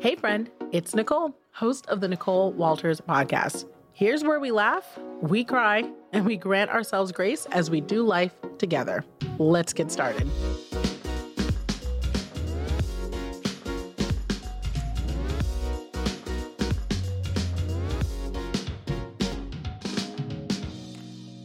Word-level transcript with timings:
Hey, 0.00 0.16
friend, 0.16 0.50
it's 0.72 0.94
Nicole, 0.94 1.36
host 1.52 1.84
of 1.88 2.00
the 2.00 2.08
Nicole 2.08 2.54
Walters 2.54 3.02
podcast. 3.02 3.66
Here's 3.92 4.24
where 4.24 4.40
we 4.40 4.50
laugh, 4.50 4.98
we 5.20 5.44
cry, 5.44 5.92
and 6.14 6.24
we 6.24 6.38
grant 6.38 6.70
ourselves 6.70 7.12
grace 7.12 7.44
as 7.52 7.70
we 7.70 7.82
do 7.82 8.02
life 8.02 8.34
together. 8.56 9.04
Let's 9.36 9.74
get 9.74 9.92
started. 9.92 10.26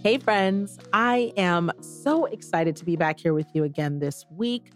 Hey, 0.01 0.17
friends, 0.17 0.79
I 0.93 1.33
am 1.35 1.73
so 1.81 2.23
excited 2.27 2.77
to 2.77 2.85
be 2.85 2.95
back 2.95 3.19
here 3.19 3.33
with 3.33 3.47
you 3.53 3.65
again 3.65 3.99
this 3.99 4.25
week. 4.29 4.71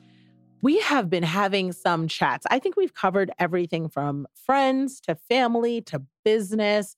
We 0.61 0.79
have 0.79 1.09
been 1.09 1.23
having 1.23 1.71
some 1.71 2.07
chats. 2.07 2.45
I 2.49 2.59
think 2.59 2.75
we've 2.75 2.93
covered 2.93 3.31
everything 3.39 3.87
from 3.87 4.27
friends 4.33 4.99
to 5.01 5.15
family 5.15 5.81
to 5.83 6.03
business 6.25 6.95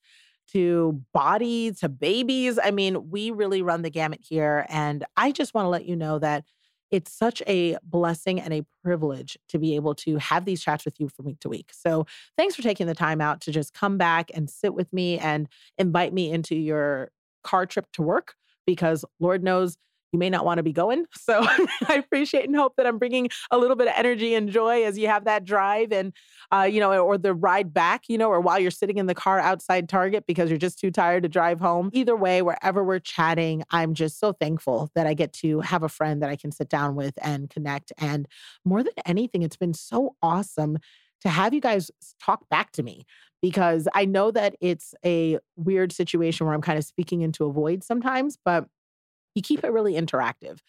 to 0.51 1.01
body 1.13 1.71
to 1.71 1.87
babies. 1.87 2.59
I 2.61 2.71
mean, 2.71 3.09
we 3.09 3.31
really 3.31 3.61
run 3.61 3.83
the 3.83 3.89
gamut 3.89 4.19
here. 4.21 4.65
And 4.69 5.05
I 5.15 5.31
just 5.31 5.53
want 5.53 5.65
to 5.65 5.69
let 5.69 5.85
you 5.85 5.95
know 5.95 6.19
that 6.19 6.43
it's 6.89 7.13
such 7.13 7.41
a 7.47 7.77
blessing 7.83 8.39
and 8.41 8.53
a 8.53 8.65
privilege 8.83 9.37
to 9.47 9.57
be 9.57 9.75
able 9.75 9.95
to 9.95 10.17
have 10.17 10.43
these 10.43 10.61
chats 10.61 10.83
with 10.83 10.99
you 10.99 11.07
from 11.07 11.25
week 11.25 11.39
to 11.39 11.49
week. 11.49 11.71
So, 11.73 12.05
thanks 12.37 12.55
for 12.55 12.63
taking 12.63 12.85
the 12.85 12.93
time 12.93 13.21
out 13.21 13.39
to 13.41 13.51
just 13.51 13.73
come 13.73 13.97
back 13.97 14.29
and 14.33 14.49
sit 14.49 14.73
with 14.73 14.91
me 14.91 15.17
and 15.17 15.47
invite 15.77 16.13
me 16.13 16.31
into 16.31 16.55
your 16.55 17.11
car 17.45 17.65
trip 17.65 17.87
to 17.93 18.01
work 18.01 18.35
because 18.65 19.05
Lord 19.21 19.41
knows 19.41 19.77
you 20.11 20.19
may 20.19 20.29
not 20.29 20.45
want 20.45 20.57
to 20.57 20.63
be 20.63 20.73
going. 20.73 21.05
So 21.21 21.39
I 21.87 21.95
appreciate 21.95 22.45
and 22.45 22.55
hope 22.55 22.75
that 22.77 22.87
I'm 22.87 22.97
bringing 22.97 23.29
a 23.51 23.57
little 23.57 23.75
bit 23.75 23.87
of 23.87 23.93
energy 23.95 24.33
and 24.33 24.49
joy 24.49 24.83
as 24.83 24.97
you 24.97 25.07
have 25.07 25.25
that 25.25 25.45
drive 25.45 25.91
and, 25.91 26.13
uh, 26.51 26.63
you 26.63 26.79
know, 26.79 26.91
or 26.93 27.17
the 27.17 27.33
ride 27.33 27.73
back, 27.73 28.05
you 28.09 28.17
know, 28.17 28.27
or 28.29 28.41
while 28.41 28.57
you're 28.59 28.71
sitting 28.71 28.97
in 28.97 29.05
the 29.05 29.13
car 29.13 29.39
outside 29.39 29.87
Target 29.87 30.25
because 30.25 30.49
you're 30.49 30.57
just 30.57 30.79
too 30.79 30.89
tired 30.89 31.23
to 31.23 31.29
drive 31.29 31.59
home. 31.59 31.91
Either 31.93 32.15
way, 32.15 32.41
wherever 32.41 32.83
we're 32.83 32.99
chatting, 32.99 33.63
I'm 33.69 33.93
just 33.93 34.19
so 34.19 34.33
thankful 34.33 34.89
that 34.95 35.05
I 35.05 35.13
get 35.13 35.31
to 35.33 35.61
have 35.61 35.83
a 35.83 35.89
friend 35.89 36.21
that 36.23 36.29
I 36.29 36.35
can 36.35 36.51
sit 36.51 36.69
down 36.69 36.95
with 36.95 37.13
and 37.21 37.49
connect. 37.49 37.93
And 37.99 38.27
more 38.65 38.83
than 38.83 38.93
anything, 39.05 39.43
it's 39.43 39.57
been 39.57 39.75
so 39.75 40.15
awesome 40.23 40.79
to 41.21 41.29
have 41.29 41.53
you 41.53 41.61
guys 41.61 41.91
talk 42.19 42.49
back 42.49 42.71
to 42.71 42.83
me 42.83 43.05
because 43.41 43.87
I 43.93 44.05
know 44.05 44.31
that 44.31 44.55
it's 44.59 44.93
a 45.05 45.39
weird 45.55 45.91
situation 45.91 46.45
where 46.45 46.55
I'm 46.55 46.61
kind 46.61 46.79
of 46.79 46.85
speaking 46.85 47.21
into 47.21 47.45
a 47.45 47.51
void 47.51 47.83
sometimes, 47.83 48.37
but 48.43 48.65
you 49.35 49.41
keep 49.41 49.63
it 49.63 49.71
really 49.71 49.93
interactive. 49.93 50.59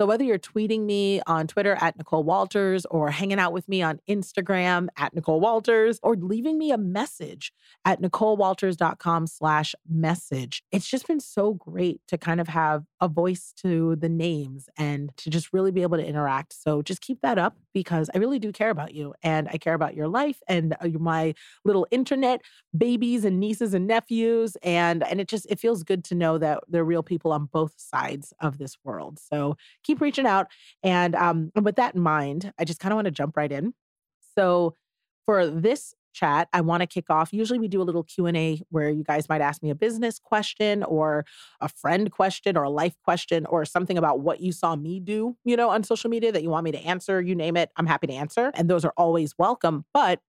So 0.00 0.06
whether 0.06 0.22
you're 0.22 0.38
tweeting 0.38 0.84
me 0.84 1.20
on 1.26 1.48
Twitter 1.48 1.76
at 1.80 1.98
Nicole 1.98 2.22
Walters 2.22 2.86
or 2.86 3.10
hanging 3.10 3.40
out 3.40 3.52
with 3.52 3.68
me 3.68 3.82
on 3.82 3.98
Instagram 4.08 4.86
at 4.96 5.12
Nicole 5.12 5.40
Walters 5.40 5.98
or 6.04 6.14
leaving 6.14 6.56
me 6.56 6.70
a 6.70 6.78
message 6.78 7.52
at 7.84 8.00
NicoleWalters.com 8.00 9.26
slash 9.26 9.74
message, 9.90 10.62
it's 10.70 10.86
just 10.86 11.08
been 11.08 11.18
so 11.18 11.54
great 11.54 12.00
to 12.06 12.16
kind 12.16 12.40
of 12.40 12.46
have 12.46 12.84
a 13.00 13.08
voice 13.08 13.52
to 13.56 13.96
the 13.96 14.08
names 14.08 14.68
and 14.78 15.10
to 15.16 15.30
just 15.30 15.52
really 15.52 15.72
be 15.72 15.82
able 15.82 15.96
to 15.96 16.06
interact. 16.06 16.52
So 16.52 16.80
just 16.80 17.00
keep 17.00 17.20
that 17.22 17.36
up 17.36 17.56
because 17.74 18.08
I 18.14 18.18
really 18.18 18.38
do 18.38 18.52
care 18.52 18.70
about 18.70 18.94
you 18.94 19.14
and 19.24 19.48
I 19.52 19.58
care 19.58 19.74
about 19.74 19.96
your 19.96 20.06
life 20.06 20.40
and 20.46 20.76
uh, 20.80 20.90
my 21.00 21.34
little 21.64 21.88
internet 21.90 22.42
babies 22.76 23.24
and 23.24 23.40
nieces 23.40 23.74
and 23.74 23.88
nephews 23.88 24.56
and 24.62 25.02
and 25.02 25.20
it 25.20 25.26
just 25.26 25.46
it 25.50 25.58
feels 25.58 25.82
good 25.82 26.04
to 26.04 26.14
know 26.14 26.38
that 26.38 26.60
they're 26.68 26.84
real 26.84 27.02
people 27.02 27.32
on 27.32 27.46
both 27.46 27.74
sides 27.76 28.32
of 28.40 28.58
this 28.58 28.76
world. 28.84 29.18
So 29.18 29.56
keep 29.88 30.00
reaching 30.00 30.26
out. 30.26 30.48
And 30.82 31.14
um, 31.16 31.50
with 31.60 31.76
that 31.76 31.94
in 31.94 32.02
mind, 32.02 32.52
I 32.58 32.64
just 32.64 32.78
kind 32.78 32.92
of 32.92 32.96
want 32.96 33.06
to 33.06 33.10
jump 33.10 33.36
right 33.36 33.50
in. 33.50 33.72
So 34.36 34.74
for 35.24 35.46
this 35.46 35.94
chat, 36.12 36.48
I 36.52 36.60
want 36.60 36.82
to 36.82 36.86
kick 36.86 37.10
off. 37.10 37.32
Usually 37.32 37.58
we 37.58 37.68
do 37.68 37.80
a 37.80 37.84
little 37.84 38.02
Q&A 38.02 38.60
where 38.70 38.90
you 38.90 39.02
guys 39.02 39.28
might 39.28 39.40
ask 39.40 39.62
me 39.62 39.70
a 39.70 39.74
business 39.74 40.18
question 40.18 40.82
or 40.82 41.24
a 41.60 41.68
friend 41.68 42.10
question 42.10 42.56
or 42.56 42.64
a 42.64 42.70
life 42.70 42.94
question 43.02 43.46
or 43.46 43.64
something 43.64 43.96
about 43.96 44.20
what 44.20 44.40
you 44.40 44.52
saw 44.52 44.76
me 44.76 45.00
do, 45.00 45.36
you 45.44 45.56
know, 45.56 45.70
on 45.70 45.84
social 45.84 46.10
media 46.10 46.32
that 46.32 46.42
you 46.42 46.50
want 46.50 46.64
me 46.64 46.72
to 46.72 46.78
answer, 46.78 47.20
you 47.20 47.34
name 47.34 47.56
it, 47.56 47.70
I'm 47.76 47.86
happy 47.86 48.08
to 48.08 48.12
answer. 48.12 48.50
And 48.54 48.68
those 48.68 48.84
are 48.84 48.92
always 48.96 49.34
welcome. 49.38 49.84
But 49.94 50.20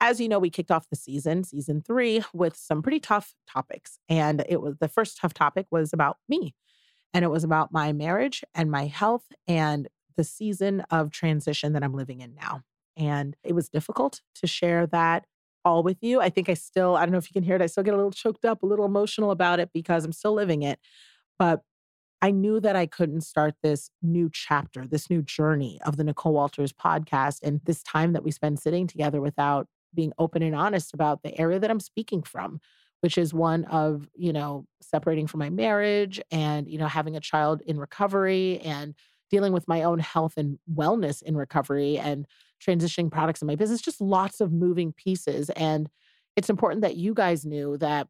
as 0.00 0.20
you 0.20 0.28
know, 0.28 0.38
we 0.38 0.50
kicked 0.50 0.70
off 0.70 0.88
the 0.88 0.96
season, 0.96 1.44
season 1.44 1.82
3 1.82 2.22
with 2.32 2.56
some 2.56 2.82
pretty 2.82 3.00
tough 3.00 3.34
topics. 3.48 3.98
And 4.08 4.44
it 4.48 4.60
was 4.60 4.76
the 4.78 4.88
first 4.88 5.18
tough 5.18 5.34
topic 5.34 5.66
was 5.70 5.92
about 5.92 6.18
me 6.28 6.54
and 7.14 7.24
it 7.24 7.30
was 7.30 7.44
about 7.44 7.72
my 7.72 7.92
marriage 7.92 8.42
and 8.54 8.70
my 8.70 8.86
health 8.86 9.24
and 9.46 9.88
the 10.16 10.24
season 10.24 10.80
of 10.90 11.10
transition 11.10 11.72
that 11.72 11.84
I'm 11.84 11.94
living 11.94 12.20
in 12.20 12.34
now. 12.34 12.62
And 12.96 13.36
it 13.42 13.54
was 13.54 13.68
difficult 13.68 14.20
to 14.36 14.46
share 14.46 14.86
that 14.88 15.24
all 15.64 15.82
with 15.82 16.02
you. 16.02 16.20
I 16.20 16.28
think 16.28 16.48
I 16.48 16.54
still, 16.54 16.96
I 16.96 17.00
don't 17.06 17.12
know 17.12 17.18
if 17.18 17.28
you 17.28 17.32
can 17.32 17.44
hear 17.44 17.56
it, 17.56 17.62
I 17.62 17.66
still 17.66 17.84
get 17.84 17.94
a 17.94 17.96
little 17.96 18.12
choked 18.12 18.44
up, 18.44 18.62
a 18.62 18.66
little 18.66 18.84
emotional 18.84 19.30
about 19.30 19.60
it 19.60 19.70
because 19.72 20.04
I'm 20.04 20.12
still 20.12 20.34
living 20.34 20.62
it. 20.62 20.78
But 21.38 21.62
I 22.20 22.30
knew 22.30 22.60
that 22.60 22.76
I 22.76 22.86
couldn't 22.86 23.22
start 23.22 23.54
this 23.62 23.90
new 24.02 24.30
chapter, 24.32 24.86
this 24.86 25.10
new 25.10 25.22
journey 25.22 25.80
of 25.84 25.96
the 25.96 26.04
Nicole 26.04 26.32
Walters 26.32 26.72
podcast 26.72 27.40
and 27.42 27.60
this 27.64 27.82
time 27.82 28.12
that 28.12 28.24
we 28.24 28.30
spend 28.30 28.58
sitting 28.58 28.86
together 28.86 29.20
without 29.20 29.68
being 29.94 30.12
open 30.18 30.42
and 30.42 30.54
honest 30.54 30.92
about 30.94 31.22
the 31.22 31.38
area 31.38 31.58
that 31.58 31.70
I'm 31.70 31.80
speaking 31.80 32.22
from 32.22 32.60
which 33.04 33.18
is 33.18 33.34
one 33.34 33.66
of, 33.66 34.08
you 34.14 34.32
know, 34.32 34.64
separating 34.80 35.26
from 35.26 35.38
my 35.38 35.50
marriage 35.50 36.22
and, 36.30 36.66
you 36.66 36.78
know, 36.78 36.86
having 36.86 37.14
a 37.16 37.20
child 37.20 37.60
in 37.66 37.78
recovery 37.78 38.58
and 38.60 38.94
dealing 39.30 39.52
with 39.52 39.68
my 39.68 39.82
own 39.82 39.98
health 39.98 40.38
and 40.38 40.58
wellness 40.74 41.22
in 41.22 41.36
recovery 41.36 41.98
and 41.98 42.26
transitioning 42.66 43.12
products 43.12 43.42
in 43.42 43.46
my 43.46 43.56
business, 43.56 43.82
just 43.82 44.00
lots 44.00 44.40
of 44.40 44.52
moving 44.52 44.90
pieces. 44.90 45.50
And 45.50 45.90
it's 46.34 46.48
important 46.48 46.80
that 46.80 46.96
you 46.96 47.12
guys 47.12 47.44
knew 47.44 47.76
that 47.76 48.08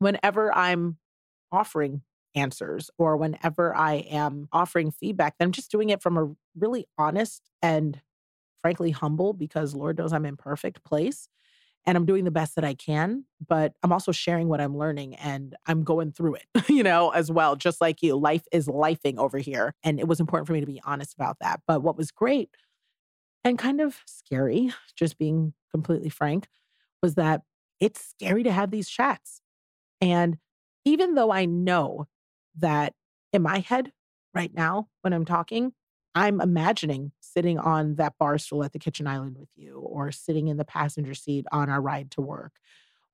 whenever 0.00 0.54
I'm 0.54 0.98
offering 1.50 2.02
answers 2.34 2.90
or 2.98 3.16
whenever 3.16 3.74
I 3.74 4.04
am 4.10 4.48
offering 4.52 4.90
feedback, 4.90 5.36
I'm 5.40 5.50
just 5.50 5.70
doing 5.70 5.88
it 5.88 6.02
from 6.02 6.18
a 6.18 6.30
really 6.54 6.86
honest 6.98 7.40
and 7.62 7.98
frankly 8.60 8.90
humble 8.90 9.32
because 9.32 9.74
Lord 9.74 9.96
knows 9.96 10.12
I'm 10.12 10.26
imperfect 10.26 10.84
place 10.84 11.30
and 11.86 11.96
I'm 11.96 12.06
doing 12.06 12.24
the 12.24 12.30
best 12.30 12.56
that 12.56 12.64
I 12.64 12.74
can, 12.74 13.24
but 13.46 13.72
I'm 13.82 13.92
also 13.92 14.12
sharing 14.12 14.48
what 14.48 14.60
I'm 14.60 14.76
learning 14.76 15.14
and 15.14 15.56
I'm 15.66 15.82
going 15.82 16.12
through 16.12 16.36
it, 16.36 16.46
you 16.68 16.82
know, 16.82 17.10
as 17.10 17.30
well, 17.30 17.56
just 17.56 17.80
like 17.80 18.02
you. 18.02 18.16
Life 18.16 18.44
is 18.52 18.66
lifing 18.68 19.18
over 19.18 19.38
here. 19.38 19.74
And 19.82 19.98
it 19.98 20.06
was 20.06 20.20
important 20.20 20.46
for 20.46 20.52
me 20.52 20.60
to 20.60 20.66
be 20.66 20.80
honest 20.84 21.14
about 21.14 21.38
that. 21.40 21.60
But 21.66 21.82
what 21.82 21.96
was 21.96 22.10
great 22.10 22.50
and 23.44 23.58
kind 23.58 23.80
of 23.80 24.00
scary, 24.06 24.72
just 24.94 25.18
being 25.18 25.54
completely 25.70 26.10
frank, 26.10 26.48
was 27.02 27.14
that 27.14 27.42
it's 27.80 28.04
scary 28.04 28.42
to 28.42 28.52
have 28.52 28.70
these 28.70 28.88
chats. 28.88 29.40
And 30.00 30.38
even 30.84 31.14
though 31.14 31.32
I 31.32 31.46
know 31.46 32.06
that 32.58 32.94
in 33.32 33.42
my 33.42 33.60
head 33.60 33.92
right 34.34 34.52
now, 34.52 34.88
when 35.00 35.12
I'm 35.12 35.24
talking, 35.24 35.72
I'm 36.14 36.40
imagining 36.40 37.12
sitting 37.32 37.58
on 37.58 37.96
that 37.96 38.14
bar 38.18 38.38
stool 38.38 38.64
at 38.64 38.72
the 38.72 38.78
kitchen 38.78 39.06
island 39.06 39.36
with 39.38 39.50
you, 39.56 39.78
or 39.78 40.12
sitting 40.12 40.48
in 40.48 40.56
the 40.56 40.64
passenger 40.64 41.14
seat 41.14 41.46
on 41.52 41.68
our 41.70 41.80
ride 41.80 42.10
to 42.12 42.20
work, 42.20 42.52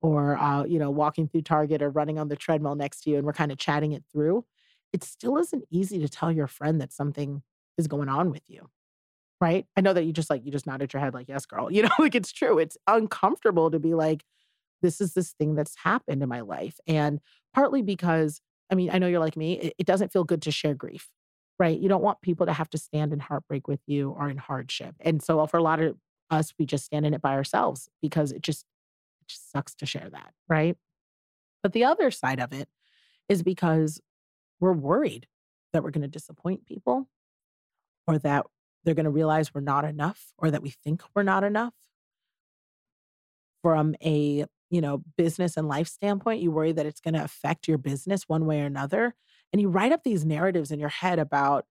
or 0.03 0.37
uh, 0.39 0.65
you 0.65 0.79
know, 0.79 0.91
walking 0.91 1.29
through 1.29 1.43
Target 1.43 1.83
or 1.83 1.91
running 1.91 2.19
on 2.19 2.29
the 2.29 2.37
treadmill 2.37 2.75
next 2.75 3.03
to 3.03 3.11
you, 3.11 3.17
and 3.17 3.27
we're 3.27 3.33
kind 3.33 3.53
of 3.53 3.59
chatting 3.59 3.93
it 3.93 4.05
through. 4.13 4.45
It 4.93 5.05
still 5.05 5.39
isn't 5.39 5.65
easy 5.71 5.99
to 6.01 6.09
tell 6.09 6.33
your 6.33 6.47
friend 6.47 6.81
that 6.81 6.93
something 6.93 7.43
is 7.79 7.89
going 7.89 8.09
on 8.09 8.31
with 8.31 8.43
you, 8.49 8.69
right? 9.41 9.67
I 9.77 9.81
know 9.81 9.93
that 9.93 10.05
you 10.05 10.13
just 10.13 10.31
like 10.31 10.45
you 10.45 10.53
just 10.53 10.67
nodded 10.67 10.93
your 10.93 11.01
head 11.01 11.15
like, 11.15 11.29
"Yes, 11.29 11.47
girl." 11.47 11.71
You 11.73 11.83
know, 11.83 11.91
like 11.99 12.15
it's 12.15 12.33
true. 12.33 12.59
It's 12.59 12.77
uncomfortable 12.87 13.71
to 13.71 13.79
be 13.79 13.95
like, 13.95 14.25
"This 14.83 15.01
is 15.01 15.15
this 15.15 15.33
thing 15.35 15.55
that's 15.57 15.77
happened 15.77 16.23
in 16.23 16.29
my 16.29 16.41
life," 16.43 16.79
and 16.87 17.21
partly 17.55 17.83
because 17.83 18.41
I 18.71 18.75
mean, 18.77 18.91
I 18.93 18.99
know 18.99 19.09
you're 19.09 19.21
like 19.21 19.37
me. 19.37 19.55
It, 19.61 19.75
it 19.81 19.87
doesn't 19.87 20.13
feel 20.13 20.25
good 20.25 20.43
to 20.43 20.53
share 20.53 20.75
grief 20.75 21.11
right? 21.59 21.79
You 21.79 21.89
don't 21.89 22.03
want 22.03 22.21
people 22.21 22.47
to 22.47 22.53
have 22.53 22.71
to 22.71 22.79
stand 22.79 23.13
in 23.13 23.21
heartbreak 23.21 23.67
with 23.69 23.81
you 23.87 24.11
or 24.11 24.29
in 24.29 24.37
hardship. 24.37 24.95
And 25.01 25.23
so 25.23 25.45
for 25.47 25.57
a 25.57 25.63
lot 25.63 25.81
of 25.81 25.97
us, 26.31 26.53
we 26.59 26.67
just 26.67 26.85
stand 26.85 27.07
in 27.07 27.15
it 27.15 27.23
by 27.23 27.33
ourselves 27.33 27.89
because 28.03 28.33
it 28.33 28.43
just, 28.43 28.67
it 29.23 29.29
just 29.29 29.51
sucks 29.51 29.75
to 29.77 29.87
share 29.87 30.09
that, 30.11 30.33
right? 30.49 30.77
But 31.63 31.73
the 31.73 31.85
other 31.85 32.11
side 32.11 32.41
of 32.41 32.53
it 32.53 32.69
is 33.29 33.43
because 33.43 34.01
we're 34.61 34.73
worried 34.73 35.27
that 35.73 35.83
we're 35.83 35.91
going 35.91 36.03
to 36.03 36.09
disappoint 36.09 36.67
people 36.67 37.09
or 38.07 38.19
that 38.19 38.47
they're 38.85 38.95
going 38.95 39.05
to 39.05 39.11
realize 39.11 39.53
we're 39.53 39.61
not 39.61 39.85
enough 39.85 40.33
or 40.39 40.51
that 40.51 40.63
we 40.63 40.71
think 40.71 41.03
we're 41.15 41.23
not 41.23 41.45
enough. 41.45 41.75
From 43.63 43.97
a 44.05 44.45
you 44.71 44.81
know 44.81 45.03
business 45.17 45.57
and 45.57 45.67
life 45.67 45.89
standpoint, 45.89 46.41
you 46.41 46.53
worry 46.53 46.73
that 46.73 46.87
it's 46.87 47.01
going 47.01 47.15
to 47.15 47.25
affect 47.25 47.67
your 47.67 47.79
business 47.79 48.29
one 48.29 48.47
way 48.47 48.61
or 48.61 48.67
another. 48.67 49.15
And 49.53 49.61
you 49.61 49.69
write 49.69 49.93
up 49.93 50.03
these 50.05 50.25
narratives 50.25 50.71
in 50.71 50.81
your 50.81 50.89
head 50.89 51.19
about 51.19 51.67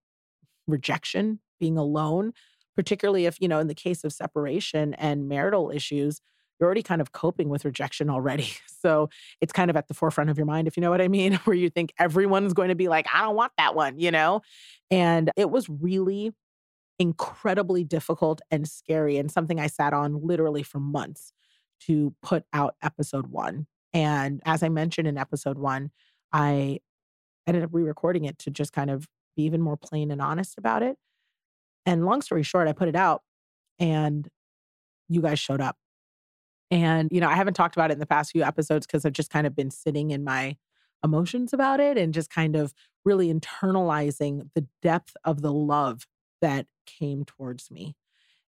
rejection, 0.66 1.40
being 1.60 1.78
alone, 1.78 2.32
particularly 2.74 3.26
if, 3.26 3.40
you 3.40 3.48
know, 3.48 3.58
in 3.58 3.68
the 3.68 3.74
case 3.74 4.04
of 4.04 4.12
separation 4.12 4.94
and 4.94 5.28
marital 5.28 5.70
issues, 5.70 6.20
you're 6.58 6.66
already 6.66 6.82
kind 6.82 7.00
of 7.00 7.12
coping 7.12 7.48
with 7.48 7.64
rejection 7.64 8.10
already. 8.10 8.48
So 8.86 9.08
it's 9.40 9.52
kind 9.52 9.68
of 9.68 9.76
at 9.76 9.88
the 9.88 9.94
forefront 9.94 10.30
of 10.30 10.36
your 10.38 10.46
mind, 10.46 10.68
if 10.68 10.76
you 10.76 10.80
know 10.80 10.90
what 10.90 11.00
I 11.00 11.08
mean, 11.08 11.32
where 11.44 11.56
you 11.56 11.70
think 11.70 11.92
everyone's 11.98 12.52
going 12.52 12.68
to 12.68 12.76
be 12.76 12.86
like, 12.86 13.06
I 13.12 13.22
don't 13.22 13.34
want 13.34 13.50
that 13.58 13.74
one, 13.74 13.98
you 13.98 14.12
know? 14.12 14.42
And 14.92 15.32
it 15.36 15.50
was 15.50 15.68
really 15.68 16.30
incredibly 17.00 17.82
difficult 17.82 18.40
and 18.48 18.68
scary 18.68 19.16
and 19.16 19.28
something 19.28 19.58
I 19.58 19.66
sat 19.66 19.92
on 19.92 20.24
literally 20.24 20.62
for 20.62 20.78
months 20.78 21.32
to 21.86 22.14
put 22.22 22.44
out 22.52 22.76
episode 22.80 23.26
one. 23.26 23.66
And 23.92 24.40
as 24.44 24.62
I 24.62 24.68
mentioned 24.68 25.08
in 25.08 25.18
episode 25.18 25.58
one, 25.58 25.90
I 26.32 26.78
ended 27.46 27.64
up 27.64 27.70
re-recording 27.72 28.24
it 28.24 28.38
to 28.40 28.50
just 28.50 28.72
kind 28.72 28.90
of 28.90 29.06
be 29.36 29.44
even 29.44 29.60
more 29.60 29.76
plain 29.76 30.10
and 30.10 30.20
honest 30.20 30.58
about 30.58 30.82
it. 30.82 30.96
And 31.84 32.04
long 32.04 32.22
story 32.22 32.42
short, 32.42 32.68
I 32.68 32.72
put 32.72 32.88
it 32.88 32.96
out 32.96 33.22
and 33.78 34.28
you 35.08 35.20
guys 35.22 35.38
showed 35.38 35.60
up. 35.60 35.76
And, 36.70 37.08
you 37.12 37.20
know, 37.20 37.28
I 37.28 37.34
haven't 37.34 37.54
talked 37.54 37.76
about 37.76 37.90
it 37.90 37.94
in 37.94 38.00
the 38.00 38.06
past 38.06 38.32
few 38.32 38.42
episodes 38.42 38.86
because 38.86 39.04
I've 39.04 39.12
just 39.12 39.30
kind 39.30 39.46
of 39.46 39.54
been 39.54 39.70
sitting 39.70 40.10
in 40.10 40.24
my 40.24 40.56
emotions 41.04 41.52
about 41.52 41.78
it 41.78 41.96
and 41.96 42.12
just 42.12 42.28
kind 42.30 42.56
of 42.56 42.74
really 43.04 43.32
internalizing 43.32 44.48
the 44.54 44.66
depth 44.82 45.16
of 45.24 45.42
the 45.42 45.52
love 45.52 46.06
that 46.42 46.66
came 46.86 47.24
towards 47.24 47.70
me. 47.70 47.94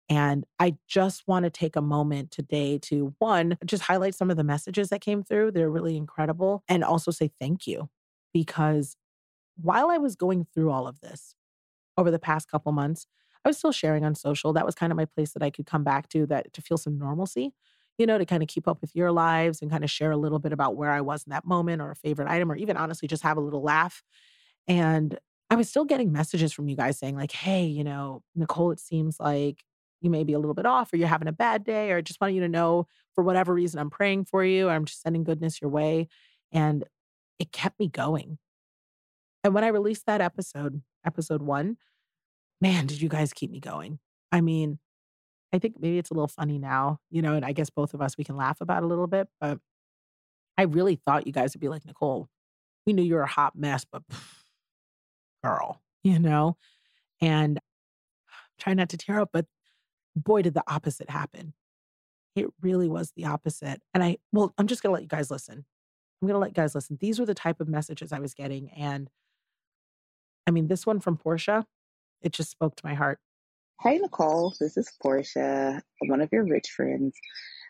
And 0.07 0.45
I 0.59 0.77
just 0.87 1.27
want 1.27 1.43
to 1.43 1.49
take 1.49 1.75
a 1.75 1.81
moment 1.81 2.31
today 2.31 2.77
to 2.83 3.15
one, 3.19 3.57
just 3.65 3.83
highlight 3.83 4.15
some 4.15 4.29
of 4.29 4.37
the 4.37 4.43
messages 4.43 4.89
that 4.89 5.01
came 5.01 5.23
through. 5.23 5.51
They're 5.51 5.69
really 5.69 5.97
incredible. 5.97 6.63
And 6.69 6.83
also 6.83 7.11
say 7.11 7.31
thank 7.39 7.67
you 7.67 7.89
because 8.35 8.97
while 9.61 9.89
I 9.89 9.97
was 9.97 10.15
going 10.15 10.45
through 10.53 10.71
all 10.71 10.87
of 10.87 10.99
this 11.01 11.35
over 11.97 12.11
the 12.11 12.19
past 12.19 12.49
couple 12.49 12.71
months, 12.71 13.07
I 13.45 13.49
was 13.49 13.57
still 13.57 13.71
sharing 13.71 14.05
on 14.05 14.15
social. 14.15 14.53
That 14.53 14.65
was 14.65 14.75
kind 14.75 14.91
of 14.91 14.97
my 14.97 15.05
place 15.05 15.33
that 15.33 15.43
I 15.43 15.49
could 15.51 15.65
come 15.65 15.83
back 15.83 16.09
to 16.09 16.25
that 16.27 16.53
to 16.53 16.61
feel 16.61 16.77
some 16.77 16.97
normalcy, 16.97 17.53
you 17.97 18.05
know, 18.05 18.17
to 18.17 18.25
kind 18.25 18.43
of 18.43 18.49
keep 18.49 18.67
up 18.67 18.81
with 18.81 18.95
your 18.95 19.11
lives 19.11 19.61
and 19.61 19.71
kind 19.71 19.83
of 19.83 19.91
share 19.91 20.11
a 20.11 20.17
little 20.17 20.39
bit 20.39 20.53
about 20.53 20.75
where 20.75 20.91
I 20.91 21.01
was 21.01 21.23
in 21.25 21.31
that 21.31 21.45
moment 21.45 21.81
or 21.81 21.91
a 21.91 21.95
favorite 21.95 22.29
item 22.29 22.51
or 22.51 22.55
even 22.55 22.77
honestly 22.77 23.07
just 23.07 23.23
have 23.23 23.37
a 23.37 23.41
little 23.41 23.63
laugh. 23.63 24.03
And 24.67 25.17
I 25.49 25.55
was 25.55 25.69
still 25.69 25.85
getting 25.85 26.11
messages 26.11 26.53
from 26.53 26.67
you 26.69 26.75
guys 26.75 26.97
saying 26.99 27.15
like, 27.15 27.31
"Hey, 27.31 27.65
you 27.65 27.83
know, 27.83 28.23
Nicole, 28.35 28.71
it 28.71 28.79
seems 28.79 29.19
like 29.19 29.63
you 30.01 30.09
may 30.09 30.23
be 30.23 30.33
a 30.33 30.39
little 30.39 30.53
bit 30.55 30.65
off 30.65 30.91
or 30.93 30.97
you're 30.97 31.07
having 31.07 31.27
a 31.27 31.31
bad 31.33 31.63
day 31.63 31.91
or 31.91 31.97
I 31.97 32.01
just 32.01 32.19
want 32.21 32.33
you 32.33 32.41
to 32.41 32.49
know 32.49 32.87
for 33.13 33.23
whatever 33.23 33.53
reason 33.53 33.79
I'm 33.79 33.89
praying 33.89 34.25
for 34.25 34.43
you 34.43 34.69
I'm 34.69 34.85
just 34.85 35.01
sending 35.01 35.23
goodness 35.23 35.61
your 35.61 35.69
way." 35.71 36.07
And 36.51 36.85
it 37.39 37.51
kept 37.51 37.79
me 37.79 37.87
going. 37.87 38.37
And 39.43 39.53
when 39.53 39.63
I 39.63 39.67
released 39.67 40.05
that 40.07 40.21
episode, 40.21 40.81
episode 41.05 41.41
one, 41.41 41.77
man, 42.61 42.87
did 42.87 43.01
you 43.01 43.09
guys 43.09 43.33
keep 43.33 43.51
me 43.51 43.59
going? 43.59 43.99
I 44.31 44.41
mean, 44.41 44.79
I 45.53 45.59
think 45.59 45.75
maybe 45.79 45.97
it's 45.97 46.09
a 46.09 46.13
little 46.13 46.27
funny 46.27 46.57
now, 46.57 46.99
you 47.11 47.21
know, 47.21 47.33
and 47.33 47.45
I 47.45 47.51
guess 47.51 47.69
both 47.69 47.93
of 47.93 48.01
us, 48.01 48.17
we 48.17 48.23
can 48.23 48.35
laugh 48.35 48.59
about 48.59 48.83
a 48.83 48.87
little 48.87 49.07
bit, 49.07 49.27
but 49.39 49.59
I 50.57 50.63
really 50.63 50.95
thought 50.95 51.27
you 51.27 51.33
guys 51.33 51.53
would 51.53 51.61
be 51.61 51.69
like, 51.69 51.85
Nicole, 51.85 52.27
we 52.85 52.93
knew 52.93 53.03
you 53.03 53.15
were 53.15 53.21
a 53.21 53.27
hot 53.27 53.55
mess, 53.55 53.85
but 53.89 54.03
pff, 54.07 54.33
girl, 55.43 55.81
you 56.03 56.19
know? 56.19 56.57
And 57.21 57.59
try 58.59 58.73
not 58.73 58.89
to 58.89 58.97
tear 58.97 59.19
up, 59.19 59.29
but 59.31 59.45
boy, 60.15 60.41
did 60.41 60.53
the 60.53 60.63
opposite 60.67 61.09
happen. 61.09 61.53
It 62.35 62.47
really 62.61 62.89
was 62.89 63.11
the 63.15 63.25
opposite. 63.25 63.81
And 63.93 64.03
I, 64.03 64.17
well, 64.33 64.53
I'm 64.57 64.67
just 64.67 64.83
going 64.83 64.89
to 64.89 64.93
let 64.93 65.03
you 65.03 65.07
guys 65.07 65.31
listen. 65.31 65.65
I'm 66.21 66.27
going 66.27 66.35
to 66.35 66.39
let 66.39 66.53
guys 66.53 66.75
listen. 66.75 66.97
These 66.99 67.19
were 67.19 67.25
the 67.25 67.33
type 67.33 67.59
of 67.59 67.67
messages 67.67 68.11
I 68.11 68.19
was 68.19 68.33
getting. 68.33 68.69
And 68.71 69.09
I 70.47 70.51
mean, 70.51 70.67
this 70.67 70.85
one 70.85 70.99
from 70.99 71.17
Portia, 71.17 71.65
it 72.21 72.31
just 72.31 72.51
spoke 72.51 72.75
to 72.77 72.85
my 72.85 72.93
heart. 72.93 73.19
Hey, 73.81 73.97
Nicole, 73.97 74.53
this 74.59 74.77
is 74.77 74.89
Portia, 75.01 75.81
one 76.07 76.21
of 76.21 76.29
your 76.31 76.45
rich 76.45 76.69
friends. 76.69 77.13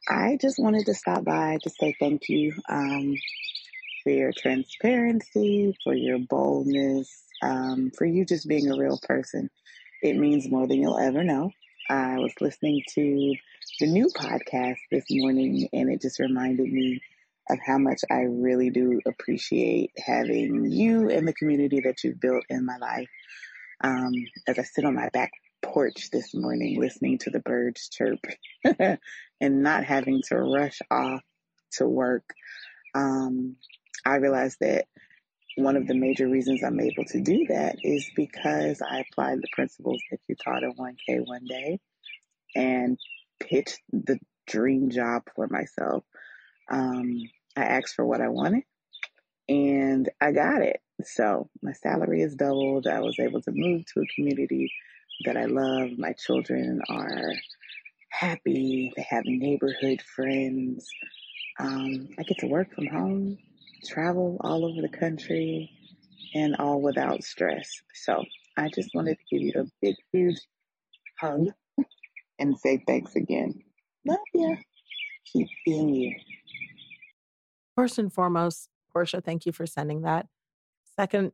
I 0.08 0.38
just 0.40 0.60
wanted 0.60 0.86
to 0.86 0.94
stop 0.94 1.24
by 1.24 1.58
to 1.64 1.70
say 1.70 1.96
thank 2.00 2.30
you 2.30 2.54
um, 2.70 3.16
for 4.04 4.12
your 4.12 4.32
transparency, 4.32 5.76
for 5.84 5.96
your 5.96 6.20
boldness, 6.20 7.12
um, 7.42 7.92
for 7.98 8.06
you 8.06 8.24
just 8.24 8.48
being 8.48 8.72
a 8.72 8.78
real 8.78 9.00
person. 9.02 9.50
It 10.04 10.16
means 10.16 10.50
more 10.50 10.68
than 10.68 10.80
you'll 10.80 11.00
ever 11.00 11.24
know. 11.24 11.52
I 11.90 12.20
was 12.20 12.34
listening 12.40 12.84
to 12.94 13.36
the 13.80 13.88
new 13.88 14.08
podcast 14.16 14.78
this 14.92 15.06
morning 15.10 15.68
and 15.74 15.92
it 15.92 16.02
just 16.02 16.20
reminded 16.20 16.72
me 16.72 17.02
of 17.50 17.60
how 17.66 17.78
much 17.78 18.02
I 18.12 18.22
really 18.22 18.70
do 18.70 19.02
appreciate 19.06 19.92
having 19.98 20.66
you 20.72 21.10
and 21.10 21.28
the 21.28 21.34
community 21.34 21.82
that 21.82 22.04
you've 22.04 22.20
built 22.20 22.44
in 22.50 22.66
my 22.66 22.78
life. 22.78 23.10
Um, 23.84 24.14
as 24.48 24.58
I 24.58 24.64
sit 24.64 24.86
on 24.86 24.96
my 24.96 25.10
back 25.10 25.32
porch 25.62 26.10
this 26.12 26.34
morning 26.34 26.80
listening 26.80 27.18
to 27.20 27.30
the 27.30 27.40
birds 27.40 27.90
chirp 27.90 28.20
and 29.42 29.64
not 29.64 29.84
having 29.84 30.22
to 30.30 30.38
rush 30.38 30.80
off 30.90 31.22
to 31.74 31.88
work, 31.88 32.24
um, 32.94 33.58
I 34.06 34.16
realized 34.16 34.58
that 34.62 34.86
one 35.58 35.78
of 35.78 35.88
the 35.88 35.96
major 35.96 36.28
reasons 36.28 36.64
I'm 36.64 36.80
able 36.80 37.06
to 37.06 37.22
do 37.22 37.46
that 37.50 37.78
is 37.84 38.10
because 38.16 38.82
I 38.82 39.00
applied 39.00 39.38
the 39.42 39.48
principles 39.54 40.02
that 40.12 40.20
you 40.28 40.36
taught 40.36 40.64
at 40.64 40.76
1K 40.78 41.26
one 41.26 41.46
day 41.48 41.80
and 42.56 42.98
pitched 43.40 43.80
the 43.92 44.20
dream 44.48 44.90
job 44.90 45.24
for 45.36 45.48
myself. 45.48 46.04
Um, 46.70 47.22
I 47.58 47.64
asked 47.64 47.96
for 47.96 48.06
what 48.06 48.22
I 48.22 48.30
wanted 48.30 48.64
and 49.48 50.10
I 50.22 50.32
got 50.32 50.62
it. 50.62 50.78
So 51.04 51.50
my 51.62 51.74
salary 51.74 52.22
is 52.22 52.36
doubled. 52.36 52.88
I 52.88 53.02
was 53.02 53.20
able 53.20 53.42
to 53.44 53.52
move 53.52 53.84
to 53.94 54.02
a 54.02 54.06
community 54.16 54.72
that 55.26 55.38
I 55.38 55.46
love. 55.46 55.98
My 55.98 56.14
children 56.14 56.82
are 56.90 57.34
happy. 58.12 58.92
They 58.96 59.06
have 59.10 59.26
neighborhood 59.26 60.02
friends. 60.02 60.90
Um, 61.60 62.10
I 62.20 62.24
get 62.24 62.40
to 62.40 62.48
work 62.48 62.74
from 62.76 62.88
home, 62.88 63.38
travel 63.86 64.38
all 64.42 64.66
over 64.66 64.82
the 64.82 64.90
country, 64.90 65.72
and 66.36 66.56
all 66.58 66.82
without 66.82 67.24
stress. 67.24 67.82
So 67.94 68.26
I 68.58 68.70
just 68.70 68.94
wanted 68.94 69.18
to 69.20 69.26
give 69.32 69.44
you 69.44 69.54
a 69.62 69.66
big, 69.82 69.96
huge 70.14 70.40
hug 71.20 71.48
and 72.40 72.58
say 72.60 72.84
thanks 72.88 73.16
again. 73.16 73.64
Love 74.08 74.20
ya. 74.34 74.56
Keep 75.34 75.50
being 75.66 75.90
you. 75.94 76.16
First 77.76 77.98
and 77.98 78.12
foremost, 78.12 78.70
Portia, 78.92 79.22
thank 79.22 79.46
you 79.46 79.52
for 79.52 79.66
sending 79.66 80.02
that. 80.02 80.28
Second, 80.96 81.34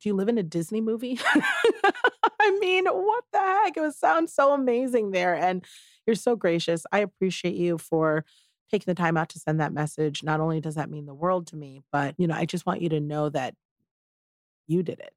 do 0.00 0.08
you 0.08 0.14
live 0.14 0.28
in 0.28 0.38
a 0.38 0.42
Disney 0.42 0.80
movie? 0.80 1.18
I 2.40 2.56
mean, 2.60 2.86
what 2.86 3.24
the 3.32 3.38
heck? 3.38 3.76
It 3.76 3.80
was 3.80 3.96
sounds 3.96 4.32
so 4.32 4.52
amazing 4.52 5.10
there. 5.10 5.34
And 5.34 5.64
you're 6.06 6.16
so 6.16 6.36
gracious. 6.36 6.84
I 6.92 7.00
appreciate 7.00 7.54
you 7.54 7.78
for 7.78 8.24
taking 8.70 8.90
the 8.90 9.00
time 9.00 9.16
out 9.16 9.30
to 9.30 9.38
send 9.38 9.60
that 9.60 9.72
message. 9.72 10.22
Not 10.22 10.40
only 10.40 10.60
does 10.60 10.74
that 10.76 10.90
mean 10.90 11.06
the 11.06 11.14
world 11.14 11.46
to 11.48 11.56
me, 11.56 11.82
but, 11.90 12.14
you 12.18 12.26
know, 12.26 12.34
I 12.34 12.44
just 12.44 12.66
want 12.66 12.82
you 12.82 12.88
to 12.90 13.00
know 13.00 13.28
that 13.30 13.54
you 14.66 14.82
did 14.82 15.00
it. 15.00 15.12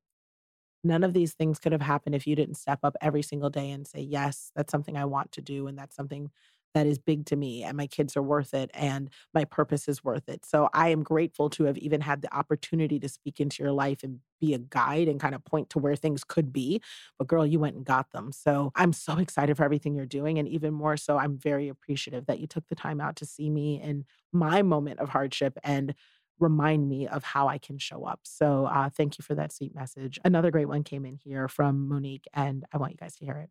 None 0.83 1.03
of 1.03 1.13
these 1.13 1.33
things 1.33 1.59
could 1.59 1.73
have 1.73 1.81
happened 1.81 2.15
if 2.15 2.25
you 2.25 2.35
didn't 2.35 2.55
step 2.55 2.79
up 2.83 2.95
every 3.01 3.21
single 3.21 3.49
day 3.49 3.69
and 3.69 3.85
say, 3.85 4.01
Yes, 4.01 4.51
that's 4.55 4.71
something 4.71 4.97
I 4.97 5.05
want 5.05 5.31
to 5.33 5.41
do. 5.41 5.67
And 5.67 5.77
that's 5.77 5.95
something 5.95 6.31
that 6.73 6.87
is 6.87 6.97
big 6.99 7.25
to 7.27 7.35
me. 7.35 7.63
And 7.63 7.77
my 7.77 7.87
kids 7.87 8.15
are 8.17 8.21
worth 8.23 8.53
it. 8.53 8.71
And 8.73 9.09
my 9.33 9.45
purpose 9.45 9.87
is 9.87 10.03
worth 10.03 10.29
it. 10.29 10.45
So 10.45 10.69
I 10.73 10.89
am 10.89 11.03
grateful 11.03 11.49
to 11.51 11.65
have 11.65 11.77
even 11.77 12.01
had 12.01 12.21
the 12.21 12.33
opportunity 12.35 12.99
to 12.99 13.09
speak 13.09 13.39
into 13.39 13.63
your 13.63 13.71
life 13.71 14.03
and 14.03 14.19
be 14.39 14.53
a 14.53 14.59
guide 14.59 15.07
and 15.07 15.19
kind 15.19 15.35
of 15.35 15.43
point 15.45 15.69
to 15.71 15.79
where 15.79 15.95
things 15.95 16.23
could 16.23 16.51
be. 16.51 16.81
But 17.17 17.27
girl, 17.27 17.45
you 17.45 17.59
went 17.59 17.75
and 17.75 17.85
got 17.85 18.11
them. 18.11 18.31
So 18.31 18.71
I'm 18.75 18.93
so 18.93 19.17
excited 19.19 19.57
for 19.57 19.63
everything 19.63 19.95
you're 19.95 20.05
doing. 20.05 20.39
And 20.39 20.47
even 20.47 20.73
more 20.73 20.97
so, 20.97 21.17
I'm 21.17 21.37
very 21.37 21.69
appreciative 21.69 22.25
that 22.27 22.39
you 22.39 22.47
took 22.47 22.67
the 22.67 22.75
time 22.75 23.01
out 23.01 23.15
to 23.17 23.25
see 23.25 23.49
me 23.49 23.81
in 23.81 24.05
my 24.31 24.61
moment 24.61 24.99
of 24.99 25.09
hardship 25.09 25.57
and 25.63 25.93
remind 26.39 26.89
me 26.89 27.07
of 27.07 27.23
how 27.23 27.47
I 27.47 27.57
can 27.59 27.77
show 27.77 28.03
up. 28.05 28.21
So 28.23 28.65
uh, 28.65 28.89
thank 28.89 29.17
you 29.19 29.23
for 29.23 29.35
that 29.35 29.51
sweet 29.53 29.75
message. 29.75 30.19
Another 30.25 30.51
great 30.51 30.67
one 30.67 30.83
came 30.83 31.05
in 31.05 31.15
here 31.15 31.47
from 31.47 31.87
Monique, 31.87 32.25
and 32.33 32.65
I 32.73 32.77
want 32.77 32.93
you 32.93 32.97
guys 32.97 33.15
to 33.17 33.25
hear 33.25 33.37
it. 33.37 33.49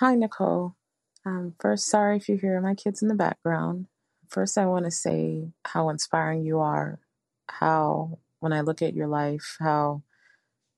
Hi, 0.00 0.14
Nicole. 0.16 0.76
Um, 1.24 1.54
first, 1.58 1.88
sorry 1.88 2.16
if 2.16 2.28
you 2.28 2.36
hear 2.36 2.60
my 2.60 2.74
kids 2.74 3.02
in 3.02 3.08
the 3.08 3.14
background. 3.14 3.86
First, 4.28 4.56
I 4.56 4.66
want 4.66 4.84
to 4.86 4.90
say 4.90 5.48
how 5.64 5.88
inspiring 5.88 6.44
you 6.44 6.60
are. 6.60 6.98
How, 7.48 8.18
when 8.38 8.52
I 8.52 8.60
look 8.60 8.80
at 8.80 8.94
your 8.94 9.08
life, 9.08 9.56
how 9.58 10.02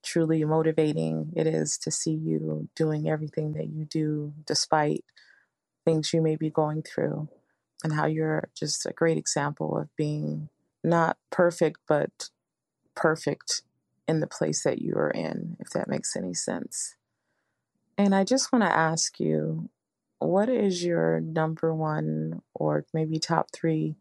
truly 0.03 0.45
motivating 0.45 1.33
it 1.37 1.47
is 1.47 1.79
to 1.79 1.91
see 1.91 2.13
you 2.13 2.69
doing 2.75 3.09
everything 3.09 3.53
that 3.53 3.69
you 3.69 3.85
do 3.85 4.33
despite 4.47 5.05
things 5.85 6.13
you 6.13 6.21
may 6.21 6.37
be 6.37 6.51
going 6.51 6.83
through, 6.83 7.29
and 7.85 7.93
how 7.93 8.07
you're 8.07 8.49
just 8.55 8.87
a 8.87 8.93
great 8.93 9.19
example 9.19 9.77
of 9.77 9.95
being 9.97 10.49
not 10.83 11.17
perfect, 11.31 11.79
but 11.87 12.31
perfect 12.95 13.63
in 14.09 14.21
the 14.21 14.27
place 14.27 14.63
that 14.65 14.81
you 14.81 14.95
are 14.95 15.11
in, 15.11 15.57
if 15.61 15.71
that 15.71 15.89
makes 15.89 16.17
any 16.17 16.35
sense. 16.35 16.97
And 17.99 18.15
I 18.15 18.25
just 18.25 18.53
want 18.53 18.65
to 18.65 18.73
ask 18.73 19.21
you 19.21 19.69
what 20.27 20.49
is 20.49 20.85
your 20.85 21.21
number 21.21 21.75
one 21.75 22.43
or 22.55 22.85
maybe 22.93 23.19
top 23.19 23.49
three 23.53 23.97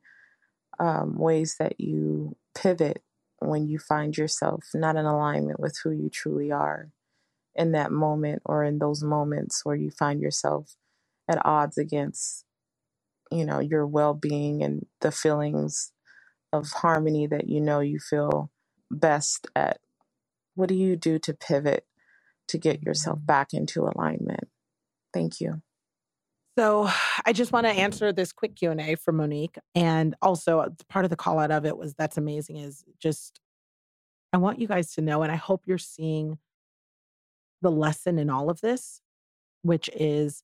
um, 0.79 1.17
ways 1.17 1.55
that 1.59 1.79
you 1.79 2.35
pivot 2.55 3.01
when 3.39 3.67
you 3.67 3.79
find 3.79 4.17
yourself 4.17 4.65
not 4.73 4.95
in 4.95 5.05
alignment 5.05 5.59
with 5.59 5.77
who 5.83 5.91
you 5.91 6.09
truly 6.09 6.51
are 6.51 6.91
in 7.55 7.71
that 7.71 7.91
moment 7.91 8.41
or 8.45 8.63
in 8.63 8.79
those 8.79 9.03
moments 9.03 9.61
where 9.63 9.75
you 9.75 9.91
find 9.91 10.21
yourself 10.21 10.75
at 11.27 11.43
odds 11.45 11.77
against 11.77 12.45
you 13.31 13.45
know 13.45 13.59
your 13.59 13.85
well-being 13.87 14.63
and 14.63 14.85
the 15.01 15.11
feelings 15.11 15.91
of 16.53 16.71
harmony 16.71 17.27
that 17.27 17.47
you 17.47 17.61
know 17.61 17.79
you 17.79 17.99
feel 17.99 18.51
best 18.89 19.47
at? 19.55 19.79
What 20.55 20.69
do 20.69 20.75
you 20.75 20.95
do 20.95 21.17
to 21.19 21.33
pivot 21.33 21.85
to 22.49 22.57
get 22.57 22.83
yourself 22.83 23.19
back 23.21 23.53
into 23.53 23.83
alignment? 23.83 24.49
Thank 25.13 25.39
you 25.39 25.61
so 26.57 26.89
I 27.25 27.33
just 27.33 27.51
want 27.51 27.65
to 27.65 27.71
answer 27.71 28.11
this 28.11 28.31
quick 28.31 28.55
Q&A 28.55 28.95
for 28.95 29.11
Monique. 29.11 29.57
And 29.75 30.15
also 30.21 30.67
part 30.89 31.05
of 31.05 31.09
the 31.09 31.15
call 31.15 31.39
out 31.39 31.51
of 31.51 31.65
it 31.65 31.77
was 31.77 31.93
that's 31.93 32.17
amazing 32.17 32.57
is 32.57 32.83
just, 32.99 33.39
I 34.33 34.37
want 34.37 34.59
you 34.59 34.67
guys 34.67 34.93
to 34.93 35.01
know, 35.01 35.23
and 35.23 35.31
I 35.31 35.35
hope 35.35 35.63
you're 35.65 35.77
seeing 35.77 36.37
the 37.61 37.71
lesson 37.71 38.17
in 38.17 38.29
all 38.29 38.49
of 38.49 38.61
this, 38.61 39.01
which 39.61 39.89
is, 39.93 40.43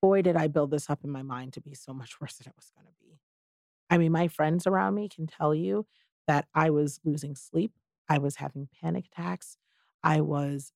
boy, 0.00 0.22
did 0.22 0.36
I 0.36 0.46
build 0.46 0.70
this 0.70 0.88
up 0.88 1.00
in 1.04 1.10
my 1.10 1.22
mind 1.22 1.52
to 1.54 1.60
be 1.60 1.74
so 1.74 1.92
much 1.92 2.16
worse 2.20 2.34
than 2.34 2.48
it 2.48 2.54
was 2.56 2.70
going 2.74 2.86
to 2.86 2.92
be. 3.00 3.20
I 3.90 3.98
mean, 3.98 4.12
my 4.12 4.28
friends 4.28 4.66
around 4.66 4.94
me 4.94 5.08
can 5.08 5.26
tell 5.26 5.54
you 5.54 5.86
that 6.26 6.46
I 6.54 6.70
was 6.70 7.00
losing 7.04 7.36
sleep. 7.36 7.72
I 8.08 8.18
was 8.18 8.36
having 8.36 8.68
panic 8.80 9.06
attacks. 9.06 9.56
I 10.02 10.20
was 10.20 10.72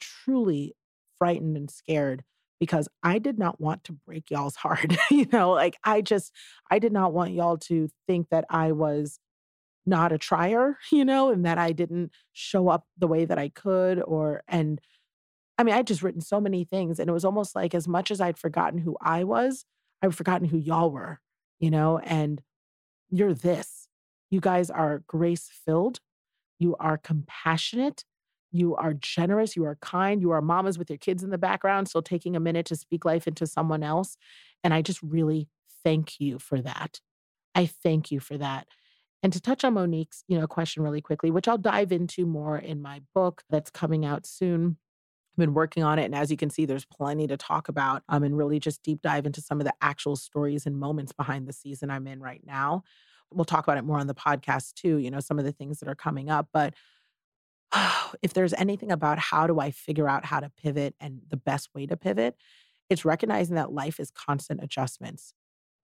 truly 0.00 0.74
frightened 1.18 1.56
and 1.56 1.70
scared 1.70 2.24
because 2.62 2.88
I 3.02 3.18
did 3.18 3.40
not 3.40 3.60
want 3.60 3.82
to 3.82 3.92
break 3.92 4.30
y'all's 4.30 4.54
heart. 4.54 4.94
you 5.10 5.26
know, 5.32 5.50
like 5.50 5.76
I 5.82 6.00
just, 6.00 6.30
I 6.70 6.78
did 6.78 6.92
not 6.92 7.12
want 7.12 7.32
y'all 7.32 7.58
to 7.58 7.88
think 8.06 8.28
that 8.28 8.44
I 8.48 8.70
was 8.70 9.18
not 9.84 10.12
a 10.12 10.18
trier, 10.18 10.78
you 10.92 11.04
know, 11.04 11.30
and 11.30 11.44
that 11.44 11.58
I 11.58 11.72
didn't 11.72 12.12
show 12.32 12.68
up 12.68 12.86
the 12.96 13.08
way 13.08 13.24
that 13.24 13.36
I 13.36 13.48
could 13.48 14.00
or, 14.00 14.44
and 14.46 14.80
I 15.58 15.64
mean, 15.64 15.74
I'd 15.74 15.88
just 15.88 16.04
written 16.04 16.20
so 16.20 16.40
many 16.40 16.62
things 16.62 17.00
and 17.00 17.10
it 17.10 17.12
was 17.12 17.24
almost 17.24 17.56
like 17.56 17.74
as 17.74 17.88
much 17.88 18.12
as 18.12 18.20
I'd 18.20 18.38
forgotten 18.38 18.78
who 18.78 18.96
I 19.02 19.24
was, 19.24 19.64
I'd 20.00 20.14
forgotten 20.14 20.46
who 20.46 20.56
y'all 20.56 20.92
were, 20.92 21.18
you 21.58 21.68
know, 21.68 21.98
and 21.98 22.42
you're 23.10 23.34
this. 23.34 23.88
You 24.30 24.38
guys 24.38 24.70
are 24.70 25.02
grace 25.08 25.50
filled. 25.66 25.98
You 26.60 26.76
are 26.78 26.96
compassionate. 26.96 28.04
You 28.52 28.76
are 28.76 28.94
generous. 28.94 29.56
You 29.56 29.64
are 29.64 29.76
kind. 29.76 30.20
You 30.20 30.30
are 30.30 30.42
mamas 30.42 30.78
with 30.78 30.90
your 30.90 30.98
kids 30.98 31.22
in 31.22 31.30
the 31.30 31.38
background, 31.38 31.88
still 31.88 32.02
taking 32.02 32.36
a 32.36 32.40
minute 32.40 32.66
to 32.66 32.76
speak 32.76 33.04
life 33.04 33.26
into 33.26 33.46
someone 33.46 33.82
else. 33.82 34.16
And 34.62 34.72
I 34.74 34.82
just 34.82 35.02
really 35.02 35.48
thank 35.82 36.20
you 36.20 36.38
for 36.38 36.60
that. 36.60 37.00
I 37.54 37.66
thank 37.66 38.10
you 38.10 38.20
for 38.20 38.38
that. 38.38 38.66
And 39.22 39.32
to 39.32 39.40
touch 39.40 39.64
on 39.64 39.74
Monique's, 39.74 40.24
you 40.26 40.38
know, 40.38 40.46
question 40.46 40.82
really 40.82 41.00
quickly, 41.00 41.30
which 41.30 41.48
I'll 41.48 41.58
dive 41.58 41.92
into 41.92 42.26
more 42.26 42.58
in 42.58 42.82
my 42.82 43.02
book 43.14 43.42
that's 43.48 43.70
coming 43.70 44.04
out 44.04 44.26
soon. 44.26 44.76
I've 45.32 45.38
been 45.38 45.54
working 45.54 45.82
on 45.82 45.98
it. 45.98 46.04
And 46.04 46.14
as 46.14 46.30
you 46.30 46.36
can 46.36 46.50
see, 46.50 46.66
there's 46.66 46.84
plenty 46.84 47.26
to 47.28 47.36
talk 47.36 47.68
about 47.68 48.02
um, 48.08 48.22
and 48.22 48.36
really 48.36 48.58
just 48.58 48.82
deep 48.82 49.00
dive 49.00 49.24
into 49.24 49.40
some 49.40 49.60
of 49.60 49.64
the 49.64 49.74
actual 49.80 50.16
stories 50.16 50.66
and 50.66 50.78
moments 50.78 51.12
behind 51.12 51.46
the 51.46 51.52
season 51.52 51.90
I'm 51.90 52.06
in 52.06 52.20
right 52.20 52.42
now. 52.44 52.82
We'll 53.32 53.46
talk 53.46 53.64
about 53.64 53.78
it 53.78 53.84
more 53.84 53.98
on 53.98 54.08
the 54.08 54.14
podcast 54.14 54.74
too, 54.74 54.98
you 54.98 55.10
know, 55.10 55.20
some 55.20 55.38
of 55.38 55.44
the 55.44 55.52
things 55.52 55.78
that 55.78 55.88
are 55.88 55.94
coming 55.94 56.28
up. 56.28 56.48
But 56.52 56.74
if 58.22 58.32
there's 58.34 58.54
anything 58.54 58.92
about 58.92 59.18
how 59.18 59.46
do 59.46 59.60
I 59.60 59.70
figure 59.70 60.08
out 60.08 60.24
how 60.24 60.40
to 60.40 60.50
pivot 60.50 60.94
and 61.00 61.20
the 61.28 61.36
best 61.36 61.70
way 61.74 61.86
to 61.86 61.96
pivot, 61.96 62.36
it's 62.90 63.04
recognizing 63.04 63.56
that 63.56 63.72
life 63.72 63.98
is 64.00 64.10
constant 64.10 64.62
adjustments. 64.62 65.34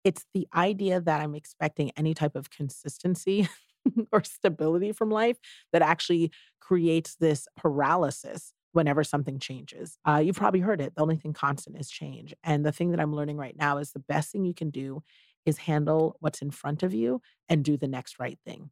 It's 0.04 0.26
the 0.34 0.48
idea 0.56 1.02
that 1.02 1.22
I'm 1.22 1.36
expecting 1.36 1.92
any 1.98 2.14
type 2.14 2.36
of 2.36 2.50
consistency 2.50 3.48
or 4.12 4.24
stability 4.24 4.92
from 4.92 5.12
life 5.12 5.38
that 5.74 5.82
actually 5.82 6.32
creates 6.60 7.16
this 7.18 7.48
paralysis 7.58 8.54
whenever 8.74 9.04
something 9.04 9.40
changes. 9.40 9.98
Uh, 10.08 10.22
you've 10.24 10.38
probably 10.38 10.62
heard 10.62 10.82
it. 10.82 10.96
The 10.96 11.02
only 11.02 11.18
thing 11.18 11.34
constant 11.34 11.78
is 11.80 11.90
change. 11.90 12.34
And 12.44 12.66
the 12.66 12.72
thing 12.72 12.92
that 12.92 13.00
I'm 13.02 13.14
learning 13.16 13.38
right 13.38 13.56
now 13.58 13.78
is 13.78 13.92
the 13.92 14.00
best 14.00 14.32
thing 14.32 14.46
you 14.46 14.54
can 14.54 14.70
do 14.70 15.04
is 15.46 15.60
handle 15.60 16.16
what's 16.20 16.42
in 16.42 16.52
front 16.52 16.84
of 16.84 16.94
you 16.94 17.22
and 17.50 17.66
do 17.66 17.78
the 17.78 17.88
next 17.88 18.20
right 18.20 18.40
thing. 18.46 18.72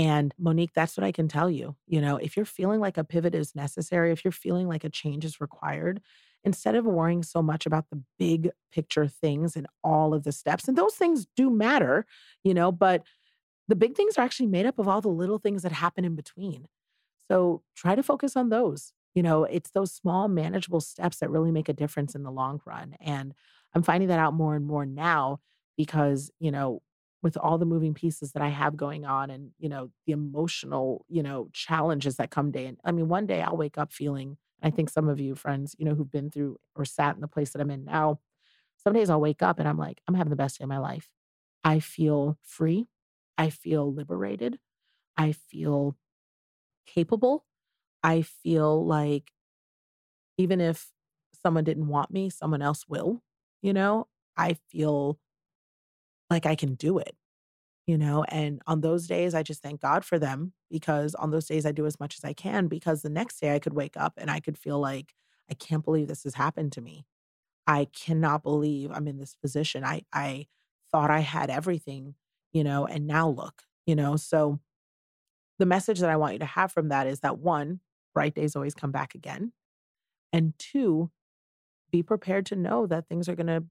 And 0.00 0.32
Monique, 0.38 0.72
that's 0.74 0.96
what 0.96 1.04
I 1.04 1.12
can 1.12 1.28
tell 1.28 1.50
you. 1.50 1.76
You 1.86 2.00
know, 2.00 2.16
if 2.16 2.34
you're 2.34 2.46
feeling 2.46 2.80
like 2.80 2.96
a 2.96 3.04
pivot 3.04 3.34
is 3.34 3.54
necessary, 3.54 4.12
if 4.12 4.24
you're 4.24 4.32
feeling 4.32 4.66
like 4.66 4.82
a 4.82 4.88
change 4.88 5.26
is 5.26 5.42
required, 5.42 6.00
instead 6.42 6.74
of 6.74 6.86
worrying 6.86 7.22
so 7.22 7.42
much 7.42 7.66
about 7.66 7.84
the 7.90 8.02
big 8.18 8.48
picture 8.72 9.06
things 9.06 9.56
and 9.56 9.66
all 9.84 10.14
of 10.14 10.24
the 10.24 10.32
steps, 10.32 10.66
and 10.66 10.78
those 10.78 10.94
things 10.94 11.26
do 11.36 11.50
matter, 11.50 12.06
you 12.42 12.54
know, 12.54 12.72
but 12.72 13.02
the 13.68 13.76
big 13.76 13.94
things 13.94 14.16
are 14.16 14.22
actually 14.22 14.46
made 14.46 14.64
up 14.64 14.78
of 14.78 14.88
all 14.88 15.02
the 15.02 15.08
little 15.08 15.38
things 15.38 15.64
that 15.64 15.72
happen 15.72 16.06
in 16.06 16.14
between. 16.14 16.66
So 17.30 17.62
try 17.76 17.94
to 17.94 18.02
focus 18.02 18.36
on 18.36 18.48
those. 18.48 18.94
You 19.14 19.22
know, 19.22 19.44
it's 19.44 19.70
those 19.72 19.92
small, 19.92 20.28
manageable 20.28 20.80
steps 20.80 21.18
that 21.18 21.28
really 21.30 21.52
make 21.52 21.68
a 21.68 21.74
difference 21.74 22.14
in 22.14 22.22
the 22.22 22.32
long 22.32 22.62
run. 22.64 22.96
And 23.00 23.34
I'm 23.74 23.82
finding 23.82 24.08
that 24.08 24.18
out 24.18 24.32
more 24.32 24.56
and 24.56 24.66
more 24.66 24.86
now 24.86 25.40
because, 25.76 26.30
you 26.38 26.50
know, 26.50 26.80
with 27.22 27.36
all 27.36 27.58
the 27.58 27.66
moving 27.66 27.94
pieces 27.94 28.32
that 28.32 28.42
I 28.42 28.48
have 28.48 28.76
going 28.76 29.04
on 29.04 29.30
and, 29.30 29.50
you 29.58 29.68
know, 29.68 29.90
the 30.06 30.12
emotional, 30.12 31.04
you 31.08 31.22
know, 31.22 31.48
challenges 31.52 32.16
that 32.16 32.30
come 32.30 32.50
day. 32.50 32.66
And 32.66 32.78
I 32.84 32.92
mean, 32.92 33.08
one 33.08 33.26
day 33.26 33.42
I'll 33.42 33.56
wake 33.56 33.76
up 33.78 33.92
feeling, 33.92 34.38
I 34.62 34.70
think 34.70 34.88
some 34.90 35.08
of 35.08 35.20
you 35.20 35.34
friends, 35.34 35.74
you 35.78 35.84
know, 35.84 35.94
who've 35.94 36.10
been 36.10 36.30
through 36.30 36.58
or 36.76 36.84
sat 36.84 37.14
in 37.14 37.20
the 37.20 37.28
place 37.28 37.50
that 37.50 37.60
I'm 37.60 37.70
in 37.70 37.84
now, 37.84 38.20
some 38.76 38.94
days 38.94 39.10
I'll 39.10 39.20
wake 39.20 39.42
up 39.42 39.58
and 39.58 39.68
I'm 39.68 39.78
like, 39.78 40.00
I'm 40.08 40.14
having 40.14 40.30
the 40.30 40.36
best 40.36 40.58
day 40.58 40.64
of 40.64 40.68
my 40.68 40.78
life. 40.78 41.10
I 41.64 41.80
feel 41.80 42.38
free. 42.42 42.88
I 43.38 43.50
feel 43.50 43.92
liberated. 43.92 44.58
I 45.16 45.32
feel 45.32 45.96
capable. 46.86 47.46
I 48.02 48.22
feel 48.22 48.86
like 48.86 49.32
even 50.38 50.60
if 50.60 50.90
someone 51.42 51.64
didn't 51.64 51.88
want 51.88 52.10
me, 52.10 52.30
someone 52.30 52.62
else 52.62 52.84
will, 52.88 53.22
you 53.62 53.72
know, 53.72 54.08
I 54.36 54.54
feel 54.68 55.18
like 56.30 56.46
I 56.46 56.54
can 56.54 56.74
do 56.74 56.98
it, 56.98 57.14
you 57.86 57.98
know? 57.98 58.24
And 58.28 58.62
on 58.66 58.80
those 58.80 59.06
days, 59.06 59.34
I 59.34 59.42
just 59.42 59.62
thank 59.62 59.80
God 59.80 60.04
for 60.04 60.18
them 60.18 60.52
because 60.70 61.14
on 61.16 61.30
those 61.30 61.46
days, 61.46 61.66
I 61.66 61.72
do 61.72 61.86
as 61.86 61.98
much 61.98 62.16
as 62.16 62.24
I 62.24 62.32
can 62.32 62.68
because 62.68 63.02
the 63.02 63.10
next 63.10 63.40
day 63.40 63.54
I 63.54 63.58
could 63.58 63.74
wake 63.74 63.96
up 63.96 64.14
and 64.16 64.30
I 64.30 64.40
could 64.40 64.56
feel 64.56 64.78
like, 64.78 65.14
I 65.50 65.54
can't 65.54 65.84
believe 65.84 66.06
this 66.06 66.22
has 66.22 66.34
happened 66.34 66.70
to 66.72 66.80
me. 66.80 67.04
I 67.66 67.86
cannot 67.86 68.44
believe 68.44 68.92
I'm 68.92 69.08
in 69.08 69.18
this 69.18 69.34
position. 69.34 69.84
I, 69.84 70.02
I 70.12 70.46
thought 70.92 71.10
I 71.10 71.20
had 71.20 71.50
everything, 71.50 72.14
you 72.52 72.62
know, 72.62 72.86
and 72.86 73.06
now 73.06 73.28
look, 73.28 73.62
you 73.84 73.96
know? 73.96 74.14
So 74.14 74.60
the 75.58 75.66
message 75.66 75.98
that 76.00 76.10
I 76.10 76.16
want 76.16 76.34
you 76.34 76.38
to 76.38 76.46
have 76.46 76.70
from 76.70 76.88
that 76.88 77.08
is 77.08 77.20
that 77.20 77.38
one, 77.38 77.80
bright 78.14 78.34
days 78.34 78.54
always 78.54 78.74
come 78.74 78.92
back 78.92 79.14
again. 79.14 79.52
And 80.32 80.54
two, 80.58 81.10
be 81.90 82.02
prepared 82.02 82.46
to 82.46 82.56
know 82.56 82.86
that 82.86 83.08
things 83.08 83.28
are 83.28 83.34
going 83.34 83.48
to 83.48 83.64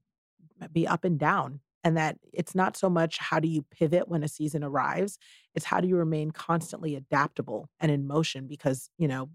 be 0.68 0.86
up 0.86 1.04
and 1.04 1.18
down 1.18 1.60
and 1.82 1.96
that 1.96 2.16
it's 2.32 2.54
not 2.54 2.76
so 2.76 2.90
much 2.90 3.18
how 3.18 3.40
do 3.40 3.48
you 3.48 3.64
pivot 3.70 4.08
when 4.08 4.22
a 4.22 4.28
season 4.28 4.62
arrives, 4.62 5.18
it's 5.54 5.64
how 5.64 5.80
do 5.80 5.88
you 5.88 5.96
remain 5.96 6.30
constantly 6.30 6.94
adaptable 6.94 7.68
and 7.80 7.90
in 7.90 8.06
motion 8.06 8.46
because, 8.46 8.90
you 8.98 9.08
know, 9.08 9.30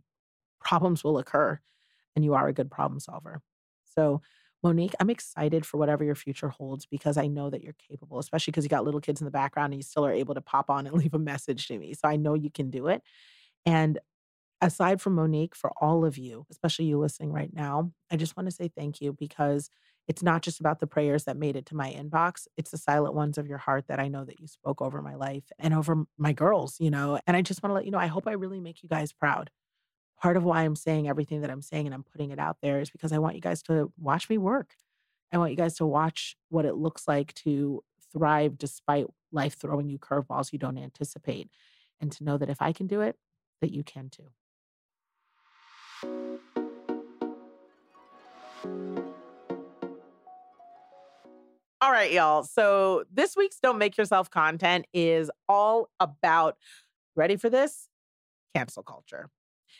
problems 0.59 1.03
will 1.03 1.17
occur 1.17 1.59
and 2.15 2.23
you 2.23 2.33
are 2.33 2.47
a 2.47 2.53
good 2.53 2.69
problem 2.69 2.99
solver. 2.99 3.41
So, 3.85 4.21
Monique, 4.63 4.95
I'm 4.99 5.11
excited 5.11 5.65
for 5.65 5.77
whatever 5.77 6.03
your 6.03 6.15
future 6.15 6.49
holds 6.49 6.85
because 6.87 7.17
I 7.17 7.27
know 7.27 7.51
that 7.51 7.61
you're 7.61 7.75
capable, 7.87 8.17
especially 8.17 8.51
because 8.51 8.65
you 8.65 8.69
got 8.69 8.83
little 8.83 9.01
kids 9.01 9.21
in 9.21 9.25
the 9.25 9.31
background 9.31 9.73
and 9.73 9.79
you 9.79 9.83
still 9.83 10.05
are 10.05 10.11
able 10.11 10.33
to 10.33 10.41
pop 10.41 10.69
on 10.69 10.87
and 10.87 10.95
leave 10.97 11.13
a 11.13 11.19
message 11.19 11.67
to 11.67 11.77
me. 11.77 11.93
So 11.93 12.07
I 12.07 12.15
know 12.15 12.33
you 12.33 12.49
can 12.49 12.71
do 12.71 12.87
it. 12.87 13.03
And 13.65 13.99
aside 14.61 15.01
from 15.01 15.15
Monique, 15.15 15.55
for 15.55 15.71
all 15.77 16.05
of 16.05 16.17
you, 16.17 16.45
especially 16.49 16.85
you 16.85 16.97
listening 16.97 17.31
right 17.31 17.53
now, 17.53 17.91
I 18.11 18.15
just 18.15 18.35
want 18.35 18.49
to 18.49 18.55
say 18.55 18.69
thank 18.75 19.01
you 19.01 19.13
because 19.13 19.69
it's 20.07 20.21
not 20.21 20.41
just 20.41 20.59
about 20.59 20.79
the 20.79 20.87
prayers 20.87 21.23
that 21.23 21.37
made 21.37 21.55
it 21.55 21.65
to 21.67 21.75
my 21.75 21.91
inbox. 21.91 22.47
It's 22.57 22.71
the 22.71 22.77
silent 22.77 23.15
ones 23.15 23.37
of 23.37 23.47
your 23.47 23.57
heart 23.57 23.85
that 23.87 23.99
I 23.99 24.07
know 24.07 24.23
that 24.23 24.39
you 24.39 24.47
spoke 24.47 24.81
over 24.81 25.01
my 25.01 25.15
life 25.15 25.51
and 25.57 25.73
over 25.73 26.05
my 26.17 26.31
girls, 26.31 26.75
you 26.79 26.91
know. 26.91 27.19
And 27.25 27.35
I 27.35 27.41
just 27.41 27.63
want 27.63 27.71
to 27.71 27.75
let 27.75 27.85
you 27.85 27.91
know, 27.91 27.97
I 27.97 28.07
hope 28.07 28.27
I 28.27 28.33
really 28.33 28.59
make 28.59 28.83
you 28.83 28.89
guys 28.89 29.11
proud. 29.11 29.49
Part 30.21 30.37
of 30.37 30.43
why 30.43 30.63
I'm 30.63 30.75
saying 30.75 31.07
everything 31.07 31.41
that 31.41 31.49
I'm 31.49 31.61
saying 31.61 31.87
and 31.87 31.93
I'm 31.93 32.03
putting 32.03 32.31
it 32.31 32.39
out 32.39 32.57
there 32.61 32.79
is 32.79 32.89
because 32.89 33.11
I 33.11 33.17
want 33.17 33.35
you 33.35 33.41
guys 33.41 33.63
to 33.63 33.91
watch 33.97 34.29
me 34.29 34.37
work. 34.37 34.75
I 35.33 35.37
want 35.37 35.51
you 35.51 35.57
guys 35.57 35.75
to 35.77 35.85
watch 35.85 36.37
what 36.49 36.65
it 36.65 36.75
looks 36.75 37.07
like 37.07 37.33
to 37.35 37.83
thrive 38.13 38.57
despite 38.57 39.07
life 39.31 39.57
throwing 39.59 39.89
you 39.89 39.97
curveballs 39.97 40.53
you 40.53 40.59
don't 40.59 40.77
anticipate. 40.77 41.49
And 41.99 42.11
to 42.11 42.23
know 42.23 42.37
that 42.37 42.49
if 42.49 42.61
I 42.61 42.71
can 42.73 42.87
do 42.87 43.01
it, 43.01 43.17
that 43.61 43.71
you 43.71 43.83
can 43.83 44.09
too. 44.09 44.29
All 51.85 51.91
right, 51.91 52.11
y'all. 52.11 52.41
So 52.41 53.03
this 53.13 53.37
week's 53.37 53.59
Don't 53.59 53.77
Make 53.77 53.95
Yourself 53.95 54.31
content 54.31 54.87
is 54.91 55.29
all 55.47 55.91
about, 55.99 56.57
ready 57.15 57.35
for 57.37 57.47
this? 57.47 57.89
Cancel 58.55 58.81
culture. 58.81 59.29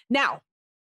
Now, 0.08 0.42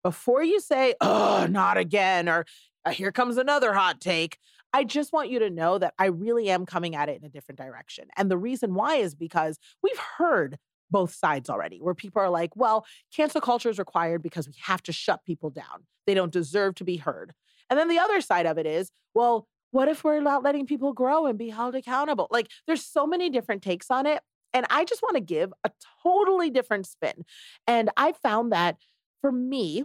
before 0.04 0.42
you 0.42 0.60
say, 0.60 0.96
oh, 1.00 1.46
not 1.48 1.78
again, 1.78 2.28
or 2.28 2.44
uh, 2.84 2.90
here 2.90 3.10
comes 3.10 3.38
another 3.38 3.72
hot 3.72 4.02
take, 4.02 4.36
I 4.74 4.84
just 4.84 5.10
want 5.10 5.30
you 5.30 5.38
to 5.38 5.48
know 5.48 5.78
that 5.78 5.94
I 5.98 6.08
really 6.08 6.50
am 6.50 6.66
coming 6.66 6.94
at 6.94 7.08
it 7.08 7.18
in 7.18 7.24
a 7.24 7.30
different 7.30 7.58
direction. 7.58 8.08
And 8.18 8.30
the 8.30 8.36
reason 8.36 8.74
why 8.74 8.96
is 8.96 9.14
because 9.14 9.58
we've 9.82 9.96
heard 10.18 10.58
both 10.90 11.14
sides 11.14 11.48
already, 11.48 11.78
where 11.78 11.94
people 11.94 12.20
are 12.20 12.28
like, 12.28 12.54
well, 12.54 12.84
cancel 13.16 13.40
culture 13.40 13.70
is 13.70 13.78
required 13.78 14.20
because 14.20 14.46
we 14.46 14.56
have 14.60 14.82
to 14.82 14.92
shut 14.92 15.24
people 15.24 15.48
down. 15.48 15.86
They 16.06 16.12
don't 16.12 16.30
deserve 16.30 16.74
to 16.74 16.84
be 16.84 16.98
heard. 16.98 17.32
And 17.70 17.78
then 17.78 17.88
the 17.88 17.98
other 17.98 18.20
side 18.20 18.44
of 18.44 18.58
it 18.58 18.66
is, 18.66 18.92
well, 19.14 19.48
what 19.70 19.88
if 19.88 20.04
we're 20.04 20.20
not 20.20 20.42
letting 20.42 20.66
people 20.66 20.92
grow 20.92 21.26
and 21.26 21.38
be 21.38 21.50
held 21.50 21.74
accountable? 21.74 22.28
Like 22.30 22.48
there's 22.66 22.84
so 22.84 23.06
many 23.06 23.30
different 23.30 23.62
takes 23.62 23.90
on 23.90 24.06
it. 24.06 24.22
And 24.54 24.66
I 24.70 24.84
just 24.84 25.02
want 25.02 25.16
to 25.16 25.20
give 25.20 25.52
a 25.64 25.70
totally 26.02 26.50
different 26.50 26.86
spin. 26.86 27.24
And 27.66 27.90
I 27.96 28.12
found 28.12 28.52
that 28.52 28.76
for 29.20 29.30
me, 29.30 29.84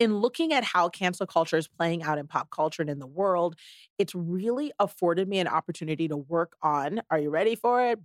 in 0.00 0.18
looking 0.18 0.52
at 0.52 0.64
how 0.64 0.88
cancel 0.88 1.26
culture 1.26 1.56
is 1.56 1.68
playing 1.68 2.02
out 2.02 2.18
in 2.18 2.26
pop 2.26 2.50
culture 2.50 2.82
and 2.82 2.90
in 2.90 2.98
the 2.98 3.06
world, 3.06 3.56
it's 3.98 4.14
really 4.14 4.72
afforded 4.78 5.28
me 5.28 5.38
an 5.38 5.48
opportunity 5.48 6.08
to 6.08 6.16
work 6.16 6.56
on, 6.62 7.00
are 7.10 7.18
you 7.18 7.30
ready 7.30 7.54
for 7.54 7.84
it? 7.86 8.00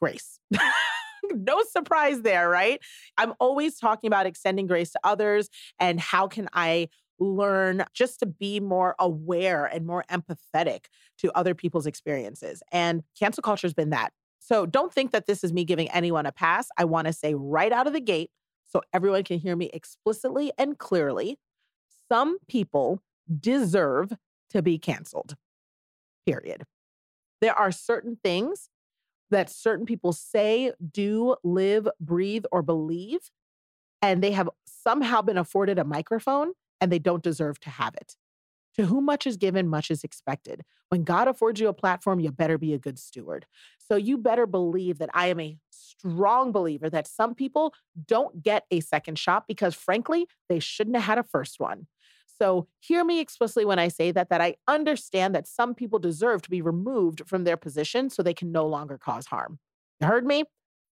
Grace. 0.00 0.40
no 1.34 1.62
surprise 1.70 2.22
there, 2.22 2.48
right? 2.48 2.80
I'm 3.18 3.34
always 3.40 3.78
talking 3.78 4.08
about 4.08 4.26
extending 4.26 4.66
grace 4.66 4.90
to 4.92 5.00
others 5.04 5.48
and 5.78 6.00
how 6.00 6.28
can 6.28 6.48
I 6.52 6.88
learn 7.18 7.84
just 7.94 8.20
to 8.20 8.26
be 8.26 8.60
more 8.60 8.94
aware 8.98 9.66
and 9.66 9.86
more 9.86 10.04
empathetic 10.10 10.86
to 11.18 11.32
other 11.32 11.54
people's 11.54 11.86
experiences. 11.86 12.62
And 12.72 13.02
cancel 13.18 13.42
culture 13.42 13.66
has 13.66 13.74
been 13.74 13.90
that. 13.90 14.12
So 14.38 14.66
don't 14.66 14.92
think 14.92 15.12
that 15.12 15.26
this 15.26 15.42
is 15.42 15.52
me 15.52 15.64
giving 15.64 15.90
anyone 15.90 16.26
a 16.26 16.32
pass. 16.32 16.68
I 16.76 16.84
want 16.84 17.06
to 17.06 17.12
say 17.12 17.34
right 17.34 17.72
out 17.72 17.86
of 17.86 17.92
the 17.92 18.00
gate, 18.00 18.30
so 18.68 18.82
everyone 18.92 19.24
can 19.24 19.38
hear 19.38 19.56
me 19.56 19.70
explicitly 19.72 20.52
and 20.58 20.78
clearly 20.78 21.38
some 22.08 22.38
people 22.48 23.00
deserve 23.40 24.12
to 24.50 24.62
be 24.62 24.78
canceled, 24.78 25.36
period. 26.26 26.64
There 27.40 27.54
are 27.54 27.72
certain 27.72 28.18
things 28.22 28.68
that 29.30 29.50
certain 29.50 29.86
people 29.86 30.12
say, 30.12 30.72
do, 30.92 31.36
live, 31.42 31.88
breathe, 32.00 32.44
or 32.52 32.62
believe, 32.62 33.30
and 34.00 34.22
they 34.22 34.30
have 34.30 34.48
somehow 34.66 35.22
been 35.22 35.38
afforded 35.38 35.78
a 35.78 35.84
microphone 35.84 36.52
and 36.80 36.90
they 36.90 36.98
don't 36.98 37.22
deserve 37.22 37.60
to 37.60 37.70
have 37.70 37.94
it. 37.94 38.16
To 38.76 38.86
whom 38.86 39.06
much 39.06 39.26
is 39.26 39.36
given, 39.36 39.68
much 39.68 39.90
is 39.90 40.04
expected. 40.04 40.62
When 40.90 41.02
God 41.02 41.28
affords 41.28 41.60
you 41.60 41.68
a 41.68 41.72
platform, 41.72 42.20
you 42.20 42.30
better 42.30 42.58
be 42.58 42.74
a 42.74 42.78
good 42.78 42.98
steward. 42.98 43.46
So 43.78 43.96
you 43.96 44.18
better 44.18 44.46
believe 44.46 44.98
that 44.98 45.08
I 45.14 45.28
am 45.28 45.40
a 45.40 45.56
strong 45.70 46.52
believer 46.52 46.90
that 46.90 47.06
some 47.06 47.34
people 47.34 47.72
don't 48.06 48.42
get 48.42 48.64
a 48.70 48.80
second 48.80 49.18
shot 49.18 49.46
because, 49.48 49.74
frankly, 49.74 50.26
they 50.48 50.58
shouldn't 50.58 50.96
have 50.96 51.04
had 51.04 51.18
a 51.18 51.22
first 51.22 51.58
one. 51.58 51.86
So 52.38 52.68
hear 52.80 53.02
me 53.04 53.20
explicitly 53.20 53.64
when 53.64 53.78
I 53.78 53.88
say 53.88 54.12
that 54.12 54.28
that 54.28 54.42
I 54.42 54.56
understand 54.68 55.34
that 55.34 55.46
some 55.46 55.74
people 55.74 55.98
deserve 55.98 56.42
to 56.42 56.50
be 56.50 56.60
removed 56.60 57.22
from 57.26 57.44
their 57.44 57.56
position 57.56 58.10
so 58.10 58.22
they 58.22 58.34
can 58.34 58.52
no 58.52 58.66
longer 58.66 58.98
cause 58.98 59.26
harm. 59.26 59.58
You 60.00 60.06
heard 60.06 60.26
me? 60.26 60.44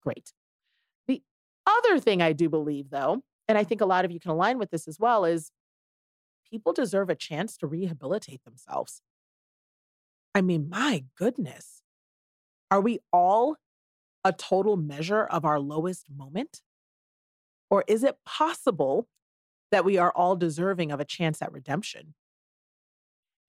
Great. 0.03 0.33
The 1.07 1.23
other 1.67 1.99
thing 1.99 2.23
I 2.23 2.33
do 2.33 2.49
believe 2.49 2.89
though, 2.89 3.23
and 3.47 3.59
I 3.59 3.65
think 3.65 3.83
a 3.83 3.87
lot 3.87 4.07
of 4.07 4.11
you 4.11 4.21
can 4.21 4.31
align 4.31 4.59
with 4.59 4.71
this 4.71 4.89
as 4.89 4.99
well 4.99 5.27
is 5.27 5.51
people 6.49 6.73
deserve 6.73 7.11
a 7.11 7.15
chance 7.15 7.57
to 7.59 7.67
rehabilitate 7.67 8.45
themselves. 8.45 9.03
I 10.35 10.43
mean, 10.43 10.69
my 10.69 11.05
goodness. 11.17 11.83
Are 12.71 12.81
we 12.81 12.99
all 13.13 13.57
a 14.25 14.33
total 14.33 14.77
measure 14.77 15.25
of 15.25 15.45
our 15.45 15.61
lowest 15.61 16.07
moment? 16.11 16.63
Or 17.71 17.85
is 17.87 18.03
it 18.03 18.17
possible 18.25 19.09
that 19.71 19.85
we 19.85 19.99
are 19.99 20.13
all 20.13 20.37
deserving 20.37 20.91
of 20.91 21.01
a 21.01 21.05
chance 21.05 21.41
at 21.43 21.53
redemption? 21.53 22.15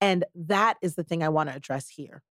And 0.01 0.25
that 0.35 0.77
is 0.81 0.95
the 0.95 1.03
thing 1.03 1.23
I 1.23 1.29
want 1.29 1.49
to 1.49 1.55
address 1.55 1.89
here. 1.89 2.23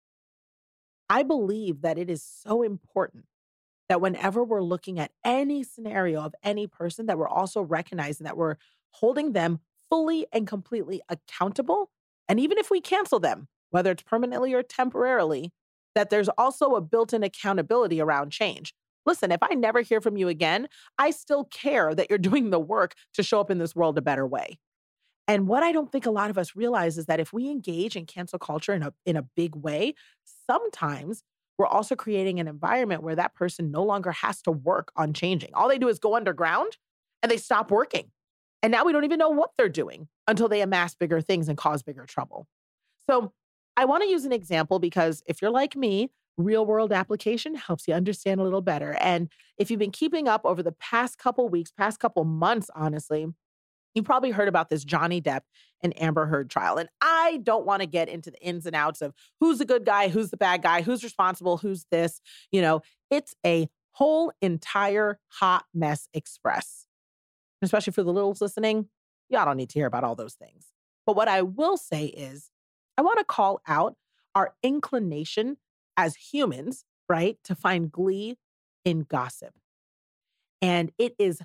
I 1.10 1.24
believe 1.24 1.82
that 1.82 1.98
it 1.98 2.10
is 2.10 2.24
so 2.24 2.62
important 2.64 3.26
that 3.90 4.02
whenever 4.02 4.44
we're 4.44 4.64
looking 4.64 5.00
at 5.00 5.12
any 5.24 5.64
scenario 5.64 6.22
of 6.22 6.36
any 6.44 6.68
person, 6.68 7.06
that 7.08 7.18
we're 7.18 7.28
also 7.28 7.62
recognizing 7.62 8.26
that 8.26 8.38
we're 8.38 8.56
holding 8.92 9.34
them 9.34 9.60
fully 9.94 10.26
and 10.34 10.48
completely 10.48 11.04
accountable. 11.08 11.92
And 12.28 12.40
even 12.40 12.58
if 12.58 12.72
we 12.72 12.82
cancel 12.82 13.20
them, 13.20 13.48
whether 13.70 13.92
it's 13.92 14.02
permanently 14.02 14.52
or 14.52 14.64
temporarily, 14.64 15.52
that 15.94 16.10
there's 16.10 16.30
also 16.30 16.74
a 16.74 16.82
built 16.82 17.14
in 17.14 17.22
accountability 17.22 18.02
around 18.02 18.32
change. 18.32 18.74
Listen, 19.06 19.32
if 19.32 19.38
I 19.44 19.54
never 19.54 19.82
hear 19.82 20.02
from 20.02 20.18
you 20.18 20.30
again, 20.30 20.68
I 20.98 21.12
still 21.12 21.44
care 21.44 21.94
that 21.94 22.08
you're 22.10 22.18
doing 22.32 22.50
the 22.50 22.60
work 22.60 22.96
to 23.14 23.22
show 23.22 23.40
up 23.40 23.52
in 23.52 23.60
this 23.60 23.76
world 23.76 23.96
a 24.00 24.02
better 24.02 24.26
way. 24.26 24.58
And 25.28 25.48
what 25.48 25.62
I 25.62 25.72
don't 25.72 25.92
think 25.92 26.08
a 26.08 26.12
lot 26.12 26.32
of 26.32 26.40
us 26.40 26.56
realize 26.56 26.98
is 26.98 27.06
that 27.06 27.20
if 27.20 27.32
we 27.32 27.52
engage 27.52 27.96
in 27.96 28.08
cancel 28.08 28.40
culture 28.40 28.74
in 28.74 28.82
a, 28.82 28.94
in 29.06 29.16
a 29.16 29.28
big 29.36 29.56
way, 29.56 29.94
sometimes 30.50 31.22
we're 31.60 31.68
also 31.68 31.96
creating 31.96 32.40
an 32.40 32.48
environment 32.48 33.04
where 33.04 33.16
that 33.16 33.36
person 33.36 33.70
no 33.70 33.84
longer 33.84 34.12
has 34.12 34.42
to 34.42 34.52
work 34.52 34.92
on 34.96 35.14
changing. 35.14 35.52
All 35.54 35.70
they 35.70 35.78
do 35.78 35.88
is 35.88 36.00
go 36.00 36.16
underground 36.16 36.78
and 37.22 37.32
they 37.32 37.38
stop 37.38 37.70
working. 37.70 38.10
And 38.64 38.72
now 38.72 38.86
we 38.86 38.94
don't 38.94 39.04
even 39.04 39.20
know 39.20 39.30
what 39.30 39.52
they're 39.58 39.70
doing 39.70 40.08
until 40.28 40.48
they 40.48 40.62
amass 40.62 40.96
bigger 40.96 41.20
things 41.22 41.50
and 41.50 41.58
cause 41.58 41.84
bigger 41.84 42.06
trouble. 42.06 42.48
So 43.10 43.34
I 43.76 43.86
want 43.86 44.04
to 44.04 44.10
use 44.10 44.24
an 44.24 44.32
example 44.32 44.80
because 44.80 45.22
if 45.28 45.42
you're 45.42 45.52
like 45.52 45.76
me, 45.76 46.10
real 46.38 46.66
world 46.66 46.94
application 46.94 47.56
helps 47.56 47.88
you 47.88 47.94
understand 47.94 48.40
a 48.40 48.44
little 48.44 48.62
better. 48.62 48.96
And 49.02 49.30
if 49.58 49.70
you've 49.70 49.80
been 49.80 49.92
keeping 49.92 50.28
up 50.28 50.42
over 50.46 50.64
the 50.64 50.72
past 50.72 51.18
couple 51.18 51.50
weeks, 51.50 51.72
past 51.72 52.00
couple 52.00 52.24
months, 52.24 52.72
honestly, 52.74 53.28
you 53.94 54.02
probably 54.02 54.32
heard 54.32 54.48
about 54.48 54.70
this 54.70 54.84
Johnny 54.84 55.22
Depp 55.22 55.42
and 55.82 56.00
Amber 56.02 56.26
Heard 56.26 56.50
trial. 56.50 56.78
And 56.78 56.90
I 57.02 57.42
don't 57.44 57.66
want 57.66 57.82
to 57.82 57.86
get 57.86 58.10
into 58.10 58.32
the 58.32 58.42
ins 58.42 58.66
and 58.66 58.76
outs 58.76 59.02
of 59.02 59.14
who's 59.40 59.60
the 59.60 59.66
good 59.66 59.86
guy, 59.86 60.08
who's 60.08 60.32
the 60.32 60.38
bad 60.38 60.64
guy, 60.64 60.82
who's 60.82 61.04
responsible, 61.04 61.58
who's 61.58 61.86
this. 61.92 62.22
You 62.52 62.62
know, 62.62 62.82
it's 63.12 63.36
a 63.46 63.70
whole 63.92 64.32
entire 64.42 65.20
hot 65.28 65.66
mess 65.74 66.08
express 66.14 66.88
especially 67.64 67.94
for 67.94 68.04
the 68.04 68.14
littles 68.14 68.42
listening, 68.42 68.88
y'all 69.30 69.46
don't 69.46 69.58
need 69.58 69.70
to 69.70 69.80
hear 69.80 69.88
about 69.88 70.04
all 70.04 70.16
those 70.16 70.34
things. 70.34 70.68
But 71.06 71.16
what 71.16 71.28
I 71.28 71.42
will 71.42 71.78
say 71.78 72.06
is, 72.06 72.52
I 72.98 73.02
want 73.02 73.20
to 73.20 73.26
call 73.26 73.62
out 73.68 73.96
our 74.36 74.54
inclination 74.64 75.58
as 75.98 76.16
humans, 76.16 76.86
right, 77.10 77.38
to 77.44 77.56
find 77.56 77.92
glee 77.92 78.38
in 78.86 79.02
gossip. 79.02 79.54
And 80.62 80.92
it 80.98 81.16
is 81.20 81.42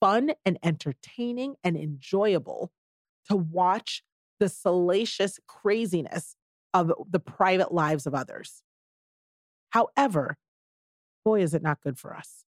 fun 0.00 0.32
and 0.44 0.58
entertaining 0.62 1.56
and 1.64 1.76
enjoyable 1.76 2.72
to 3.28 3.36
watch 3.36 4.02
the 4.38 4.48
salacious 4.48 5.40
craziness 5.46 6.36
of 6.72 6.92
the 7.10 7.20
private 7.20 7.72
lives 7.72 8.06
of 8.06 8.14
others. 8.14 8.62
However, 9.70 10.36
boy, 11.24 11.40
is 11.40 11.54
it 11.54 11.62
not 11.62 11.80
good 11.80 11.98
for 11.98 12.14
us. 12.14 12.44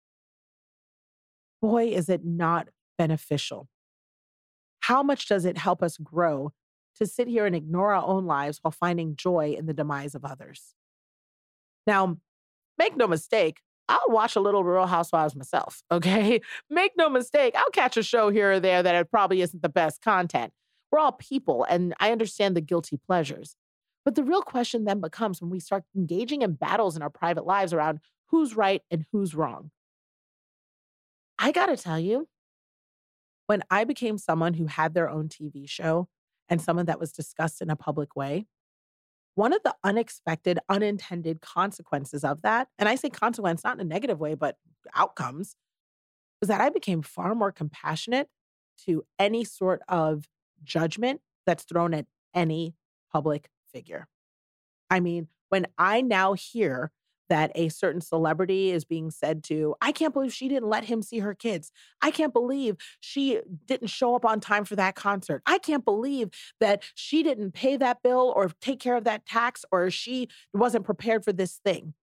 Boy, 1.63 1.89
is 1.89 2.09
it 2.09 2.25
not 2.25 2.69
beneficial? 2.97 3.69
How 4.81 5.03
much 5.03 5.29
does 5.29 5.45
it 5.45 5.59
help 5.59 5.83
us 5.83 5.97
grow 5.97 6.53
to 6.97 7.07
sit 7.07 7.29
here 7.29 7.47
and 7.47 7.57
ignore 7.57 7.95
our 7.95 8.05
own 8.05 8.27
lives 8.27 8.59
while 8.63 8.73
finding 8.73 9.17
joy 9.17 9.55
in 9.59 9.67
the 9.67 9.75
demise 9.75 10.15
of 10.15 10.25
others. 10.25 10.75
Now, 11.87 12.19
make 12.79 12.97
no 12.97 13.07
mistake, 13.07 13.61
I'll 13.89 14.09
watch 14.09 14.37
a 14.37 14.41
little 14.41 14.65
Real 14.65 14.87
Housewives 14.87 15.37
myself, 15.37 15.83
okay? 15.93 16.41
Make 16.71 16.93
no 16.97 17.09
mistake, 17.09 17.55
I'll 17.57 17.71
catch 17.71 17.97
a 17.97 18.03
show 18.03 18.31
here 18.31 18.53
or 18.53 18.61
there 18.61 18.83
that 18.83 19.11
probably 19.11 19.41
isn't 19.43 19.63
the 19.63 19.69
best 19.69 20.03
content. 20.03 20.53
We're 20.91 21.01
all 21.01 21.13
people, 21.13 21.67
and 21.69 21.95
I 21.99 22.13
understand 22.13 22.57
the 22.57 22.61
guilty 22.61 22.99
pleasures. 23.05 23.57
But 24.05 24.15
the 24.15 24.23
real 24.23 24.43
question 24.43 24.85
then 24.85 25.01
becomes 25.01 25.41
when 25.41 25.51
we 25.51 25.61
start 25.61 25.83
engaging 25.97 26.43
in 26.43 26.53
battles 26.53 26.95
in 26.95 27.03
our 27.03 27.11
private 27.11 27.47
lives 27.47 27.73
around 27.73 28.01
who's 28.29 28.55
right 28.55 28.83
and 28.91 29.05
who's 29.11 29.35
wrong. 29.35 29.71
I 31.39 31.51
gotta 31.51 31.77
tell 31.77 31.99
you, 31.99 32.29
when 33.47 33.63
I 33.71 33.85
became 33.85 34.19
someone 34.19 34.55
who 34.55 34.67
had 34.67 34.95
their 34.95 35.09
own 35.09 35.29
TV 35.29 35.69
show 35.69 36.09
and 36.49 36.61
someone 36.61 36.87
that 36.87 37.01
was 37.01 37.13
discussed 37.13 37.61
in 37.61 37.71
a 37.71 37.77
public 37.77 38.17
way, 38.17 38.47
one 39.35 39.53
of 39.53 39.63
the 39.65 39.75
unexpected, 39.83 40.59
unintended 40.69 41.41
consequences 41.41 42.25
of 42.25 42.43
that, 42.43 42.69
and 42.79 42.89
I 42.89 42.95
say 42.95 43.11
consequence 43.11 43.65
not 43.65 43.75
in 43.75 43.81
a 43.81 43.85
negative 43.85 44.21
way, 44.21 44.35
but 44.35 44.57
outcomes, 44.95 45.57
was 46.41 46.49
that 46.49 46.61
I 46.61 46.71
became 46.71 47.03
far 47.03 47.35
more 47.35 47.51
compassionate 47.51 48.29
to 48.87 49.05
any 49.19 49.45
sort 49.45 49.83
of 49.89 50.29
judgment 50.63 51.21
that's 51.47 51.65
thrown 51.65 51.95
at 51.95 52.07
any 52.35 52.75
public 53.13 53.49
figure. 53.73 54.09
I 54.91 55.01
mean, 55.01 55.29
when 55.49 55.67
I 55.79 56.01
now 56.01 56.35
hear 56.35 56.93
that 57.35 57.51
a 57.57 57.69
certain 57.69 58.01
celebrity 58.01 58.71
is 58.71 58.85
being 58.85 59.11
said 59.11 59.43
to, 59.43 59.75
I 59.81 59.91
can't 59.91 60.15
believe 60.15 60.33
she 60.33 60.47
didn't 60.47 60.69
let 60.69 60.85
him 60.85 61.03
see 61.03 61.19
her 61.19 61.35
kids. 61.35 61.73
I 62.01 62.13
can't 62.13 62.33
believe 62.33 62.77
she 63.01 63.41
didn't 63.67 63.89
show 63.89 64.15
up 64.15 64.25
on 64.25 64.39
time 64.39 64.65
for 64.65 64.77
that 64.77 64.95
concert. 64.95 65.43
I 65.45 65.59
can't 65.59 65.85
believe 65.85 66.31
that 66.61 66.85
she 66.95 67.25
didn't 67.25 67.51
pay 67.51 67.77
that 67.77 68.05
bill 68.05 68.33
or 68.37 68.53
take 68.61 68.79
care 68.79 68.95
of 68.95 69.03
that 69.03 69.27
tax 69.27 69.65
or 69.73 69.91
she 69.91 70.29
wasn't 70.53 70.85
prepared 70.85 71.25
for 71.25 71.33
this 71.33 71.57
thing. 71.65 71.95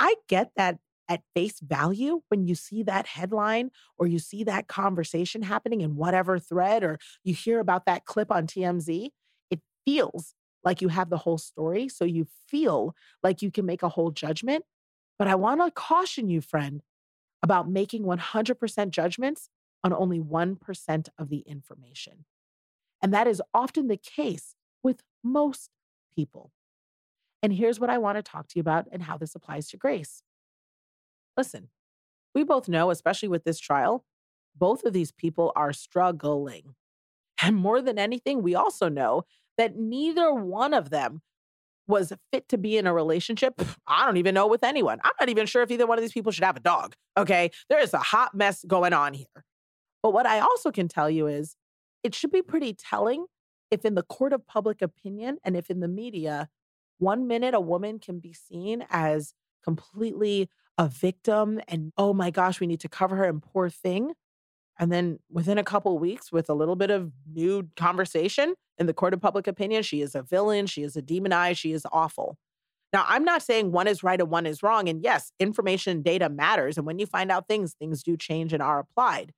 I 0.00 0.16
get 0.26 0.50
that 0.56 0.78
at 1.08 1.22
face 1.32 1.60
value 1.60 2.22
when 2.26 2.44
you 2.44 2.56
see 2.56 2.82
that 2.82 3.06
headline 3.06 3.70
or 3.98 4.08
you 4.08 4.18
see 4.18 4.42
that 4.42 4.66
conversation 4.66 5.42
happening 5.42 5.80
in 5.80 5.94
whatever 5.94 6.40
thread 6.40 6.82
or 6.82 6.98
you 7.22 7.34
hear 7.34 7.60
about 7.60 7.86
that 7.86 8.04
clip 8.04 8.32
on 8.32 8.48
TMZ. 8.48 9.10
It 9.48 9.60
feels 9.86 10.34
like 10.64 10.82
you 10.82 10.88
have 10.88 11.10
the 11.10 11.18
whole 11.18 11.38
story. 11.38 11.88
So 11.88 12.04
you 12.04 12.26
feel 12.48 12.94
like 13.22 13.42
you 13.42 13.50
can 13.50 13.66
make 13.66 13.82
a 13.82 13.88
whole 13.88 14.10
judgment. 14.10 14.64
But 15.18 15.28
I 15.28 15.34
want 15.34 15.60
to 15.60 15.70
caution 15.70 16.28
you, 16.28 16.40
friend, 16.40 16.82
about 17.42 17.68
making 17.68 18.04
100% 18.04 18.90
judgments 18.90 19.48
on 19.84 19.92
only 19.92 20.20
1% 20.20 21.08
of 21.18 21.28
the 21.28 21.38
information. 21.40 22.24
And 23.02 23.14
that 23.14 23.26
is 23.26 23.42
often 23.54 23.88
the 23.88 23.96
case 23.96 24.54
with 24.82 25.02
most 25.22 25.70
people. 26.14 26.52
And 27.42 27.52
here's 27.52 27.78
what 27.78 27.90
I 27.90 27.98
want 27.98 28.18
to 28.18 28.22
talk 28.22 28.48
to 28.48 28.56
you 28.56 28.60
about 28.60 28.86
and 28.90 29.04
how 29.04 29.16
this 29.16 29.34
applies 29.34 29.68
to 29.68 29.76
grace. 29.76 30.22
Listen, 31.36 31.68
we 32.34 32.42
both 32.42 32.68
know, 32.68 32.90
especially 32.90 33.28
with 33.28 33.44
this 33.44 33.60
trial, 33.60 34.04
both 34.56 34.84
of 34.84 34.92
these 34.92 35.12
people 35.12 35.52
are 35.54 35.72
struggling. 35.72 36.74
And 37.40 37.54
more 37.54 37.80
than 37.80 37.98
anything, 37.98 38.42
we 38.42 38.56
also 38.56 38.88
know 38.88 39.24
that 39.58 39.76
neither 39.76 40.32
one 40.32 40.72
of 40.72 40.90
them 40.90 41.20
was 41.86 42.12
fit 42.32 42.48
to 42.50 42.58
be 42.58 42.76
in 42.76 42.86
a 42.86 42.94
relationship. 42.94 43.60
I 43.86 44.06
don't 44.06 44.18
even 44.18 44.34
know 44.34 44.46
with 44.46 44.62
anyone. 44.62 45.00
I'm 45.02 45.12
not 45.18 45.28
even 45.28 45.46
sure 45.46 45.62
if 45.62 45.70
either 45.70 45.86
one 45.86 45.98
of 45.98 46.02
these 46.02 46.12
people 46.12 46.32
should 46.32 46.44
have 46.44 46.56
a 46.56 46.60
dog. 46.60 46.94
Okay. 47.16 47.50
There 47.68 47.80
is 47.80 47.92
a 47.94 47.98
hot 47.98 48.34
mess 48.34 48.64
going 48.66 48.92
on 48.92 49.14
here. 49.14 49.44
But 50.02 50.12
what 50.12 50.26
I 50.26 50.38
also 50.38 50.70
can 50.70 50.86
tell 50.86 51.10
you 51.10 51.26
is 51.26 51.56
it 52.04 52.14
should 52.14 52.30
be 52.30 52.42
pretty 52.42 52.72
telling 52.72 53.26
if 53.70 53.84
in 53.84 53.94
the 53.94 54.02
court 54.02 54.32
of 54.32 54.46
public 54.46 54.80
opinion 54.80 55.38
and 55.44 55.56
if 55.56 55.70
in 55.70 55.80
the 55.80 55.88
media, 55.88 56.48
one 56.98 57.26
minute 57.26 57.54
a 57.54 57.60
woman 57.60 57.98
can 57.98 58.20
be 58.20 58.32
seen 58.32 58.84
as 58.90 59.34
completely 59.64 60.48
a 60.76 60.88
victim 60.88 61.60
and, 61.68 61.92
oh 61.96 62.14
my 62.14 62.30
gosh, 62.30 62.60
we 62.60 62.66
need 62.66 62.80
to 62.80 62.88
cover 62.88 63.16
her 63.16 63.24
and 63.24 63.42
poor 63.42 63.68
thing. 63.68 64.12
And 64.78 64.92
then 64.92 65.18
within 65.30 65.58
a 65.58 65.64
couple 65.64 65.98
weeks, 65.98 66.30
with 66.30 66.48
a 66.48 66.54
little 66.54 66.76
bit 66.76 66.90
of 66.90 67.12
new 67.32 67.68
conversation 67.76 68.54
in 68.78 68.86
the 68.86 68.94
court 68.94 69.14
of 69.14 69.20
public 69.20 69.46
opinion, 69.46 69.82
she 69.82 70.00
is 70.00 70.14
a 70.14 70.22
villain, 70.22 70.66
she 70.66 70.82
is 70.82 70.96
a 70.96 71.02
demonized, 71.02 71.58
she 71.58 71.72
is 71.72 71.86
awful. 71.92 72.36
Now, 72.92 73.04
I'm 73.06 73.24
not 73.24 73.42
saying 73.42 73.72
one 73.72 73.86
is 73.86 74.02
right 74.02 74.20
and 74.20 74.30
one 74.30 74.46
is 74.46 74.62
wrong. 74.62 74.88
And 74.88 75.02
yes, 75.02 75.32
information 75.38 76.00
data 76.00 76.28
matters. 76.28 76.78
And 76.78 76.86
when 76.86 76.98
you 76.98 77.06
find 77.06 77.30
out 77.30 77.46
things, 77.46 77.74
things 77.74 78.02
do 78.02 78.16
change 78.16 78.52
and 78.52 78.62
are 78.62 78.78
applied. 78.78 79.34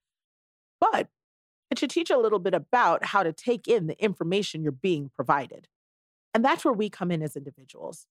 But 0.80 1.08
it 1.70 1.78
should 1.78 1.90
teach 1.90 2.10
a 2.10 2.18
little 2.18 2.38
bit 2.38 2.54
about 2.54 3.06
how 3.06 3.24
to 3.24 3.32
take 3.32 3.66
in 3.66 3.88
the 3.88 4.00
information 4.02 4.62
you're 4.62 4.70
being 4.70 5.10
provided. 5.14 5.66
And 6.32 6.44
that's 6.44 6.64
where 6.64 6.74
we 6.74 6.90
come 6.90 7.10
in 7.10 7.22
as 7.22 7.34
individuals. 7.34 8.06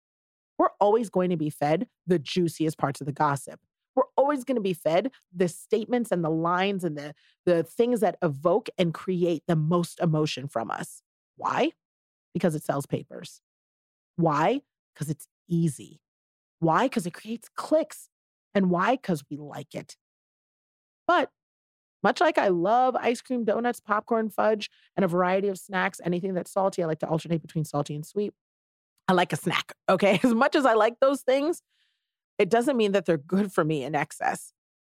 We're 0.58 0.70
always 0.80 1.10
going 1.10 1.28
to 1.30 1.36
be 1.36 1.50
fed 1.50 1.86
the 2.06 2.18
juiciest 2.18 2.78
parts 2.78 3.02
of 3.02 3.06
the 3.06 3.12
gossip 3.12 3.60
we're 3.96 4.04
always 4.16 4.44
going 4.44 4.56
to 4.56 4.60
be 4.60 4.74
fed 4.74 5.10
the 5.34 5.48
statements 5.48 6.12
and 6.12 6.22
the 6.22 6.30
lines 6.30 6.84
and 6.84 6.96
the, 6.96 7.14
the 7.46 7.64
things 7.64 8.00
that 8.00 8.18
evoke 8.22 8.68
and 8.78 8.94
create 8.94 9.42
the 9.48 9.56
most 9.56 9.98
emotion 10.00 10.46
from 10.46 10.70
us. 10.70 11.02
Why? 11.36 11.72
Because 12.34 12.54
it 12.54 12.64
sells 12.64 12.86
papers. 12.86 13.40
Why? 14.16 14.62
Because 14.94 15.10
it's 15.10 15.26
easy. 15.48 16.00
Why? 16.58 16.86
Because 16.86 17.06
it 17.06 17.12
creates 17.12 17.48
clicks. 17.54 18.08
And 18.54 18.70
why? 18.70 18.92
Because 18.96 19.22
we 19.30 19.36
like 19.36 19.74
it. 19.74 19.96
But 21.06 21.30
much 22.02 22.20
like 22.20 22.38
I 22.38 22.48
love 22.48 22.96
ice 22.96 23.20
cream, 23.20 23.44
donuts, 23.44 23.80
popcorn, 23.80 24.30
fudge, 24.30 24.70
and 24.96 25.04
a 25.04 25.08
variety 25.08 25.48
of 25.48 25.58
snacks, 25.58 26.00
anything 26.04 26.34
that's 26.34 26.52
salty, 26.52 26.82
I 26.82 26.86
like 26.86 27.00
to 27.00 27.08
alternate 27.08 27.42
between 27.42 27.64
salty 27.64 27.94
and 27.94 28.06
sweet. 28.06 28.32
I 29.08 29.12
like 29.12 29.32
a 29.32 29.36
snack. 29.36 29.72
Okay. 29.88 30.18
As 30.24 30.34
much 30.34 30.56
as 30.56 30.66
I 30.66 30.74
like 30.74 30.98
those 31.00 31.22
things, 31.22 31.62
it 32.38 32.50
doesn't 32.50 32.76
mean 32.76 32.90
that 32.90 33.06
they're 33.06 33.16
good 33.16 33.52
for 33.52 33.64
me 33.64 33.84
in 33.84 33.94
excess. 33.94 34.52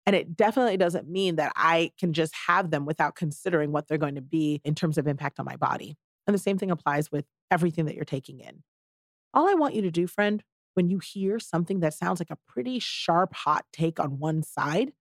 And 0.06 0.14
it 0.14 0.36
definitely 0.36 0.76
doesn't 0.76 1.08
mean 1.08 1.36
that 1.36 1.52
I 1.56 1.90
can 1.98 2.12
just 2.12 2.32
have 2.46 2.70
them 2.70 2.86
without 2.86 3.16
considering 3.16 3.72
what 3.72 3.88
they're 3.88 3.98
going 3.98 4.14
to 4.14 4.22
be 4.22 4.60
in 4.64 4.76
terms 4.76 4.96
of 4.96 5.08
impact 5.08 5.40
on 5.40 5.44
my 5.44 5.56
body. 5.56 5.96
And 6.26 6.34
the 6.34 6.38
same 6.38 6.58
thing 6.58 6.70
applies 6.70 7.12
with 7.12 7.26
everything 7.50 7.84
that 7.86 7.94
you're 7.94 8.04
taking 8.04 8.40
in. 8.40 8.62
All 9.32 9.48
I 9.48 9.54
want 9.54 9.74
you 9.74 9.82
to 9.82 9.90
do, 9.90 10.06
friend, 10.06 10.42
when 10.74 10.88
you 10.90 10.98
hear 10.98 11.38
something 11.38 11.80
that 11.80 11.94
sounds 11.94 12.20
like 12.20 12.30
a 12.30 12.38
pretty 12.48 12.78
sharp, 12.78 13.34
hot 13.34 13.64
take 13.72 14.00
on 14.00 14.18
one 14.18 14.42
side, 14.42 14.92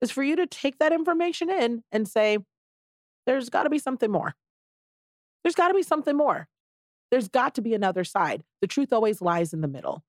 is 0.00 0.10
for 0.10 0.22
you 0.22 0.36
to 0.36 0.46
take 0.46 0.78
that 0.78 0.92
information 0.92 1.50
in 1.50 1.82
and 1.90 2.06
say, 2.06 2.38
there's 3.26 3.50
got 3.50 3.64
to 3.64 3.70
be 3.70 3.78
something 3.78 4.10
more. 4.10 4.34
There's 5.42 5.54
got 5.54 5.68
to 5.68 5.74
be 5.74 5.82
something 5.82 6.16
more. 6.16 6.48
There's 7.10 7.28
got 7.28 7.54
to 7.54 7.62
be 7.62 7.74
another 7.74 8.04
side. 8.04 8.42
The 8.60 8.66
truth 8.66 8.92
always 8.92 9.22
lies 9.22 9.52
in 9.52 9.60
the 9.60 9.68
middle. 9.68 10.04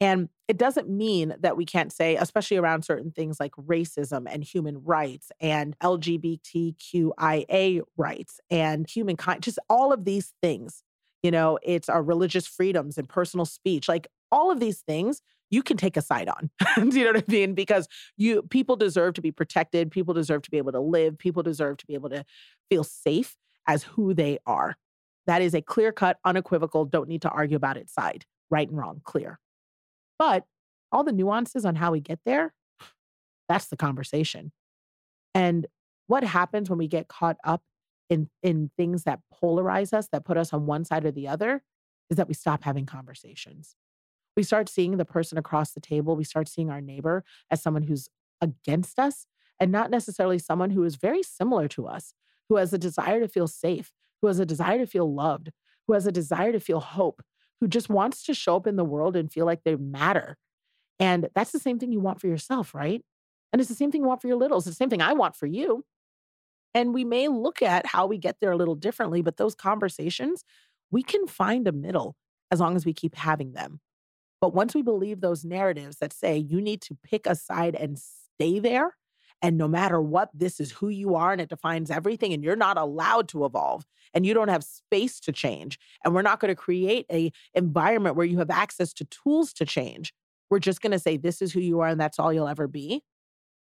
And 0.00 0.28
it 0.48 0.58
doesn't 0.58 0.88
mean 0.88 1.34
that 1.40 1.56
we 1.56 1.64
can't 1.64 1.92
say, 1.92 2.16
especially 2.16 2.56
around 2.56 2.84
certain 2.84 3.12
things 3.12 3.38
like 3.38 3.52
racism 3.52 4.26
and 4.28 4.42
human 4.42 4.82
rights 4.82 5.30
and 5.40 5.78
LGBTQIA 5.78 7.82
rights 7.96 8.40
and 8.50 8.90
humankind, 8.90 9.42
just 9.42 9.60
all 9.70 9.92
of 9.92 10.04
these 10.04 10.34
things. 10.42 10.82
You 11.22 11.30
know, 11.30 11.58
it's 11.62 11.88
our 11.88 12.02
religious 12.02 12.48
freedoms 12.48 12.98
and 12.98 13.08
personal 13.08 13.46
speech, 13.46 13.88
like 13.88 14.08
all 14.32 14.50
of 14.50 14.58
these 14.58 14.80
things 14.80 15.22
you 15.52 15.62
can 15.62 15.76
take 15.76 15.96
a 15.96 16.02
side 16.02 16.28
on. 16.28 16.50
Do 16.90 16.98
you 16.98 17.04
know 17.04 17.12
what 17.12 17.24
I 17.28 17.30
mean? 17.30 17.54
Because 17.54 17.86
you 18.16 18.42
people 18.42 18.74
deserve 18.74 19.14
to 19.14 19.20
be 19.20 19.30
protected, 19.30 19.90
people 19.90 20.14
deserve 20.14 20.42
to 20.42 20.50
be 20.50 20.58
able 20.58 20.72
to 20.72 20.80
live, 20.80 21.18
people 21.18 21.42
deserve 21.42 21.76
to 21.76 21.86
be 21.86 21.94
able 21.94 22.08
to 22.08 22.24
feel 22.70 22.82
safe 22.82 23.36
as 23.68 23.84
who 23.84 24.14
they 24.14 24.38
are. 24.46 24.76
That 25.26 25.42
is 25.42 25.54
a 25.54 25.62
clear 25.62 25.92
cut, 25.92 26.16
unequivocal, 26.24 26.86
don't 26.86 27.08
need 27.08 27.22
to 27.22 27.28
argue 27.28 27.56
about 27.56 27.76
it 27.76 27.88
side. 27.88 28.24
Right 28.50 28.68
and 28.68 28.76
wrong, 28.76 29.02
clear. 29.04 29.38
But 30.22 30.44
all 30.92 31.02
the 31.02 31.10
nuances 31.10 31.64
on 31.64 31.74
how 31.74 31.90
we 31.90 31.98
get 31.98 32.20
there, 32.24 32.54
that's 33.48 33.66
the 33.66 33.76
conversation. 33.76 34.52
And 35.34 35.66
what 36.06 36.22
happens 36.22 36.70
when 36.70 36.78
we 36.78 36.86
get 36.86 37.08
caught 37.08 37.38
up 37.42 37.64
in 38.08 38.30
in 38.40 38.70
things 38.76 39.02
that 39.02 39.18
polarize 39.34 39.92
us, 39.92 40.06
that 40.12 40.24
put 40.24 40.36
us 40.36 40.52
on 40.52 40.64
one 40.64 40.84
side 40.84 41.04
or 41.04 41.10
the 41.10 41.26
other, 41.26 41.64
is 42.08 42.18
that 42.18 42.28
we 42.28 42.34
stop 42.34 42.62
having 42.62 42.86
conversations. 42.86 43.74
We 44.36 44.44
start 44.44 44.68
seeing 44.68 44.96
the 44.96 45.04
person 45.04 45.38
across 45.38 45.72
the 45.72 45.80
table, 45.80 46.14
we 46.14 46.22
start 46.22 46.46
seeing 46.46 46.70
our 46.70 46.80
neighbor 46.80 47.24
as 47.50 47.60
someone 47.60 47.82
who's 47.82 48.08
against 48.40 49.00
us 49.00 49.26
and 49.58 49.72
not 49.72 49.90
necessarily 49.90 50.38
someone 50.38 50.70
who 50.70 50.84
is 50.84 50.94
very 50.94 51.24
similar 51.24 51.66
to 51.66 51.88
us, 51.88 52.14
who 52.48 52.58
has 52.58 52.72
a 52.72 52.78
desire 52.78 53.18
to 53.18 53.26
feel 53.26 53.48
safe, 53.48 53.92
who 54.20 54.28
has 54.28 54.38
a 54.38 54.46
desire 54.46 54.78
to 54.78 54.86
feel 54.86 55.12
loved, 55.12 55.50
who 55.88 55.94
has 55.94 56.06
a 56.06 56.12
desire 56.12 56.52
to 56.52 56.60
feel 56.60 56.78
hope, 56.78 57.22
who 57.62 57.68
just 57.68 57.88
wants 57.88 58.24
to 58.24 58.34
show 58.34 58.56
up 58.56 58.66
in 58.66 58.74
the 58.74 58.84
world 58.84 59.14
and 59.14 59.32
feel 59.32 59.46
like 59.46 59.62
they 59.62 59.76
matter. 59.76 60.36
And 60.98 61.28
that's 61.32 61.52
the 61.52 61.60
same 61.60 61.78
thing 61.78 61.92
you 61.92 62.00
want 62.00 62.20
for 62.20 62.26
yourself, 62.26 62.74
right? 62.74 63.00
And 63.52 63.60
it's 63.60 63.68
the 63.68 63.76
same 63.76 63.92
thing 63.92 64.02
you 64.02 64.08
want 64.08 64.20
for 64.20 64.26
your 64.26 64.36
littles. 64.36 64.66
It's 64.66 64.76
the 64.76 64.82
same 64.82 64.90
thing 64.90 65.00
I 65.00 65.12
want 65.12 65.36
for 65.36 65.46
you. 65.46 65.84
And 66.74 66.92
we 66.92 67.04
may 67.04 67.28
look 67.28 67.62
at 67.62 67.86
how 67.86 68.08
we 68.08 68.18
get 68.18 68.38
there 68.40 68.50
a 68.50 68.56
little 68.56 68.74
differently, 68.74 69.22
but 69.22 69.36
those 69.36 69.54
conversations, 69.54 70.42
we 70.90 71.04
can 71.04 71.28
find 71.28 71.68
a 71.68 71.72
middle 71.72 72.16
as 72.50 72.58
long 72.58 72.74
as 72.74 72.84
we 72.84 72.92
keep 72.92 73.14
having 73.14 73.52
them. 73.52 73.78
But 74.40 74.52
once 74.52 74.74
we 74.74 74.82
believe 74.82 75.20
those 75.20 75.44
narratives 75.44 75.98
that 75.98 76.12
say 76.12 76.36
you 76.36 76.60
need 76.60 76.82
to 76.82 76.98
pick 77.04 77.28
a 77.28 77.36
side 77.36 77.76
and 77.76 77.96
stay 77.96 78.58
there 78.58 78.96
And 79.42 79.58
no 79.58 79.66
matter 79.66 80.00
what, 80.00 80.30
this 80.32 80.60
is 80.60 80.70
who 80.70 80.88
you 80.88 81.16
are 81.16 81.32
and 81.32 81.40
it 81.40 81.48
defines 81.48 81.90
everything. 81.90 82.32
And 82.32 82.44
you're 82.44 82.54
not 82.54 82.78
allowed 82.78 83.28
to 83.30 83.44
evolve 83.44 83.84
and 84.14 84.24
you 84.24 84.34
don't 84.34 84.48
have 84.48 84.62
space 84.62 85.18
to 85.20 85.32
change. 85.32 85.78
And 86.04 86.14
we're 86.14 86.22
not 86.22 86.38
going 86.38 86.50
to 86.50 86.54
create 86.54 87.06
a 87.10 87.32
environment 87.52 88.14
where 88.14 88.26
you 88.26 88.38
have 88.38 88.50
access 88.50 88.92
to 88.94 89.04
tools 89.04 89.52
to 89.54 89.64
change. 89.64 90.14
We're 90.48 90.60
just 90.60 90.80
going 90.80 90.92
to 90.92 90.98
say, 90.98 91.16
this 91.16 91.42
is 91.42 91.52
who 91.52 91.60
you 91.60 91.80
are 91.80 91.88
and 91.88 92.00
that's 92.00 92.20
all 92.20 92.32
you'll 92.32 92.48
ever 92.48 92.68
be. 92.68 93.02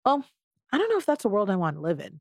Well, 0.05 0.25
I 0.71 0.77
don't 0.77 0.89
know 0.89 0.97
if 0.97 1.05
that's 1.05 1.25
a 1.25 1.29
world 1.29 1.49
I 1.49 1.55
want 1.55 1.75
to 1.75 1.82
live 1.82 1.99
in. 1.99 2.19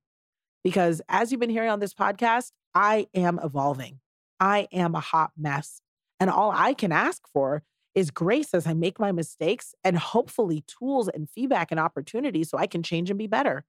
Because 0.62 1.00
as 1.08 1.30
you've 1.30 1.40
been 1.40 1.48
hearing 1.48 1.70
on 1.70 1.80
this 1.80 1.94
podcast, 1.94 2.50
I 2.74 3.06
am 3.14 3.40
evolving. 3.42 4.00
I 4.40 4.68
am 4.72 4.94
a 4.94 5.00
hot 5.00 5.30
mess. 5.38 5.80
And 6.20 6.28
all 6.28 6.50
I 6.50 6.74
can 6.74 6.92
ask 6.92 7.22
for 7.32 7.62
is 7.98 8.12
grace 8.12 8.54
as 8.54 8.64
I 8.64 8.74
make 8.74 9.00
my 9.00 9.10
mistakes 9.10 9.74
and 9.82 9.98
hopefully 9.98 10.62
tools 10.68 11.08
and 11.08 11.28
feedback 11.28 11.72
and 11.72 11.80
opportunities 11.80 12.48
so 12.48 12.56
I 12.56 12.68
can 12.68 12.80
change 12.80 13.10
and 13.10 13.18
be 13.18 13.26
better. 13.26 13.64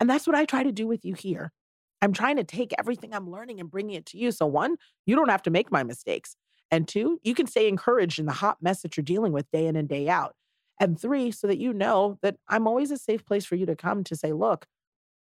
And 0.00 0.08
that's 0.08 0.26
what 0.26 0.34
I 0.34 0.46
try 0.46 0.62
to 0.62 0.72
do 0.72 0.86
with 0.86 1.04
you 1.04 1.12
here. 1.12 1.52
I'm 2.00 2.14
trying 2.14 2.36
to 2.36 2.44
take 2.44 2.72
everything 2.78 3.12
I'm 3.12 3.30
learning 3.30 3.60
and 3.60 3.70
bringing 3.70 3.94
it 3.94 4.06
to 4.06 4.18
you. 4.18 4.32
So, 4.32 4.46
one, 4.46 4.76
you 5.04 5.14
don't 5.14 5.28
have 5.28 5.42
to 5.42 5.50
make 5.50 5.70
my 5.70 5.82
mistakes. 5.82 6.36
And 6.70 6.88
two, 6.88 7.20
you 7.22 7.34
can 7.34 7.46
stay 7.46 7.68
encouraged 7.68 8.18
in 8.18 8.24
the 8.24 8.32
hot 8.32 8.62
mess 8.62 8.80
that 8.80 8.96
you're 8.96 9.04
dealing 9.04 9.32
with 9.32 9.50
day 9.50 9.66
in 9.66 9.76
and 9.76 9.86
day 9.86 10.08
out. 10.08 10.34
And 10.80 10.98
three, 10.98 11.30
so 11.30 11.46
that 11.46 11.58
you 11.58 11.74
know 11.74 12.18
that 12.22 12.36
I'm 12.48 12.66
always 12.66 12.90
a 12.90 12.96
safe 12.96 13.26
place 13.26 13.44
for 13.44 13.56
you 13.56 13.66
to 13.66 13.76
come 13.76 14.04
to 14.04 14.16
say, 14.16 14.32
look, 14.32 14.64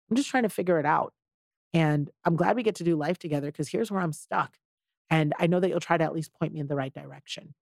I'm 0.09 0.15
just 0.15 0.29
trying 0.29 0.43
to 0.43 0.49
figure 0.49 0.79
it 0.79 0.85
out. 0.85 1.13
And 1.73 2.09
I'm 2.23 2.37
glad 2.37 2.55
we 2.55 2.63
get 2.63 2.75
to 2.75 2.85
do 2.85 2.95
life 2.95 3.19
together 3.19 3.51
because 3.51 3.67
here's 3.67 3.91
where 3.91 4.01
I'm 4.01 4.13
stuck. 4.13 4.55
And 5.09 5.33
I 5.39 5.47
know 5.47 5.59
that 5.59 5.69
you'll 5.69 5.81
try 5.81 5.97
to 5.97 6.03
at 6.05 6.13
least 6.13 6.33
point 6.33 6.53
me 6.53 6.61
in 6.61 6.67
the 6.67 6.75
right 6.75 6.93
direction. 6.93 7.53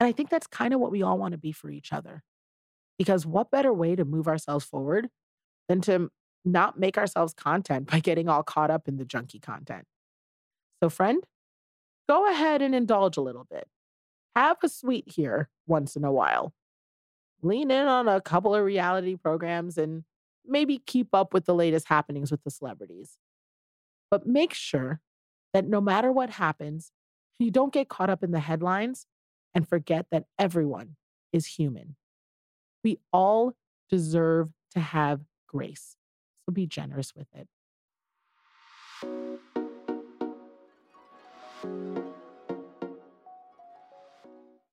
And 0.00 0.08
I 0.08 0.12
think 0.12 0.30
that's 0.30 0.46
kind 0.46 0.74
of 0.74 0.80
what 0.80 0.90
we 0.90 1.02
all 1.02 1.18
want 1.18 1.32
to 1.32 1.38
be 1.38 1.52
for 1.52 1.70
each 1.70 1.92
other. 1.92 2.22
Because 2.98 3.26
what 3.26 3.50
better 3.50 3.72
way 3.72 3.96
to 3.96 4.04
move 4.04 4.28
ourselves 4.28 4.64
forward 4.64 5.08
than 5.68 5.80
to 5.82 6.10
not 6.44 6.78
make 6.78 6.98
ourselves 6.98 7.34
content 7.34 7.86
by 7.90 8.00
getting 8.00 8.28
all 8.28 8.42
caught 8.42 8.70
up 8.70 8.88
in 8.88 8.96
the 8.96 9.04
junky 9.04 9.40
content? 9.40 9.84
So, 10.82 10.90
friend, 10.90 11.24
go 12.08 12.30
ahead 12.30 12.62
and 12.62 12.74
indulge 12.74 13.16
a 13.16 13.22
little 13.22 13.46
bit. 13.50 13.66
Have 14.36 14.58
a 14.62 14.68
sweet 14.68 15.12
here 15.12 15.48
once 15.66 15.96
in 15.96 16.04
a 16.04 16.12
while. 16.12 16.52
Lean 17.42 17.70
in 17.70 17.86
on 17.86 18.08
a 18.08 18.20
couple 18.20 18.54
of 18.54 18.64
reality 18.64 19.16
programs 19.16 19.78
and 19.78 20.04
maybe 20.46 20.78
keep 20.78 21.14
up 21.14 21.32
with 21.32 21.46
the 21.46 21.54
latest 21.54 21.88
happenings 21.88 22.30
with 22.30 22.42
the 22.42 22.50
celebrities. 22.50 23.16
But 24.10 24.26
make 24.26 24.52
sure 24.52 25.00
that 25.52 25.66
no 25.66 25.80
matter 25.80 26.10
what 26.10 26.30
happens, 26.30 26.90
you 27.38 27.50
don't 27.50 27.72
get 27.72 27.88
caught 27.88 28.10
up 28.10 28.22
in 28.22 28.32
the 28.32 28.40
headlines 28.40 29.06
and 29.54 29.68
forget 29.68 30.06
that 30.10 30.24
everyone 30.38 30.96
is 31.32 31.46
human. 31.46 31.96
We 32.82 32.98
all 33.12 33.54
deserve 33.88 34.50
to 34.72 34.80
have 34.80 35.20
grace. 35.46 35.96
So 36.44 36.52
be 36.52 36.66
generous 36.66 37.14
with 37.14 37.28
it. 37.34 37.48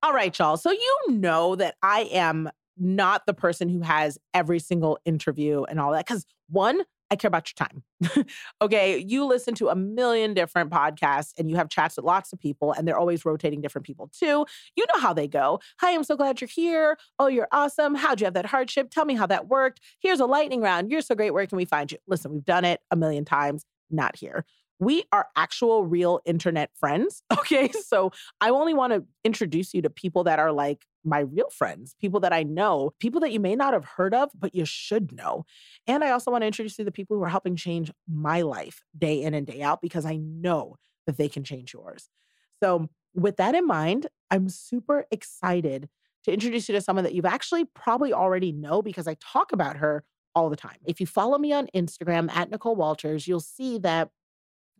All 0.04 0.13
right, 0.13 0.38
y'all. 0.38 0.58
So 0.58 0.72
you 0.72 0.98
know 1.10 1.56
that 1.56 1.76
I 1.82 2.02
am 2.12 2.50
not 2.78 3.26
the 3.28 3.34
person 3.34 3.70
who 3.70 3.82
has 3.82 4.17
every 4.34 4.60
single 4.60 4.98
interview 5.06 5.63
and 5.63 5.80
all 5.80 5.91
that. 5.91 6.06
Because 6.06 6.26
one, 6.50 6.82
I 7.12 7.17
care 7.17 7.28
about 7.28 7.52
your 7.52 7.67
time. 7.67 8.26
okay. 8.62 8.97
You 8.97 9.26
listen 9.26 9.54
to 9.56 9.67
a 9.67 9.76
million 9.76 10.34
different 10.34 10.71
podcasts 10.71 11.34
and 11.38 11.50
you 11.50 11.58
have 11.58 11.69
chats 11.69 11.97
with 11.97 12.06
lots 12.06 12.32
of 12.32 12.39
people, 12.39 12.71
and 12.71 12.88
they're 12.88 12.97
always 12.97 13.26
rotating 13.26 13.62
different 13.62 13.86
people 13.86 14.10
too. 14.17 14.45
You 14.78 14.86
know 14.93 15.00
how 15.00 15.13
they 15.13 15.28
go. 15.28 15.60
Hi, 15.82 15.93
I'm 15.93 16.06
so 16.06 16.15
glad 16.15 16.39
you're 16.39 16.47
here. 16.47 16.97
Oh, 17.19 17.28
you're 17.28 17.50
awesome. 17.52 17.95
How'd 17.95 18.21
you 18.21 18.26
have 18.26 18.34
that 18.36 18.45
hardship? 18.45 18.89
Tell 18.89 19.06
me 19.06 19.15
how 19.15 19.28
that 19.28 19.50
worked. 19.50 19.82
Here's 20.00 20.21
a 20.21 20.26
lightning 20.26 20.62
round. 20.62 20.89
You're 20.89 21.02
so 21.02 21.13
great. 21.13 21.32
Where 21.32 21.45
can 21.45 21.58
we 21.58 21.65
find 21.65 21.91
you? 21.91 21.97
Listen, 22.08 22.32
we've 22.32 22.45
done 22.45 22.65
it 22.65 22.80
a 22.89 22.95
million 22.95 23.26
times, 23.26 23.65
not 23.89 24.15
here 24.15 24.45
we 24.82 25.04
are 25.12 25.28
actual 25.38 25.86
real 25.86 26.19
internet 26.26 26.71
friends. 26.76 27.24
Okay. 27.41 27.69
So 27.71 28.12
I 28.39 28.50
only 28.50 28.74
want 28.74 28.93
to 28.93 29.04
introduce 29.26 29.74
you 29.74 29.82
to 29.82 29.89
people 29.89 30.24
that 30.26 30.39
are 30.39 30.52
like 30.54 30.86
my 31.04 31.20
real 31.20 31.50
friends, 31.50 31.96
people 32.00 32.20
that 32.20 32.34
I 32.34 32.44
know, 32.44 32.92
people 33.00 33.22
that 33.22 33.32
you 33.32 33.40
may 33.40 33.56
not 33.56 33.74
have 33.74 33.86
heard 33.86 34.14
of, 34.14 34.30
but 34.38 34.54
you 34.54 34.66
should 34.66 35.12
know. 35.12 35.46
And 35.88 36.04
I 36.04 36.12
also 36.12 36.32
want 36.32 36.44
to 36.44 36.48
introduce 36.48 36.78
you 36.78 36.84
to 36.84 36.88
the 36.88 36.92
people 36.92 37.18
who 37.18 37.24
are 37.24 37.30
helping 37.30 37.56
change 37.56 37.92
my 38.08 38.42
life 38.42 38.84
day 38.98 39.22
in 39.22 39.34
and 39.34 39.48
day 39.48 39.62
out 39.62 39.82
because 39.82 40.06
I 40.06 40.18
know 40.18 40.78
that 41.06 41.18
they 41.18 41.30
can 41.30 41.44
change 41.44 41.74
yours. 41.74 42.10
So, 42.62 42.90
with 43.14 43.38
that 43.38 43.56
in 43.56 43.68
mind, 43.68 44.08
I'm 44.30 44.48
super 44.48 45.06
excited 45.12 45.90
to 46.24 46.32
introduce 46.32 46.70
you 46.70 46.76
to 46.76 46.82
someone 46.82 47.04
that 47.04 47.14
you've 47.14 47.26
actually 47.26 47.66
probably 47.66 48.14
already 48.14 48.52
know 48.52 48.82
because 48.82 49.08
I 49.08 49.18
talk 49.20 49.52
about 49.52 49.78
her 49.78 50.06
all 50.34 50.50
the 50.50 50.56
time. 50.56 50.78
If 50.86 51.02
you 51.02 51.08
follow 51.08 51.38
me 51.38 51.52
on 51.52 51.68
Instagram 51.76 52.32
at 52.32 52.50
Nicole 52.50 52.76
Walters, 52.76 53.28
you'll 53.28 53.42
see 53.42 53.80
that 53.80 54.12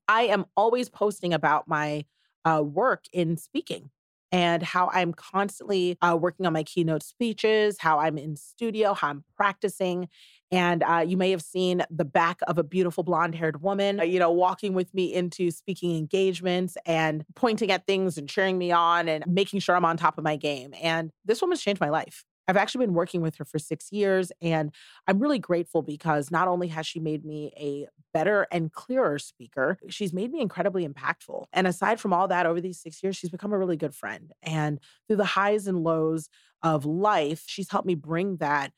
I 0.08 0.24
am 0.24 0.46
always 0.56 0.88
posting 0.88 1.34
about 1.34 1.68
my 1.68 2.06
uh, 2.46 2.64
work 2.64 3.06
in 3.12 3.38
speaking 3.38 3.90
and 4.32 4.63
how 4.63 4.89
I'm 4.94 5.13
constantly 5.13 5.98
uh, 6.02 6.17
working 6.20 6.46
on 6.46 6.54
my 6.54 6.63
keynote 6.63 7.04
speeches, 7.04 7.78
how 7.80 8.00
I'm 8.00 8.17
in 8.17 8.36
studio, 8.36 8.94
how 8.94 9.10
I'm 9.10 9.24
practicing. 9.36 10.08
And 10.52 10.84
uh, 10.84 11.04
you 11.08 11.15
may 11.17 11.32
have 11.32 11.41
seen 11.41 11.84
the 11.89 12.06
back 12.06 12.39
of 12.48 12.58
a 12.58 12.63
beautiful 12.63 13.04
blonde 13.04 13.36
haired 13.36 13.62
woman, 13.62 14.00
uh, 14.00 14.04
you 14.04 14.20
know, 14.20 14.32
walking 14.32 14.74
with 14.74 14.94
me 14.94 15.13
into 15.13 15.50
speaking 15.52 15.96
engagements 15.98 16.78
and 16.86 17.26
pointing 17.36 17.72
at 17.72 17.88
things 17.88 18.17
and 18.17 18.28
cheering 18.28 18.58
me 18.58 18.72
on 18.72 19.08
and 19.08 19.26
making 19.28 19.62
sure 19.62 19.76
I'm 19.76 19.86
on 19.86 19.98
top 19.98 20.17
of 20.17 20.24
my 20.24 20.36
game. 20.36 20.74
And 20.82 21.12
this 21.26 21.41
woman's 21.41 21.62
changed 21.62 21.80
my 21.80 21.89
life. 21.89 22.26
I've 22.52 22.58
actually 22.58 22.86
been 22.86 22.96
working 22.96 23.22
with 23.22 23.38
her 23.38 23.46
for 23.46 23.58
six 23.58 23.94
years, 23.94 24.30
and 24.42 24.74
I'm 25.08 25.20
really 25.20 25.40
grateful 25.40 25.82
because 25.82 26.30
not 26.32 26.50
only 26.50 26.68
has 26.68 26.86
she 26.86 27.00
made 27.00 27.24
me 27.24 27.54
a 27.56 27.88
better 28.14 28.46
and 28.52 28.74
clearer 28.74 29.20
speaker, 29.20 29.78
she's 29.88 30.12
made 30.12 30.34
me 30.34 30.42
incredibly 30.42 30.86
impactful. 30.86 31.46
And 31.54 31.66
aside 31.66 32.02
from 32.02 32.12
all 32.12 32.28
that, 32.28 32.46
over 32.46 32.60
these 32.60 32.78
six 32.78 33.02
years, 33.02 33.16
she's 33.16 33.30
become 33.30 33.54
a 33.54 33.58
really 33.58 33.78
good 33.78 33.96
friend. 33.96 34.34
And 34.44 34.82
through 35.08 35.16
the 35.16 35.24
highs 35.24 35.66
and 35.66 35.82
lows 35.82 36.28
of 36.62 36.84
life, 36.86 37.44
she's 37.46 37.70
helped 37.72 37.88
me 37.88 37.96
bring 37.96 38.36
that 38.38 38.74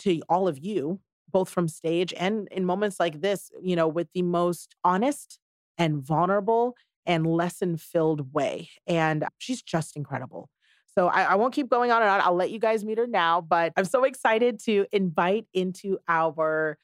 to 0.00 0.20
all 0.28 0.48
of 0.48 0.58
you, 0.58 0.98
both 1.30 1.48
from 1.48 1.68
stage 1.68 2.12
and 2.16 2.48
in 2.50 2.64
moments 2.64 2.98
like 2.98 3.20
this, 3.20 3.52
you 3.62 3.76
know, 3.76 3.86
with 3.86 4.08
the 4.14 4.22
most 4.22 4.74
honest 4.82 5.38
and 5.78 6.02
vulnerable 6.02 6.74
and 7.06 7.24
lesson 7.24 7.76
filled 7.76 8.34
way. 8.34 8.70
And 8.88 9.24
she's 9.38 9.62
just 9.62 9.96
incredible. 9.96 10.50
So 10.96 11.08
I, 11.08 11.22
I, 11.22 11.34
won't 11.36 11.54
keep 11.54 11.70
going 11.70 11.90
on 11.90 12.02
and 12.02 12.10
on. 12.10 12.20
I'll 12.20 12.34
let 12.34 12.50
you 12.50 12.58
guys 12.58 12.84
meet 12.84 12.98
her 12.98 13.06
now, 13.06 13.40
but 13.40 13.72
I'm 13.76 13.84
so 13.86 14.04
excited 14.04 14.58
to 14.64 14.86
invite 14.92 15.46
into 15.54 15.98
our 16.06 16.76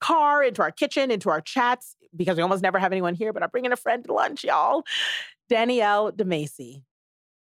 car, 0.00 0.42
into 0.42 0.60
our 0.60 0.70
kitchen, 0.70 1.10
into 1.10 1.30
our 1.30 1.40
chats, 1.40 1.96
because 2.14 2.36
we 2.36 2.42
almost 2.42 2.62
never 2.62 2.78
have 2.78 2.92
anyone 2.92 3.14
here, 3.14 3.32
but 3.32 3.42
I'm 3.42 3.48
bringing 3.48 3.72
a 3.72 3.76
friend 3.76 4.04
to 4.04 4.12
lunch, 4.12 4.44
y'all. 4.44 4.84
Danielle 5.48 6.12
DiMasi. 6.12 6.82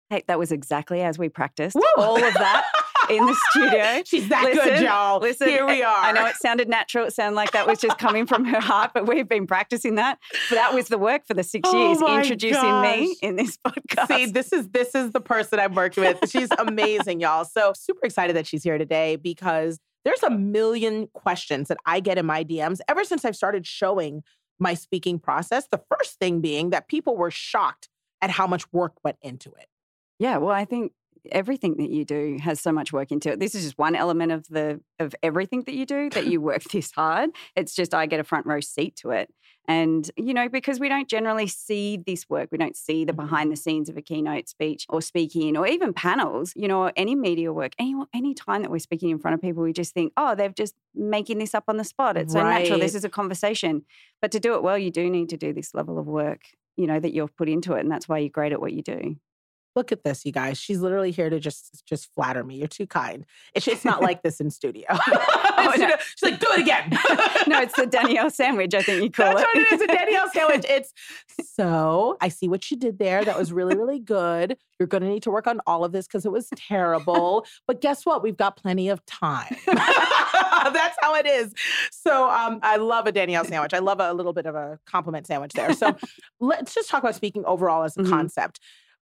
Hey, 0.10 0.24
that 0.28 0.38
was 0.38 0.52
exactly 0.52 1.02
as 1.02 1.18
we 1.18 1.30
practiced 1.30 1.76
Woo! 1.76 1.84
all 1.98 2.22
of 2.22 2.34
that. 2.34 2.70
In 3.18 3.26
the 3.26 3.36
studio. 3.50 4.02
She's 4.06 4.30
that 4.30 4.44
listen, 4.44 4.64
good, 4.64 4.82
y'all. 4.84 5.20
Listen, 5.20 5.48
here 5.48 5.66
we 5.66 5.84
are. 5.84 5.96
I 5.96 6.12
know 6.12 6.26
it 6.26 6.36
sounded 6.36 6.70
natural. 6.70 7.06
It 7.06 7.14
sounded 7.14 7.36
like 7.36 7.52
that 7.52 7.68
was 7.68 7.80
just 7.80 7.98
coming 7.98 8.26
from 8.26 8.46
her 8.46 8.60
heart, 8.60 8.92
but 8.94 9.08
we've 9.08 9.28
been 9.28 9.48
practicing 9.48 9.96
that. 9.96 10.20
But 10.50 10.56
that 10.56 10.74
was 10.74 10.88
the 10.88 10.98
work 10.98 11.26
for 11.26 11.34
the 11.34 11.44
six 11.44 11.70
oh 11.72 11.78
years, 11.78 12.02
introducing 12.02 12.62
gosh. 12.62 12.98
me 12.98 13.18
in 13.22 13.36
this 13.36 13.58
podcast. 13.58 14.08
See, 14.08 14.26
this 14.28 14.54
is 14.54 14.70
this 14.70 14.96
is 14.96 15.12
the 15.12 15.22
person 15.22 15.60
I'm 15.60 15.76
working 15.76 16.04
with. 16.04 16.30
She's 16.30 16.50
amazing, 16.60 17.20
y'all. 17.20 17.46
So 17.46 17.74
super 17.76 18.06
excited 18.06 18.36
that 18.36 18.48
she's 18.48 18.64
here 18.64 18.78
today 18.78 19.16
because 19.16 19.80
there's 20.04 20.24
a 20.24 20.32
million 20.32 21.08
questions 21.14 21.68
that 21.68 21.78
I 21.86 22.00
get 22.00 22.18
in 22.18 22.26
my 22.26 22.44
DMs 22.44 22.80
ever 22.88 23.04
since 23.04 23.26
I've 23.26 23.36
started 23.36 23.68
showing 23.68 24.24
my 24.60 24.74
speaking 24.74 25.20
process. 25.20 25.68
The 25.72 25.82
first 25.90 26.20
thing 26.20 26.42
being 26.42 26.70
that 26.70 26.88
people 26.88 27.18
were 27.18 27.32
shocked 27.32 27.90
at 28.22 28.30
how 28.30 28.48
much 28.48 28.72
work 28.72 28.94
went 29.04 29.18
into 29.22 29.52
it. 29.52 29.68
Yeah, 30.20 30.38
well, 30.38 30.52
I 30.52 30.66
think 30.66 30.94
everything 31.32 31.78
that 31.78 31.90
you 31.90 32.06
do 32.06 32.38
has 32.42 32.62
so 32.62 32.72
much 32.72 32.92
work 32.92 33.12
into 33.12 33.32
it. 33.32 33.40
This 33.40 33.56
is 33.56 33.64
just 33.64 33.78
one 33.78 33.96
element 33.96 34.32
of 34.32 34.48
the 34.48 34.82
of 35.00 35.14
everything 35.22 35.64
that 35.64 35.74
you 35.74 35.86
do 35.86 36.10
that 36.12 36.28
you 36.28 36.42
work 36.50 36.64
this 36.72 36.92
hard. 36.92 37.32
It's 37.56 37.76
just 37.76 37.94
I 37.94 38.06
get 38.06 38.20
a 38.20 38.24
front 38.24 38.46
row 38.46 38.60
seat 38.60 38.96
to 38.98 39.12
it. 39.12 39.34
And 39.68 40.10
you 40.18 40.34
know, 40.34 40.50
because 40.50 40.80
we 40.80 40.90
don't 40.90 41.08
generally 41.08 41.48
see 41.48 41.98
this 41.98 42.28
work, 42.30 42.50
we 42.52 42.58
don't 42.58 42.76
see 42.76 43.06
the 43.06 43.14
mm-hmm. 43.14 43.22
behind 43.22 43.52
the 43.52 43.56
scenes 43.56 43.90
of 43.90 43.98
a 43.98 44.02
keynote 44.02 44.50
speech 44.50 44.86
or 44.90 45.02
speaking 45.02 45.56
or 45.56 45.68
even 45.68 45.94
panels, 45.94 46.54
you 46.56 46.68
know, 46.68 46.82
or 46.82 46.94
any 46.96 47.16
media 47.16 47.54
work. 47.54 47.74
Any 47.78 47.96
any 48.14 48.34
time 48.34 48.64
that 48.64 48.72
we're 48.72 48.80
speaking 48.80 49.10
in 49.10 49.20
front 49.20 49.36
of 49.36 49.42
people, 49.42 49.64
we 49.64 49.74
just 49.74 49.94
think, 49.94 50.14
oh, 50.18 50.36
they're 50.36 50.50
just 50.50 50.76
making 50.96 51.38
this 51.38 51.54
up 51.54 51.66
on 51.68 51.78
the 51.78 51.84
spot. 51.84 52.18
It's 52.18 52.34
so 52.34 52.44
natural. 52.44 52.80
This 52.80 52.96
is 52.96 53.06
a 53.06 53.10
conversation. 53.10 53.84
But 54.22 54.32
to 54.32 54.40
do 54.40 54.56
it 54.56 54.64
well, 54.64 54.78
you 54.78 54.92
do 54.92 55.10
need 55.10 55.30
to 55.30 55.38
do 55.38 55.54
this 55.54 55.74
level 55.74 56.00
of 56.00 56.08
work, 56.08 56.42
you 56.76 56.88
know, 56.88 57.00
that 57.00 57.14
you've 57.14 57.36
put 57.36 57.48
into 57.48 57.74
it. 57.74 57.82
And 57.82 57.92
that's 57.92 58.10
why 58.10 58.18
you're 58.18 58.30
great 58.30 58.52
at 58.52 58.62
what 58.62 58.74
you 58.74 58.82
do. 58.82 59.16
Look 59.76 59.92
at 59.92 60.04
this, 60.04 60.26
you 60.26 60.32
guys. 60.32 60.58
She's 60.58 60.80
literally 60.82 61.12
here 61.12 61.30
to 61.30 61.40
just 61.40 61.84
just 61.86 62.10
flatter 62.14 62.44
me. 62.44 62.56
You're 62.58 62.68
too 62.68 62.88
kind. 62.88 63.26
It's 63.56 63.68
it's 63.68 63.86
not 63.86 64.02
like 64.02 64.22
this 64.22 64.40
in 64.42 64.50
studio. 64.52 64.86
Oh, 65.64 65.74
no. 65.78 65.90
She's 66.16 66.32
like, 66.32 66.40
do 66.40 66.48
it 66.54 66.62
again. 66.62 66.90
no, 67.48 67.62
it's 67.62 67.76
the 67.76 67.86
Danielle 67.86 68.32
sandwich, 68.32 68.74
I 68.74 68.82
think 68.82 69.04
you 69.04 69.12
call 69.12 69.36
That's 69.36 69.42
it. 69.42 69.46
what 69.46 69.58
it 69.58 69.72
is, 69.74 69.82
a 69.82 69.88
Danielle 69.88 70.28
sandwich. 70.34 70.66
It's 70.68 70.92
so 71.54 72.18
I 72.20 72.30
see 72.30 72.48
what 72.48 72.72
you 72.72 72.78
did 72.78 72.98
there. 72.98 73.24
That 73.24 73.38
was 73.38 73.54
really, 73.54 73.76
really 73.76 74.00
good. 74.00 74.58
You're 74.80 74.88
gonna 74.88 75.08
need 75.10 75.22
to 75.24 75.30
work 75.32 75.46
on 75.46 75.60
all 75.68 75.84
of 75.84 75.92
this 75.92 76.08
because 76.08 76.26
it 76.26 76.32
was 76.32 76.50
terrible. 76.56 77.46
but 77.68 77.80
guess 77.80 78.08
what? 78.08 78.24
We've 78.24 78.38
got 78.38 78.56
plenty 78.58 78.90
of 78.90 79.06
time. 79.06 79.56
That's 79.68 80.98
how 81.02 81.16
it 81.16 81.28
is. 81.28 81.54
So 81.92 82.30
um, 82.30 82.60
I 82.64 82.78
love 82.78 83.06
a 83.08 83.12
Danielle 83.12 83.46
sandwich. 83.46 83.74
I 83.74 83.80
love 83.80 84.00
a 84.00 84.14
little 84.14 84.34
bit 84.34 84.46
of 84.48 84.56
a 84.56 84.80
compliment 84.88 85.28
sandwich 85.28 85.54
there. 85.54 85.74
So 85.74 85.96
let's 86.40 86.74
just 86.74 86.90
talk 86.90 87.04
about 87.04 87.16
speaking 87.16 87.46
overall 87.46 87.84
as 87.84 87.96
a 87.98 88.02
Mhm. 88.02 88.10
concept. 88.10 88.60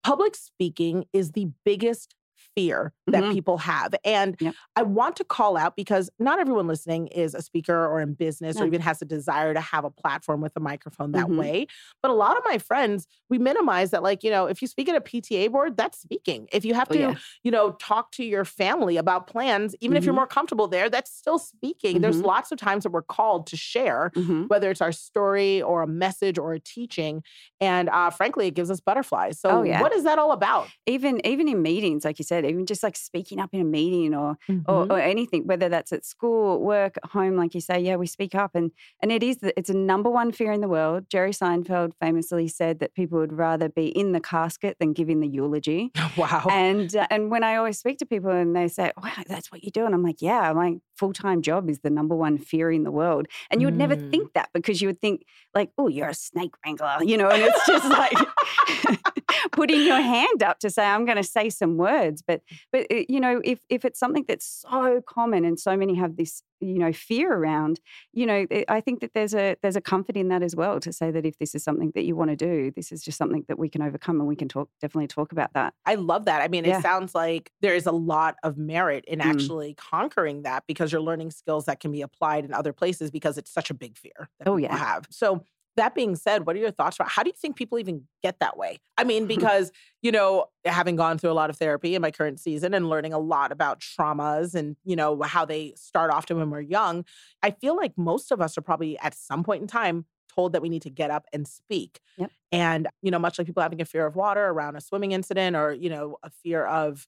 Public 0.07 0.37
speaking 0.37 1.07
is 1.13 1.33
the 1.33 1.49
biggest 1.65 2.15
fear 2.57 2.93
that 3.13 3.29
Mhm. 3.29 3.31
people 3.31 3.59
have. 3.59 3.95
And 4.05 4.37
Yep. 4.41 4.57
I 4.75 4.83
want 4.83 5.15
to 5.17 5.25
call 5.25 5.57
out 5.57 5.77
because 5.77 6.11
not 6.19 6.41
everyone 6.41 6.67
listening 6.67 7.07
is 7.09 7.35
a 7.35 7.43
speaker 7.43 7.87
or 7.87 8.01
in 8.01 8.15
business 8.15 8.61
or 8.61 8.67
even 8.67 8.81
has 8.81 9.01
a 9.01 9.05
desire 9.05 9.55
to 9.55 9.61
have 9.61 9.85
a 9.85 9.91
platform 9.91 10.41
with 10.41 10.57
a 10.57 10.61
microphone 10.61 11.13
that 11.13 11.31
Mhm. 11.31 11.37
way. 11.37 11.67
But 12.03 12.11
a 12.11 12.15
lot 12.15 12.37
of 12.37 12.43
my 12.45 12.59
friends, 12.59 13.07
we 13.31 13.39
minimize 13.39 13.91
that, 13.93 14.03
like, 14.03 14.25
you 14.25 14.31
know, 14.31 14.47
if 14.47 14.61
you 14.63 14.69
speak 14.69 14.89
at 14.89 14.97
a 14.97 15.01
PTA 15.01 15.49
board, 15.49 15.77
that's 15.77 15.99
speaking. 16.01 16.49
If 16.53 16.65
you 16.65 16.75
have 16.75 16.91
Oh, 16.91 16.95
to, 16.95 17.13
yeah. 17.13 17.17
you 17.45 17.51
know, 17.51 17.73
talk 17.73 18.11
to 18.13 18.25
your 18.25 18.45
family 18.45 18.97
about 18.97 19.27
plans, 19.29 19.77
even 19.81 19.97
if 19.97 20.07
you're 20.07 20.15
Mhm. 20.15 20.17
more 20.17 20.27
comfortable 20.27 20.67
there, 20.69 20.91
that's 20.91 21.13
still 21.15 21.39
speaking. 21.39 22.01
There's 22.01 22.23
Mhm. 22.23 22.25
lots 22.25 22.51
of 22.51 22.59
times 22.59 22.83
that 22.85 22.91
we're 22.91 23.03
called 23.03 23.47
to 23.49 23.57
share 23.57 24.13
Mhm. 24.15 24.49
whether 24.49 24.71
it's 24.71 24.81
our 24.81 24.93
story 24.93 25.61
or 25.63 25.83
a 25.83 25.87
message 25.89 26.39
or 26.39 26.53
a 26.53 26.61
teaching. 26.61 27.23
And 27.61 27.89
uh, 27.89 28.11
frankly, 28.11 28.47
it 28.47 28.55
gives 28.55 28.71
us 28.71 28.81
butterflies. 28.81 29.41
So, 29.41 29.57
Oh, 29.57 29.63
yeah. 29.63 29.81
what 29.81 29.93
is 29.93 30.05
that 30.05 30.19
all 30.19 30.33
about? 30.33 30.73
Even 30.87 31.25
even 31.27 31.49
in 31.49 31.63
meetings, 31.63 32.05
like 32.05 32.19
you 32.19 32.25
said, 32.25 32.45
even 32.49 32.67
just 32.67 32.83
like 32.83 32.97
speaking 32.97 33.39
up 33.41 33.51
in 33.53 33.61
a 33.61 33.65
meeting 33.65 34.15
or 34.15 34.37
Mhm. 34.49 34.65
or, 34.69 34.87
or 34.93 34.99
anything, 35.01 35.47
whether 35.47 35.69
that's 35.69 35.93
at 35.93 36.05
school, 36.05 36.61
work, 36.61 36.97
at 37.03 37.11
home, 37.11 37.37
like 37.37 37.55
you 37.55 37.61
say, 37.61 37.79
yeah, 37.81 37.97
we 37.97 38.07
speak 38.07 38.35
up, 38.35 38.55
and 38.55 38.71
and 39.03 39.13
it 39.13 39.23
is 39.23 39.39
the, 39.39 39.57
it's 39.59 39.71
a 39.71 39.75
number 39.77 40.11
one 40.11 40.33
fear 40.33 40.53
in 40.53 40.61
the 40.61 40.69
world. 40.69 41.05
Jerry 41.11 41.33
Seinfeld 41.33 41.93
famously 42.01 42.49
said 42.49 42.79
that 42.81 42.95
people 42.95 43.19
would 43.19 43.33
rather 43.33 43.69
be 43.69 43.87
in 43.89 44.13
the 44.13 44.21
casket 44.21 44.77
than 44.81 44.93
giving 44.93 45.21
the 45.21 45.29
eulogy. 45.29 45.93
wow. 46.17 46.47
And 46.51 46.95
uh, 46.95 47.07
and 47.11 47.31
when 47.31 47.45
I 47.45 47.57
always 47.57 47.79
speak 47.79 47.99
to 47.99 48.07
people 48.07 48.31
and 48.31 48.55
they 48.57 48.69
say, 48.69 48.93
"Wow, 49.03 49.23
that's 49.27 49.51
what 49.53 49.63
you 49.65 49.71
do," 49.71 49.85
and 49.87 49.95
I'm 49.95 50.03
like, 50.03 50.23
"Yeah, 50.23 50.53
my 50.53 50.77
full 50.97 51.13
time 51.13 51.43
job 51.43 51.69
is 51.71 51.81
the 51.81 51.91
number 51.91 52.15
one 52.17 52.39
fear 52.39 52.71
in 52.71 52.83
the 52.85 52.91
world." 52.93 53.27
And 53.51 53.61
you 53.61 53.67
would 53.67 53.77
never 53.77 53.97
Mm. 53.97 54.11
think 54.11 54.33
that 54.35 54.49
because 54.55 54.81
you 54.83 54.89
would 54.89 55.01
think 55.01 55.25
like, 55.55 55.71
"Oh, 55.79 55.89
you're 55.89 56.09
a 56.09 56.15
snake 56.15 56.55
wrangler," 56.65 56.99
you 57.03 57.17
know, 57.17 57.29
and 57.31 57.43
it's 57.43 57.67
just 57.67 57.89
like 57.91 58.13
putting 59.53 59.83
your 59.85 60.01
hand 60.01 60.43
up 60.43 60.59
to 60.61 60.71
say, 60.71 60.85
"I'm 60.85 61.05
going 61.05 61.17
to 61.17 61.23
say 61.25 61.51
some 61.51 61.77
words." 61.77 62.23
But 62.27 62.43
but 62.73 62.87
uh, 62.93 63.03
you 63.09 63.21
know, 63.21 63.41
if 63.45 63.61
if 63.69 63.85
it's 63.85 63.99
something 63.99 64.25
that's 64.29 64.65
so 64.69 65.01
common 65.07 65.45
and 65.45 65.59
so 65.59 65.77
many 65.77 65.95
have 65.95 66.17
this 66.17 66.43
you 66.61 66.79
know 66.79 66.93
fear 66.93 67.33
around, 67.33 67.81
you 68.13 68.27
know, 68.27 68.47
I 68.69 68.81
think 68.81 69.01
that 69.01 69.13
there's 69.15 69.35
a 69.35 69.57
there's 69.63 69.77
a 69.77 69.81
comfort 69.81 70.17
in 70.17 70.29
that 70.29 70.43
as 70.43 70.57
well 70.57 70.81
to 70.81 70.93
say 70.93 71.11
that 71.11 71.27
if 71.27 71.39
this 71.39 71.55
is 71.55 71.63
something 71.65 71.93
that 71.95 72.05
you 72.05 72.17
want 72.17 72.31
to 72.31 72.37
do, 72.37 72.71
this 72.75 72.93
is 72.93 73.03
just 73.03 73.19
something 73.19 73.45
that 73.49 73.59
we 73.59 73.69
can 73.69 73.83
overcome 73.83 74.19
and 74.21 74.29
we 74.29 74.37
can 74.37 74.49
talk 74.49 74.69
definitely 74.81 75.07
talk 75.09 75.33
about 75.33 75.53
that. 75.55 75.75
I 75.85 75.95
love 75.97 76.25
that. 76.27 76.43
I 76.43 76.49
mean, 76.49 76.65
Yeah. 76.65 76.79
it 76.79 76.83
sounds 76.83 77.15
like 77.15 77.51
there 77.61 77.75
is 77.75 77.87
a 77.87 77.93
lot 77.93 78.37
of 78.43 78.57
merit 78.59 79.05
in 79.07 79.19
Mm. 79.21 79.25
actually 79.25 79.75
conquering 79.75 80.43
that 80.43 80.65
because 80.67 80.93
you're 80.93 81.01
learning 81.01 81.31
skills 81.31 81.67
that 81.67 81.81
can 81.81 81.93
be 81.93 82.03
applied 82.03 82.45
in 82.45 82.53
other 82.55 82.73
places 82.73 83.11
because 83.11 83.39
it's 83.39 83.51
such 83.51 83.71
a 83.71 83.75
big 83.75 83.97
fear 83.97 84.29
that 84.39 84.49
Oh, 84.49 84.57
people 84.57 84.77
yeah. 84.77 84.77
have. 84.77 85.07
So, 85.11 85.45
that 85.77 85.95
being 85.95 86.17
said, 86.17 86.47
what 86.47 86.57
are 86.57 86.59
your 86.59 86.71
thoughts 86.71 86.97
about 86.97 87.11
how 87.11 87.23
do 87.23 87.29
you 87.29 87.37
think 87.37 87.57
people 87.57 87.79
even 87.79 88.05
get 88.23 88.41
that 88.41 88.57
way? 88.57 88.79
I 88.97 89.05
mean, 89.05 89.27
because, 89.37 89.73
you 90.03 90.13
know, 90.13 90.47
having 90.65 90.97
gone 90.97 91.19
through 91.19 91.31
a 91.31 91.35
lot 91.35 91.51
of 91.51 91.57
therapy 91.57 91.95
in 91.95 92.03
my 92.03 92.11
current 92.11 92.41
season 92.41 92.75
and 92.75 92.89
learning 92.89 93.13
a 93.13 93.19
lot 93.19 93.53
about 93.53 93.81
traumas 93.81 94.55
and, 94.55 94.77
you 94.85 94.97
know, 94.97 95.21
how 95.23 95.45
they 95.45 95.75
start 95.77 96.11
often 96.11 96.39
when 96.39 96.51
we're 96.51 96.61
young, 96.61 97.05
I 97.43 97.51
feel 97.51 97.77
like 97.77 97.93
most 97.97 98.33
of 98.33 98.41
us 98.41 98.57
are 98.59 98.63
probably 98.63 98.99
at 98.99 99.15
some 99.15 99.45
point 99.45 99.63
in 99.63 99.69
time 99.69 100.07
told 100.35 100.53
that 100.53 100.63
we 100.63 100.69
need 100.69 100.83
to 100.83 100.91
get 100.91 101.11
up 101.11 101.27
and 101.33 101.47
speak. 101.49 102.01
Yep. 102.19 102.31
And, 102.53 102.89
you 103.03 103.11
know, 103.11 103.19
much 103.19 103.39
like 103.39 103.47
people 103.47 103.63
having 103.63 103.81
a 103.81 103.85
fear 103.85 104.07
of 104.07 104.17
water 104.17 104.47
around 104.47 104.77
a 104.77 104.81
swimming 104.81 105.13
incident 105.13 105.57
or, 105.57 105.73
you 105.73 105.89
know, 105.89 106.17
a 106.23 106.31
fear 106.31 106.65
of 106.65 107.07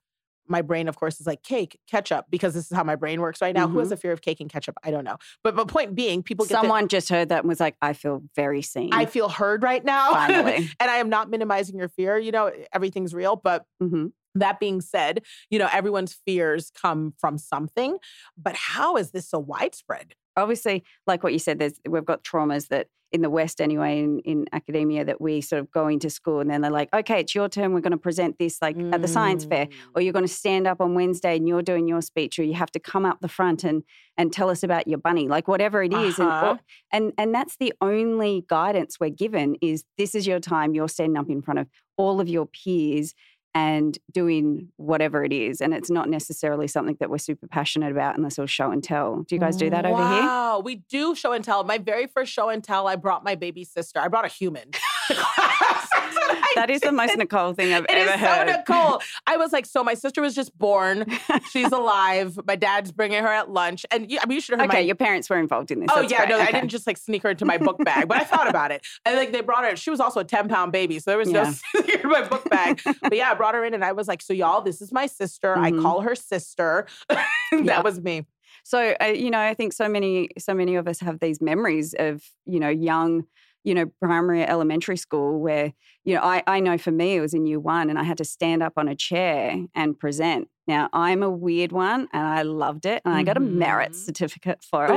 my 0.49 0.63
brain, 0.63 0.89
of 0.89 0.97
course, 0.97 1.21
is 1.21 1.27
like 1.27 1.43
cake, 1.43 1.79
ketchup, 1.87 2.27
because 2.31 2.55
this 2.55 2.71
is 2.71 2.77
how 2.77 2.85
my 2.85 2.97
brain 2.97 3.21
works 3.21 3.41
right 3.41 3.55
now. 3.55 3.69
Who 3.69 3.79
has 3.81 3.93
a 3.93 3.97
fear 3.97 4.13
of 4.13 4.21
cake 4.23 4.41
and 4.41 4.51
ketchup? 4.51 4.77
I 4.83 4.91
don't 4.91 5.05
know. 5.05 5.17
But 5.45 5.57
but 5.57 5.69
point 5.69 5.95
being, 5.95 6.23
people 6.23 6.45
get 6.45 6.55
the- 6.55 6.61
Someone 6.61 6.89
just 6.89 7.09
heard 7.09 7.29
that 7.29 7.41
and 7.41 7.49
was 7.49 7.61
like, 7.61 7.77
I 7.83 7.93
feel 7.93 8.23
very 8.35 8.63
seen. 8.63 8.93
I 8.93 9.07
feel 9.07 9.29
heard 9.29 9.63
right 9.63 9.85
now. 9.85 10.13
Finally. 10.13 10.57
and 10.81 10.91
I 10.91 10.97
am 10.97 11.09
not 11.09 11.31
minimizing 11.31 11.77
your 11.79 11.89
fear. 11.89 12.19
You 12.19 12.33
know, 12.33 12.51
everything's 12.73 13.15
real. 13.15 13.37
But 13.37 13.65
hmm 13.81 14.07
that 14.35 14.61
being 14.61 14.81
said, 14.81 15.23
you 15.51 15.59
know, 15.59 15.69
everyone's 15.73 16.13
fears 16.25 16.71
come 16.71 17.13
from 17.19 17.39
something. 17.39 17.99
But 18.37 18.55
how 18.55 18.97
is 18.97 19.11
this 19.11 19.29
so 19.29 19.39
widespread? 19.39 20.15
Obviously, 20.37 20.85
like 21.07 21.25
what 21.25 21.33
you 21.33 21.39
said, 21.41 21.59
there's 21.59 21.81
we've 21.89 22.05
got 22.05 22.23
traumas 22.23 22.69
that 22.69 22.87
in 23.11 23.23
the 23.23 23.31
West 23.31 23.61
anyway, 23.61 24.01
in, 24.01 24.21
in 24.21 24.45
academia, 24.53 25.05
that 25.05 25.21
we 25.21 25.41
sort 25.41 25.61
of 25.61 25.71
go 25.71 25.89
into 25.89 26.11
school 26.11 26.41
and 26.41 26.51
then 26.51 26.61
they're 26.61 26.71
like, 26.71 26.89
okay, 26.95 27.21
it's 27.21 27.35
your 27.35 27.49
turn. 27.49 27.73
We're 27.73 27.81
going 27.81 27.93
to 27.93 27.97
present 27.97 28.39
this 28.39 28.61
like 28.61 28.77
at 28.93 29.01
the 29.03 29.09
science 29.09 29.45
fair, 29.45 29.67
Mm. 29.67 29.73
or 29.95 30.03
you're 30.03 30.13
going 30.13 30.27
to 30.27 30.33
stand 30.33 30.67
up 30.67 30.81
on 30.81 30.95
Wednesday 30.95 31.37
and 31.37 31.49
you're 31.49 31.63
doing 31.63 31.89
your 31.89 32.03
speech, 32.03 32.39
or 32.39 32.43
you 32.45 32.55
have 32.55 32.71
to 32.73 32.81
come 32.81 33.05
up 33.05 33.21
the 33.21 33.29
front 33.29 33.65
and 33.65 33.83
and 34.17 34.33
tell 34.33 34.51
us 34.51 34.63
about 34.63 34.89
your 34.89 34.99
bunny, 34.99 35.29
like 35.29 35.47
whatever 35.49 35.83
it 35.83 35.93
is. 35.93 36.19
Uh-huh. 36.19 36.57
And, 36.93 37.05
and 37.05 37.13
and 37.19 37.35
that's 37.35 37.57
the 37.59 37.73
only 37.81 38.45
guidance 38.49 38.99
we're 39.01 39.11
given 39.11 39.57
is 39.61 39.85
this 39.97 40.15
is 40.15 40.27
your 40.27 40.41
time. 40.41 40.75
You're 40.75 40.89
standing 40.89 41.17
up 41.17 41.31
in 41.31 41.41
front 41.43 41.61
of 41.61 41.67
all 41.97 42.21
of 42.21 42.29
your 42.29 42.47
peers 42.47 43.15
and 43.55 43.99
doing 44.13 44.69
whatever 44.77 45.25
it 45.25 45.33
is. 45.33 45.61
And 45.61 45.73
it's 45.75 45.91
not 45.91 46.09
necessarily 46.09 46.69
something 46.69 46.97
that 47.01 47.11
we're 47.11 47.19
super 47.19 47.47
passionate 47.47 47.91
about 47.91 48.17
unless 48.17 48.39
it's 48.39 48.51
show 48.51 48.71
and 48.71 48.83
tell. 48.83 49.23
Do 49.23 49.35
you 49.35 49.41
guys 49.41 49.57
do 49.57 49.71
that 49.71 49.85
over 49.85 49.97
here? 49.97 50.23
Wow, 50.23 50.61
we 50.65 50.77
do 50.77 51.15
show 51.15 51.33
and 51.33 51.45
tell. 51.45 51.65
My 51.65 51.79
very 51.79 52.07
first 52.07 52.33
show 52.33 52.49
and 52.49 52.63
tell, 52.63 52.87
I 52.87 52.97
brought 52.97 53.25
my 53.25 53.35
baby 53.35 53.65
sister. 53.65 54.01
I 54.01 54.09
brought 54.09 54.25
a 54.25 54.29
human. 54.29 54.71
to 56.11 56.15
class. 56.15 56.27
That's 56.29 56.29
what 56.29 56.59
I 56.59 56.61
That 56.67 56.71
is 56.71 56.81
the 56.81 56.93
most. 56.93 57.17
Nicole 57.17 57.53
thing 57.55 57.73
I've 57.73 57.85
It 57.85 57.91
ever 57.91 58.11
is 58.15 58.21
heard. 58.21 58.49
so 58.51 58.57
Nicole. 58.57 59.03
I 59.27 59.37
was 59.37 59.53
like, 59.53 59.67
so 59.67 59.83
my 59.85 59.95
sister 59.95 60.21
was 60.21 60.35
just 60.35 60.57
born. 60.59 61.07
She's 61.51 61.73
alive. 61.73 62.39
My 62.47 62.57
dad's 62.57 62.93
bringing 62.93 63.23
her 63.23 63.29
at 63.29 63.51
lunch, 63.51 63.85
and 63.91 64.11
you, 64.11 64.19
I 64.23 64.27
mean, 64.27 64.37
you 64.37 64.41
should 64.41 64.53
have 64.55 64.61
heard 64.61 64.71
okay, 64.71 64.81
my 64.81 64.87
your 64.87 64.95
parents 64.97 65.29
were 65.31 65.39
involved 65.39 65.71
in 65.71 65.81
this. 65.81 65.91
Oh 65.93 66.01
That's 66.01 66.13
yeah, 66.13 66.19
great. 66.27 66.29
no, 66.31 66.39
I 66.41 66.53
didn't 66.53 66.69
just 66.69 66.87
like 66.87 66.97
sneak 66.97 67.23
her 67.23 67.31
into 67.31 67.45
my 67.45 67.59
book 67.59 67.79
bag, 67.85 68.09
but 68.09 68.19
I 68.19 68.25
thought 68.25 68.49
about 68.49 68.71
it. 68.71 68.87
And 69.05 69.17
like 69.17 69.33
they 69.33 69.41
brought 69.41 69.65
her. 69.65 69.77
She 69.77 69.91
was 69.91 70.01
also 70.01 70.21
a 70.21 70.25
ten 70.25 70.49
pound 70.49 70.73
baby, 70.73 70.99
so 70.99 71.11
there 71.11 71.19
was 71.19 71.31
Yeah. 71.33 71.53
no 71.75 71.81
in 72.03 72.09
my 72.09 72.23
book 72.23 72.49
bag. 72.51 72.81
But 73.03 73.17
yeah, 73.17 73.31
I 73.31 73.35
brought 73.35 73.55
her 73.55 73.65
in, 73.65 73.75
and 73.75 73.85
I 73.85 73.93
was 73.93 74.09
like, 74.09 74.23
"So 74.23 74.33
y'all, 74.33 74.61
this 74.63 74.81
is 74.83 74.93
my 74.93 75.07
sister. 75.07 75.57
I 75.57 75.71
Mhm. 75.73 75.83
call 75.83 76.01
her 76.03 76.15
sister." 76.15 76.87
that 77.09 77.27
Yeah. 77.65 77.81
was 77.81 78.01
me. 78.01 78.27
So 78.65 78.95
uh, 79.01 79.07
you 79.07 79.31
know, 79.31 79.39
I 79.41 79.55
think 79.55 79.73
so 79.73 79.89
many, 79.89 80.31
so 80.39 80.53
many 80.55 80.77
of 80.77 80.87
us 80.89 81.01
have 81.01 81.21
these 81.21 81.41
memories 81.41 81.95
of 81.99 82.23
you 82.47 82.61
know 82.61 82.69
young, 82.69 83.25
you 83.65 83.75
know, 83.75 83.87
primary, 84.01 84.45
elementary 84.45 84.97
school 84.97 85.41
where 85.41 85.73
you 86.05 86.15
know, 86.15 86.23
I 86.23 86.43
I 86.47 86.61
know 86.61 86.79
for 86.79 86.91
me 86.93 87.17
it 87.17 87.21
was 87.21 87.35
in 87.35 87.47
year 87.47 87.61
one, 87.61 87.91
and 87.91 87.99
I 87.99 88.03
had 88.05 88.19
to 88.19 88.25
stand 88.25 88.63
up 88.63 88.75
on 88.77 88.89
a 88.89 88.95
chair 88.95 89.57
and 89.75 89.99
present. 89.99 90.49
Now 90.67 90.89
I'm 90.93 91.23
a 91.23 91.31
weird 91.31 91.73
one, 91.73 92.09
and 92.13 92.27
I 92.27 92.43
loved 92.43 92.87
it, 92.87 93.03
and 93.05 93.15
I 93.15 93.23
got 93.25 93.37
a 93.37 93.41
merit 93.41 93.93
Mhm. 93.93 93.95
certificate 93.95 94.63
for 94.63 94.85
it. 94.87 94.91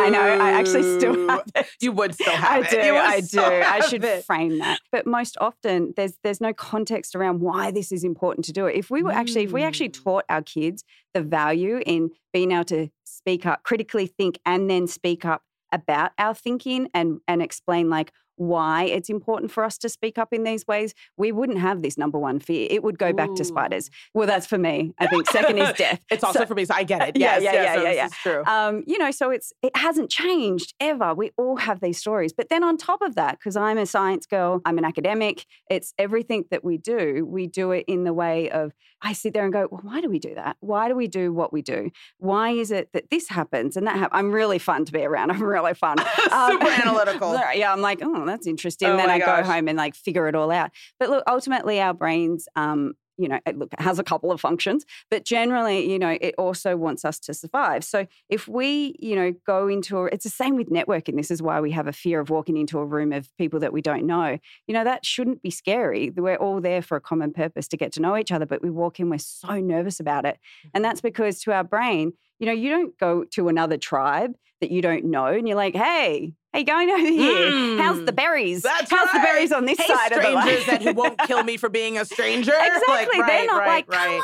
I 0.00 0.08
know, 0.10 0.20
I 0.20 0.50
actually 0.52 0.82
still 0.84 1.14
have 1.28 1.42
it. 1.54 1.66
You 1.80 1.92
would 1.92 2.14
still 2.14 2.32
I 2.36 2.38
have 2.62 2.70
do, 2.70 2.76
it. 2.78 2.84
You 2.86 2.96
I 2.96 3.20
do. 3.20 3.40
I 3.42 3.80
should 3.80 4.04
it. 4.04 4.24
frame 4.24 4.58
that. 4.58 4.80
But 4.92 5.06
most 5.06 5.36
often, 5.40 5.92
there's 5.96 6.16
there's 6.22 6.40
no 6.40 6.52
context 6.54 7.14
around 7.14 7.40
why 7.40 7.70
this 7.70 7.90
is 7.92 8.04
important 8.04 8.44
to 8.46 8.52
do 8.52 8.66
it. 8.66 8.76
If 8.76 8.90
we 8.90 9.02
were 9.02 9.12
actually, 9.12 9.44
if 9.44 9.52
we 9.52 9.62
actually 9.62 9.88
Mm. 9.90 10.02
taught 10.04 10.24
our 10.30 10.42
kids 10.42 10.84
the 11.12 11.22
value 11.22 11.80
in 11.84 12.10
being 12.32 12.52
able 12.52 12.64
to 12.66 12.88
speak 13.04 13.44
up, 13.44 13.62
critically 13.64 14.06
think, 14.06 14.38
and 14.46 14.68
then 14.70 14.86
speak 14.86 15.24
up 15.24 15.42
about 15.74 16.12
our 16.18 16.34
thinking 16.34 16.88
and 16.94 17.20
and 17.28 17.42
explain 17.42 17.90
like 17.90 18.12
why 18.36 18.84
it's 18.84 19.08
important 19.08 19.50
for 19.50 19.64
us 19.64 19.78
to 19.78 19.88
speak 19.88 20.18
up 20.18 20.32
in 20.32 20.44
these 20.44 20.66
ways, 20.66 20.94
we 21.16 21.32
wouldn't 21.32 21.58
have 21.58 21.82
this 21.82 21.96
number 21.98 22.18
one 22.18 22.38
fear. 22.40 22.66
It 22.70 22.82
would 22.82 22.98
go 22.98 23.12
back 23.12 23.34
to 23.36 23.44
spiders. 23.44 23.90
Well, 24.12 24.26
that's 24.26 24.46
for 24.46 24.58
me. 24.58 24.92
I 24.98 25.06
think 25.06 25.28
second 25.30 25.58
is 25.58 25.72
death. 25.74 26.00
It's 26.10 26.24
also 26.24 26.40
So- 26.40 26.46
for 26.46 26.54
me, 26.54 26.64
so 26.64 26.74
I 26.74 26.84
get 26.84 27.00
it. 27.08 27.16
Yeah, 27.16 27.38
Yes, 27.38 27.42
yeah, 27.44 27.52
yes, 27.52 27.64
yeah, 27.64 27.74
no, 27.76 27.82
yeah, 27.82 27.88
this 28.08 28.14
yeah. 28.26 28.32
true. 28.32 28.44
Um, 28.46 28.84
you 28.86 28.98
know, 28.98 29.10
so 29.10 29.30
it's 29.30 29.52
it 29.62 29.76
hasn't 29.76 30.10
changed 30.10 30.74
ever. 30.80 31.14
We 31.14 31.30
all 31.36 31.56
have 31.56 31.80
these 31.80 31.98
stories. 31.98 32.32
But 32.32 32.48
then 32.48 32.62
on 32.64 32.76
top 32.76 33.02
of 33.02 33.14
that, 33.14 33.38
because 33.38 33.56
I'm 33.56 33.78
a 33.78 33.86
science 33.86 34.26
girl, 34.26 34.60
I'm 34.64 34.78
an 34.78 34.84
academic, 34.84 35.46
it's 35.70 35.94
everything 35.98 36.44
that 36.50 36.64
we 36.64 36.76
do, 36.78 37.24
we 37.26 37.46
do 37.46 37.70
it 37.72 37.84
in 37.88 38.04
the 38.04 38.12
way 38.12 38.50
of 38.50 38.72
I 39.06 39.12
sit 39.12 39.34
there 39.34 39.44
and 39.44 39.52
go, 39.52 39.68
well, 39.70 39.82
why 39.82 40.00
do 40.00 40.08
we 40.08 40.18
do 40.18 40.34
that? 40.34 40.56
Why 40.60 40.88
do 40.88 40.94
we 40.94 41.08
do 41.08 41.30
what 41.30 41.52
we 41.52 41.60
do? 41.60 41.90
Why 42.18 42.50
is 42.50 42.70
it 42.70 42.88
that 42.94 43.10
this 43.10 43.28
happens 43.28 43.76
and 43.76 43.86
that 43.86 43.96
happens? 43.96 44.18
I'm 44.18 44.32
really 44.32 44.58
fun 44.58 44.86
to 44.86 44.92
be 44.92 45.04
around. 45.04 45.30
I'm 45.32 45.42
really 45.42 45.74
fun. 45.74 45.98
Um, 46.00 46.52
Super 46.52 46.68
analytical. 46.68 47.34
yeah, 47.54 47.70
I'm 47.70 47.82
like, 47.82 47.98
oh, 48.02 48.23
that's 48.24 48.46
interesting. 48.46 48.88
Oh 48.88 48.96
then 48.96 49.10
I 49.10 49.18
gosh. 49.18 49.44
go 49.44 49.52
home 49.52 49.68
and 49.68 49.76
like 49.76 49.94
figure 49.94 50.28
it 50.28 50.34
all 50.34 50.50
out. 50.50 50.70
But 50.98 51.10
look, 51.10 51.24
ultimately, 51.26 51.80
our 51.80 51.94
brains 51.94 52.48
um, 52.56 52.94
you 53.16 53.28
know, 53.28 53.38
it, 53.46 53.58
look, 53.58 53.72
it 53.72 53.80
has 53.80 53.98
a 53.98 54.04
couple 54.04 54.32
of 54.32 54.40
functions, 54.40 54.84
but 55.10 55.24
generally, 55.24 55.90
you 55.90 55.98
know, 55.98 56.16
it 56.20 56.34
also 56.36 56.76
wants 56.76 57.04
us 57.04 57.18
to 57.20 57.34
survive. 57.34 57.84
So 57.84 58.06
if 58.28 58.48
we, 58.48 58.96
you 58.98 59.14
know, 59.14 59.32
go 59.46 59.68
into 59.68 59.98
a, 59.98 60.04
it's 60.06 60.24
the 60.24 60.30
same 60.30 60.56
with 60.56 60.70
networking. 60.70 61.16
This 61.16 61.30
is 61.30 61.40
why 61.42 61.60
we 61.60 61.70
have 61.72 61.86
a 61.86 61.92
fear 61.92 62.20
of 62.20 62.30
walking 62.30 62.56
into 62.56 62.78
a 62.78 62.84
room 62.84 63.12
of 63.12 63.28
people 63.36 63.60
that 63.60 63.72
we 63.72 63.82
don't 63.82 64.04
know. 64.04 64.38
You 64.66 64.74
know, 64.74 64.84
that 64.84 65.04
shouldn't 65.04 65.42
be 65.42 65.50
scary. 65.50 66.10
We're 66.10 66.36
all 66.36 66.60
there 66.60 66.82
for 66.82 66.96
a 66.96 67.00
common 67.00 67.32
purpose 67.32 67.68
to 67.68 67.76
get 67.76 67.92
to 67.92 68.00
know 68.00 68.16
each 68.16 68.32
other, 68.32 68.46
but 68.46 68.62
we 68.62 68.70
walk 68.70 68.98
in, 68.98 69.10
we're 69.10 69.18
so 69.18 69.60
nervous 69.60 70.00
about 70.00 70.24
it. 70.24 70.38
And 70.72 70.84
that's 70.84 71.00
because 71.00 71.40
to 71.42 71.52
our 71.52 71.64
brain, 71.64 72.12
you 72.38 72.46
know, 72.46 72.52
you 72.52 72.70
don't 72.70 72.98
go 72.98 73.24
to 73.32 73.48
another 73.48 73.76
tribe 73.76 74.32
that 74.60 74.70
you 74.70 74.82
don't 74.82 75.04
know 75.04 75.26
and 75.26 75.46
you're 75.46 75.56
like, 75.56 75.76
hey, 75.76 76.32
hey, 76.54 76.62
going 76.64 76.88
over 76.90 76.98
here. 77.06 77.76
How's 77.82 78.04
the 78.04 78.12
Mm. 78.12 78.16
berries? 78.16 78.62
That's 78.62 78.90
How's 78.90 79.10
the 79.12 79.18
berries 79.18 79.52
on 79.52 79.66
this 79.66 79.78
hey, 79.78 79.86
side 79.88 80.12
of 80.12 80.22
the 80.22 80.40
strangers 80.40 80.66
that 80.66 80.82
who 80.82 80.94
won't 80.94 81.18
kill 81.26 81.42
me 81.42 81.56
for 81.56 81.68
being 81.68 81.98
a 81.98 82.04
stranger. 82.04 82.52
Exactly. 82.64 82.94
Like, 82.94 83.08
They're 83.12 83.20
right, 83.40 83.46
not 83.46 83.58
right, 83.58 83.66
like, 83.68 83.90
right. 83.90 84.06
come 84.06 84.14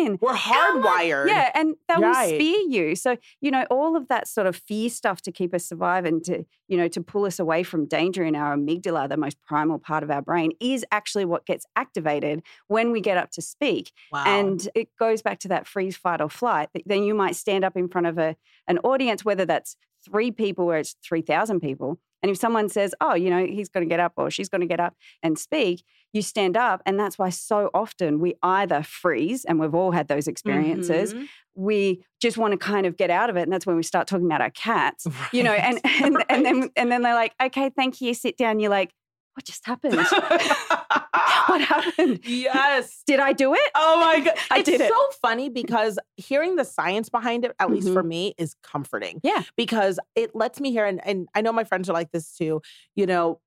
on 0.00 0.06
in. 0.06 0.18
We're 0.20 0.34
Come 0.34 0.76
on." 0.78 0.82
hardwired. 0.82 1.28
Yeah, 1.28 1.50
and 1.54 1.74
they 1.88 1.94
will 1.96 2.02
Right. 2.04 2.34
spear 2.34 2.58
you. 2.68 2.96
So, 2.96 3.16
you 3.40 3.50
know, 3.50 3.64
all 3.70 3.96
of 3.96 4.08
that 4.08 4.26
sort 4.28 4.46
of 4.46 4.56
fear 4.56 4.88
stuff 4.88 5.20
to 5.22 5.32
keep 5.32 5.52
us 5.54 5.70
alive 5.70 6.04
and 6.04 6.24
to, 6.24 6.44
you 6.68 6.76
know, 6.76 6.88
to 6.88 7.00
pull 7.02 7.24
us 7.26 7.38
away 7.38 7.62
from 7.62 7.86
danger 7.86 8.24
in 8.24 8.34
our 8.34 8.56
amygdala, 8.56 9.08
the 9.08 9.16
most 9.16 9.40
primal 9.42 9.78
part 9.78 10.02
of 10.02 10.10
our 10.10 10.22
brain, 10.22 10.52
is 10.60 10.84
actually 10.90 11.24
what 11.24 11.44
gets 11.46 11.66
activated 11.76 12.42
when 12.68 12.90
we 12.92 13.00
get 13.00 13.16
up 13.18 13.30
to 13.32 13.42
speak. 13.42 13.92
Wow. 14.12 14.24
And 14.26 14.68
it 14.74 14.88
goes 14.98 15.22
back 15.22 15.38
to 15.40 15.48
that 15.48 15.66
freeze, 15.66 15.96
fight, 15.96 16.20
or 16.20 16.30
flight. 16.30 16.68
Then 16.86 17.02
you 17.02 17.14
might 17.14 17.36
stand 17.36 17.64
up 17.64 17.76
in 17.76 17.88
front 17.88 18.06
of 18.06 18.16
a 18.18 18.36
an 18.66 18.78
audience, 18.78 19.24
whether 19.24 19.44
that's 19.44 19.76
three 20.04 20.30
people 20.30 20.66
or 20.66 20.76
it's 20.76 20.96
3,000 21.04 21.60
people. 21.60 21.98
And 22.22 22.30
if 22.30 22.38
someone 22.38 22.70
says, 22.70 22.94
oh, 23.02 23.14
you 23.14 23.28
know, 23.28 23.44
he's 23.44 23.68
going 23.68 23.86
to 23.86 23.88
get 23.88 24.00
up 24.00 24.14
or 24.16 24.30
she's 24.30 24.48
going 24.48 24.62
to 24.62 24.66
get 24.66 24.80
up 24.80 24.94
and 25.22 25.38
speak, 25.38 25.84
you 26.14 26.22
stand 26.22 26.56
up. 26.56 26.80
And 26.86 26.98
that's 26.98 27.18
why 27.18 27.28
so 27.28 27.70
often 27.74 28.18
we 28.18 28.34
either 28.42 28.82
freeze, 28.82 29.44
and 29.44 29.60
we've 29.60 29.74
all 29.74 29.90
had 29.92 30.08
those 30.08 30.26
experiences, 30.26 31.12
Mhm. 31.12 31.26
we 31.54 32.02
just 32.22 32.38
want 32.38 32.52
to 32.52 32.56
kind 32.58 32.86
of 32.86 32.96
get 32.96 33.10
out 33.10 33.28
of 33.28 33.36
it. 33.36 33.42
And 33.42 33.52
that's 33.52 33.66
when 33.66 33.76
we 33.76 33.82
start 33.82 34.06
talking 34.06 34.24
about 34.24 34.40
our 34.40 34.48
cats, 34.50 35.06
you 35.32 35.42
know, 35.42 35.52
and, 35.52 35.80
Right, 35.84 36.02
and, 36.02 36.24
and 36.30 36.44
then 36.46 36.70
and 36.76 36.90
then 36.90 37.02
they're 37.02 37.14
like, 37.14 37.34
okay, 37.42 37.68
thank 37.76 38.00
you, 38.00 38.14
sit 38.14 38.38
down. 38.38 38.58
You're 38.58 38.70
like, 38.70 38.94
what 39.34 39.44
just 39.44 39.66
happened? 39.66 39.98
what 41.48 41.60
happened? 41.60 42.20
yes. 42.24 43.02
Did 43.06 43.20
I 43.20 43.32
do 43.32 43.54
it? 43.54 43.70
Oh 43.74 44.00
my 44.00 44.20
god. 44.20 44.34
I 44.50 44.58
it's 44.60 44.68
did 44.68 44.80
it. 44.80 44.88
so 44.88 45.08
funny 45.22 45.48
because 45.48 45.98
hearing 46.16 46.56
the 46.56 46.64
science 46.64 47.08
behind 47.08 47.44
it, 47.44 47.52
at 47.58 47.70
least 47.70 47.88
for 47.92 48.02
Mhm. 48.02 48.08
me, 48.08 48.34
is 48.38 48.54
comforting. 48.62 49.20
Yeah. 49.22 49.42
Because 49.56 49.98
it 50.14 50.34
lets 50.34 50.60
me 50.60 50.70
hear 50.70 50.84
and, 50.86 51.00
and 51.06 51.28
I 51.34 51.40
know 51.40 51.52
my 51.52 51.64
friends 51.64 51.88
are 51.90 51.92
like 51.94 52.10
this 52.12 52.32
too, 52.36 52.62
you 52.94 53.06
know. 53.06 53.40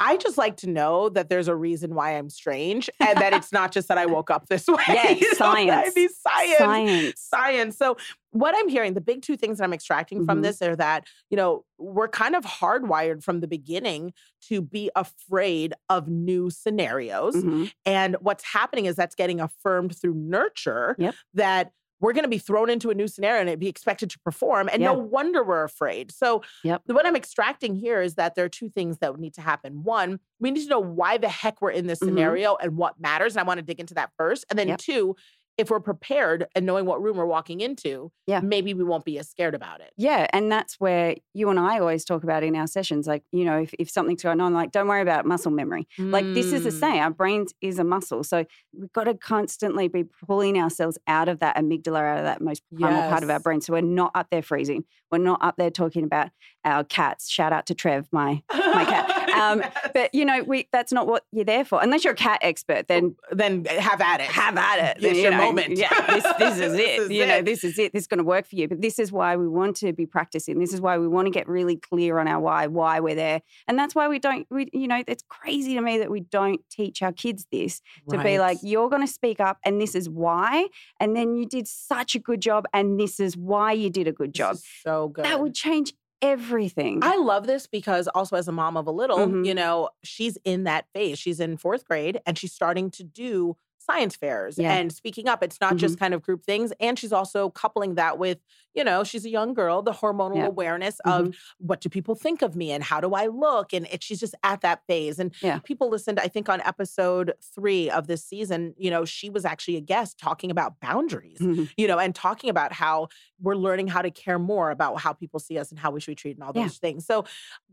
I 0.00 0.16
just 0.16 0.38
like 0.38 0.56
to 0.58 0.68
know 0.68 1.08
that 1.08 1.28
there's 1.28 1.48
a 1.48 1.56
reason 1.56 1.94
why 1.94 2.16
I'm 2.16 2.30
strange 2.30 2.88
and 3.00 3.18
that 3.18 3.32
it's 3.32 3.52
not 3.52 3.72
just 3.72 3.88
that 3.88 3.98
I 3.98 4.06
woke 4.06 4.30
up 4.30 4.46
this 4.48 4.66
way. 4.68 4.76
Yeah, 4.88 5.10
you 5.10 5.20
know 5.38 5.48
what 5.48 5.58
I 5.58 5.90
science. 5.90 5.96
mean? 5.96 6.08
Science. 6.08 6.58
Science. 6.58 7.20
Science. 7.20 7.76
So 7.78 7.96
what 8.30 8.54
I'm 8.56 8.68
hearing, 8.68 8.94
the 8.94 9.00
big 9.00 9.22
two 9.22 9.36
things 9.36 9.58
that 9.58 9.64
I'm 9.64 9.72
extracting 9.72 10.24
from 10.24 10.38
Mhm. 10.38 10.42
this 10.42 10.62
are 10.62 10.76
that, 10.76 11.04
you 11.30 11.36
know, 11.36 11.64
we're 11.78 12.08
kind 12.08 12.36
of 12.36 12.44
hardwired 12.44 13.22
from 13.24 13.40
the 13.40 13.48
beginning 13.48 14.12
to 14.48 14.60
be 14.60 14.90
afraid 14.94 15.74
of 15.88 16.08
new 16.08 16.50
scenarios. 16.50 17.34
Mhm. 17.36 17.72
And 17.86 18.16
what's 18.20 18.44
happening 18.44 18.84
is 18.86 18.94
that's 18.96 19.14
getting 19.14 19.40
affirmed 19.40 19.96
through 20.00 20.14
nurture 20.14 20.94
Yep. 20.98 21.14
that 21.34 21.72
we're 22.00 22.12
going 22.12 22.24
to 22.24 22.28
be 22.30 22.38
thrown 22.38 22.70
into 22.70 22.90
a 22.90 22.94
new 22.94 23.08
scenario 23.08 23.46
and 23.50 23.58
be 23.60 23.68
expected 23.68 24.10
to 24.10 24.18
perform. 24.20 24.68
And 24.72 24.82
no 24.82 24.92
wonder 24.94 25.42
we're 25.42 25.64
afraid. 25.64 26.12
So, 26.12 26.42
Yep. 26.64 26.82
what 26.86 27.06
I'm 27.06 27.16
extracting 27.16 27.74
here 27.74 28.00
is 28.00 28.14
that 28.14 28.34
there 28.34 28.44
are 28.44 28.48
two 28.48 28.68
things 28.68 28.98
that 28.98 29.10
would 29.12 29.20
need 29.20 29.34
to 29.34 29.40
happen. 29.40 29.82
One, 29.82 30.20
we 30.38 30.50
need 30.50 30.62
to 30.62 30.68
know 30.68 30.78
why 30.80 31.18
the 31.18 31.28
heck 31.28 31.60
we're 31.60 31.70
in 31.72 31.86
this 31.86 31.98
Mhm. 32.00 32.06
scenario 32.06 32.56
and 32.56 32.76
what 32.76 33.00
matters. 33.00 33.34
And 33.34 33.40
I 33.40 33.42
want 33.42 33.58
to 33.58 33.62
dig 33.62 33.80
into 33.80 33.94
that 33.94 34.10
first. 34.16 34.44
And 34.50 34.58
then, 34.58 34.68
Yep. 34.68 34.78
two, 34.78 35.16
if 35.58 35.70
we're 35.70 35.80
prepared 35.80 36.46
and 36.54 36.64
knowing 36.64 36.86
what 36.86 37.02
room 37.02 37.16
we're 37.16 37.26
walking 37.26 37.60
into, 37.60 38.12
Yeah. 38.28 38.40
maybe 38.40 38.74
we 38.74 38.84
won't 38.84 39.04
be 39.04 39.18
as 39.18 39.28
scared 39.28 39.56
about 39.56 39.80
it. 39.80 39.92
Yeah, 39.96 40.28
and 40.32 40.50
that's 40.50 40.78
where 40.78 41.16
you 41.34 41.50
and 41.50 41.58
I 41.58 41.80
always 41.80 42.04
talk 42.04 42.22
about 42.22 42.44
in 42.44 42.54
our 42.54 42.68
sessions. 42.68 43.08
Like, 43.08 43.24
you 43.32 43.44
know, 43.44 43.58
if, 43.62 43.74
if 43.78 43.90
something's 43.90 44.22
going 44.22 44.40
on, 44.40 44.54
like, 44.54 44.70
don't 44.70 44.86
worry 44.86 45.02
about 45.02 45.26
muscle 45.26 45.50
memory. 45.50 45.88
Like, 45.98 46.24
this 46.32 46.52
is 46.52 46.62
the 46.62 46.70
mm. 46.70 46.80
same. 46.80 47.02
our 47.02 47.10
brains 47.10 47.52
is 47.60 47.80
a 47.80 47.84
muscle. 47.84 48.22
So 48.22 48.44
we've 48.72 48.92
got 48.92 49.04
to 49.04 49.14
constantly 49.14 49.88
be 49.88 50.04
pulling 50.26 50.56
ourselves 50.58 50.96
out 51.08 51.28
of 51.28 51.40
that 51.40 51.56
amygdala, 51.56 52.02
out 52.02 52.18
of 52.18 52.24
that 52.24 52.40
most 52.40 52.62
primal 52.74 53.10
part 53.10 53.24
of 53.24 53.30
our 53.30 53.40
brain. 53.40 53.60
So 53.60 53.72
we're 53.72 53.80
not 53.80 54.12
up 54.14 54.28
there 54.30 54.42
freezing. 54.42 54.84
We're 55.10 55.18
not 55.18 55.42
up 55.42 55.56
there 55.56 55.70
talking 55.70 56.04
about 56.04 56.30
our 56.64 56.84
cats. 56.84 57.28
Shout 57.28 57.52
out 57.52 57.66
to 57.66 57.74
Trev, 57.74 58.06
my 58.12 58.42
my 58.52 58.84
cat. 58.84 59.07
Um, 59.40 59.58
Yes. 59.68 59.90
But, 59.94 60.14
you 60.14 60.24
know, 60.24 60.42
we 60.42 60.68
that's 60.72 60.92
not 60.92 61.06
what 61.06 61.24
you're 61.32 61.44
there 61.44 61.64
for. 61.64 61.82
Unless 61.82 62.04
you're 62.04 62.12
a 62.12 62.16
cat 62.16 62.38
expert, 62.42 62.88
then 62.88 63.16
then 63.32 63.64
have 63.66 64.00
at 64.00 64.20
it. 64.20 64.26
have 64.26 64.56
at 64.56 64.96
it. 64.96 65.02
Then, 65.02 65.14
you 65.14 65.22
your 65.22 65.30
know, 65.32 65.38
moment. 65.38 65.76
Yeah, 65.76 65.88
this, 66.06 66.24
this 66.38 66.54
is 66.58 66.72
This 66.72 66.80
it. 66.80 67.02
is 67.02 67.10
you 67.10 67.26
know, 67.26 67.36
it. 67.38 67.44
this 67.44 67.64
is 67.64 67.78
it. 67.78 67.92
This 67.92 68.02
is 68.02 68.06
going 68.06 68.18
to 68.18 68.24
work 68.24 68.46
for 68.46 68.56
you. 68.56 68.68
But 68.68 68.80
this 68.80 68.98
is 68.98 69.10
why 69.12 69.36
we 69.36 69.48
want 69.48 69.76
to 69.78 69.92
be 69.92 70.06
practicing. 70.06 70.58
This 70.58 70.72
is 70.72 70.80
why 70.80 70.98
we 70.98 71.08
want 71.08 71.26
to 71.26 71.30
get 71.30 71.48
really 71.48 71.76
clear 71.76 72.18
on 72.18 72.28
our 72.28 72.40
why, 72.40 72.66
why 72.66 73.00
we're 73.00 73.14
there, 73.14 73.42
and 73.66 73.78
that's 73.78 73.94
why 73.94 74.08
we 74.08 74.18
don't. 74.18 74.46
We, 74.50 74.68
you 74.72 74.88
know, 74.88 75.02
it's 75.06 75.24
crazy 75.28 75.74
to 75.74 75.80
me 75.80 75.98
that 75.98 76.10
we 76.10 76.20
don't 76.20 76.60
teach 76.70 77.02
our 77.02 77.12
kids 77.12 77.46
this 77.50 77.80
to 78.10 78.22
be 78.22 78.38
like, 78.38 78.58
you're 78.62 78.88
going 78.88 79.06
to 79.06 79.12
speak 79.12 79.40
up, 79.40 79.58
and 79.64 79.80
this 79.80 79.94
is 79.94 80.08
why, 80.08 80.68
and 81.00 81.16
then 81.16 81.34
you 81.36 81.46
did 81.46 81.66
such 81.66 82.14
a 82.14 82.18
good 82.18 82.40
job, 82.40 82.64
and 82.72 82.98
this 82.98 83.18
is 83.20 83.36
why 83.36 83.72
you 83.72 83.90
did 83.90 84.06
a 84.08 84.12
good 84.12 84.32
This 84.32 84.38
job. 84.38 84.54
is 84.54 84.64
so 84.82 85.08
good. 85.08 85.24
That 85.24 85.40
would 85.40 85.54
change 85.54 85.92
everything. 86.22 87.00
I 87.02 87.16
love 87.16 87.46
this 87.46 87.66
because 87.66 88.08
also 88.08 88.36
as 88.36 88.48
a 88.48 88.52
mom 88.52 88.76
of 88.76 88.86
a 88.86 88.90
little, 88.90 89.18
Mhm. 89.18 89.46
you 89.46 89.54
know, 89.54 89.90
she's 90.02 90.36
in 90.44 90.64
that 90.64 90.86
phase. 90.92 91.18
She's 91.18 91.40
in 91.40 91.56
fourth 91.56 91.84
grade 91.86 92.20
and 92.26 92.36
she's 92.38 92.52
starting 92.52 92.90
to 92.92 93.04
do 93.04 93.56
science 93.90 94.14
fairs 94.16 94.58
Yeah. 94.58 94.74
and 94.74 94.92
speaking 94.92 95.28
up. 95.28 95.42
It's 95.42 95.60
not 95.60 95.76
just 95.76 95.98
kind 95.98 96.12
of 96.14 96.22
group 96.22 96.44
things. 96.44 96.72
And 96.78 96.98
she's 96.98 97.12
also 97.12 97.50
coupling 97.50 97.94
that 97.94 98.18
with, 98.18 98.38
you 98.74 98.84
know, 98.84 99.02
she's 99.02 99.24
a 99.24 99.30
young 99.30 99.54
girl, 99.54 99.80
the 99.82 99.92
hormonal 99.92 100.36
Yeah. 100.36 100.46
awareness 100.46 101.00
of 101.06 101.34
what 101.58 101.80
do 101.80 101.88
people 101.88 102.14
think 102.14 102.42
of 102.42 102.54
me 102.54 102.70
and 102.70 102.84
how 102.84 103.00
do 103.00 103.14
I 103.14 103.26
look? 103.26 103.72
And 103.72 103.86
it, 103.90 104.02
she's 104.02 104.20
just 104.20 104.34
at 104.42 104.60
that 104.60 104.82
phase. 104.86 105.18
And 105.18 105.34
Yeah. 105.42 105.58
people 105.60 105.88
listened, 105.88 106.20
I 106.20 106.28
think, 106.28 106.48
on 106.48 106.60
episode 106.62 107.32
three 107.54 107.88
of 107.90 108.06
this 108.08 108.24
season, 108.24 108.74
you 108.76 108.90
know, 108.90 109.04
she 109.06 109.30
was 109.30 109.44
actually 109.44 109.76
a 109.76 109.80
guest 109.80 110.18
talking 110.18 110.50
about 110.50 110.80
boundaries 110.80 111.38
Mhm. 111.40 111.70
you 111.78 111.86
know, 111.86 111.98
and 111.98 112.14
talking 112.14 112.50
about 112.50 112.72
how 112.72 113.08
we're 113.40 113.54
learning 113.54 113.86
how 113.88 114.02
to 114.02 114.10
care 114.10 114.38
more 114.38 114.70
about 114.70 115.00
how 115.00 115.12
people 115.12 115.38
see 115.40 115.56
us 115.58 115.70
and 115.70 115.78
how 115.78 115.90
we 115.90 116.00
should 116.00 116.10
be 116.10 116.14
treated 116.16 116.38
and 116.38 116.44
all 116.44 116.52
those 116.52 116.76
things. 116.78 117.06
So 117.06 117.24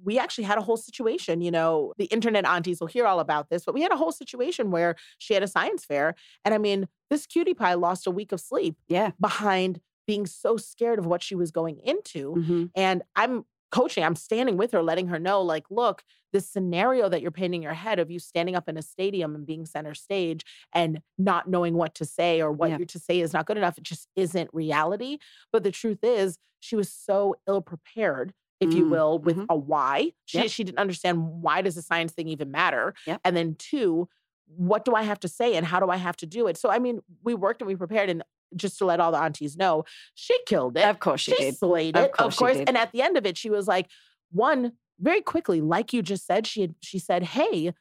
we 0.04 0.18
actually 0.20 0.44
had 0.44 0.58
a 0.58 0.62
whole 0.62 0.78
situation, 0.78 1.42
you 1.42 1.52
know, 1.52 1.94
the 1.98 2.06
internet 2.06 2.46
aunties 2.46 2.80
will 2.80 2.88
hear 2.88 3.06
all 3.06 3.20
about 3.20 3.50
this, 3.50 3.66
but 3.66 3.74
we 3.74 3.82
had 3.82 3.92
a 3.92 3.98
whole 3.98 4.12
situation 4.12 4.70
where 4.70 4.96
she 5.18 5.34
had 5.34 5.42
a 5.44 5.48
science 5.48 5.84
fair. 5.84 6.05
And 6.44 6.54
I 6.54 6.58
mean, 6.58 6.88
this 7.10 7.26
cutie 7.26 7.54
pie 7.54 7.74
lost 7.76 8.06
a 8.08 8.12
week 8.12 8.32
of 8.32 8.40
sleep 8.42 8.76
yeah. 8.88 9.12
behind 9.20 9.80
being 10.06 10.26
so 10.26 10.58
scared 10.58 11.00
of 11.00 11.06
what 11.06 11.24
she 11.24 11.36
was 11.36 11.52
going 11.52 11.80
into. 11.80 12.34
Mhm. 12.36 12.72
And 12.76 13.02
I'm 13.16 13.46
coaching, 13.72 14.04
I'm 14.04 14.16
standing 14.16 14.58
with 14.58 14.72
her, 14.72 14.84
letting 14.84 15.08
her 15.08 15.20
know, 15.20 15.42
like, 15.42 15.66
look, 15.70 16.04
this 16.32 16.48
scenario 16.50 17.10
that 17.10 17.22
you're 17.22 17.32
painting 17.32 17.64
your 17.64 17.74
head 17.74 17.98
of 18.00 18.12
you 18.12 18.20
standing 18.20 18.56
up 18.56 18.70
in 18.70 18.78
a 18.78 18.82
stadium 18.82 19.36
and 19.36 19.46
being 19.46 19.66
center 19.66 19.94
stage 19.94 20.46
and 20.74 21.02
not 21.18 21.50
knowing 21.50 21.74
what 21.76 21.96
to 21.96 22.06
say 22.06 22.42
or 22.42 22.52
what 22.52 22.70
Yeah. 22.72 22.78
you're 22.78 22.86
to 22.88 23.00
say 23.00 23.20
is 23.20 23.34
not 23.34 23.46
good 23.48 23.58
enough, 23.58 23.78
it 23.78 23.84
just 23.84 24.08
isn't 24.16 24.50
reality. 24.54 25.18
But 25.52 25.64
the 25.64 25.72
truth 25.72 26.04
is, 26.04 26.38
she 26.60 26.76
was 26.76 26.92
so 26.92 27.36
ill 27.48 27.62
prepared. 27.62 28.34
If 28.62 28.74
you 28.74 28.86
Mm, 28.86 28.90
will, 28.90 29.20
with 29.20 29.36
mhm. 29.38 29.46
a 29.50 29.56
why. 29.58 30.14
She, 30.26 30.38
Yep. 30.38 30.50
she 30.50 30.64
didn't 30.64 30.80
understand 30.80 31.42
why 31.44 31.62
does 31.62 31.76
the 31.76 31.82
science 31.82 32.14
thing 32.14 32.30
even 32.30 32.52
matter? 32.52 32.94
Yep. 33.06 33.20
And 33.26 33.36
then 33.36 33.56
two, 33.56 34.08
what 34.48 34.86
do 34.86 34.96
I 34.96 35.04
have 35.04 35.20
to 35.22 35.28
say 35.28 35.56
and 35.56 35.66
how 35.66 35.80
do 35.80 35.90
I 35.90 35.98
have 35.98 36.18
to 36.18 36.26
do 36.26 36.48
it? 36.48 36.58
So 36.58 36.70
I 36.70 36.80
mean, 36.80 37.02
we 37.24 37.34
worked 37.34 37.62
and 37.62 37.68
we 37.68 37.76
prepared 37.76 38.10
and 38.10 38.24
just 38.56 38.78
to 38.78 38.86
let 38.86 39.00
all 39.00 39.12
the 39.12 39.18
aunties 39.18 39.58
know, 39.58 39.84
she 40.14 40.38
killed 40.46 40.78
it. 40.78 40.86
Of 40.86 41.00
course 41.00 41.22
she 41.22 41.36
did. 41.36 41.58
slayed 41.58 41.98
Of 41.98 42.06
it, 42.06 42.14
course 42.14 42.36
of 42.36 42.40
course. 42.40 42.58
And 42.68 42.78
at 42.78 42.92
the 42.92 43.02
end 43.02 43.18
of 43.18 43.26
it, 43.26 43.38
she 43.38 43.50
was 43.50 43.68
like, 43.68 43.88
one, 44.32 44.74
very 45.00 45.22
quickly, 45.22 45.62
like 45.62 45.94
you 45.94 46.02
just 46.02 46.26
said, 46.26 46.48
she 46.48 46.62
had, 46.62 46.76
she 46.82 47.00
said, 47.00 47.24
"Hey, 47.24 47.74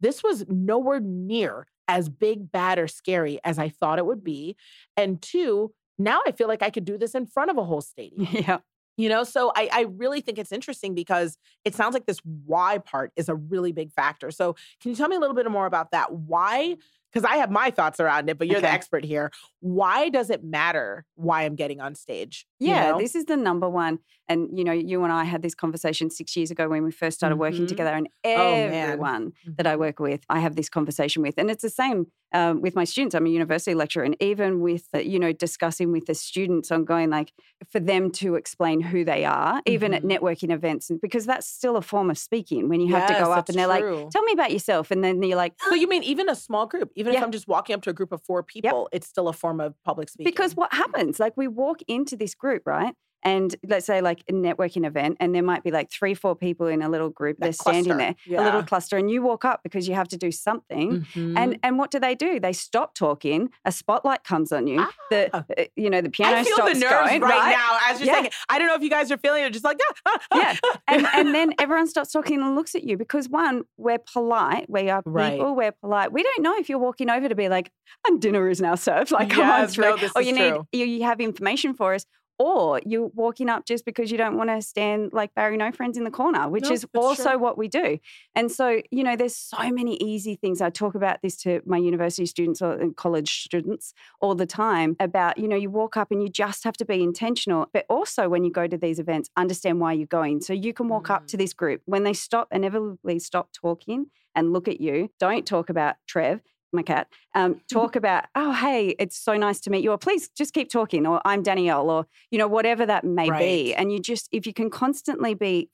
this 0.00 0.22
was 0.22 0.44
nowhere 0.48 1.00
near 1.00 1.66
as 1.88 2.08
big, 2.08 2.50
bad, 2.50 2.78
or 2.78 2.88
scary 2.88 3.38
as 3.44 3.58
I 3.58 3.68
thought 3.68 3.98
it 3.98 4.06
would 4.06 4.24
be." 4.24 4.56
And 4.96 5.20
two, 5.20 5.74
now 5.98 6.20
I 6.26 6.32
feel 6.32 6.48
like 6.48 6.62
I 6.62 6.70
could 6.70 6.84
do 6.84 6.96
this 6.96 7.14
in 7.14 7.26
front 7.26 7.50
of 7.50 7.58
a 7.58 7.64
whole 7.64 7.82
stadium. 7.82 8.26
Yeah. 8.32 8.58
You 8.98 9.08
know, 9.08 9.24
so 9.24 9.52
I, 9.56 9.68
I 9.72 9.80
really 9.96 10.20
think 10.20 10.38
it's 10.38 10.52
interesting 10.52 10.94
because 10.94 11.38
it 11.64 11.74
sounds 11.74 11.94
like 11.94 12.04
this 12.04 12.18
why 12.44 12.76
part 12.78 13.10
is 13.16 13.28
a 13.30 13.34
really 13.34 13.72
big 13.72 13.90
factor. 13.90 14.30
So, 14.30 14.54
can 14.82 14.90
you 14.90 14.96
tell 14.96 15.08
me 15.08 15.16
a 15.16 15.20
little 15.20 15.34
bit 15.34 15.50
more 15.50 15.64
about 15.66 15.92
that? 15.92 16.12
Why? 16.12 16.76
Because 17.12 17.28
I 17.30 17.36
have 17.36 17.50
my 17.50 17.70
thoughts 17.70 18.00
around 18.00 18.30
it, 18.30 18.38
but 18.38 18.48
you're 18.48 18.60
the 18.60 18.72
expert 18.72 19.04
here. 19.04 19.30
Why 19.60 20.08
does 20.08 20.30
it 20.30 20.42
matter 20.42 21.04
why 21.14 21.42
I'm 21.42 21.54
getting 21.56 21.80
on 21.80 21.94
stage? 21.94 22.46
you 22.64 22.68
Yeah, 22.68 22.74
know? 22.74 22.98
this 22.98 23.16
is 23.16 23.24
the 23.24 23.36
number 23.36 23.68
one. 23.68 23.98
And 24.28 24.56
you 24.56 24.62
know, 24.64 24.72
you 24.72 25.02
and 25.02 25.12
I 25.12 25.24
had 25.24 25.42
this 25.42 25.54
conversation 25.54 26.08
six 26.10 26.36
years 26.36 26.50
ago 26.52 26.68
when 26.68 26.84
we 26.84 26.92
first 26.92 27.16
started 27.18 27.36
working 27.36 27.66
Mhm. 27.66 27.66
together, 27.66 27.90
and 27.90 28.08
Oh, 28.34 28.56
everyone 28.56 29.32
that 29.58 29.66
I 29.66 29.74
Mhm. 29.74 29.80
work 29.80 29.98
with, 29.98 30.20
I 30.28 30.38
have 30.38 30.54
this 30.54 30.68
conversation 30.68 31.22
with, 31.22 31.34
and 31.38 31.50
it's 31.50 31.62
the 31.62 31.70
same 31.70 32.06
um, 32.32 32.60
with 32.62 32.74
my 32.76 32.84
students. 32.84 33.14
I'm 33.16 33.26
a 33.26 33.30
university 33.30 33.74
lecturer, 33.74 34.04
and 34.04 34.16
even 34.22 34.60
with 34.60 34.86
uh, 34.94 34.98
you 34.98 35.18
know 35.18 35.32
discussing 35.32 35.90
with 35.90 36.06
the 36.06 36.14
students 36.14 36.70
on 36.70 36.84
going 36.84 37.10
like 37.10 37.32
for 37.68 37.80
them 37.80 38.10
to 38.12 38.36
explain 38.36 38.80
who 38.80 39.04
they 39.04 39.24
are, 39.24 39.60
even 39.66 39.92
at 39.92 40.02
Mhm. 40.02 40.04
networking 40.04 40.52
events, 40.52 40.88
and 40.88 41.00
because 41.00 41.26
that's 41.26 41.46
still 41.48 41.76
a 41.76 41.82
form 41.82 42.08
of 42.10 42.16
speaking 42.16 42.68
when 42.68 42.80
you 42.80 42.88
have 42.92 43.04
to 43.06 43.14
go 43.14 43.32
up 43.32 43.48
and 43.48 43.58
they're 43.58 43.66
true. 43.66 43.76
like, 43.76 43.88
"Tell 44.12 44.22
me 44.22 44.32
about 44.32 44.52
yourself," 44.52 44.90
and 44.92 45.02
then 45.02 45.20
you're 45.22 45.36
like, 45.36 45.54
So 45.58 45.74
you 45.74 45.88
mean 45.88 46.02
even 46.02 46.28
a 46.28 46.34
small 46.34 46.66
group, 46.66 46.90
Even 47.02 47.14
if 47.14 47.22
I'm 47.22 47.32
just 47.32 47.48
walking 47.48 47.74
up 47.74 47.82
to 47.82 47.90
a 47.90 47.92
group 47.92 48.12
of 48.12 48.22
four 48.22 48.42
people, 48.42 48.88
it's 48.92 49.06
still 49.06 49.28
a 49.28 49.32
form 49.32 49.60
of 49.60 49.74
public 49.84 50.08
speaking. 50.08 50.30
Because 50.30 50.54
what 50.56 50.72
happens? 50.72 51.18
Like 51.20 51.36
we 51.36 51.48
walk 51.48 51.82
into 51.88 52.16
this 52.16 52.34
group, 52.34 52.62
right? 52.66 52.94
And 53.24 53.54
let's 53.68 53.86
say 53.86 54.00
like 54.00 54.22
a 54.28 54.32
networking 54.32 54.86
event, 54.86 55.16
and 55.20 55.34
there 55.34 55.42
might 55.42 55.62
be 55.62 55.70
like 55.70 55.90
three, 55.90 56.14
four 56.14 56.34
people 56.34 56.66
in 56.66 56.82
a 56.82 56.88
little 56.88 57.08
group. 57.10 57.38
That 57.38 57.44
They're 57.46 57.52
standing 57.52 57.84
cluster, 57.94 58.14
there, 58.28 58.40
a 58.40 58.44
little 58.44 58.62
cluster, 58.62 58.96
and 58.96 59.10
you 59.10 59.22
walk 59.22 59.44
up 59.44 59.62
because 59.62 59.86
you 59.88 59.94
have 59.94 60.08
to 60.08 60.16
do 60.16 60.30
something. 60.32 61.06
Mhm. 61.14 61.38
And 61.38 61.58
and 61.62 61.78
what 61.78 61.90
do 61.90 61.98
they 62.00 62.14
do? 62.14 62.40
They 62.40 62.52
stop 62.52 62.94
talking. 62.94 63.50
A 63.64 63.70
spotlight 63.72 64.24
comes 64.24 64.50
on 64.52 64.66
you. 64.66 64.84
The 65.10 65.30
Ah. 65.32 65.44
uh, 65.56 65.64
you 65.76 65.88
know 65.90 66.00
the 66.00 66.10
piano 66.10 66.36
I 66.38 66.44
feel 66.44 66.54
stops 66.56 66.72
the 66.74 66.80
nerves 66.80 67.10
going, 67.10 67.22
right, 67.22 67.56
now 67.56 67.78
as 67.88 68.00
you're 68.00 68.06
Yeah. 68.08 68.12
saying 68.14 68.24
it. 68.26 68.34
I 68.48 68.58
don't 68.58 68.66
know 68.68 68.74
if 68.74 68.82
you 68.82 68.90
guys 68.90 69.12
are 69.12 69.18
feeling 69.18 69.44
it, 69.44 69.52
just 69.52 69.64
like 69.64 69.78
ah, 69.82 69.94
ah, 70.06 70.18
ah, 70.32 70.38
yeah. 70.38 70.70
And 70.88 71.06
and 71.14 71.34
then 71.34 71.54
everyone 71.60 71.86
stops 71.86 72.10
talking 72.12 72.40
and 72.42 72.54
looks 72.56 72.74
at 72.74 72.82
you 72.84 72.96
because 72.96 73.28
one, 73.28 73.62
we're 73.76 73.98
polite. 74.12 74.66
We 74.68 74.90
are 74.90 75.00
people. 75.02 75.12
Right. 75.12 75.38
We're 75.40 75.72
polite. 75.72 76.12
We 76.12 76.22
don't 76.22 76.42
know 76.42 76.56
if 76.56 76.68
you're 76.68 76.78
walking 76.78 77.08
over 77.10 77.28
to 77.28 77.34
be 77.34 77.48
like, 77.48 77.70
and 78.06 78.20
dinner 78.20 78.48
is 78.48 78.60
now 78.60 78.74
served. 78.74 79.10
Like, 79.22 79.30
come 79.30 79.48
on 79.48 79.68
through. 79.68 79.84
no, 79.90 79.96
this 79.96 80.12
or 80.16 80.22
you 80.22 80.32
need 80.32 80.54
you, 80.72 80.84
you 80.86 81.02
have 81.04 81.20
information 81.20 81.74
for 81.74 81.94
us. 81.94 82.04
Or 82.38 82.80
you're 82.84 83.10
walking 83.14 83.48
up 83.48 83.66
just 83.66 83.84
because 83.84 84.10
you 84.10 84.18
don't 84.18 84.36
want 84.36 84.50
to 84.50 84.60
stand 84.62 85.12
like 85.12 85.34
Barry 85.34 85.56
No 85.56 85.70
Friends 85.70 85.96
in 85.96 86.04
the 86.04 86.10
corner, 86.10 86.48
which 86.48 86.64
No, 86.64 86.72
is 86.72 86.86
also 86.94 87.30
true. 87.30 87.38
what 87.38 87.56
we 87.56 87.68
do. 87.68 87.98
And 88.34 88.50
so, 88.50 88.82
you 88.90 89.04
know, 89.04 89.14
there's 89.14 89.36
so 89.36 89.70
many 89.70 89.96
easy 89.96 90.34
things. 90.34 90.60
I 90.60 90.70
talk 90.70 90.94
about 90.94 91.22
this 91.22 91.36
to 91.42 91.60
my 91.64 91.76
university 91.76 92.26
students 92.26 92.60
or 92.60 92.90
college 92.96 93.44
students 93.44 93.94
all 94.20 94.34
the 94.34 94.46
time 94.46 94.96
about, 94.98 95.38
you 95.38 95.46
know, 95.46 95.56
you 95.56 95.70
walk 95.70 95.96
up 95.96 96.10
and 96.10 96.22
you 96.22 96.28
just 96.28 96.64
have 96.64 96.76
to 96.78 96.84
be 96.84 97.02
intentional. 97.02 97.66
But 97.72 97.86
also 97.88 98.28
when 98.28 98.44
you 98.44 98.50
go 98.50 98.66
to 98.66 98.76
these 98.76 98.98
events, 98.98 99.30
understand 99.36 99.80
why 99.80 99.92
you're 99.92 100.06
going. 100.06 100.40
So 100.40 100.52
you 100.52 100.72
can 100.72 100.88
walk 100.88 101.10
up 101.10 101.26
to 101.28 101.36
mm. 101.36 101.40
this 101.40 101.52
group. 101.52 101.82
When 101.84 102.02
they 102.02 102.12
stop, 102.12 102.48
inevitably 102.50 103.18
stop 103.20 103.50
talking 103.52 104.06
and 104.34 104.52
look 104.52 104.66
at 104.66 104.80
you, 104.80 105.10
don't 105.20 105.46
talk 105.46 105.68
about 105.68 105.96
Trev. 106.06 106.40
My 106.72 106.82
cat. 106.82 107.06
Um, 107.34 107.60
talk 107.70 107.96
about, 107.96 108.24
oh, 108.34 108.52
hey, 108.52 108.94
it's 108.98 109.18
so 109.18 109.36
nice 109.36 109.60
to 109.60 109.70
meet 109.70 109.84
you, 109.84 109.90
or 109.90 109.98
please 109.98 110.30
just 110.30 110.54
keep 110.54 110.70
talking, 110.70 111.06
or 111.06 111.20
I'm 111.24 111.42
Danielle, 111.42 111.90
or 111.90 112.06
you 112.30 112.38
know, 112.38 112.48
whatever 112.48 112.86
that 112.86 113.04
may 113.04 113.28
be. 113.38 113.74
And 113.74 113.92
you 113.92 114.00
just, 114.00 114.28
if 114.32 114.46
you 114.46 114.54
can 114.54 114.70
constantly 114.70 115.34
be 115.34 115.68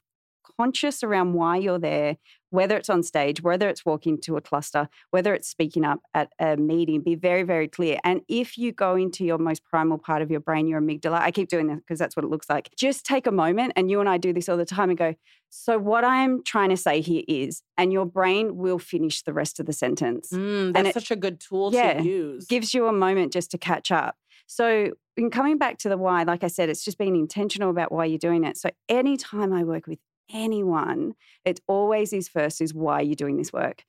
conscious 0.57 1.03
around 1.03 1.33
why 1.35 1.57
you're 1.57 1.79
there, 1.79 2.17
whether 2.51 2.77
it's 2.77 2.89
on 2.89 3.03
stage, 3.03 3.43
whether 3.43 3.69
it's 3.69 3.85
walking 3.85 4.19
to 4.23 4.37
a 4.37 4.41
cluster, 4.41 4.89
whether 5.11 5.35
it's 5.35 5.49
speaking 5.49 5.85
up 5.85 6.01
at 6.15 6.31
a 6.39 6.57
meeting, 6.57 7.03
be 7.03 7.15
very, 7.15 7.43
very 7.43 7.69
clear. 7.69 7.99
And 8.05 8.23
if 8.29 8.57
you 8.57 8.73
go 8.73 8.97
into 8.97 9.25
your 9.25 9.39
most 9.39 9.63
primal 9.65 9.99
part 9.99 10.23
of 10.23 10.31
your 10.31 10.41
brain, 10.41 10.67
your 10.67 10.81
amygdala, 10.81 11.21
I 11.21 11.31
keep 11.31 11.49
doing 11.49 11.67
this 11.67 11.79
because 11.79 11.99
that's 11.99 12.17
what 12.17 12.25
it 12.25 12.29
looks 12.31 12.49
like. 12.49 12.71
Just 12.77 13.05
take 13.05 13.27
a 13.27 13.33
moment, 13.33 13.73
and 13.77 13.91
you 13.91 14.01
and 14.01 14.09
I 14.09 14.17
do 14.19 14.33
this 14.33 14.49
all 14.49 14.57
the 14.57 14.65
time, 14.65 14.89
and 14.89 14.99
go, 14.99 15.15
so 15.51 15.79
what 15.79 16.05
I'm 16.05 16.43
trying 16.45 16.71
to 16.71 16.77
say 16.77 17.01
here 17.01 17.23
is, 17.29 17.63
and 17.77 17.93
your 17.93 18.05
brain 18.07 18.57
will 18.57 18.79
finish 18.79 19.23
the 19.23 19.33
rest 19.33 19.61
of 19.61 19.67
the 19.67 19.73
sentence 19.73 20.31
Mm, 20.33 20.73
that's 20.73 20.89
it- 20.91 20.95
such 20.95 21.11
a 21.11 21.17
good 21.17 21.41
tool 21.41 21.73
yeah, 21.73 21.95
to 21.95 22.03
use. 22.05 22.47
gives 22.47 22.73
you 22.75 22.87
a 22.87 22.93
moment 22.93 23.33
just 23.33 23.51
to 23.53 23.59
catch 23.59 23.91
up. 23.93 24.17
So, 24.47 24.93
in 25.19 25.29
coming 25.31 25.59
back 25.59 25.77
to 25.79 25.89
the 25.91 25.99
why, 25.99 26.23
like 26.23 26.43
I 26.43 26.47
said, 26.47 26.71
it's 26.71 26.83
just 26.85 26.97
being 26.97 27.17
intentional 27.17 27.69
about 27.71 27.93
why 27.93 28.07
you're 28.07 28.19
doing 28.19 28.45
it. 28.45 28.57
So, 28.57 28.71
anytime 28.89 29.53
I 29.53 29.63
work 29.65 29.87
with 29.87 29.99
anyone, 30.33 31.15
it 31.45 31.61
always 31.67 32.13
is 32.13 32.29
first 32.29 32.61
is 32.61 32.75
why 32.75 33.01
you're 33.01 33.15
doing 33.17 33.37
this 33.37 33.53
work. 33.53 33.85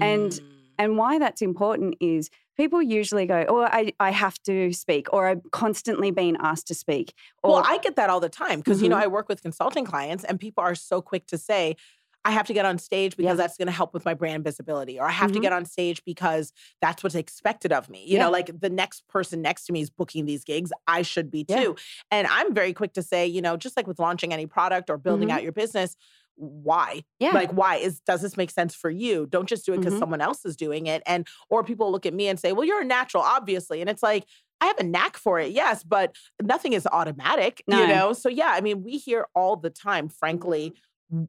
And 0.00 0.32
Mm. 0.32 0.40
and 0.78 0.96
why 0.96 1.18
that's 1.18 1.42
important 1.42 1.96
is 2.00 2.30
people 2.56 2.80
usually 2.82 3.26
go, 3.26 3.44
Oh, 3.48 3.62
I, 3.64 3.92
I 4.00 4.10
have 4.10 4.38
to 4.44 4.72
speak, 4.72 5.12
or 5.12 5.28
I'm 5.28 5.42
constantly 5.52 6.10
being 6.10 6.36
asked 6.40 6.66
to 6.68 6.74
speak. 6.74 7.14
Or 7.42 7.52
well, 7.52 7.62
I 7.66 7.78
get 7.78 7.96
that 7.96 8.08
all 8.10 8.20
the 8.20 8.30
time 8.30 8.60
because 8.60 8.82
you 8.82 8.88
know 8.88 8.96
Mhm. 8.96 9.02
I 9.02 9.06
work 9.06 9.28
with 9.28 9.42
consulting 9.42 9.84
clients, 9.84 10.24
and 10.24 10.40
people 10.40 10.62
are 10.64 10.74
so 10.74 11.02
quick 11.02 11.26
to 11.26 11.38
say, 11.38 11.76
"I 12.24 12.32
have 12.32 12.46
to 12.48 12.52
get 12.54 12.64
on 12.66 12.78
stage 12.78 13.16
because 13.16 13.30
Yeah. 13.30 13.34
that's 13.36 13.56
going 13.56 13.66
to 13.66 13.72
help 13.72 13.94
with 13.94 14.04
my 14.04 14.14
brand 14.14 14.44
visibility," 14.44 14.98
or 15.00 15.06
"I 15.06 15.10
have 15.12 15.32
to 15.32 15.38
Mhm. 15.38 15.42
get 15.42 15.52
on 15.52 15.64
stage 15.64 16.02
because 16.04 16.52
that's 16.80 17.02
what's 17.02 17.14
expected 17.14 17.72
of 17.72 17.88
me." 17.88 18.04
You 18.06 18.16
Yeah. 18.16 18.24
know, 18.24 18.30
like 18.30 18.50
the 18.60 18.70
next 18.70 19.06
person 19.08 19.42
next 19.42 19.64
to 19.66 19.72
me 19.72 19.80
is 19.82 19.90
booking 19.90 20.26
these 20.26 20.44
gigs, 20.44 20.72
I 20.86 21.02
should 21.02 21.30
be 21.30 21.44
too. 21.44 21.76
And 22.10 22.26
I'm 22.26 22.54
very 22.54 22.72
quick 22.72 22.92
to 22.94 23.02
say, 23.02 23.26
you 23.26 23.42
know, 23.42 23.56
just 23.56 23.76
like 23.76 23.86
with 23.86 23.98
launching 23.98 24.32
any 24.32 24.46
product 24.46 24.90
or 24.90 24.98
building 24.98 25.30
Mhm. 25.30 25.32
out 25.32 25.42
your 25.42 25.52
business. 25.52 25.96
Why? 26.36 27.02
yeah. 27.18 27.32
Like, 27.34 27.50
why 27.52 27.76
is 27.76 28.00
does 28.00 28.22
this 28.22 28.36
make 28.36 28.50
sense 28.50 28.74
for 28.74 28.90
you? 28.90 29.26
Don't 29.26 29.48
just 29.48 29.66
do 29.66 29.72
it 29.74 29.78
because 29.78 29.94
Mhm. 29.94 29.98
someone 29.98 30.20
else 30.22 30.44
is 30.46 30.56
doing 30.56 30.86
it. 30.86 31.02
And 31.06 31.26
or 31.50 31.62
people 31.64 31.92
look 31.92 32.06
at 32.06 32.14
me 32.14 32.28
and 32.28 32.40
say, 32.40 32.52
Well, 32.52 32.64
you're 32.66 32.80
a 32.82 32.84
natural, 32.84 33.22
obviously. 33.22 33.80
And 33.80 33.90
it's 33.90 34.02
like, 34.02 34.24
I 34.62 34.66
have 34.66 34.78
a 34.78 34.82
knack 34.84 35.16
for 35.16 35.38
it, 35.40 35.52
yes, 35.52 35.82
but 35.84 36.14
nothing 36.42 36.72
is 36.74 36.86
automatic, 36.90 37.62
No. 37.66 37.80
you 37.80 37.86
know? 37.86 38.12
So 38.14 38.28
yeah, 38.28 38.52
I 38.54 38.60
mean, 38.60 38.82
we 38.82 38.98
hear 38.98 39.26
all 39.34 39.56
the 39.56 39.70
time, 39.70 40.08
frankly, 40.08 40.70
w- 40.70 40.80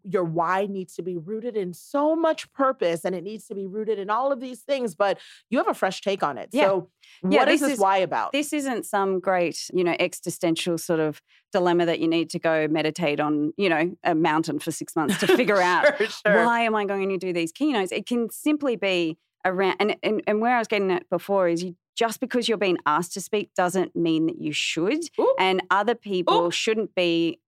your 0.04 0.24
why 0.24 0.68
needs 0.70 0.96
to 0.96 1.02
be 1.02 1.18
rooted 1.18 1.58
in 1.58 1.74
so 1.74 2.16
much 2.16 2.52
purpose 2.54 3.04
and 3.04 3.16
it 3.16 3.24
needs 3.24 3.48
to 3.48 3.56
be 3.56 3.66
rooted 3.66 3.98
in 4.00 4.10
all 4.10 4.32
of 4.32 4.40
these 4.40 4.62
things, 4.62 4.94
but 4.96 5.18
you 5.50 5.58
have 5.58 5.68
a 5.68 5.74
fresh 5.74 6.02
take 6.02 6.22
on 6.24 6.38
it. 6.38 6.50
Yeah. 6.52 6.66
So 6.68 6.90
Yeah, 7.28 7.40
what 7.40 7.48
is 7.50 7.60
this 7.62 7.70
this 7.70 7.78
is- 7.78 7.80
why 7.82 7.98
about? 7.98 8.32
this 8.32 8.54
isn't 8.54 8.86
some 8.86 9.20
great, 9.20 9.70
you 9.74 9.84
know, 9.84 9.96
existential 10.00 10.78
sort 10.78 11.00
of 11.00 11.22
dilemma 11.52 11.86
that 11.86 12.00
you 12.00 12.08
need 12.08 12.30
to 12.32 12.40
go 12.40 12.68
meditate 12.70 13.20
on, 13.20 13.54
you 13.58 13.70
know, 13.70 13.96
a 14.04 14.14
mountain 14.16 14.60
for 14.60 14.72
six 14.72 14.96
months 14.96 15.18
to 15.20 15.28
figure 15.28 15.62
out 15.62 15.98
Sure, 15.98 16.08
sure. 16.08 16.46
why 16.46 16.62
am 16.62 16.76
I 16.76 16.86
going 16.86 17.10
to 17.10 17.18
do 17.18 17.34
these 17.34 17.52
keynotes? 17.52 17.92
It 17.92 18.06
can 18.06 18.30
simply 18.30 18.76
be 18.76 19.18
around, 19.44 19.76
and, 19.80 19.96
and, 20.04 20.22
and 20.28 20.40
where 20.42 20.56
I 20.56 20.60
was 20.60 20.68
getting 20.68 20.92
at 20.92 21.10
before 21.10 21.48
is 21.48 21.64
you 21.64 21.76
just 21.96 22.20
because 22.20 22.48
you're 22.48 22.58
being 22.58 22.78
asked 22.86 23.14
to 23.14 23.22
speak 23.22 23.50
doesn't 23.56 23.96
mean 23.96 24.28
that 24.28 24.40
you 24.40 24.54
should. 24.54 25.04
Oop. 25.20 25.36
And 25.40 25.62
other 25.70 25.94
people 25.96 26.46
Oop. 26.46 26.54
shouldn't 26.54 26.96
be 26.96 27.40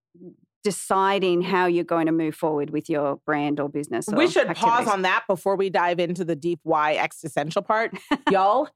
deciding 0.64 1.42
how 1.42 1.66
you're 1.66 1.84
going 1.84 2.06
to 2.06 2.12
move 2.12 2.36
forward 2.36 2.70
with 2.70 2.90
your 2.90 3.18
brand 3.26 3.60
or 3.60 3.70
business. 3.70 4.08
we 4.08 4.26
or 4.26 4.30
should 4.30 4.48
pause 4.56 4.88
on 4.88 5.02
that 5.04 5.26
before 5.28 5.56
we 5.56 5.70
dive 5.70 6.00
into 6.00 6.24
the 6.26 6.36
deep 6.36 6.60
why 6.64 6.96
existential 6.96 7.62
part. 7.62 7.98
Y'all, 8.32 8.70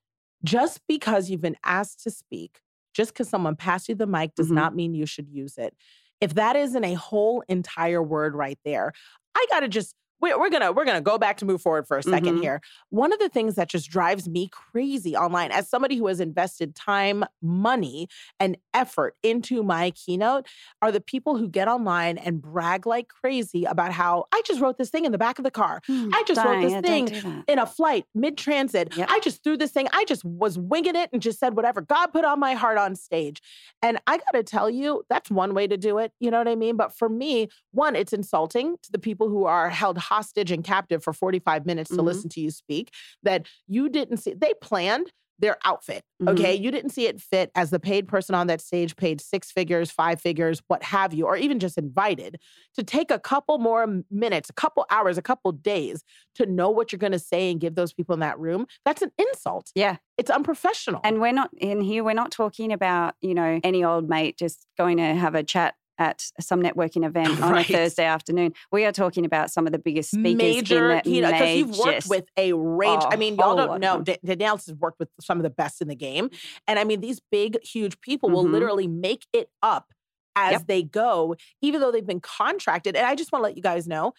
just 0.43 0.81
because 0.88 1.29
you've 1.29 1.41
been 1.41 1.57
asked 1.63 2.03
to 2.03 2.11
speak, 2.11 2.59
just 2.93 3.13
because 3.13 3.29
someone 3.29 3.55
passed 3.55 3.89
you 3.89 3.95
the 3.95 4.07
mic 4.07 4.35
does 4.35 4.49
Mhm. 4.49 4.55
not 4.55 4.75
mean 4.75 4.93
you 4.93 5.05
should 5.05 5.29
use 5.29 5.57
it. 5.57 5.75
If 6.19 6.33
that 6.33 6.55
isn't 6.55 6.83
a 6.83 6.93
whole 6.95 7.43
entire 7.47 8.01
word 8.01 8.35
right 8.35 8.57
there, 8.65 8.91
I 9.35 9.45
gotta 9.49 9.67
just 9.67 9.93
we're, 10.22 10.39
we're 10.39 10.49
gonna 10.49 10.72
we're 10.72 10.86
gonna 10.86 11.01
go 11.01 11.18
back 11.18 11.38
to 11.38 11.45
move 11.45 11.61
forward 11.61 11.88
for 11.88 11.97
a 11.97 12.01
2nd 12.03 12.38
Mhm. 12.38 12.41
here. 12.41 12.61
One 12.89 13.13
of 13.13 13.20
the 13.20 13.30
things 13.30 13.55
that 13.55 13.70
just 13.70 13.89
drives 13.89 14.28
me 14.28 14.49
crazy 14.51 15.15
online, 15.15 15.51
as 15.51 15.70
somebody 15.70 15.95
who 15.97 16.07
has 16.07 16.20
invested 16.20 16.76
time, 16.76 17.24
money, 17.41 18.07
and 18.39 18.57
effort 18.74 19.15
into 19.24 19.63
my 19.63 19.91
keynote, 19.91 20.45
are 20.82 20.91
the 20.91 21.01
people 21.01 21.38
who 21.38 21.47
get 21.47 21.68
online 21.68 22.18
and 22.18 22.41
brag 22.41 22.86
like 22.88 23.07
crazy 23.09 23.63
about 23.65 23.91
how 23.91 24.26
I 24.34 24.41
just 24.45 24.59
wrote 24.61 24.78
this 24.78 24.89
thing 24.89 25.05
in 25.05 25.11
the 25.11 25.18
back 25.18 25.39
of 25.39 25.43
the 25.43 25.51
car. 25.51 25.82
Hmm, 25.88 26.09
I 26.13 26.24
just 26.28 26.43
wrote 26.43 26.61
this 26.61 26.72
yeah, 26.72 26.82
thing 26.82 27.05
don't 27.05 27.13
do 27.13 27.22
that. 27.22 27.43
in 27.47 27.59
a 27.59 27.65
flight 27.65 28.05
mid 28.15 28.38
transit. 28.38 28.95
Yep. 28.95 29.07
I 29.11 29.20
just 29.20 29.43
threw 29.43 29.57
this 29.57 29.72
thing. 29.72 29.88
I 29.93 30.05
just 30.05 30.24
was 30.26 30.57
winging 30.57 30.95
it 30.95 31.09
and 31.13 31.22
just 31.22 31.39
said 31.39 31.55
whatever 31.55 31.82
God 31.82 32.07
put 32.07 32.26
on 32.26 32.39
my 32.39 32.53
heart 32.53 32.78
on 32.78 32.95
stage. 32.95 33.41
And 33.82 33.99
I 34.07 34.18
got 34.18 34.32
to 34.34 34.43
tell 34.43 34.70
you, 34.70 35.03
that's 35.09 35.30
one 35.30 35.53
way 35.53 35.68
to 35.68 35.78
do 35.78 35.97
it. 35.99 36.11
You 36.20 36.32
know 36.32 36.38
what 36.39 36.47
I 36.47 36.55
mean? 36.55 36.76
But 36.78 36.93
for 36.95 37.07
me, 37.09 37.49
one, 37.72 37.95
it's 37.95 38.13
insulting 38.13 38.78
to 38.84 38.91
the 38.91 38.99
people 38.99 39.30
who 39.30 39.45
are 39.45 39.70
held 39.70 39.97
hostage 40.10 40.51
and 40.51 40.64
captive 40.64 41.03
for 41.03 41.14
45 41.14 41.66
minutes 41.66 41.89
to 41.89 41.97
Mhm. 41.97 42.03
listen 42.05 42.30
to 42.30 42.41
you 42.41 42.51
speak 42.51 42.93
that 43.24 43.45
you 43.68 43.89
didn't 43.89 44.18
see. 44.18 44.34
They 44.34 44.53
planned 44.62 45.12
their 45.39 45.58
outfit. 45.66 46.03
Okay. 46.28 46.55
You 46.55 46.72
didn't 46.72 46.89
see 46.89 47.05
it 47.05 47.22
fit 47.22 47.51
as 47.53 47.70
the 47.70 47.80
paid 47.80 48.08
person 48.08 48.34
on 48.34 48.47
that 48.47 48.60
stage 48.60 48.95
paid 48.95 49.22
six 49.22 49.51
figures, 49.51 49.91
five 49.91 50.20
figures, 50.20 50.64
what 50.68 50.82
have 50.82 51.14
you, 51.14 51.28
or 51.28 51.38
even 51.38 51.60
just 51.60 51.78
invited 51.78 52.39
to 52.74 52.82
take 52.84 53.12
a 53.12 53.20
couple 53.20 53.60
more 53.60 54.01
minutes, 54.10 54.49
a 54.49 54.53
couple 54.53 54.84
hours, 54.89 55.16
a 55.16 55.22
couple 55.22 55.51
days 55.51 56.03
to 56.34 56.47
know 56.47 56.72
what 56.72 56.91
you're 56.91 56.97
going 56.97 57.12
to 57.12 57.20
say 57.20 57.51
and 57.51 57.60
give 57.60 57.76
those 57.76 57.93
people 57.93 58.14
in 58.16 58.20
that 58.22 58.39
room. 58.39 58.66
That's 58.84 59.03
an 59.03 59.12
insult. 59.20 59.70
Yeah. 59.76 59.97
It's 60.18 60.32
unprofessional. 60.32 61.01
And 61.03 61.22
we're 61.22 61.34
not 61.34 61.51
in 61.55 61.82
here, 61.82 62.03
we're 62.03 62.14
not 62.14 62.32
talking 62.32 62.74
about, 62.74 63.14
you 63.22 63.36
know, 63.36 63.60
any 63.64 63.84
old 63.84 64.10
mate 64.10 64.39
just 64.39 64.66
going 64.76 64.97
to 64.97 65.14
have 65.14 65.36
a 65.36 65.43
chat 65.43 65.76
at 65.97 66.25
some 66.39 66.61
networking 66.61 67.05
event 67.05 67.41
on 67.41 67.57
a 67.57 67.63
Thursday 67.63 68.05
afternoon. 68.05 68.53
We 68.71 68.85
are 68.85 68.91
talking 68.91 69.25
about 69.25 69.51
some 69.51 69.65
of 69.65 69.71
the 69.73 69.79
biggest 69.79 70.11
speakers 70.11 70.35
major 70.35 70.91
in 70.91 70.97
the 70.97 71.01
keynote 71.03 71.31
because 71.33 71.55
you've 71.55 71.77
worked 71.77 72.07
with 72.07 72.25
a 72.37 72.53
range. 72.53 73.03
I 73.09 73.15
mean, 73.15 73.35
y'all 73.35 73.55
don't 73.55 73.79
know. 73.79 74.01
Danielle 74.01 74.57
has 74.57 74.73
worked 74.75 74.99
with 74.99 75.09
some 75.19 75.37
of 75.37 75.43
the 75.43 75.49
best 75.49 75.81
in 75.81 75.87
the 75.87 75.95
game, 75.95 76.29
and 76.67 76.77
I 76.79 76.83
mean, 76.83 77.01
these 77.01 77.19
big, 77.31 77.61
huge 77.63 77.99
people 78.01 78.29
will 78.29 78.45
Mhm. 78.45 78.51
literally 78.51 78.87
make 78.87 79.25
it 79.33 79.49
up 79.61 79.93
as 80.35 80.51
Yep. 80.53 80.67
they 80.67 80.83
go, 80.83 81.35
even 81.61 81.81
though 81.81 81.91
they've 81.91 82.05
been 82.05 82.19
contracted. 82.21 82.95
And 82.95 83.05
I 83.05 83.15
just 83.15 83.31
want 83.31 83.41
to 83.41 83.47
let 83.47 83.57
you 83.57 83.63
guys 83.63 83.87
know. 83.87 84.13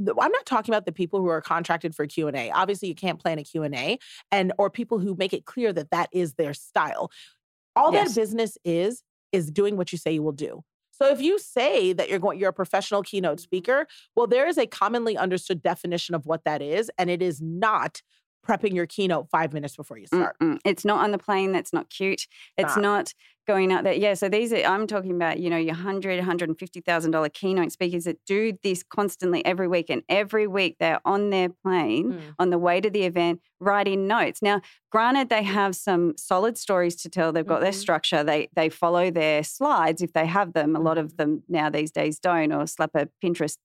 I'm 0.00 0.32
not 0.32 0.44
talking 0.46 0.74
about 0.74 0.86
the 0.86 0.92
people 0.92 1.20
who 1.20 1.28
are 1.28 1.40
contracted 1.40 1.94
for 1.94 2.04
Q&A. 2.06 2.50
Obviously, 2.50 2.88
you 2.88 2.94
can't 2.96 3.20
plan 3.20 3.38
a 3.38 3.44
Q&A 3.44 3.98
and 4.32 4.52
or 4.58 4.68
people 4.68 4.98
who 4.98 5.14
make 5.16 5.32
it 5.32 5.44
clear 5.44 5.72
that 5.72 5.90
that 5.90 6.08
is 6.12 6.34
their 6.34 6.52
style. 6.52 7.10
All 7.76 7.92
Yes. 7.92 8.08
that 8.14 8.20
business 8.20 8.58
is 8.64 9.02
is 9.32 9.50
doing 9.50 9.76
what 9.76 9.90
you 9.92 9.98
say 9.98 10.12
you 10.12 10.22
will 10.22 10.32
do. 10.32 10.62
So 11.00 11.10
if 11.10 11.20
you 11.20 11.38
say 11.38 11.92
that 11.92 12.08
you're 12.08 12.18
going 12.18 12.38
you're 12.38 12.50
a 12.50 12.52
professional 12.52 13.02
keynote 13.02 13.40
speaker, 13.40 13.86
well 14.14 14.26
there 14.26 14.46
is 14.46 14.58
a 14.58 14.66
commonly 14.66 15.16
understood 15.16 15.62
definition 15.62 16.14
of 16.14 16.26
what 16.26 16.44
that 16.44 16.62
is 16.62 16.90
and 16.98 17.10
it 17.10 17.22
is 17.22 17.40
not 17.40 18.00
prepping 18.44 18.74
your 18.74 18.86
keynote 18.86 19.28
five 19.30 19.52
minutes 19.52 19.76
before 19.76 19.98
you 19.98 20.06
start. 20.06 20.36
Mm-mm. 20.40 20.58
It's 20.64 20.84
not 20.84 21.02
on 21.02 21.10
the 21.10 21.18
plane. 21.18 21.52
That's 21.52 21.72
not 21.72 21.90
cute. 21.90 22.26
It's 22.56 22.76
Nah. 22.76 22.82
not 22.82 23.14
going 23.46 23.70
out 23.72 23.84
there. 23.84 23.92
Yeah. 23.92 24.14
So 24.14 24.28
these 24.30 24.54
are, 24.54 24.62
I'm 24.64 24.86
talking 24.86 25.10
about, 25.10 25.38
you 25.38 25.50
know, 25.50 25.58
your 25.58 25.74
hundred, 25.74 26.18
hundred 26.24 26.48
and 26.48 26.58
fifty 26.58 26.80
thousand 26.80 27.10
dollar 27.10 27.28
$150,000 27.28 27.32
keynote 27.34 27.72
speakers 27.72 28.04
that 28.04 28.18
do 28.24 28.56
this 28.62 28.82
constantly 28.82 29.44
every 29.44 29.68
week, 29.68 29.90
and 29.90 30.02
every 30.08 30.46
week 30.46 30.76
they're 30.80 31.00
on 31.04 31.28
their 31.30 31.50
plane 31.50 32.12
Mm. 32.14 32.20
on 32.38 32.50
the 32.50 32.58
way 32.58 32.80
to 32.80 32.88
the 32.88 33.02
event 33.02 33.40
writing 33.60 34.06
notes. 34.06 34.40
Now, 34.40 34.62
granted, 34.90 35.28
they 35.28 35.42
have 35.42 35.76
some 35.76 36.14
solid 36.16 36.56
stories 36.56 36.96
to 37.02 37.10
tell. 37.10 37.32
They've 37.32 37.46
got 37.46 37.60
their 37.60 37.72
Mhm. 37.72 37.74
structure. 37.74 38.24
They 38.24 38.48
they 38.54 38.68
follow 38.70 39.10
their 39.10 39.42
slides 39.44 40.00
if 40.00 40.12
they 40.14 40.26
have 40.26 40.54
them. 40.54 40.74
A 40.74 40.80
lot 40.80 40.96
Mm-hmm. 40.96 41.04
of 41.06 41.16
them 41.18 41.42
now 41.48 41.68
these 41.68 41.90
days 41.90 42.18
don't, 42.18 42.50
or 42.52 42.66
slap 42.66 42.90
a 42.94 43.08
Pinterest 43.22 43.58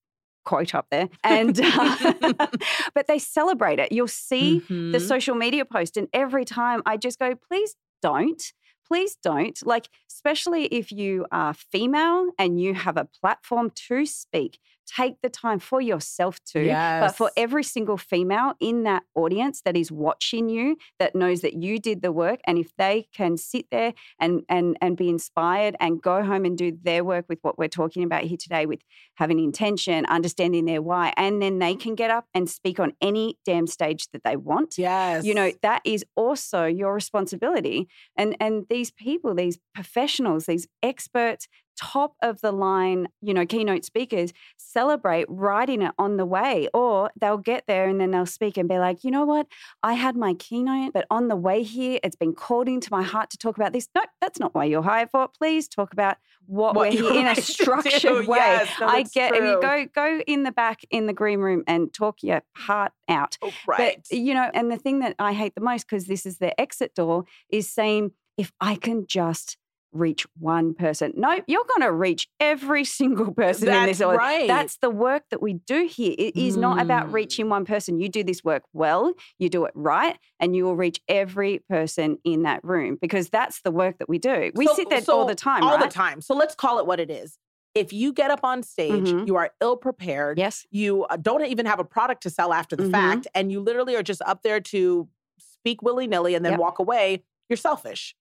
quote 0.45 0.73
up 0.73 0.87
there 0.91 1.09
and 1.23 1.59
uh, 1.61 2.13
but 2.95 3.07
they 3.07 3.19
celebrate 3.19 3.79
it 3.79 3.91
you'll 3.91 4.07
see 4.07 4.59
the 4.67 4.97
Mhm. 4.99 5.01
social 5.07 5.35
media 5.35 5.65
post 5.65 5.97
and 5.97 6.07
every 6.13 6.45
time 6.45 6.81
i 6.85 6.97
just 6.97 7.19
go 7.19 7.35
please 7.35 7.75
don't 8.01 8.53
please 8.87 9.17
don't 9.21 9.63
like 9.65 9.87
especially 10.09 10.65
if 10.65 10.91
you 10.91 11.25
are 11.31 11.53
female 11.53 12.29
and 12.39 12.59
you 12.59 12.73
have 12.73 12.97
a 12.97 13.05
platform 13.05 13.71
to 13.87 14.05
speak 14.05 14.57
take 14.97 15.15
the 15.21 15.29
time 15.29 15.59
for 15.59 15.79
yourself 15.81 16.39
to 16.45 16.59
but 17.01 17.15
for 17.15 17.31
every 17.37 17.63
single 17.63 17.97
female 17.97 18.53
in 18.59 18.83
that 18.83 19.03
audience 19.15 19.61
that 19.65 19.75
is 19.77 19.91
watching 19.91 20.49
you 20.49 20.75
that 20.97 21.13
knows 21.15 21.41
that 21.41 21.53
you 21.53 21.77
did 21.79 22.01
the 22.01 22.11
work 22.11 22.39
and 22.47 22.57
if 22.57 22.75
they 22.77 23.07
can 23.13 23.37
sit 23.37 23.65
there 23.71 23.93
and 24.19 24.41
and 24.49 24.77
and 24.81 24.97
be 24.97 25.07
inspired 25.09 25.75
and 25.79 26.01
go 26.01 26.23
home 26.23 26.43
and 26.45 26.57
do 26.57 26.75
their 26.81 27.03
work 27.03 27.25
with 27.29 27.39
what 27.43 27.57
we're 27.59 27.67
talking 27.81 28.03
about 28.03 28.23
here 28.23 28.37
today 28.37 28.65
with 28.65 28.81
having 29.15 29.39
intention 29.39 30.05
understanding 30.07 30.65
their 30.65 30.81
why 30.81 31.13
and 31.17 31.41
then 31.41 31.59
they 31.59 31.75
can 31.75 31.93
get 31.95 32.09
up 32.09 32.25
and 32.33 32.49
speak 32.49 32.79
on 32.79 32.91
any 33.01 33.37
damn 33.45 33.67
stage 33.67 34.07
that 34.11 34.23
they 34.23 34.35
want 34.35 34.75
Yes. 34.77 35.23
you 35.25 35.33
know 35.33 35.51
that 35.61 35.81
is 35.85 36.03
also 36.15 36.65
your 36.65 36.93
responsibility 36.93 37.87
and 38.17 38.35
and 38.39 38.65
these 38.69 38.91
people 38.91 39.35
these 39.35 39.59
professionals 39.75 40.45
these 40.45 40.67
experts 40.81 41.47
top 41.79 42.15
of 42.21 42.41
the 42.41 42.51
line 42.51 43.07
you 43.21 43.33
know 43.33 43.45
keynote 43.45 43.85
speakers 43.85 44.33
celebrate 44.57 45.25
writing 45.29 45.81
it 45.81 45.93
on 45.97 46.17
the 46.17 46.25
way 46.25 46.67
or 46.73 47.09
they'll 47.19 47.37
get 47.37 47.63
there 47.67 47.87
and 47.87 48.01
then 48.01 48.11
they'll 48.11 48.25
speak 48.25 48.57
and 48.57 48.67
be 48.67 48.77
like 48.77 49.03
you 49.03 49.11
know 49.11 49.25
what? 49.25 49.47
I 49.81 49.93
had 49.93 50.15
my 50.17 50.33
keynote 50.33 50.93
but 50.93 51.05
on 51.09 51.27
the 51.27 51.35
way 51.35 51.63
here 51.63 51.99
it's 52.03 52.15
been 52.15 52.33
called 52.33 52.67
into 52.67 52.89
my 52.91 53.03
heart 53.03 53.29
to 53.31 53.37
talk 53.37 53.55
about 53.55 53.73
this. 53.73 53.87
No 53.95 54.01
that's 54.21 54.39
not 54.39 54.53
why 54.53 54.65
you're 54.65 54.83
hired 54.83 55.09
for. 55.09 55.27
Please 55.27 55.67
talk 55.67 55.93
about 55.93 56.17
what, 56.45 56.75
What 56.75 56.93
we're 56.93 57.01
here 57.01 57.21
in 57.21 57.27
a 57.37 57.41
structured 57.41 58.27
way. 58.27 58.37
Yes, 58.37 58.69
no, 58.79 58.87
i 58.87 59.03
get 59.03 59.33
if 59.35 59.43
you 59.43 59.59
true. 59.59 59.61
go 59.61 59.85
go 59.93 60.21
in 60.27 60.43
the 60.43 60.51
back 60.51 60.81
in 60.89 61.05
the 61.05 61.13
green 61.13 61.39
room 61.39 61.63
and 61.67 61.93
talk 61.93 62.23
your 62.23 62.41
heart 62.55 62.91
out. 63.07 63.37
Oh, 63.41 63.51
right. 63.67 64.03
but, 64.09 64.17
you 64.17 64.33
know, 64.33 64.49
and 64.53 64.71
the 64.71 64.77
thing 64.77 64.99
that 64.99 65.15
I 65.19 65.33
hate 65.33 65.55
the 65.55 65.61
most, 65.61 65.87
because 65.87 66.05
this 66.05 66.25
is 66.25 66.37
the 66.37 66.59
exit 66.59 66.95
door, 66.95 67.25
is 67.49 67.69
saying, 67.69 68.11
if 68.37 68.51
I 68.61 68.75
can 68.75 69.05
just 69.05 69.57
reach 69.91 70.25
one 70.37 70.73
person. 70.73 71.13
No, 71.15 71.39
you're 71.47 71.65
going 71.77 71.81
to 71.87 71.91
reach 71.91 72.27
every 72.39 72.83
single 72.99 73.33
person 73.33 73.67
in 73.67 73.73
That's 73.73 73.97
this 73.97 74.01
order. 74.05 74.17
right. 74.17 74.47
That's 74.47 74.77
the 74.77 74.89
work 74.89 75.23
that 75.31 75.41
we 75.41 75.53
do 75.53 75.87
here. 75.87 76.13
It 76.17 76.35
is 76.35 76.57
not 76.57 76.79
about 76.81 77.07
Mm. 77.07 77.13
reaching 77.13 77.49
one 77.49 77.65
person. 77.65 77.99
You 77.99 78.09
do 78.09 78.23
this 78.23 78.43
work 78.43 78.63
well, 78.73 79.13
you 79.39 79.49
do 79.49 79.65
it 79.65 79.71
right, 79.75 80.17
and 80.39 80.55
you 80.55 80.63
will 80.65 80.75
reach 80.75 81.01
every 81.07 81.59
person 81.69 82.17
in 82.23 82.43
that 82.43 82.63
room 82.63 82.97
because 83.01 83.29
that's 83.29 83.61
the 83.61 83.71
work 83.71 83.97
that 83.99 84.07
we 84.09 84.17
do. 84.19 84.51
We 84.55 84.67
So- 84.67 84.75
sit 84.75 84.89
there 84.89 85.01
so 85.01 85.17
all 85.17 85.25
the 85.25 85.35
time, 85.35 85.63
All 85.63 85.77
right? 85.77 85.83
the 85.89 85.93
time. 85.93 86.21
So 86.21 86.35
let's 86.35 86.55
call 86.55 86.79
it 86.79 86.85
what 86.85 86.99
it 86.99 87.09
is. 87.09 87.37
If 87.75 87.93
you 87.93 88.11
get 88.13 88.31
up 88.31 88.41
on 88.43 88.63
stage, 88.63 89.07
Mhm. 89.09 89.27
you 89.27 89.35
are 89.37 89.51
ill 89.61 89.77
prepared. 89.77 90.37
Yes. 90.39 90.65
You 90.71 91.03
uh, 91.05 91.17
don't 91.17 91.45
even 91.45 91.65
have 91.65 91.79
a 91.79 91.83
product 91.83 92.23
to 92.23 92.29
sell 92.29 92.51
after 92.51 92.75
the 92.75 92.83
Mhm. 92.85 92.91
fact, 92.91 93.27
and 93.35 93.51
you 93.51 93.59
literally 93.59 93.95
are 93.95 94.03
just 94.03 94.21
up 94.23 94.41
there 94.43 94.59
to 94.59 95.07
speak 95.39 95.81
willy 95.81 96.07
nilly 96.07 96.35
and 96.35 96.43
then 96.43 96.53
Yep. 96.53 96.59
walk 96.59 96.79
away. 96.79 97.23
You're 97.47 97.57
selfish. 97.57 98.15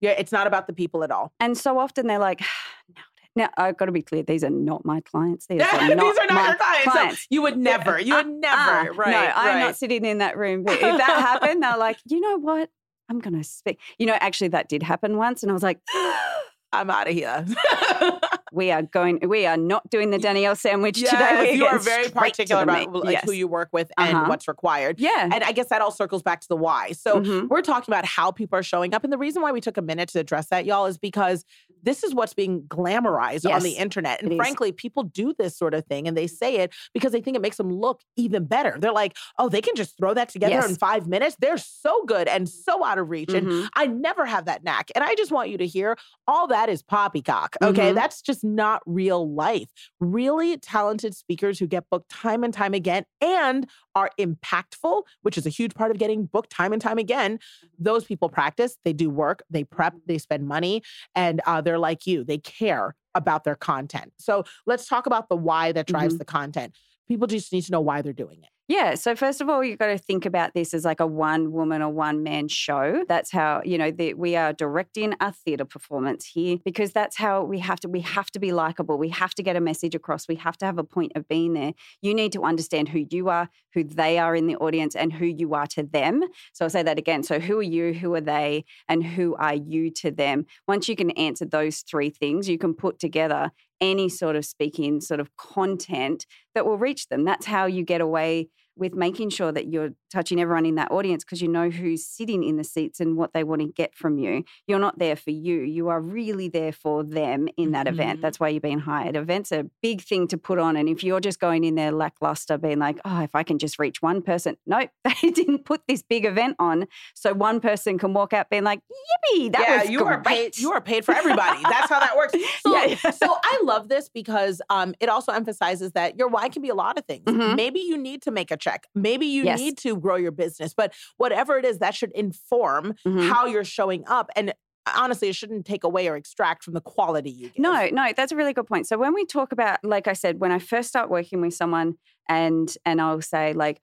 Yeah, 0.00 0.10
it's 0.10 0.32
not 0.32 0.46
about 0.46 0.66
the 0.66 0.72
people 0.72 1.02
at 1.04 1.10
all. 1.10 1.32
And 1.40 1.56
so 1.56 1.78
often 1.78 2.06
they're 2.06 2.18
like, 2.18 2.40
no. 2.96 3.02
Now, 3.34 3.50
I've 3.58 3.76
got 3.76 3.84
to 3.86 3.92
be 3.92 4.00
clear, 4.00 4.22
these 4.22 4.42
are 4.42 4.48
not 4.50 4.86
my 4.86 5.00
clients. 5.02 5.46
These, 5.46 5.58
These 5.60 5.68
are, 5.72 5.76
are 5.80 5.94
not 5.94 6.16
not 6.16 6.30
my 6.32 6.46
your 6.48 6.56
clients. 6.56 7.20
So 7.20 7.26
you 7.28 7.42
would 7.42 7.58
never. 7.58 8.00
You 8.00 8.14
would 8.14 8.26
Uh, 8.26 8.30
never. 8.30 8.90
uh, 8.90 8.94
right. 8.94 9.10
No, 9.10 9.18
I'm 9.34 9.46
right. 9.56 9.60
not 9.60 9.76
sitting 9.76 10.04
in 10.06 10.18
that 10.18 10.38
room. 10.38 10.62
But 10.64 10.74
if 10.74 10.80
that 10.80 11.00
happened, 11.40 11.62
they're 11.62 11.76
like, 11.76 11.98
you 12.06 12.18
know 12.20 12.38
what? 12.38 12.70
I'm 13.10 13.18
going 13.20 13.36
to 13.36 13.44
speak. 13.44 13.78
You 13.98 14.06
know, 14.06 14.16
actually, 14.20 14.48
that 14.48 14.68
did 14.70 14.82
happen 14.82 15.18
once. 15.18 15.42
And 15.42 15.50
I 15.50 15.54
was 15.54 15.62
like, 15.62 15.80
I'm 16.72 16.88
out 16.90 17.08
of 17.08 17.14
here. 17.14 17.44
we 18.52 18.70
are 18.70 18.82
going, 18.82 19.20
we 19.28 19.46
are 19.46 19.56
not 19.56 19.88
doing 19.90 20.10
the 20.10 20.18
Danielle 20.18 20.54
sandwich 20.56 20.98
yes, 20.98 21.10
today. 21.10 21.50
We're 21.52 21.56
you 21.56 21.66
are 21.66 21.78
very 21.78 22.08
particular 22.08 22.62
about 22.62 22.92
like, 22.92 23.12
Yes. 23.12 23.24
who 23.24 23.32
you 23.32 23.48
work 23.48 23.68
with 23.72 23.90
and 23.98 24.16
Uh-huh. 24.16 24.26
what's 24.28 24.46
required. 24.48 25.00
Yeah. 25.00 25.28
And 25.32 25.42
I 25.42 25.52
guess 25.52 25.68
that 25.68 25.80
all 25.82 25.90
circles 25.90 26.22
back 26.22 26.40
to 26.42 26.48
the 26.48 26.56
why. 26.56 26.92
So 26.92 27.20
Mhm. 27.20 27.48
we're 27.48 27.62
talking 27.62 27.92
about 27.92 28.04
how 28.04 28.30
people 28.30 28.58
are 28.58 28.62
showing 28.62 28.94
up. 28.94 29.04
And 29.04 29.12
the 29.12 29.18
reason 29.18 29.42
why 29.42 29.52
we 29.52 29.60
took 29.60 29.76
a 29.76 29.82
minute 29.82 30.08
to 30.10 30.20
address 30.20 30.46
that, 30.48 30.64
y'all, 30.64 30.86
is 30.86 30.98
because 30.98 31.44
this 31.82 32.02
is 32.02 32.14
what's 32.14 32.34
being 32.34 32.62
glamorized 32.62 33.48
on 33.50 33.62
the 33.62 33.72
internet. 33.72 34.20
And 34.22 34.32
it 34.32 34.34
is. 34.34 34.38
frankly, 34.38 34.72
people 34.72 35.04
do 35.04 35.34
this 35.38 35.56
sort 35.56 35.72
of 35.74 35.84
thing 35.86 36.08
and 36.08 36.16
they 36.16 36.26
say 36.26 36.56
it 36.56 36.72
because 36.92 37.12
they 37.12 37.20
think 37.20 37.36
it 37.36 37.42
makes 37.42 37.56
them 37.58 37.70
look 37.72 38.00
even 38.16 38.44
better. 38.44 38.76
They're 38.78 38.92
like, 38.92 39.16
oh, 39.38 39.48
they 39.48 39.60
can 39.60 39.76
just 39.76 39.96
throw 39.96 40.12
that 40.14 40.28
together 40.28 40.66
in 40.66 40.74
five 40.76 41.06
minutes. 41.06 41.36
They're 41.38 41.58
so 41.58 42.04
good 42.04 42.26
and 42.28 42.48
so 42.48 42.84
out 42.84 42.98
of 42.98 43.08
reach. 43.10 43.32
And 43.32 43.46
Mhm. 43.46 43.68
I 43.74 43.86
never 43.86 44.26
have 44.26 44.46
that 44.46 44.64
knack. 44.64 44.90
And 44.94 45.04
I 45.04 45.14
just 45.14 45.30
want 45.30 45.48
you 45.50 45.58
to 45.58 45.66
hear 45.66 45.96
all 46.26 46.46
that 46.48 46.68
is 46.68 46.82
poppycock. 46.82 47.56
Okay. 47.62 47.92
Mhm. 47.92 47.94
That's 47.94 48.20
just 48.22 48.35
not 48.44 48.82
real 48.86 49.32
life. 49.32 49.68
Really 50.00 50.56
talented 50.58 51.14
speakers 51.14 51.58
who 51.58 51.66
get 51.66 51.84
booked 51.90 52.10
time 52.10 52.44
and 52.44 52.52
time 52.52 52.74
again 52.74 53.04
and 53.20 53.68
are 53.94 54.10
impactful, 54.18 55.02
which 55.22 55.38
is 55.38 55.46
a 55.46 55.50
huge 55.50 55.74
part 55.74 55.90
of 55.90 55.98
getting 55.98 56.26
booked 56.26 56.50
time 56.50 56.72
and 56.72 56.82
time 56.82 56.98
again. 56.98 57.38
Mm-hmm. 57.38 57.84
Those 57.84 58.04
people 58.04 58.28
practice, 58.28 58.76
they 58.84 58.92
do 58.92 59.10
work, 59.10 59.42
they 59.50 59.64
prep, 59.64 59.94
mm-hmm. 59.94 60.02
they 60.06 60.18
spend 60.18 60.46
money, 60.46 60.82
and 61.14 61.40
uh, 61.46 61.60
they're 61.60 61.78
like 61.78 62.06
you. 62.06 62.24
They 62.24 62.38
care 62.38 62.94
about 63.14 63.44
their 63.44 63.56
content. 63.56 64.12
So 64.18 64.44
let's 64.66 64.86
talk 64.86 65.06
about 65.06 65.28
the 65.28 65.36
why 65.36 65.72
that 65.72 65.86
drives 65.86 66.14
mm-hmm. 66.14 66.18
the 66.18 66.24
content. 66.26 66.76
People 67.08 67.26
just 67.26 67.52
need 67.52 67.62
to 67.62 67.72
know 67.72 67.80
why 67.80 68.02
they're 68.02 68.12
doing 68.12 68.40
it. 68.42 68.50
Yeah. 68.68 68.96
So 68.96 69.14
first 69.14 69.40
of 69.40 69.48
all, 69.48 69.62
you've 69.62 69.78
got 69.78 69.86
to 69.86 69.98
think 69.98 70.26
about 70.26 70.52
this 70.52 70.74
as 70.74 70.84
like 70.84 70.98
a 70.98 71.06
one 71.06 71.52
woman 71.52 71.82
or 71.82 71.88
one 71.88 72.24
man 72.24 72.48
show. 72.48 73.04
That's 73.06 73.30
how 73.30 73.62
you 73.64 73.78
know 73.78 73.92
that 73.92 74.18
we 74.18 74.34
are 74.34 74.52
directing 74.52 75.14
a 75.20 75.30
theatre 75.30 75.64
performance 75.64 76.26
here 76.26 76.58
because 76.64 76.90
that's 76.90 77.16
how 77.16 77.44
we 77.44 77.60
have 77.60 77.78
to. 77.80 77.88
We 77.88 78.00
have 78.00 78.28
to 78.32 78.40
be 78.40 78.50
likable. 78.50 78.98
We 78.98 79.10
have 79.10 79.36
to 79.36 79.42
get 79.44 79.54
a 79.54 79.60
message 79.60 79.94
across. 79.94 80.26
We 80.26 80.34
have 80.36 80.56
to 80.58 80.66
have 80.66 80.78
a 80.78 80.84
point 80.84 81.12
of 81.14 81.28
being 81.28 81.52
there. 81.52 81.74
You 82.02 82.12
need 82.12 82.32
to 82.32 82.42
understand 82.42 82.88
who 82.88 83.06
you 83.08 83.28
are, 83.28 83.48
who 83.72 83.84
they 83.84 84.18
are 84.18 84.34
in 84.34 84.48
the 84.48 84.56
audience, 84.56 84.96
and 84.96 85.12
who 85.12 85.26
you 85.26 85.54
are 85.54 85.68
to 85.68 85.84
them. 85.84 86.24
So 86.52 86.64
I'll 86.64 86.70
say 86.70 86.82
that 86.82 86.98
again. 86.98 87.22
So 87.22 87.38
who 87.38 87.60
are 87.60 87.62
you? 87.62 87.94
Who 87.94 88.12
are 88.14 88.20
they? 88.20 88.64
And 88.88 89.04
who 89.04 89.36
are 89.36 89.54
you 89.54 89.90
to 89.92 90.10
them? 90.10 90.44
Once 90.66 90.88
you 90.88 90.96
can 90.96 91.12
answer 91.12 91.44
those 91.44 91.82
three 91.82 92.10
things, 92.10 92.48
you 92.48 92.58
can 92.58 92.74
put 92.74 92.98
together 92.98 93.52
any 93.80 94.08
sort 94.08 94.36
of 94.36 94.44
speaking 94.44 95.00
sort 95.00 95.20
of 95.20 95.34
content 95.36 96.26
that 96.54 96.66
will 96.66 96.78
reach 96.78 97.08
them. 97.08 97.24
That's 97.24 97.46
how 97.46 97.66
you 97.66 97.84
get 97.84 98.00
away 98.00 98.48
with 98.76 98.94
making 98.94 99.30
sure 99.30 99.50
that 99.52 99.66
you're 99.68 99.90
touching 100.12 100.40
everyone 100.40 100.66
in 100.66 100.74
that 100.76 100.90
audience 100.90 101.24
because 101.24 101.40
you 101.42 101.48
know 101.48 101.70
who's 101.70 102.04
sitting 102.06 102.44
in 102.44 102.56
the 102.56 102.64
seats 102.64 103.00
and 103.00 103.16
what 103.16 103.32
they 103.32 103.42
want 103.44 103.60
to 103.62 103.68
get 103.68 103.94
from 103.94 104.18
you. 104.18 104.44
You're 104.66 104.78
not 104.78 104.98
there 104.98 105.16
for 105.16 105.30
you. 105.30 105.60
You 105.60 105.88
are 105.88 106.00
really 106.00 106.48
there 106.48 106.72
for 106.72 107.02
them 107.02 107.48
in 107.56 107.72
that 107.72 107.86
Mhm. 107.86 107.90
event. 107.92 108.20
That's 108.22 108.38
why 108.38 108.48
you're 108.48 108.60
being 108.60 108.80
hired. 108.80 109.16
Events 109.16 109.50
are 109.52 109.60
a 109.60 109.70
big 109.82 110.02
thing 110.02 110.28
to 110.28 110.36
put 110.38 110.58
on. 110.58 110.76
And 110.76 110.88
if 110.88 111.02
you're 111.02 111.20
just 111.20 111.40
going 111.40 111.64
in 111.64 111.74
there 111.74 111.90
lackluster, 111.92 112.58
being 112.58 112.78
like, 112.78 112.98
oh, 113.04 113.22
if 113.22 113.34
I 113.34 113.42
can 113.42 113.58
just 113.58 113.78
reach 113.78 114.02
one 114.02 114.22
person, 114.22 114.56
nope, 114.66 114.90
they 115.22 115.30
didn't 115.30 115.64
put 115.64 115.82
this 115.88 116.02
big 116.02 116.24
event 116.24 116.56
on. 116.58 116.86
So 117.14 117.32
one 117.32 117.60
person 117.60 117.98
can 117.98 118.12
walk 118.14 118.32
out 118.32 118.50
being 118.50 118.64
like, 118.64 118.80
yippee, 118.80 119.52
that 119.52 119.60
yeah, 119.68 119.80
was 119.82 119.90
you 119.90 119.98
great. 120.00 120.12
are 120.12 120.22
paid. 120.22 120.58
You 120.58 120.72
are 120.72 120.80
paid 120.80 121.04
for 121.04 121.14
everybody. 121.14 121.62
That's 121.62 121.88
how 121.90 122.00
that 122.00 122.16
works. 122.16 122.34
So, 122.62 122.74
Yeah, 122.76 122.96
yeah. 123.04 123.10
so 123.10 123.26
I 123.42 123.60
love 123.64 123.88
this 123.88 124.08
because 124.08 124.60
um, 124.70 124.94
it 125.00 125.08
also 125.08 125.32
emphasizes 125.32 125.92
that 125.92 126.18
your 126.18 126.28
why 126.28 126.48
can 126.48 126.62
be 126.62 126.68
a 126.68 126.74
lot 126.74 126.98
of 126.98 127.04
things. 127.04 127.24
Mhm. 127.24 127.56
Maybe 127.56 127.80
you 127.80 127.96
need 127.96 128.22
to 128.22 128.30
make 128.30 128.50
a 128.50 128.56
check. 128.66 128.86
Maybe 128.94 129.26
you 129.26 129.44
Yes. 129.44 129.58
need 129.60 129.78
to 129.78 129.96
grow 129.96 130.16
your 130.16 130.32
business. 130.32 130.74
But 130.74 130.92
whatever 131.16 131.56
it 131.58 131.64
is, 131.64 131.78
that 131.78 131.94
should 131.94 132.12
inform 132.12 132.94
Mhm. 133.06 133.28
how 133.28 133.46
you're 133.46 133.64
showing 133.64 134.04
up. 134.08 134.30
And 134.36 134.52
honestly, 134.96 135.28
it 135.28 135.34
shouldn't 135.36 135.66
take 135.66 135.84
away 135.84 136.08
or 136.08 136.16
extract 136.16 136.64
from 136.64 136.74
the 136.74 136.80
quality 136.80 137.30
you 137.30 137.48
give. 137.50 137.58
No, 137.58 137.88
no, 137.92 138.12
that's 138.16 138.32
a 138.32 138.36
really 138.36 138.52
good 138.52 138.66
point. 138.66 138.86
So 138.86 138.98
when 138.98 139.14
we 139.14 139.24
talk 139.24 139.52
about, 139.52 139.84
like 139.84 140.06
I 140.08 140.12
said, 140.14 140.40
when 140.40 140.52
I 140.52 140.58
first 140.58 140.88
start 140.88 141.10
working 141.10 141.40
with 141.40 141.54
someone 141.54 141.94
and 142.28 142.68
and 142.84 143.00
I'll 143.00 143.20
say 143.22 143.52
like, 143.52 143.80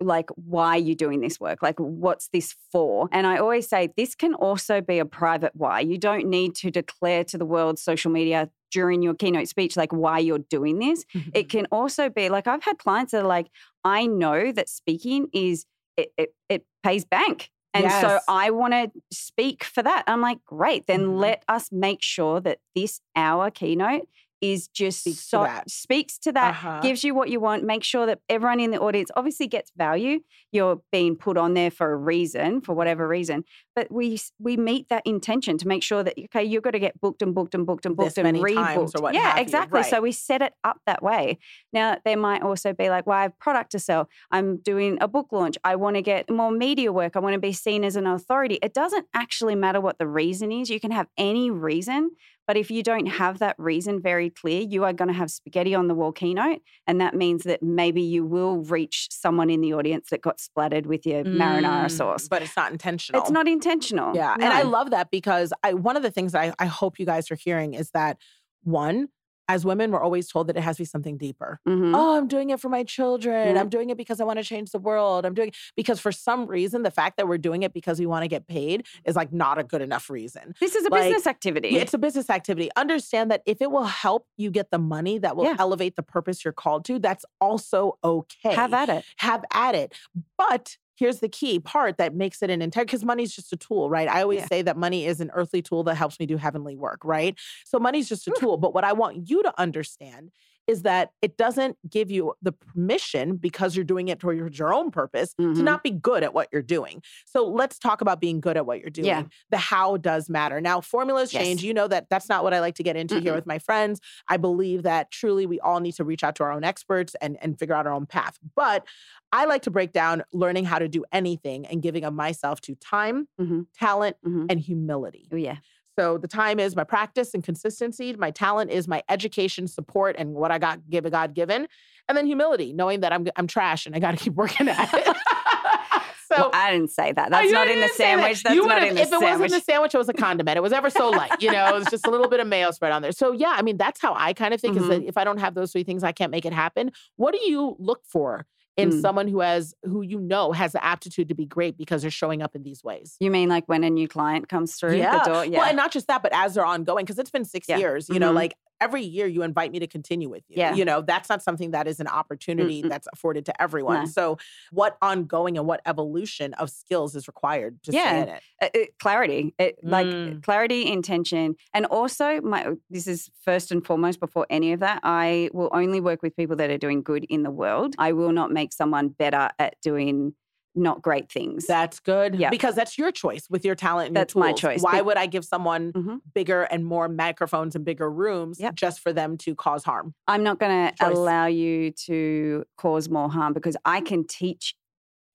like 0.00 0.28
why 0.34 0.70
are 0.76 0.78
you 0.78 0.94
doing 0.94 1.20
this 1.20 1.38
work 1.40 1.62
like 1.62 1.78
what's 1.78 2.28
this 2.28 2.54
for 2.72 3.08
and 3.12 3.28
i 3.28 3.38
always 3.38 3.66
say 3.68 3.88
this 3.96 4.14
can 4.16 4.34
also 4.34 4.80
be 4.80 4.98
a 4.98 5.04
private 5.06 5.52
why 5.54 5.78
you 5.80 5.96
don't 5.96 6.26
need 6.26 6.52
to 6.54 6.68
declare 6.70 7.22
to 7.22 7.38
the 7.38 7.46
world 7.46 7.78
social 7.78 8.10
media 8.10 8.50
during 8.74 9.00
your 9.02 9.14
keynote 9.14 9.48
speech 9.48 9.76
like 9.76 9.92
why 9.92 10.18
you're 10.18 10.44
doing 10.56 10.78
this 10.80 11.04
Mm-hmm. 11.14 11.30
it 11.40 11.48
can 11.48 11.66
also 11.70 12.10
be 12.10 12.28
like 12.28 12.46
i've 12.46 12.64
had 12.64 12.76
clients 12.78 13.12
that 13.12 13.22
are 13.24 13.28
like 13.38 13.46
i 13.84 14.00
know 14.06 14.52
that 14.52 14.68
speaking 14.68 15.28
is 15.32 15.64
it, 15.96 16.08
it, 16.18 16.34
it 16.48 16.62
pays 16.82 17.04
bank 17.04 17.50
and 17.76 17.90
so 17.90 18.20
I 18.28 18.50
want 18.50 18.72
to 18.72 18.92
speak 19.10 19.64
for 19.64 19.82
that. 19.82 20.04
I'm 20.06 20.20
like, 20.20 20.38
great, 20.44 20.86
then 20.86 21.06
Mhm. 21.08 21.18
let 21.18 21.42
us 21.48 21.70
make 21.72 22.02
sure 22.02 22.40
that 22.40 22.58
this 22.76 23.00
hour 23.16 23.50
keynote 23.50 24.06
is 24.52 24.68
just 24.68 25.00
Speaks 25.00 25.22
to 25.22 25.28
so 25.28 25.42
that. 25.44 25.70
speaks 25.70 26.18
to 26.18 26.32
that, 26.32 26.50
Uh-huh. 26.54 26.80
gives 26.82 27.02
you 27.04 27.14
what 27.14 27.28
you 27.30 27.40
want, 27.40 27.64
make 27.64 27.84
sure 27.84 28.06
that 28.06 28.20
everyone 28.28 28.60
in 28.60 28.70
the 28.70 28.80
audience 28.80 29.10
obviously 29.16 29.46
gets 29.46 29.70
value. 29.76 30.20
You're 30.52 30.80
being 30.92 31.16
put 31.16 31.36
on 31.36 31.54
there 31.54 31.70
for 31.70 31.92
a 31.92 31.96
reason, 31.96 32.60
for 32.60 32.74
whatever 32.74 33.06
reason. 33.08 33.44
But 33.76 33.90
we 33.90 34.18
we 34.38 34.56
meet 34.56 34.88
that 34.88 35.02
intention 35.04 35.58
to 35.58 35.66
make 35.68 35.82
sure 35.82 36.02
that 36.04 36.14
okay, 36.26 36.44
you've 36.44 36.62
got 36.62 36.72
to 36.72 36.78
get 36.78 37.00
booked 37.00 37.22
and 37.22 37.34
booked 37.34 37.54
and 37.54 37.66
booked 37.66 37.86
and 37.86 37.96
This 37.96 38.14
booked 38.14 38.18
and 38.18 38.40
many 38.40 38.54
times 38.54 38.92
rebooked. 38.92 39.14
yeah, 39.14 39.38
exactly. 39.38 39.82
So 39.82 40.00
we 40.00 40.12
set 40.12 40.42
it 40.42 40.52
up 40.62 40.78
that 40.86 41.02
way. 41.02 41.38
Now 41.72 41.96
there 42.04 42.16
might 42.16 42.42
also 42.42 42.72
be 42.72 42.88
like, 42.88 43.06
well, 43.06 43.18
I 43.18 43.22
have 43.22 43.38
product 43.38 43.72
to 43.72 43.78
sell. 43.78 44.08
I'm 44.30 44.58
doing 44.58 44.98
a 45.00 45.08
book 45.08 45.28
launch. 45.32 45.56
I 45.64 45.74
want 45.76 45.96
to 45.96 46.02
get 46.02 46.30
more 46.30 46.50
media 46.52 46.92
work. 46.92 47.16
I 47.16 47.20
want 47.20 47.34
to 47.34 47.40
be 47.40 47.52
seen 47.52 47.82
as 47.84 47.96
an 47.96 48.06
authority. 48.06 48.58
It 48.62 48.74
doesn't 48.74 49.06
actually 49.14 49.54
matter 49.56 49.80
what 49.80 49.98
the 49.98 50.06
reason 50.06 50.52
is. 50.52 50.70
You 50.70 50.78
can 50.80 50.90
have 50.92 51.08
any 51.18 51.50
reason, 51.50 52.10
but 52.46 52.56
if 52.56 52.70
you 52.70 52.82
don't 52.82 53.06
have 53.06 53.38
that 53.38 53.56
reason 53.58 54.00
very 54.00 54.30
clear, 54.30 54.60
you 54.62 54.84
are 54.84 54.92
going 54.92 55.08
to 55.08 55.14
have 55.14 55.30
spaghetti 55.30 55.74
on 55.74 55.88
the 55.88 55.94
wall 55.94 56.12
keynote, 56.12 56.60
and 56.86 57.00
that 57.00 57.14
means 57.14 57.44
that 57.44 57.62
maybe 57.62 58.02
you 58.02 58.24
will 58.24 58.58
reach 58.58 59.08
someone 59.10 59.50
in 59.50 59.60
the 59.60 59.72
audience 59.74 60.10
that 60.10 60.20
got 60.22 60.40
splattered 60.40 60.86
with 60.86 61.06
your 61.06 61.24
marinara 61.24 61.86
Mm, 61.86 61.90
sauce. 61.90 62.28
But 62.28 62.42
it's 62.42 62.56
not 62.56 62.72
intentional. 62.72 63.20
It's 63.20 63.30
not 63.30 63.48
intentional. 63.48 64.14
Yeah. 64.14 64.34
And 64.34 64.44
I 64.44 64.62
love 64.62 64.90
that 64.90 65.10
because 65.10 65.52
I 65.62 65.74
one 65.74 65.96
of 65.96 66.02
the 66.02 66.10
things 66.10 66.32
that 66.32 66.42
I, 66.42 66.64
I 66.64 66.66
hope 66.66 66.98
you 66.98 67.06
guys 67.06 67.30
are 67.30 67.36
hearing 67.36 67.74
is 67.74 67.90
that 67.90 68.18
one, 68.62 69.08
as 69.48 69.64
women, 69.64 69.90
we're 69.90 70.02
always 70.02 70.28
told 70.28 70.46
that 70.46 70.56
it 70.56 70.62
has 70.62 70.76
to 70.76 70.82
be 70.82 70.86
something 70.86 71.16
deeper. 71.18 71.60
Mhm. 71.68 71.94
Oh, 71.94 72.16
I'm 72.16 72.28
doing 72.28 72.50
it 72.50 72.60
for 72.60 72.68
my 72.68 72.82
children. 72.84 73.54
Yeah. 73.54 73.60
I'm 73.60 73.68
doing 73.68 73.90
it 73.90 73.96
because 73.96 74.20
I 74.20 74.24
want 74.24 74.38
to 74.38 74.44
change 74.44 74.70
the 74.70 74.78
world. 74.78 75.26
I'm 75.26 75.34
doing 75.34 75.48
it 75.48 75.56
because 75.76 76.00
for 76.00 76.12
some 76.12 76.46
reason, 76.46 76.82
the 76.82 76.90
fact 76.90 77.16
that 77.18 77.28
we're 77.28 77.38
doing 77.38 77.62
it 77.62 77.72
because 77.72 77.98
we 78.00 78.06
want 78.06 78.22
to 78.22 78.28
get 78.28 78.46
paid 78.46 78.86
is 79.04 79.16
like 79.16 79.32
not 79.32 79.58
a 79.58 79.64
good 79.64 79.82
enough 79.82 80.08
reason. 80.08 80.54
This 80.60 80.74
is 80.74 80.86
a 80.86 80.88
Like, 80.90 81.04
business 81.04 81.26
activity. 81.26 81.68
Yeah, 81.70 81.80
it's 81.80 81.94
a 81.94 81.98
business 81.98 82.30
activity. 82.30 82.70
Understand 82.76 83.30
that 83.30 83.42
if 83.46 83.60
it 83.60 83.70
will 83.70 83.84
help 83.84 84.26
you 84.36 84.50
get 84.50 84.70
the 84.70 84.78
money 84.78 85.18
that 85.18 85.36
will 85.36 85.44
Yeah. 85.44 85.56
elevate 85.58 85.96
the 85.96 86.02
purpose 86.02 86.44
you're 86.44 86.52
called 86.52 86.84
to, 86.86 86.98
that's 86.98 87.24
also 87.40 87.98
okay. 88.02 88.54
Have 88.54 88.72
at 88.72 88.88
it. 88.88 89.04
Have 89.18 89.44
at 89.52 89.74
it. 89.74 89.92
But 90.38 90.76
here's 90.96 91.20
the 91.20 91.28
key 91.28 91.58
part 91.58 91.96
that 91.98 92.14
makes 92.14 92.42
it 92.42 92.50
an 92.50 92.62
entire 92.62 92.84
because 92.84 93.04
money's 93.04 93.34
just 93.34 93.52
a 93.52 93.56
tool, 93.56 93.90
right? 93.90 94.08
I 94.08 94.22
always 94.22 94.40
Yeah. 94.40 94.48
say 94.48 94.62
that 94.62 94.76
money 94.76 95.06
is 95.06 95.20
an 95.20 95.30
earthly 95.34 95.62
tool 95.62 95.82
that 95.84 95.94
helps 95.96 96.18
me 96.20 96.26
do 96.26 96.36
heavenly 96.36 96.76
work, 96.76 97.04
right? 97.04 97.38
So 97.64 97.78
money's 97.78 98.08
just 98.08 98.26
a 98.28 98.32
tool. 98.32 98.56
But 98.56 98.74
what 98.74 98.84
I 98.84 98.92
want 98.92 99.28
you 99.28 99.42
to 99.42 99.60
understand 99.60 100.30
is 100.66 100.82
that 100.82 101.10
it 101.20 101.36
doesn't 101.36 101.76
give 101.88 102.10
you 102.10 102.34
the 102.42 102.52
permission 102.52 103.36
because 103.36 103.76
you're 103.76 103.84
doing 103.84 104.08
it 104.08 104.18
towards 104.20 104.58
your 104.58 104.72
own 104.72 104.90
purpose 104.90 105.34
to 105.34 105.42
Mhm. 105.42 105.62
not 105.62 105.82
be 105.82 105.90
good 105.90 106.22
at 106.22 106.32
what 106.32 106.48
you're 106.52 106.62
doing. 106.62 107.02
So 107.26 107.46
let's 107.46 107.78
talk 107.78 108.00
about 108.00 108.20
being 108.20 108.40
good 108.40 108.56
at 108.56 108.64
what 108.66 108.80
you're 108.80 108.90
doing. 108.90 109.06
Yeah. 109.06 109.24
The 109.50 109.58
how 109.58 109.96
does 109.98 110.30
matter. 110.30 110.60
Now, 110.60 110.80
formulas 110.80 111.32
Yes. 111.32 111.42
change. 111.42 111.62
You 111.64 111.74
know 111.74 111.86
that 111.88 112.08
that's 112.08 112.28
not 112.28 112.42
what 112.44 112.54
I 112.54 112.60
like 112.60 112.74
to 112.76 112.82
get 112.82 112.96
into 112.96 113.20
here 113.20 113.32
Mm-mm. 113.32 113.36
with 113.36 113.46
my 113.46 113.58
friends. 113.58 114.00
I 114.28 114.36
believe 114.38 114.82
that 114.84 115.10
truly 115.10 115.44
we 115.46 115.60
all 115.60 115.80
need 115.80 115.92
to 115.96 116.04
reach 116.04 116.24
out 116.24 116.34
to 116.36 116.44
our 116.44 116.52
own 116.52 116.64
experts 116.64 117.14
and, 117.20 117.36
and 117.42 117.58
figure 117.58 117.74
out 117.74 117.86
our 117.86 117.92
own 117.92 118.06
path. 118.06 118.38
But 118.56 118.86
I 119.32 119.46
like 119.46 119.62
to 119.62 119.70
break 119.70 119.92
down 119.92 120.22
learning 120.32 120.64
how 120.64 120.78
to 120.78 120.88
do 120.88 121.04
anything 121.12 121.66
and 121.66 121.82
giving 121.82 122.04
of 122.04 122.14
myself 122.14 122.60
to 122.62 122.74
time, 122.76 123.26
Mhm. 123.40 123.66
talent, 123.74 124.16
Mhm. 124.24 124.46
and 124.48 124.60
humility. 124.60 125.28
Oh, 125.32 125.36
yeah. 125.36 125.56
So 125.98 126.18
the 126.18 126.28
time 126.28 126.58
is 126.58 126.74
my 126.74 126.84
practice 126.84 127.34
and 127.34 127.42
consistency. 127.44 128.12
My 128.14 128.30
talent 128.30 128.70
is 128.70 128.88
my 128.88 129.02
education, 129.08 129.66
support, 129.68 130.16
and 130.18 130.34
what 130.34 130.50
I 130.50 130.58
got 130.58 130.88
given 130.90 131.10
God 131.12 131.34
given, 131.34 131.68
and 132.08 132.18
then 132.18 132.26
humility, 132.26 132.72
knowing 132.72 133.00
that 133.00 133.12
I'm 133.12 133.26
I'm 133.36 133.46
trash 133.46 133.86
and 133.86 133.94
I 133.94 133.98
got 134.00 134.10
to 134.12 134.16
keep 134.24 134.34
working 134.34 134.68
at 134.68 134.92
it. 134.92 135.04
so 136.28 136.36
Well, 136.36 136.50
I 136.52 136.72
didn't 136.72 136.90
say 136.90 137.12
that. 137.12 137.30
That's 137.30 137.52
not 137.52 137.68
in 137.68 137.80
the 137.80 137.88
say 137.88 138.04
that. 138.16 138.18
sandwich. 138.20 138.42
That's 138.42 138.56
not 138.66 138.82
in 138.82 138.94
the 138.94 139.04
sandwich. 139.04 139.06
if 139.06 139.12
it 139.12 139.20
wasn't 139.24 139.44
in 139.52 139.58
the 139.58 139.60
sandwich, 139.60 139.94
it 139.94 139.98
was 139.98 140.08
a 140.08 140.12
condiment. 140.24 140.56
It 140.56 140.62
was 140.62 140.72
ever 140.72 140.90
so 140.90 141.10
light, 141.10 141.40
you 141.40 141.52
know. 141.52 141.66
It 141.68 141.74
was 141.74 141.86
just 141.88 142.06
a 142.06 142.10
little 142.10 142.28
bit 142.28 142.40
of 142.40 142.46
mayo 142.46 142.70
spread 142.72 142.92
on 142.92 143.02
there. 143.02 143.12
So 143.12 143.32
yeah, 143.32 143.54
I 143.56 143.62
mean 143.62 143.76
that's 143.76 144.00
how 144.00 144.14
I 144.16 144.32
kind 144.32 144.52
of 144.54 144.60
think 144.60 144.76
is 144.76 144.82
Mm-hmm. 144.82 144.90
that 144.90 145.02
if 145.04 145.16
I 145.16 145.24
don't 145.24 145.38
have 145.38 145.54
those 145.54 145.70
three 145.72 145.84
things, 145.84 146.02
I 146.02 146.12
can't 146.12 146.30
make 146.32 146.44
it 146.44 146.52
happen. 146.52 146.90
What 147.16 147.32
do 147.34 147.40
you 147.48 147.76
look 147.78 148.00
for 148.04 148.46
in 148.76 148.90
Mm. 148.90 149.00
someone 149.00 149.28
who 149.28 149.40
has 149.40 149.74
who 149.84 150.02
you 150.02 150.18
know 150.20 150.52
has 150.52 150.72
the 150.72 150.84
aptitude 150.84 151.28
to 151.28 151.34
be 151.34 151.46
great 151.46 151.76
because 151.78 152.02
they're 152.02 152.10
showing 152.10 152.42
up 152.42 152.56
in 152.56 152.62
these 152.62 152.82
ways? 152.82 153.16
You 153.20 153.30
mean 153.30 153.48
like 153.48 153.68
when 153.68 153.84
a 153.84 153.90
new 153.90 154.08
client 154.08 154.48
comes 154.48 154.74
through 154.76 154.96
yeah. 154.96 155.18
the 155.18 155.30
door? 155.32 155.44
Yeah. 155.44 155.58
Well, 155.58 155.68
and 155.68 155.76
not 155.76 155.92
just 155.92 156.06
that, 156.08 156.22
but 156.22 156.32
as 156.32 156.54
they're 156.54 156.66
ongoing, 156.66 157.04
because 157.04 157.18
it's 157.18 157.30
been 157.30 157.44
six 157.44 157.68
Yeah. 157.68 157.78
years, 157.78 158.08
you 158.08 158.18
know, 158.18 158.32
Mhm. 158.32 158.36
like 158.36 158.54
every 158.80 159.02
year 159.02 159.26
you 159.26 159.42
invite 159.42 159.72
me 159.72 159.78
to 159.78 159.86
continue 159.86 160.28
with 160.28 160.44
you. 160.48 160.56
Yeah. 160.58 160.74
You 160.74 160.84
know, 160.84 161.00
that's 161.00 161.28
not 161.28 161.42
something 161.42 161.70
that 161.72 161.86
is 161.86 162.00
an 162.00 162.06
opportunity 162.06 162.82
Mm-mm. 162.82 162.88
that's 162.88 163.08
afforded 163.12 163.46
to 163.46 163.62
everyone. 163.62 164.00
No. 164.00 164.06
So 164.06 164.38
what 164.70 164.96
ongoing 165.00 165.56
and 165.56 165.66
what 165.66 165.80
evolution 165.86 166.54
of 166.54 166.70
skills 166.70 167.14
is 167.14 167.26
required 167.26 167.82
to 167.84 167.92
stay 167.92 168.22
in 168.22 168.28
it? 168.28 168.42
Uh, 168.60 168.68
uh, 168.74 168.84
clarity 169.00 169.54
it, 169.58 169.78
like 169.82 170.06
Mm. 170.06 170.42
clarity 170.42 170.86
intention 170.90 171.56
and 171.72 171.86
also 171.86 172.40
my 172.40 172.72
this 172.90 173.06
is 173.06 173.30
first 173.42 173.72
and 173.72 173.84
foremost 173.86 174.20
before 174.20 174.46
any 174.50 174.72
of 174.72 174.80
that 174.80 175.00
i 175.02 175.48
will 175.52 175.70
only 175.72 176.00
work 176.00 176.22
with 176.22 176.36
people 176.36 176.56
that 176.56 176.70
are 176.70 176.78
doing 176.78 177.02
good 177.02 177.24
in 177.24 177.42
the 177.42 177.50
world 177.50 177.94
i 177.98 178.12
will 178.12 178.32
not 178.32 178.50
make 178.50 178.72
someone 178.72 179.08
better 179.08 179.48
at 179.58 179.80
doing 179.82 180.34
not 180.74 181.02
great 181.02 181.30
things 181.30 181.66
That's 181.66 182.00
good. 182.00 182.34
Yeah. 182.34 182.50
Because 182.50 182.74
that's 182.74 182.98
your 182.98 183.12
choice 183.12 183.46
with 183.48 183.64
your 183.64 183.74
talent 183.74 184.08
and 184.08 184.16
your 184.16 184.20
That's 184.22 184.34
my 184.34 184.52
choice. 184.52 184.82
Why 184.82 184.92
But- 184.98 185.06
would 185.06 185.16
I 185.16 185.26
give 185.26 185.44
someone 185.44 185.92
Mhm. 185.92 186.20
bigger 186.34 186.62
and 186.62 186.84
more 186.84 187.08
microphones 187.08 187.76
and 187.76 187.84
bigger 187.84 188.10
rooms 188.10 188.58
Yep. 188.60 188.74
just 188.74 189.00
for 189.00 189.12
them 189.12 189.36
to 189.38 189.54
cause 189.54 189.84
harm? 189.84 190.14
i'm 190.26 190.42
not 190.42 190.58
going 190.58 190.92
to 190.92 191.06
allow 191.08 191.46
you 191.46 191.90
to 191.92 192.64
cause 192.76 193.08
more 193.08 193.28
harm 193.30 193.52
because 193.52 193.76
i 193.84 194.00
can 194.00 194.26
teach 194.26 194.74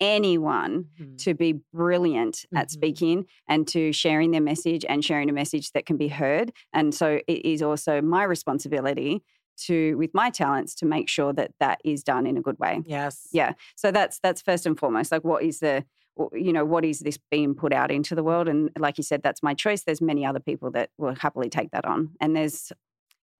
anyone 0.01 0.85
Mhm. 0.99 1.17
to 1.17 1.33
be 1.33 1.59
brilliant 1.73 2.45
at 2.55 2.67
Mhm. 2.67 2.71
speaking 2.71 3.25
and 3.47 3.67
to 3.67 3.91
sharing 3.91 4.31
their 4.31 4.41
message 4.41 4.85
and 4.87 5.03
sharing 5.03 5.29
a 5.29 5.33
message 5.33 5.71
that 5.73 5.85
can 5.85 5.97
be 5.97 6.07
heard. 6.07 6.53
And 6.73 6.93
so 6.95 7.19
it 7.27 7.45
is 7.45 7.61
also 7.61 8.01
my 8.01 8.23
responsibility 8.23 9.21
to, 9.65 9.95
with 9.95 10.13
my 10.13 10.29
talents, 10.29 10.75
to 10.75 10.85
make 10.85 11.09
sure 11.09 11.33
that 11.33 11.51
that 11.59 11.79
is 11.83 12.03
done 12.03 12.25
in 12.25 12.37
a 12.37 12.41
good 12.41 12.59
way. 12.59 12.81
Yes. 12.85 13.27
Yeah. 13.31 13.53
So 13.75 13.91
that's 13.91 14.19
that's 14.19 14.41
first 14.41 14.65
and 14.65 14.79
foremost. 14.79 15.11
Like, 15.11 15.23
what 15.23 15.43
is 15.43 15.59
the 15.59 15.85
you 16.33 16.51
know 16.51 16.65
what 16.65 16.83
is 16.83 16.99
this 16.99 17.17
being 17.31 17.55
put 17.55 17.73
out 17.73 17.91
into 17.91 18.15
the 18.15 18.23
world? 18.23 18.47
And 18.47 18.69
like 18.77 18.97
you 18.97 19.03
said, 19.03 19.23
that's 19.23 19.41
my 19.41 19.53
choice. 19.53 19.83
There's 19.83 20.01
many 20.01 20.25
other 20.25 20.39
people 20.39 20.71
that 20.71 20.89
will 20.97 21.15
happily 21.15 21.49
take 21.49 21.71
that 21.71 21.85
on, 21.85 22.11
and 22.19 22.35
there's 22.35 22.71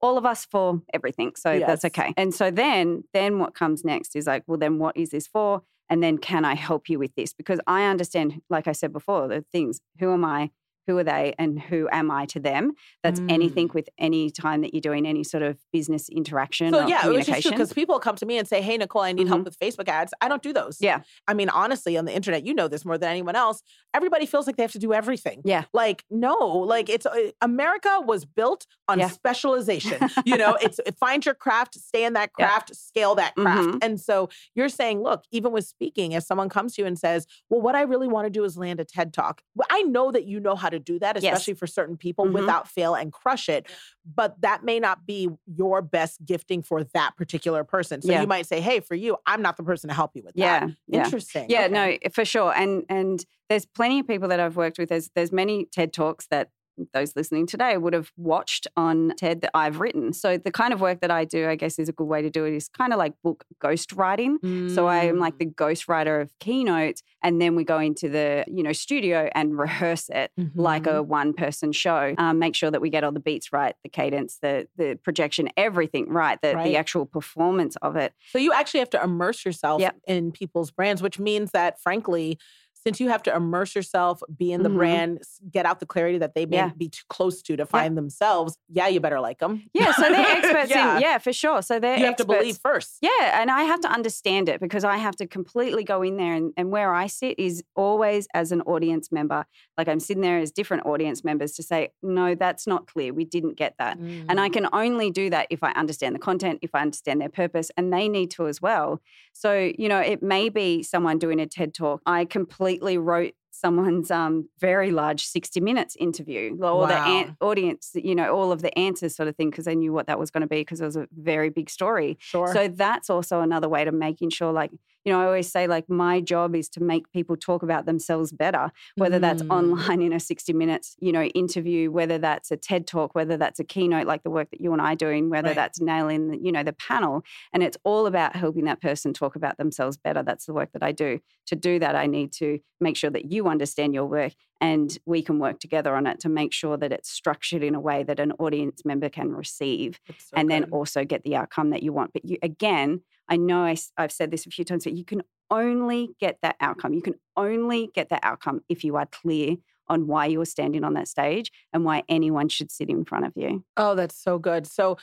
all 0.02 0.18
of 0.18 0.26
us 0.26 0.46
for 0.46 0.82
everything. 0.94 1.34
So 1.36 1.60
that's 1.60 1.84
okay. 1.86 2.14
And 2.16 2.34
so 2.34 2.52
then 2.52 3.04
then 3.14 3.40
what 3.40 3.54
comes 3.54 3.84
next 3.84 4.16
is 4.16 4.28
like, 4.28 4.44
well, 4.48 4.58
then 4.58 4.80
what 4.80 4.96
is 4.96 5.10
this 5.10 5.28
for? 5.28 5.64
And 5.90 6.04
then 6.04 6.20
can 6.20 6.46
I 6.46 6.54
help 6.54 6.88
you 6.88 7.00
with 7.00 7.16
this? 7.16 7.34
Because 7.34 7.60
I 7.66 7.86
understand, 7.86 8.42
like 8.50 8.68
I 8.68 8.74
said 8.74 8.94
before, 8.94 9.28
the 9.28 9.44
things. 9.52 9.82
Who 10.00 10.14
am 10.14 10.24
I? 10.24 10.52
Who 10.90 10.98
are 10.98 11.04
they? 11.04 11.36
And 11.38 11.60
who 11.62 11.88
am 11.92 12.10
I 12.10 12.26
to 12.34 12.40
them? 12.40 12.72
That's 13.04 13.20
anything 13.30 13.68
Mm. 13.68 13.76
with 13.76 13.90
any 14.00 14.32
time 14.32 14.62
that 14.62 14.74
you're 14.74 14.82
doing 14.82 15.06
any 15.06 15.24
sort 15.24 15.44
of 15.44 15.60
business 15.72 16.10
interaction 16.10 16.74
So 16.74 16.84
or 16.86 16.90
yeah, 16.90 17.06
it 17.06 17.10
was 17.10 17.18
just 17.18 17.26
communication. 17.28 17.52
because 17.52 17.74
people 17.74 18.00
come 18.00 18.16
to 18.16 18.26
me 18.26 18.40
and 18.40 18.48
say, 18.48 18.60
"Hey, 18.62 18.76
Nicole, 18.76 19.04
I 19.04 19.12
need 19.12 19.28
help 19.28 19.42
Mhm. 19.42 19.46
with 19.46 19.60
Facebook 19.60 19.88
ads." 19.88 20.14
I 20.20 20.28
don't 20.28 20.42
do 20.42 20.52
those. 20.52 20.78
Yeah. 20.82 21.02
I 21.28 21.36
mean, 21.36 21.50
honestly, 21.50 21.96
on 21.96 22.06
the 22.06 22.16
internet, 22.16 22.44
you 22.44 22.56
know 22.56 22.68
this 22.68 22.86
more 22.86 22.98
than 22.98 23.10
anyone 23.12 23.36
else. 23.36 23.62
Everybody 23.94 24.26
feels 24.26 24.48
like 24.48 24.56
they 24.58 24.64
have 24.64 24.72
to 24.72 24.80
do 24.80 24.92
everything. 24.94 25.42
Yeah. 25.46 25.66
Like 25.74 26.06
no, 26.10 26.36
like 26.36 26.90
it's 26.90 27.06
uh, 27.06 27.30
America 27.42 28.02
was 28.04 28.26
built 28.26 28.66
on 28.88 28.98
Yeah. 28.98 29.10
specialization. 29.10 30.00
you 30.26 30.38
know, 30.38 30.58
it's 30.62 30.80
uh, 30.80 30.92
find 31.00 31.24
your 31.26 31.36
craft, 31.36 31.76
stay 31.76 32.04
in 32.04 32.14
that 32.14 32.32
Yeah. 32.40 32.48
craft, 32.48 32.76
scale 32.76 33.14
that 33.16 33.36
craft. 33.36 33.70
Mhm. 33.70 33.80
And 33.84 34.02
so 34.02 34.30
you're 34.56 34.70
saying, 34.70 35.04
look, 35.04 35.24
even 35.32 35.52
with 35.52 35.66
speaking, 35.68 36.14
if 36.14 36.24
someone 36.24 36.50
comes 36.50 36.74
to 36.76 36.82
you 36.82 36.88
and 36.88 36.98
says, 36.98 37.28
"Well, 37.50 37.62
what 37.62 37.76
I 37.76 37.82
really 37.82 38.08
want 38.08 38.26
to 38.26 38.30
do 38.32 38.44
is 38.44 38.58
land 38.58 38.80
a 38.80 38.86
TED 38.86 39.14
talk," 39.14 39.42
well, 39.56 39.68
I 39.70 39.84
know 39.84 40.12
that 40.12 40.26
you 40.26 40.40
know 40.40 40.56
how 40.56 40.70
to 40.70 40.79
do 40.80 40.98
that, 41.00 41.16
Yes. 41.22 41.34
especially 41.34 41.54
for 41.56 41.68
certain 41.68 41.98
people, 41.98 42.26
Mhm. 42.26 42.34
without 42.34 42.68
fail 42.68 42.96
and 42.96 43.12
crush 43.14 43.50
it 43.50 43.68
but 44.16 44.42
that 44.42 44.64
may 44.64 44.80
not 44.80 45.06
be 45.06 45.30
your 45.46 45.84
best 45.84 46.26
gifting 46.26 46.64
for 46.64 46.84
that 46.84 47.16
particular 47.16 47.64
person. 47.64 48.02
So 48.02 48.12
Yeah. 48.12 48.22
you 48.22 48.28
might 48.28 48.48
say, 48.48 48.60
"Hey, 48.60 48.80
for 48.80 48.96
you, 48.96 49.18
I'm 49.28 49.44
not 49.44 49.56
the 49.56 49.62
person 49.62 49.88
to 49.90 49.94
help 49.94 50.16
you 50.16 50.24
with 50.24 50.34
that." 50.34 50.64
Yeah, 50.64 50.68
yeah. 50.88 51.04
Interesting. 51.04 51.46
Yeah, 51.48 51.66
Okay. 51.66 52.00
no, 52.04 52.10
for 52.12 52.26
sure. 52.26 52.52
And 52.56 52.86
and 52.90 53.24
there's 53.50 53.68
plenty 53.68 54.00
of 54.00 54.08
people 54.08 54.28
that 54.30 54.40
I've 54.40 54.56
worked 54.56 54.80
with. 54.80 54.90
There's 54.90 55.10
there's 55.16 55.32
many 55.32 55.66
TED 55.66 55.94
talks 55.94 56.26
that 56.32 56.50
those 56.94 57.16
listening 57.16 57.46
today 57.48 57.78
would 57.78 57.94
have 57.94 58.12
watched 58.18 58.68
on 58.78 59.14
TED 59.18 59.42
that 59.42 59.52
I've 59.54 59.80
written. 59.80 60.14
So 60.14 60.38
the 60.38 60.52
kind 60.52 60.74
of 60.74 60.82
work 60.82 61.02
that 61.02 61.12
I 61.12 61.26
do, 61.26 61.48
I 61.50 61.56
guess, 61.56 61.80
is 61.80 61.90
a 61.90 61.94
good 61.94 62.06
way 62.08 62.22
to 62.22 62.30
do 62.30 62.46
it. 62.46 62.54
Is 62.54 62.70
kind 62.70 62.94
of 62.94 63.00
like 63.00 63.14
book 63.24 63.44
ghost 63.60 63.92
writing. 63.94 64.40
So 64.70 64.88
I 64.88 65.06
am 65.06 65.20
like 65.20 65.36
Mm. 65.36 65.40
the 65.40 65.46
ghost 65.46 65.88
writer 65.88 66.20
of 66.22 66.32
keynotes, 66.40 67.04
and 67.24 67.42
then 67.42 67.56
we 67.56 67.64
go 67.64 67.80
into 67.80 68.10
the 68.10 68.46
you 68.48 68.64
know 68.64 68.72
studio 68.74 69.30
and 69.36 69.58
rehearse 69.66 70.10
it 70.10 70.32
like 70.56 70.84
Mhm. 70.84 70.98
a 70.98 71.04
one 71.04 71.34
person 71.34 71.72
show. 71.72 72.16
Um, 72.18 72.40
make 72.40 72.56
sure 72.56 72.72
that 72.72 72.82
we 72.82 72.90
get 72.90 73.04
all 73.04 73.12
the 73.12 73.20
beats 73.20 73.52
right, 73.54 73.76
the 73.84 73.90
cadence, 73.90 74.38
the 74.42 74.68
the 74.78 74.98
projection, 75.04 75.50
everything 75.58 76.10
right, 76.10 76.40
the 76.42 76.56
Right. 76.56 76.64
the 76.66 76.78
actual 76.78 77.06
performance 77.06 77.76
of 77.82 77.96
it. 77.96 78.14
So 78.32 78.40
you 78.40 78.54
actually 78.54 78.80
have 78.80 78.90
to 78.92 79.04
immerse 79.04 79.46
yourself 79.46 79.82
Yep. 79.82 79.96
in 80.08 80.32
people's 80.32 80.72
brands, 80.72 81.02
which 81.02 81.20
means 81.20 81.52
that, 81.52 81.80
frankly, 81.82 82.38
since 82.86 83.00
you 83.00 83.10
have 83.10 83.22
to 83.24 83.36
immerse 83.36 83.76
yourself, 83.76 84.22
be 84.38 84.52
in 84.52 84.64
the 84.64 84.70
Mhm. 84.70 84.76
brand, 84.76 85.20
get 85.52 85.66
out 85.66 85.80
the 85.80 85.86
clarity 85.86 86.18
that 86.18 86.34
they 86.34 86.46
may 86.46 86.58
Yeah. 86.58 86.72
be 86.78 86.88
too 86.90 87.04
close 87.10 87.42
to 87.44 87.58
to 87.58 87.66
find 87.66 87.98
themselves, 87.98 88.58
yeah, 88.70 88.88
you 88.88 89.00
better 89.00 89.20
like 89.20 89.40
them. 89.40 89.64
Yeah, 89.74 89.92
so 89.92 90.04
they're 90.04 90.14
experts 90.38 90.70
yeah. 90.70 90.96
in 90.96 91.02
yeah, 91.02 91.18
for 91.18 91.34
sure. 91.34 91.62
So 91.62 91.80
they're 91.80 91.98
You 92.00 92.06
have 92.06 92.16
to 92.18 92.26
believe 92.26 92.58
first. 92.64 92.98
Yeah, 93.02 93.42
and 93.42 93.52
I 93.52 93.64
have 93.64 93.82
to 93.82 93.90
understand 93.92 94.48
it 94.48 94.62
because 94.62 94.84
I 94.86 94.98
have 94.98 95.16
to 95.18 95.28
completely 95.28 95.84
go 95.84 96.02
in 96.02 96.16
there 96.18 96.34
and, 96.34 96.54
and 96.56 96.72
where 96.72 96.94
I 96.94 97.08
sit 97.08 97.38
is 97.38 97.64
always 97.76 98.28
as 98.34 98.52
an 98.54 98.62
audience 98.62 99.12
member. 99.12 99.46
Like 99.78 99.90
I'm 99.90 100.00
sitting 100.00 100.22
there 100.22 100.40
as 100.40 100.52
different 100.52 100.86
audience 100.86 101.24
members 101.24 101.52
to 101.54 101.64
say, 101.64 101.90
no, 102.02 102.34
that's 102.36 102.66
not 102.66 102.88
clear. 102.88 103.14
We 103.14 103.26
didn't 103.26 103.56
get 103.58 103.76
that. 103.80 103.98
And 103.98 104.30
Mm. 104.30 104.40
I 104.40 104.48
can 104.50 104.68
only 104.72 105.12
do 105.12 105.30
that 105.32 105.48
if 105.50 105.64
I 105.64 105.72
understand 105.72 106.16
the 106.16 106.20
content, 106.20 106.60
if 106.62 106.74
I 106.74 106.82
understand 106.82 107.20
their 107.20 107.30
purpose, 107.30 107.72
and 107.76 107.92
they 107.92 108.08
need 108.08 108.32
to 108.32 108.48
as 108.48 108.62
well. 108.62 109.02
So, 109.34 109.72
you 109.78 109.90
know, 109.90 110.00
it 110.00 110.22
may 110.24 110.48
be 110.50 110.82
someone 110.84 111.18
doing 111.20 111.40
a 111.42 111.46
TED 111.46 111.74
talk. 111.74 112.02
I 112.06 112.24
completely 112.26 112.69
wrote 112.78 113.34
someone's 113.52 114.10
um, 114.12 114.48
very 114.60 114.92
large 114.92 115.26
60 115.26 115.60
minutes 115.60 115.96
interview, 116.00 116.58
all 116.64 116.88
the 116.88 116.96
an- 116.96 117.36
audience, 117.42 117.92
you 117.94 118.16
know, 118.16 118.34
all 118.34 118.52
of 118.52 118.62
the 118.62 118.78
answers 118.78 119.16
sort 119.16 119.28
of 119.28 119.36
thing, 119.36 119.50
because 119.50 119.66
they 119.66 119.76
knew 119.76 119.92
what 119.92 120.08
that 120.08 120.18
was 120.18 120.32
going 120.32 120.42
to 120.42 120.48
be 120.48 120.62
because 120.62 120.80
it 120.82 120.86
was 120.86 120.96
a 120.96 121.08
very 121.12 121.50
big 121.50 121.70
story. 121.70 122.18
Sure. 122.20 122.54
So 122.54 122.68
that's 122.68 123.10
also 123.10 123.42
another 123.42 123.68
way 123.68 123.84
to 123.84 123.92
making 123.92 124.30
sure, 124.30 124.52
like, 124.52 124.72
you 125.06 125.14
know, 125.14 125.22
I 125.22 125.26
always 125.26 125.52
say, 125.52 125.68
like, 125.68 125.90
my 125.90 126.22
job 126.22 126.56
is 126.56 126.70
to 126.70 126.82
make 126.84 127.12
people 127.12 127.38
talk 127.38 127.64
about 127.64 127.86
themselves 127.86 128.32
better, 128.32 128.72
whether 128.96 129.20
that's 129.20 129.42
Mm. 129.44 129.50
online 129.50 130.02
in 130.02 130.14
a 130.14 130.20
60 130.20 130.54
minutes, 130.54 130.96
you 131.00 131.12
know, 131.12 131.24
interview, 131.24 131.90
whether 131.92 132.18
that's 132.18 132.52
a 132.52 132.58
TED 132.58 132.86
talk, 132.88 133.16
whether 133.16 133.38
that's 133.38 133.60
a 133.60 133.64
keynote, 133.64 134.08
like 134.08 134.24
the 134.24 134.30
work 134.30 134.50
that 134.52 134.62
you 134.62 134.74
and 134.74 134.82
I 134.82 134.94
are 134.94 134.96
doing, 134.96 135.30
whether 135.30 135.50
Right. 135.50 135.56
that's 135.56 135.80
nailing, 135.82 136.32
the, 136.32 136.38
you 136.38 136.52
know, 136.52 136.64
the 136.64 136.74
panel. 136.74 137.24
And 137.54 137.64
it's 137.64 137.78
all 137.84 138.06
about 138.08 138.36
helping 138.36 138.66
that 138.66 138.82
person 138.82 139.14
talk 139.14 139.36
about 139.36 139.58
themselves 139.58 139.98
better. 139.98 140.22
That's 140.24 140.46
the 140.46 140.54
work 140.54 140.72
that 140.74 140.84
I 140.84 140.92
do. 140.92 141.20
To 141.48 141.56
do 141.56 141.80
that, 141.80 141.96
I 141.96 142.06
need 142.06 142.34
to 142.34 142.60
make 142.80 142.96
sure 142.98 143.10
that 143.10 143.32
you 143.32 143.48
understand 143.48 143.94
your 143.94 144.06
work 144.06 144.34
and 144.62 144.98
we 145.06 145.22
can 145.22 145.40
work 145.40 145.60
together 145.60 145.96
on 145.96 146.06
it 146.08 146.20
to 146.22 146.30
make 146.30 146.52
sure 146.54 146.78
that 146.78 146.92
it's 146.92 147.10
structured 147.10 147.64
in 147.64 147.76
a 147.76 147.80
way 147.80 148.04
that 148.04 148.20
an 148.20 148.34
audience 148.34 148.84
member 148.86 149.10
can 149.10 149.32
receive 149.32 150.00
so 150.18 150.36
and 150.36 150.52
then 150.52 150.66
also 150.66 151.04
get 151.06 151.24
the 151.24 151.36
outcome 151.36 151.70
that 151.72 151.82
you 151.84 151.94
want. 151.94 152.12
But 152.14 152.26
you, 152.26 152.38
again, 152.44 153.02
I 153.30 153.38
know 153.38 153.64
I, 153.64 153.76
have 153.98 154.12
said 154.12 154.32
this 154.32 154.46
a 154.46 154.50
few 154.50 154.66
times, 154.66 154.84
but 154.84 154.94
you 154.94 155.06
can 155.06 155.22
only 155.52 156.10
get 156.20 156.40
that 156.42 156.56
outcome. 156.60 156.94
You 156.94 157.02
can 157.02 157.16
only 157.38 157.90
get 157.94 158.10
that 158.10 158.22
outcome 158.24 158.62
if 158.70 158.84
you 158.84 158.96
are 158.96 159.06
clear 159.06 159.56
on 159.88 160.08
why 160.08 160.26
you 160.26 160.40
are 160.42 160.46
standing 160.46 160.84
on 160.84 160.94
that 160.94 161.08
stage 161.08 161.52
and 161.74 161.84
why 161.84 162.04
anyone 162.10 162.50
should 162.50 162.72
sit 162.72 162.90
in 162.90 163.06
front 163.06 163.26
of 163.26 163.34
you. 163.36 163.64
Oh, 163.78 163.96
that's 163.96 164.16
so 164.16 164.38
good. 164.38 164.68
So, 164.68 164.98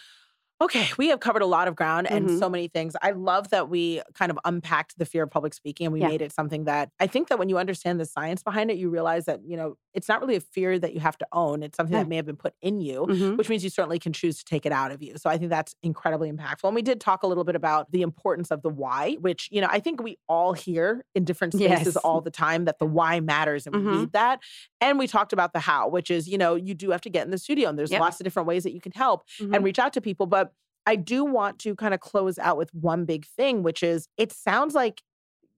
okay, 0.61 0.89
we 0.97 1.09
have 1.09 1.21
covered 1.21 1.43
a 1.43 1.47
lot 1.47 1.69
of 1.69 1.77
ground 1.77 2.07
and 2.11 2.29
Mhm. 2.29 2.39
so 2.39 2.49
many 2.49 2.67
things. 2.69 2.97
I 3.03 3.11
love 3.11 3.51
that 3.51 3.69
we 3.69 4.01
kind 4.15 4.31
of 4.31 4.39
unpacked 4.45 4.99
the 4.99 5.05
fear 5.05 5.25
of 5.25 5.31
public 5.31 5.53
speaking 5.53 5.87
and 5.87 5.93
we 5.93 6.01
Yeah. 6.01 6.09
made 6.09 6.23
it 6.23 6.33
something 6.33 6.65
that 6.65 6.91
I 6.99 7.07
think 7.07 7.29
that 7.29 7.39
when 7.39 7.49
you 7.49 7.59
understand 7.59 8.01
the 8.01 8.07
science 8.07 8.43
behind 8.43 8.71
it, 8.71 8.79
you 8.79 8.89
realize 8.89 9.27
that, 9.27 9.41
you 9.45 9.57
know, 9.57 9.77
it's 9.93 10.09
not 10.09 10.21
really 10.21 10.37
a 10.37 10.41
fear 10.41 10.79
that 10.79 10.95
you 10.95 11.01
have 11.01 11.17
to 11.19 11.27
own. 11.33 11.63
It's 11.63 11.77
something 11.77 11.93
Yeah. 11.95 12.03
that 12.03 12.09
may 12.09 12.17
have 12.17 12.27
been 12.27 12.37
put 12.37 12.55
in 12.63 12.81
you, 12.81 13.07
Mhm. 13.07 13.37
which 13.37 13.49
means 13.49 13.65
you 13.65 13.71
certainly 13.71 13.99
can 13.99 14.13
choose 14.13 14.39
to 14.39 14.45
take 14.45 14.65
it 14.67 14.73
out 14.73 14.93
of 14.93 15.03
you. 15.03 15.17
So 15.19 15.29
I 15.29 15.37
think 15.39 15.51
that's 15.51 15.75
incredibly 15.83 16.31
impactful. 16.33 16.65
And 16.65 16.75
we 16.75 16.83
did 16.83 17.01
talk 17.01 17.23
a 17.23 17.27
little 17.27 17.45
bit 17.45 17.57
about 17.57 17.91
the 17.93 18.03
importance 18.03 18.51
of 18.51 18.63
the 18.63 18.71
why, 18.71 19.15
which, 19.21 19.49
you 19.53 19.61
know, 19.61 19.69
I 19.71 19.81
think 19.81 20.03
we 20.03 20.19
all 20.29 20.53
hear 20.55 21.05
in 21.15 21.25
different 21.25 21.53
spaces 21.55 21.95
Yes. 21.95 21.97
all 21.97 22.21
the 22.21 22.31
time 22.31 22.65
that 22.65 22.79
the 22.79 22.87
why 22.87 23.21
matters 23.21 23.67
and 23.67 23.77
we 23.77 23.83
Mhm. 23.83 23.99
need 24.01 24.13
that. 24.13 24.41
And 24.81 24.99
we 24.99 25.07
talked 25.07 25.33
about 25.33 25.53
the 25.53 25.61
how, 25.61 25.89
which 25.89 26.11
is, 26.11 26.29
you 26.29 26.39
know, 26.39 26.55
you 26.55 26.75
do 26.75 26.91
have 26.91 27.01
to 27.03 27.11
get 27.11 27.25
in 27.25 27.31
the 27.31 27.39
studio 27.39 27.69
and 27.69 27.79
there's 27.79 27.91
Yep. 27.91 28.01
lots 28.01 28.21
of 28.21 28.25
different 28.25 28.47
ways 28.49 28.63
that 28.65 28.73
you 28.73 28.81
can 28.81 28.93
help 28.93 29.23
and 29.41 29.63
reach 29.65 29.79
out 29.79 29.93
to 29.95 30.01
people. 30.01 30.27
But 30.27 30.53
I 30.87 30.97
do 30.97 31.25
want 31.25 31.59
to 31.61 31.75
kind 31.75 31.93
of 31.93 32.01
close 32.01 32.39
out 32.39 32.57
with 32.57 32.73
one 32.73 33.05
big 33.05 33.27
thing, 33.27 33.63
which 33.63 33.83
is 33.83 34.09
it 34.17 34.33
sounds 34.33 34.75
like 34.75 35.03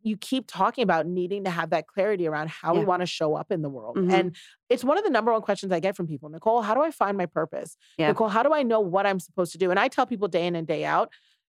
you 0.02 0.16
keep 0.16 0.44
talking 0.46 0.82
about 0.82 1.06
needing 1.06 1.44
to 1.44 1.50
have 1.50 1.70
that 1.70 1.86
clarity 1.88 2.26
around 2.26 2.48
how 2.48 2.72
we 2.72 2.84
want 2.84 3.00
to 3.02 3.06
show 3.06 3.34
up 3.34 3.50
in 3.50 3.62
the 3.62 3.68
world. 3.68 3.96
Mhm. 3.96 4.12
And 4.12 4.36
it's 4.68 4.84
one 4.84 4.96
of 4.96 5.02
the 5.02 5.10
number 5.10 5.32
one 5.32 5.42
questions 5.42 5.72
I 5.72 5.80
get 5.80 5.96
from 5.96 6.06
people 6.06 6.28
Nicole, 6.28 6.62
how 6.62 6.72
do 6.72 6.80
I 6.82 6.92
find 6.92 7.18
my 7.18 7.26
purpose? 7.26 7.76
Yeah. 7.98 8.08
Nicole, 8.08 8.28
how 8.28 8.44
do 8.44 8.52
I 8.52 8.62
know 8.62 8.80
what 8.80 9.06
I'm 9.06 9.18
supposed 9.18 9.52
to 9.52 9.58
do? 9.58 9.70
And 9.70 9.78
I 9.78 9.88
tell 9.88 10.06
people 10.06 10.28
day 10.28 10.46
in 10.46 10.54
and 10.54 10.66
day 10.66 10.84
out, 10.84 11.10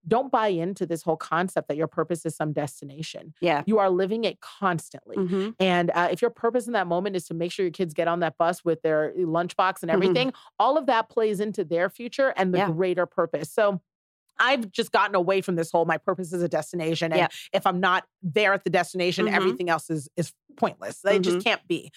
don't 0.06 0.32
buy 0.32 0.48
into 0.48 0.84
this 0.84 1.02
whole 1.02 1.16
concept 1.16 1.68
that 1.68 1.76
your 1.76 1.86
purpose 1.86 2.26
is 2.26 2.34
some 2.34 2.52
destination. 2.52 3.34
Yeah. 3.40 3.62
You 3.66 3.78
are 3.78 3.88
living 3.90 4.24
it 4.24 4.40
constantly. 4.40 5.16
Mhm. 5.16 5.54
And 5.60 5.90
uh, 5.94 6.08
if 6.10 6.20
your 6.20 6.30
purpose 6.30 6.66
in 6.66 6.72
that 6.72 6.86
moment 6.88 7.14
is 7.14 7.24
to 7.26 7.34
make 7.34 7.52
sure 7.52 7.64
your 7.64 7.72
kids 7.72 7.94
get 7.94 8.08
on 8.08 8.20
that 8.20 8.36
bus 8.36 8.64
with 8.64 8.82
their 8.82 9.12
lunchbox 9.16 9.82
and 9.82 9.90
Mhm. 9.90 9.94
everything, 9.94 10.32
all 10.58 10.76
of 10.76 10.86
that 10.86 11.08
plays 11.08 11.38
into 11.40 11.64
their 11.64 11.88
future 11.88 12.32
and 12.36 12.52
the 12.52 12.58
Yeah. 12.58 12.70
greater 12.70 13.06
purpose. 13.06 13.50
So 13.52 13.80
I've 14.38 14.72
just 14.72 14.90
gotten 14.92 15.14
away 15.14 15.40
from 15.40 15.54
this 15.56 15.70
whole 15.70 15.84
my 15.84 15.98
purpose 15.98 16.32
is 16.32 16.42
a 16.42 16.48
destination. 16.48 17.12
And 17.12 17.18
Yeah. 17.20 17.28
if 17.52 17.66
I'm 17.66 17.78
not 17.78 18.04
there 18.22 18.52
at 18.54 18.64
the 18.64 18.70
destination, 18.70 19.26
Mhm. 19.26 19.34
everything 19.34 19.68
else 19.70 19.88
is 19.90 20.08
is 20.16 20.32
pointless. 20.56 21.04
It 21.04 21.20
just 21.20 21.38
Mhm. 21.38 21.44
can't 21.44 21.68
be. 21.68 21.92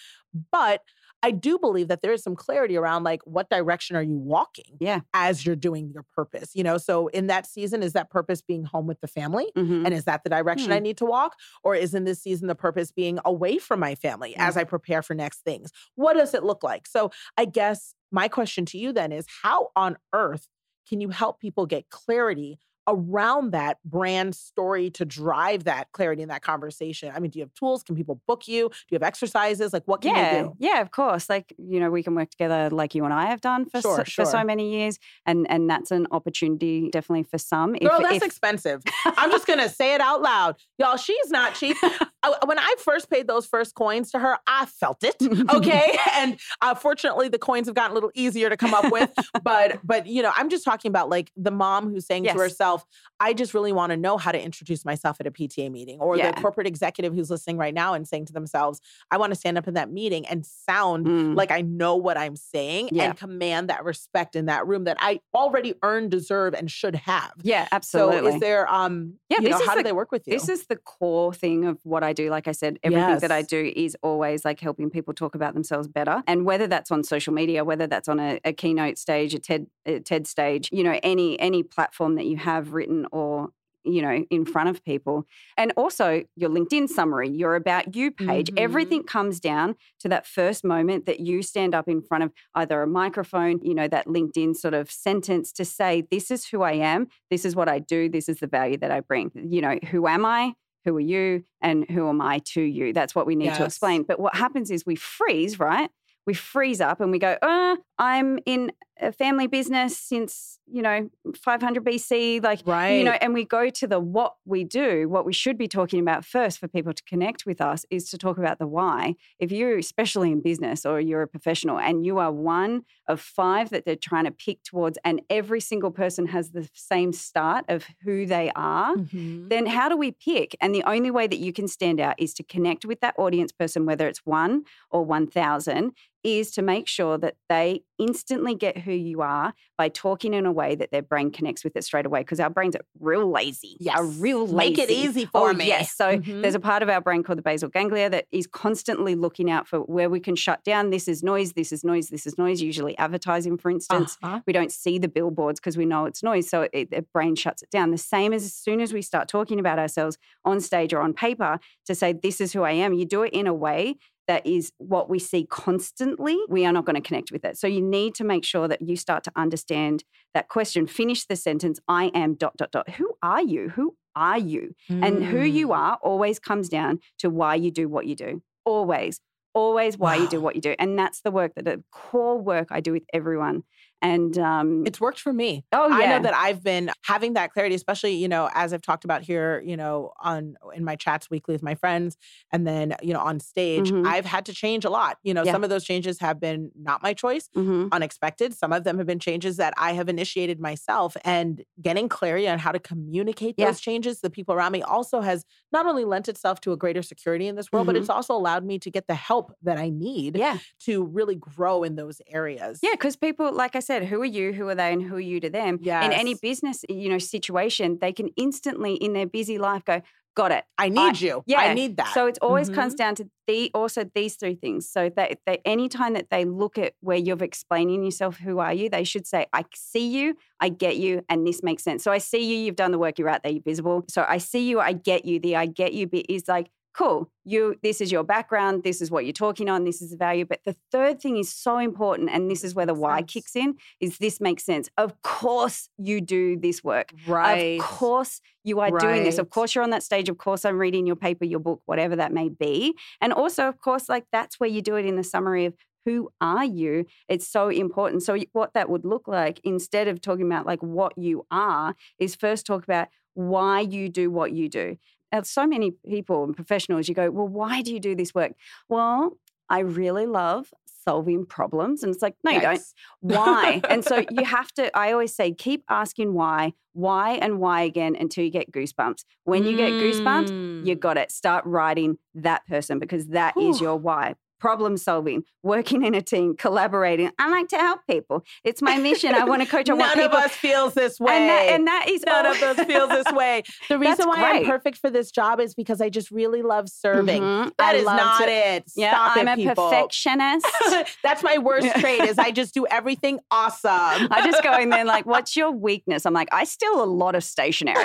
But 0.52 0.82
I 1.22 1.30
do 1.30 1.58
believe 1.58 1.88
that 1.88 2.02
there 2.02 2.12
is 2.12 2.22
some 2.22 2.36
clarity 2.36 2.76
around 2.76 3.02
like 3.04 3.20
what 3.24 3.50
direction 3.50 3.96
are 3.96 4.02
you 4.02 4.16
walking 4.18 4.76
Yeah. 4.80 5.00
as 5.14 5.44
you're 5.44 5.56
doing 5.56 5.90
your 5.92 6.04
purpose. 6.14 6.50
You 6.54 6.62
know, 6.62 6.78
so 6.78 7.08
in 7.08 7.26
that 7.26 7.46
season, 7.46 7.82
is 7.82 7.94
that 7.94 8.10
purpose 8.10 8.40
being 8.42 8.64
home 8.64 8.86
with 8.86 9.00
the 9.00 9.08
family? 9.08 9.50
Mhm. 9.56 9.84
And 9.84 9.94
is 9.94 10.04
that 10.04 10.22
the 10.24 10.30
direction 10.30 10.72
I 10.72 10.78
Hmm. 10.78 10.84
need 10.84 10.98
to 10.98 11.06
walk? 11.06 11.34
Or 11.64 11.74
is 11.74 11.94
in 11.94 12.04
this 12.04 12.22
season 12.22 12.48
the 12.48 12.54
purpose 12.54 12.92
being 12.92 13.18
away 13.24 13.58
from 13.58 13.80
my 13.80 13.94
family 13.94 14.32
Yeah. 14.32 14.46
as 14.46 14.56
I 14.56 14.64
prepare 14.64 15.02
for 15.02 15.14
next 15.14 15.40
things? 15.40 15.72
What 15.94 16.14
does 16.14 16.34
it 16.34 16.44
look 16.44 16.62
like? 16.62 16.86
So 16.86 17.10
I 17.36 17.44
guess 17.46 17.94
my 18.12 18.28
question 18.28 18.64
to 18.66 18.78
you 18.78 18.92
then 18.92 19.10
is 19.10 19.26
how 19.42 19.70
on 19.74 19.96
earth 20.12 20.48
can 20.88 21.00
you 21.00 21.08
help 21.08 21.40
people 21.40 21.66
get 21.66 21.90
clarity 21.90 22.58
around 22.88 23.52
that 23.52 23.78
brand 23.84 24.34
story 24.34 24.90
to 24.90 25.04
drive 25.04 25.64
that 25.64 25.92
clarity 25.92 26.22
in 26.22 26.28
that 26.28 26.42
conversation? 26.42 27.12
I 27.14 27.20
mean, 27.20 27.30
do 27.30 27.38
you 27.38 27.44
have 27.44 27.54
tools? 27.54 27.82
Can 27.82 27.96
people 27.96 28.20
book 28.26 28.48
you? 28.48 28.68
Do 28.68 28.74
you 28.90 28.94
have 28.96 29.02
exercises? 29.02 29.72
Like 29.72 29.84
what 29.86 30.00
can 30.00 30.14
yeah, 30.14 30.42
do? 30.42 30.56
yeah, 30.58 30.80
of 30.80 30.90
course. 30.90 31.28
Like 31.28 31.52
you 31.58 31.80
know, 31.80 31.90
we 31.90 32.02
can 32.02 32.14
work 32.14 32.30
together, 32.30 32.70
like 32.70 32.94
you 32.94 33.04
and 33.04 33.12
I 33.12 33.26
have 33.26 33.40
done 33.40 33.64
for 33.66 33.80
Sure, 33.80 34.04
so, 34.04 34.04
for 34.04 34.24
so 34.24 34.44
many 34.44 34.72
years, 34.72 34.98
and 35.24 35.48
and 35.50 35.68
that's 35.68 35.90
an 35.90 36.06
opportunity 36.10 36.88
definitely 36.90 37.24
for 37.24 37.38
some. 37.38 37.74
If, 37.74 37.82
Girl, 37.82 38.00
that's 38.00 38.16
if- 38.16 38.22
expensive. 38.22 38.82
I'm 39.04 39.30
just 39.30 39.46
gonna 39.46 39.68
say 39.68 39.94
it 39.94 40.00
out 40.00 40.22
loud, 40.22 40.56
y'all. 40.78 40.96
She's 40.96 41.30
not 41.30 41.54
cheap. 41.54 41.76
When 42.44 42.58
I 42.58 42.74
first 42.78 43.10
paid 43.10 43.26
those 43.26 43.46
first 43.46 43.74
coins 43.74 44.10
to 44.12 44.18
her, 44.18 44.38
I 44.46 44.66
felt 44.66 45.02
it. 45.04 45.16
Okay, 45.56 45.96
and 46.14 46.38
uh, 46.60 46.74
fortunately, 46.74 47.28
the 47.28 47.38
coins 47.38 47.66
have 47.68 47.74
gotten 47.74 47.92
a 47.92 47.94
little 47.94 48.10
easier 48.14 48.48
to 48.50 48.56
come 48.56 48.74
up 48.74 48.90
with. 48.90 49.10
but 49.42 49.78
but 49.84 50.06
you 50.06 50.22
know, 50.22 50.32
I'm 50.34 50.48
just 50.48 50.64
talking 50.64 50.88
about 50.88 51.08
like 51.08 51.30
the 51.36 51.50
mom 51.50 51.88
who's 51.90 52.06
saying 52.06 52.24
Yes. 52.24 52.34
to 52.34 52.40
herself, 52.40 52.84
"I 53.20 53.32
just 53.32 53.54
really 53.54 53.72
want 53.72 53.90
to 53.90 53.96
know 53.96 54.16
how 54.18 54.32
to 54.32 54.42
introduce 54.42 54.84
myself 54.84 55.18
at 55.20 55.26
a 55.26 55.30
PTA 55.30 55.70
meeting," 55.70 56.00
or 56.00 56.16
Yeah. 56.16 56.32
the 56.32 56.40
corporate 56.40 56.66
executive 56.66 57.14
who's 57.14 57.30
listening 57.30 57.56
right 57.58 57.74
now 57.74 57.94
and 57.94 58.06
saying 58.08 58.26
to 58.26 58.32
themselves, 58.32 58.80
"I 59.10 59.18
want 59.18 59.32
to 59.32 59.38
stand 59.38 59.56
up 59.58 59.68
in 59.68 59.74
that 59.74 59.90
meeting 59.90 60.26
and 60.26 60.44
sound 60.44 61.06
Mm. 61.06 61.36
like 61.36 61.50
I 61.50 61.60
know 61.62 61.94
what 61.96 62.16
I'm 62.18 62.36
saying 62.36 62.88
Yeah. 62.92 63.04
and 63.04 63.16
command 63.16 63.68
that 63.70 63.84
respect 63.84 64.34
in 64.36 64.46
that 64.46 64.66
room 64.66 64.84
that 64.84 64.96
I 65.00 65.20
already 65.34 65.74
earn, 65.82 66.08
deserve, 66.08 66.54
and 66.54 66.70
should 66.70 66.96
have." 66.96 67.32
yeah, 67.42 67.68
absolutely. 67.72 68.30
So 68.32 68.36
is 68.36 68.40
there 68.40 68.68
um 68.72 69.14
Yeah, 69.28 69.40
you 69.40 69.48
know, 69.50 69.60
how 69.64 69.74
do 69.76 69.82
they 69.82 69.92
work 69.92 70.10
with 70.12 70.26
you? 70.26 70.34
This 70.34 70.48
is 70.48 70.66
the 70.66 70.76
core 70.76 71.32
thing 71.32 71.64
of 71.66 71.78
what 71.84 72.02
I 72.02 72.12
do. 72.16 72.30
Like 72.36 72.48
I 72.48 72.52
said, 72.52 72.78
everything 72.82 73.18
that 73.20 73.32
I 73.32 73.42
do 73.42 73.72
is 73.76 73.96
always 74.02 74.44
like 74.44 74.58
helping 74.60 74.90
people 74.90 75.12
talk 75.14 75.34
about 75.34 75.54
themselves 75.54 75.86
better. 75.88 76.22
And 76.26 76.44
whether 76.44 76.66
that's 76.66 76.90
on 76.90 77.04
social 77.04 77.32
media, 77.32 77.64
whether 77.64 77.86
that's 77.86 78.08
on 78.08 78.18
a, 78.18 78.40
a 78.44 78.52
keynote 78.52 78.98
stage, 78.98 79.34
a 79.34 79.38
TED 79.38 79.66
a 79.86 80.00
TED 80.00 80.26
stage, 80.26 80.68
you 80.72 80.82
know, 80.82 80.98
any 81.02 81.38
any 81.38 81.62
platform 81.62 82.16
that 82.16 82.26
you 82.26 82.36
have 82.38 82.72
written 82.72 83.06
or 83.12 83.50
you 83.88 84.02
know 84.02 84.24
in 84.30 84.44
front 84.44 84.68
of 84.68 84.82
people 84.84 85.24
and 85.56 85.72
also 85.76 86.24
your 86.34 86.50
linkedin 86.50 86.88
summary 86.88 87.28
your 87.28 87.54
about 87.54 87.94
you 87.94 88.10
page 88.10 88.48
Mhm. 88.50 88.58
everything 88.66 89.02
comes 89.04 89.38
down 89.38 89.76
to 90.00 90.08
that 90.08 90.26
first 90.26 90.64
moment 90.64 91.06
that 91.06 91.20
you 91.20 91.40
stand 91.40 91.72
up 91.72 91.86
in 91.88 92.02
front 92.02 92.24
of 92.24 92.32
either 92.56 92.82
a 92.82 92.86
microphone 92.88 93.60
you 93.62 93.74
know 93.76 93.86
that 93.86 94.06
linkedin 94.08 94.56
sort 94.56 94.74
of 94.74 94.90
sentence 94.90 95.52
to 95.52 95.64
say 95.64 95.92
this 96.10 96.32
is 96.32 96.48
who 96.48 96.62
i 96.62 96.72
am 96.72 97.06
this 97.30 97.44
is 97.44 97.54
what 97.54 97.68
i 97.68 97.78
do 97.78 98.08
this 98.08 98.28
is 98.28 98.40
the 98.40 98.48
value 98.48 98.76
that 98.76 98.90
i 98.90 98.98
bring 98.98 99.30
you 99.56 99.60
know 99.60 99.78
who 99.92 100.08
am 100.08 100.24
i 100.26 100.52
who 100.86 100.96
are 100.96 101.00
you 101.00 101.44
and 101.60 101.84
who 101.90 102.08
am 102.08 102.22
I 102.22 102.38
to 102.54 102.62
you? 102.62 102.92
That's 102.94 103.14
what 103.14 103.26
we 103.26 103.34
need 103.34 103.52
to 103.54 103.64
explain. 103.64 104.04
But 104.04 104.18
what 104.18 104.36
happens 104.36 104.70
is 104.70 104.86
we 104.86 104.94
freeze, 104.94 105.58
right? 105.58 105.90
We 106.26 106.32
freeze 106.32 106.80
up 106.80 107.00
and 107.00 107.10
we 107.10 107.18
go, 107.18 107.36
uh, 107.42 107.76
I'm 107.98 108.38
in 108.46 108.72
a 109.00 109.12
family 109.12 109.46
business 109.46 109.96
since, 109.96 110.58
you 110.66 110.80
know, 110.82 111.10
500 111.36 111.84
BC. 111.84 112.42
Like, 112.42 112.60
right. 112.64 112.92
you 112.98 113.04
know, 113.04 113.16
and 113.20 113.34
we 113.34 113.44
go 113.44 113.68
to 113.68 113.86
the 113.86 114.00
what 114.00 114.36
we 114.44 114.64
do, 114.64 115.08
what 115.08 115.26
we 115.26 115.32
should 115.32 115.58
be 115.58 115.68
talking 115.68 116.00
about 116.00 116.24
first 116.24 116.58
for 116.58 116.68
people 116.68 116.92
to 116.92 117.02
connect 117.04 117.44
with 117.46 117.60
us 117.60 117.84
is 117.90 118.08
to 118.10 118.18
talk 118.18 118.38
about 118.38 118.58
the 118.58 118.66
why. 118.66 119.14
If 119.38 119.52
you're 119.52 119.76
especially 119.78 120.32
in 120.32 120.40
business 120.40 120.86
or 120.86 121.00
you're 121.00 121.22
a 121.22 121.28
professional 121.28 121.78
and 121.78 122.06
you 122.06 122.18
are 122.18 122.32
one 122.32 122.82
of 123.06 123.20
five 123.20 123.70
that 123.70 123.84
they're 123.84 123.96
trying 123.96 124.24
to 124.24 124.30
pick 124.30 124.62
towards, 124.62 124.98
and 125.04 125.20
every 125.30 125.60
single 125.60 125.90
person 125.90 126.26
has 126.26 126.50
the 126.52 126.68
same 126.74 127.12
start 127.12 127.64
of 127.68 127.86
who 128.02 128.26
they 128.26 128.50
are, 128.56 128.96
Mhm. 128.96 129.48
then 129.50 129.66
how 129.66 129.88
do 129.88 129.96
we 129.96 130.12
pick? 130.12 130.56
And 130.60 130.74
the 130.74 130.82
only 130.84 131.10
way 131.10 131.26
that 131.26 131.38
you 131.38 131.52
can 131.52 131.68
stand 131.68 132.00
out 132.00 132.14
is 132.18 132.32
to 132.34 132.42
connect 132.42 132.84
with 132.84 133.00
that 133.00 133.14
audience 133.18 133.52
person, 133.52 133.84
whether 133.86 134.08
it's 134.08 134.24
one 134.24 134.64
or 134.90 135.04
1,000, 135.04 135.92
is 136.24 136.50
to 136.50 136.60
make 136.62 136.88
sure 136.88 137.16
that 137.16 137.36
they 137.48 137.82
instantly 137.98 138.54
get 138.54 138.78
who 138.86 138.92
you 138.92 139.20
are 139.20 139.52
by 139.76 139.90
talking 139.90 140.32
in 140.32 140.46
a 140.46 140.52
way 140.52 140.74
that 140.74 140.90
their 140.90 141.02
brain 141.02 141.30
connects 141.30 141.62
with 141.62 141.76
it 141.76 141.84
straight 141.84 142.06
away 142.06 142.20
because 142.20 142.40
our 142.40 142.48
brains 142.48 142.74
are 142.74 142.84
real 142.98 143.30
lazy. 143.30 143.76
Yes. 143.78 143.98
Are 143.98 144.06
real 144.06 144.46
lazy. 144.46 144.70
Make 144.70 144.78
it 144.78 144.90
easy 144.90 145.26
for 145.26 145.50
oh, 145.50 145.52
me. 145.52 145.66
Yes. 145.66 145.94
So 145.94 146.18
Mhm. 146.18 146.40
there's 146.40 146.54
a 146.54 146.60
part 146.60 146.82
of 146.82 146.88
our 146.88 147.02
brain 147.02 147.22
called 147.22 147.36
the 147.36 147.42
basal 147.42 147.68
ganglia 147.68 148.08
that 148.08 148.26
is 148.32 148.46
constantly 148.46 149.14
looking 149.14 149.50
out 149.50 149.68
for 149.68 149.80
where 149.80 150.08
we 150.08 150.20
can 150.20 150.36
shut 150.36 150.64
down. 150.64 150.88
This 150.88 151.08
is 151.08 151.22
noise, 151.22 151.52
this 151.52 151.72
is 151.72 151.84
noise, 151.84 152.08
this 152.08 152.26
is 152.26 152.38
noise, 152.38 152.62
usually 152.62 152.96
advertising, 152.96 153.58
for 153.58 153.70
instance. 153.70 154.16
Uh-huh. 154.22 154.40
We 154.46 154.54
don't 154.54 154.72
see 154.72 154.98
the 154.98 155.08
billboards 155.08 155.60
because 155.60 155.76
we 155.76 155.84
know 155.84 156.06
it's 156.06 156.22
noise. 156.22 156.48
So 156.48 156.68
it, 156.72 156.90
the 156.90 157.02
brain 157.02 157.34
shuts 157.34 157.62
it 157.62 157.70
down. 157.70 157.90
The 157.90 157.98
same 157.98 158.32
as 158.32 158.44
as 158.44 158.54
soon 158.54 158.80
as 158.80 158.92
we 158.92 159.02
start 159.02 159.28
talking 159.28 159.58
about 159.60 159.78
ourselves 159.78 160.16
on 160.44 160.60
stage 160.60 160.94
or 160.94 161.00
on 161.00 161.12
paper 161.12 161.58
to 161.86 161.94
say, 161.94 162.12
this 162.12 162.40
is 162.40 162.52
who 162.52 162.62
I 162.62 162.72
am, 162.72 162.94
you 162.94 163.04
do 163.04 163.22
it 163.22 163.32
in 163.32 163.46
a 163.46 163.54
way 163.54 163.96
that 164.28 164.46
is 164.46 164.72
what 164.78 165.08
we 165.08 165.18
see 165.18 165.46
constantly, 165.46 166.38
we 166.48 166.64
are 166.66 166.72
not 166.72 166.84
going 166.84 166.96
to 166.96 167.00
connect 167.00 167.30
with 167.30 167.44
it. 167.44 167.56
So 167.56 167.66
you 167.66 167.80
need 167.80 168.14
to 168.16 168.24
make 168.24 168.44
sure 168.44 168.68
that 168.68 168.82
you 168.82 168.96
start 168.96 169.24
to 169.24 169.32
understand 169.36 170.04
that 170.34 170.48
question. 170.48 170.86
Finish 170.86 171.26
the 171.26 171.36
sentence, 171.36 171.78
I 171.88 172.06
am 172.14 172.34
dot, 172.34 172.56
dot, 172.56 172.70
dot. 172.72 172.90
Who 172.90 173.14
are 173.22 173.42
you? 173.42 173.70
Who 173.70 173.96
are 174.14 174.38
you? 174.38 174.74
And 174.88 175.24
who 175.24 175.40
you 175.40 175.68
Mm. 175.68 175.76
are 175.76 175.98
always 176.02 176.38
comes 176.38 176.68
down 176.68 177.00
to 177.18 177.30
why 177.30 177.54
you 177.54 177.70
do 177.70 177.88
what 177.88 178.06
you 178.06 178.16
do. 178.16 178.42
Always. 178.64 179.20
Always 179.54 179.96
why 179.96 180.16
you 180.16 180.28
do 180.28 180.40
what 180.40 180.54
you 180.54 180.60
do. 180.60 180.74
And 180.78 180.98
that's 180.98 181.22
the 181.22 181.30
work 181.30 181.54
that 181.54 181.64
the 181.64 181.82
core 181.90 182.38
work 182.38 182.68
I 182.70 182.80
do 182.80 182.92
with 182.92 183.04
everyone. 183.14 183.62
And 184.06 184.38
um, 184.38 184.86
It's 184.86 185.00
worked 185.00 185.20
for 185.20 185.32
me. 185.32 185.64
oh 185.72 185.88
yeah, 185.88 185.94
I 185.96 186.06
know 186.06 186.22
that 186.22 186.34
I've 186.34 186.62
been 186.62 186.90
having 187.04 187.34
that 187.34 187.52
clarity, 187.52 187.74
especially, 187.74 188.14
you 188.14 188.28
know, 188.28 188.48
as 188.54 188.72
I've 188.72 188.82
talked 188.82 189.04
about 189.04 189.22
here, 189.22 189.62
you 189.64 189.76
know, 189.76 190.12
on 190.20 190.56
in 190.74 190.84
my 190.84 190.96
chats 190.96 191.28
weekly 191.30 191.54
with 191.54 191.62
my 191.62 191.74
friends 191.74 192.16
and 192.52 192.66
then, 192.66 192.94
you 193.02 193.12
know, 193.12 193.20
on 193.20 193.40
stage, 193.40 193.90
Mhm. 193.90 194.06
I've 194.06 194.24
had 194.24 194.46
to 194.46 194.52
change 194.54 194.84
a 194.84 194.90
lot. 194.90 195.18
You 195.22 195.34
know, 195.34 195.44
Yeah. 195.44 195.52
some 195.52 195.64
of 195.64 195.70
those 195.70 195.84
changes 195.84 196.18
have 196.20 196.38
been 196.40 196.70
not 196.74 197.02
my 197.02 197.14
choice, 197.14 197.48
Mhm. 197.56 197.88
unexpected. 197.92 198.54
Some 198.54 198.72
of 198.72 198.84
them 198.84 198.98
have 198.98 199.06
been 199.06 199.18
changes 199.18 199.56
that 199.56 199.74
I 199.76 199.92
have 199.92 200.08
initiated 200.08 200.60
myself 200.60 201.16
and 201.24 201.64
getting 201.80 202.08
clarity 202.08 202.48
on 202.48 202.58
how 202.58 202.72
to 202.72 202.78
communicate 202.78 203.56
Yeah. 203.56 203.66
those 203.66 203.80
changes 203.80 204.16
to 204.16 204.22
the 204.22 204.30
people 204.30 204.54
around 204.54 204.72
me 204.72 204.82
also 204.82 205.20
has 205.20 205.44
not 205.72 205.86
only 205.86 206.04
lent 206.04 206.28
itself 206.28 206.60
to 206.62 206.72
a 206.72 206.76
greater 206.76 207.02
security 207.02 207.46
in 207.48 207.56
this 207.56 207.72
world, 207.72 207.86
but 207.86 207.96
Mhm. 207.96 208.00
it's 208.00 208.10
also 208.10 208.34
allowed 208.34 208.64
me 208.64 208.78
to 208.78 208.90
get 208.90 209.06
the 209.08 209.14
help 209.14 209.52
that 209.62 209.78
I 209.78 209.88
need 209.90 210.36
yeah. 210.36 210.58
to 210.80 211.04
really 211.04 211.36
grow 211.36 211.82
in 211.82 211.96
those 211.96 212.20
areas. 212.28 212.80
Yeah, 212.82 212.92
because 212.92 213.16
people, 213.16 213.52
like 213.52 213.74
I 213.76 213.80
said, 213.80 213.95
who 214.04 214.20
are 214.20 214.24
you, 214.24 214.52
who 214.52 214.68
are 214.68 214.74
they, 214.74 214.92
and 214.92 215.02
who 215.02 215.16
are 215.16 215.20
you 215.20 215.40
to 215.40 215.50
them? 215.50 215.78
Yeah. 215.80 216.04
In 216.04 216.12
any 216.12 216.34
business, 216.34 216.84
you 216.88 217.08
know, 217.08 217.18
situation, 217.18 217.98
they 218.00 218.12
can 218.12 218.28
instantly 218.36 218.94
in 218.94 219.12
their 219.12 219.26
busy 219.26 219.58
life 219.58 219.84
go, 219.84 220.02
got 220.34 220.52
it. 220.52 220.64
I 220.76 220.90
need 220.90 221.18
you. 221.20 221.42
Yeah. 221.46 221.60
I 221.60 221.72
need 221.74 221.96
that. 221.96 222.12
So 222.12 222.26
it 222.26 222.36
always 222.42 222.68
comes 222.68 222.92
Mhm. 222.92 222.98
down 222.98 223.14
to 223.14 223.30
the 223.46 223.70
also 223.72 224.04
these 224.14 224.36
three 224.36 224.54
things. 224.54 224.86
So 224.90 225.08
that 225.16 225.38
they 225.46 225.58
anytime 225.64 226.12
that 226.12 226.28
they 226.30 226.44
look 226.44 226.76
at 226.76 226.92
where 227.00 227.16
you're 227.16 227.42
explaining 227.42 228.04
yourself, 228.04 228.36
who 228.36 228.58
are 228.58 228.72
you, 228.74 228.90
they 228.90 229.04
should 229.04 229.26
say, 229.26 229.46
I 229.54 229.64
see 229.74 230.06
you, 230.06 230.34
I 230.60 230.68
get 230.68 230.98
you, 230.98 231.22
and 231.30 231.46
this 231.46 231.62
makes 231.62 231.82
sense. 231.82 232.04
So 232.04 232.12
I 232.12 232.18
see 232.18 232.44
you, 232.44 232.56
you've 232.58 232.76
done 232.76 232.90
the 232.90 232.98
work, 232.98 233.18
you're 233.18 233.30
out 233.30 233.42
there, 233.44 233.52
you're 233.52 233.62
visible. 233.62 234.04
So 234.08 234.26
I 234.28 234.36
see 234.38 234.68
you, 234.68 234.78
I 234.78 234.92
get 234.92 235.24
you. 235.24 235.40
The 235.40 235.56
I 235.56 235.66
get 235.66 235.94
you 235.94 236.06
bit 236.06 236.26
is 236.28 236.44
like, 236.48 236.68
cool, 236.96 237.30
you 237.44 237.76
this 237.82 238.00
is 238.00 238.10
your 238.10 238.24
background, 238.24 238.82
this 238.82 239.00
is 239.00 239.10
what 239.10 239.24
you're 239.24 239.32
talking 239.32 239.68
on, 239.68 239.84
this 239.84 240.00
is 240.00 240.10
the 240.10 240.16
value. 240.16 240.44
But 240.44 240.60
the 240.64 240.74
third 240.90 241.20
thing 241.20 241.36
is 241.36 241.52
so 241.52 241.78
important, 241.78 242.30
and 242.30 242.50
this 242.50 242.64
is 242.64 242.74
where 242.74 242.86
the 242.86 242.94
why 242.94 243.18
sense. 243.18 243.32
kicks 243.32 243.56
in, 243.56 243.74
is 244.00 244.18
this 244.18 244.40
makes 244.40 244.64
sense. 244.64 244.88
Of 244.96 245.20
course 245.22 245.88
you 245.98 246.20
do 246.20 246.56
this 246.56 246.82
work. 246.82 247.12
right. 247.26 247.78
Of 247.78 247.86
course, 247.86 248.40
you 248.64 248.80
are 248.80 248.90
doing 248.90 249.24
this. 249.24 249.38
Of 249.38 249.50
course, 249.50 249.74
you're 249.74 249.84
on 249.84 249.90
that 249.90 250.02
stage. 250.02 250.28
Of 250.28 250.38
course, 250.38 250.64
I'm 250.64 250.78
reading 250.78 251.06
your 251.06 251.16
paper, 251.16 251.44
your 251.44 251.60
book, 251.60 251.82
whatever 251.86 252.16
that 252.16 252.32
may 252.32 252.48
be. 252.48 252.94
And 253.20 253.32
also, 253.32 253.68
of 253.68 253.78
course, 253.78 254.08
like 254.08 254.24
that's 254.32 254.58
where 254.58 254.70
you 254.70 254.82
do 254.82 254.96
it 254.96 255.06
in 255.06 255.16
the 255.16 255.24
summary 255.24 255.66
of 255.66 255.74
who 256.06 256.30
are 256.40 256.64
you. 256.64 257.04
It's 257.28 257.46
so 257.46 257.68
important. 257.68 258.22
So, 258.22 258.38
what 258.52 258.72
that 258.74 258.88
would 258.88 259.04
look 259.04 259.28
like 259.28 259.60
instead 259.64 260.08
of 260.08 260.20
talking 260.20 260.46
about 260.46 260.64
like 260.64 260.82
what 260.82 261.18
you 261.18 261.46
are, 261.50 261.94
is 262.18 262.34
first 262.34 262.64
talk 262.64 262.84
about 262.84 263.08
why 263.34 263.80
you 263.80 264.08
do 264.08 264.30
what 264.30 264.52
you 264.52 264.68
do. 264.68 264.96
And 265.32 265.46
so 265.46 265.66
many 265.66 265.90
people 265.90 266.44
and 266.44 266.54
professionals, 266.54 267.08
you 267.08 267.14
go, 267.14 267.30
well, 267.30 267.48
why 267.48 267.82
do 267.82 267.92
you 267.92 268.00
do 268.00 268.14
this 268.14 268.34
work? 268.34 268.52
Well, 268.88 269.36
I 269.68 269.80
really 269.80 270.26
love 270.26 270.72
solving 270.86 271.46
problems. 271.46 272.02
And 272.02 272.12
it's 272.12 272.22
like, 272.22 272.34
no, 272.44 272.52
you 272.52 272.60
don't 272.60 272.82
why 273.20 273.82
and 273.90 274.04
so 274.04 274.24
you 274.30 274.44
have 274.44 274.70
to 274.72 274.94
i 274.96 275.10
always 275.12 275.34
say 275.34 275.50
keep 275.52 275.82
asking 275.88 276.34
why 276.34 276.72
why 276.92 277.32
and 277.34 277.58
why 277.58 277.82
again 277.82 278.14
until 278.18 278.44
you 278.44 278.50
get 278.50 278.70
goosebumps 278.70 279.24
when 279.44 279.64
you 279.64 279.74
get 279.76 279.92
goosebumps 279.98 280.52
you 280.82 280.94
Mm. 280.94 281.00
got 281.00 281.16
it 281.16 281.30
start 281.32 281.64
writing 281.64 282.18
that 282.34 282.66
person 282.66 282.98
because 282.98 283.28
that 283.28 283.56
is 283.56 283.78
Whew. 283.78 283.86
your 283.86 283.96
why 283.96 284.34
problem 284.58 284.96
solving 284.96 285.42
working 285.62 286.04
in 286.04 286.14
a 286.14 286.22
team 286.22 286.54
collaborating 286.56 287.30
i 287.38 287.50
like 287.50 287.68
to 287.68 287.76
help 287.76 288.00
people 288.08 288.42
it's 288.64 288.80
my 288.80 288.96
mission 288.98 289.34
i 289.34 289.44
want 289.44 289.60
to 289.62 289.68
coach 289.68 289.88
i 289.90 289.92
want 289.92 290.16
None 290.16 290.24
of 290.24 290.30
people 290.30 290.38
us 290.44 290.52
feels 290.52 290.94
this 290.94 291.18
way. 291.20 291.34
and 291.34 291.48
that, 291.48 291.62
and 291.74 291.86
that 291.86 292.08
is 292.08 292.22
None 292.24 292.46
all- 292.46 292.52
of 292.52 292.62
us 292.62 292.86
feels 292.86 293.08
this 293.10 293.26
way. 293.32 293.62
The 293.88 293.98
That's 293.98 294.18
reason 294.18 294.28
why 294.28 294.52
I'm 294.58 294.64
perfect 294.64 294.98
for 294.98 295.10
this 295.10 295.30
job 295.30 295.60
is 295.60 295.74
because 295.74 296.00
I 296.00 296.08
just 296.08 296.30
really 296.30 296.62
love 296.62 296.88
serving. 296.88 297.42
Mhm. 297.42 297.72
That 297.78 297.94
I 297.94 297.98
is 297.98 298.04
not 298.04 298.38
to- 298.40 298.50
it. 298.50 298.84
yeah 298.96 299.10
Stop 299.10 299.36
i'm 299.36 299.48
it, 299.48 299.52
a 299.52 299.56
people. 299.56 299.84
perfectionist 299.90 300.66
That's 301.22 301.42
my 301.42 301.58
worst 301.58 301.88
trait 301.96 302.22
is 302.22 302.38
I 302.38 302.50
just 302.50 302.72
do 302.74 302.86
everything 302.86 303.40
awesome. 303.50 303.90
I 304.30 304.42
just 304.44 304.62
go 304.62 304.74
in 304.78 304.90
there 304.90 305.00
and 305.00 305.08
like, 305.08 305.26
what's 305.26 305.56
your 305.56 305.70
weakness? 305.70 306.24
I'm 306.26 306.34
like, 306.34 306.48
I 306.52 306.64
steal 306.64 307.02
a 307.02 307.04
lot 307.04 307.34
of 307.34 307.44
stationery. 307.44 308.02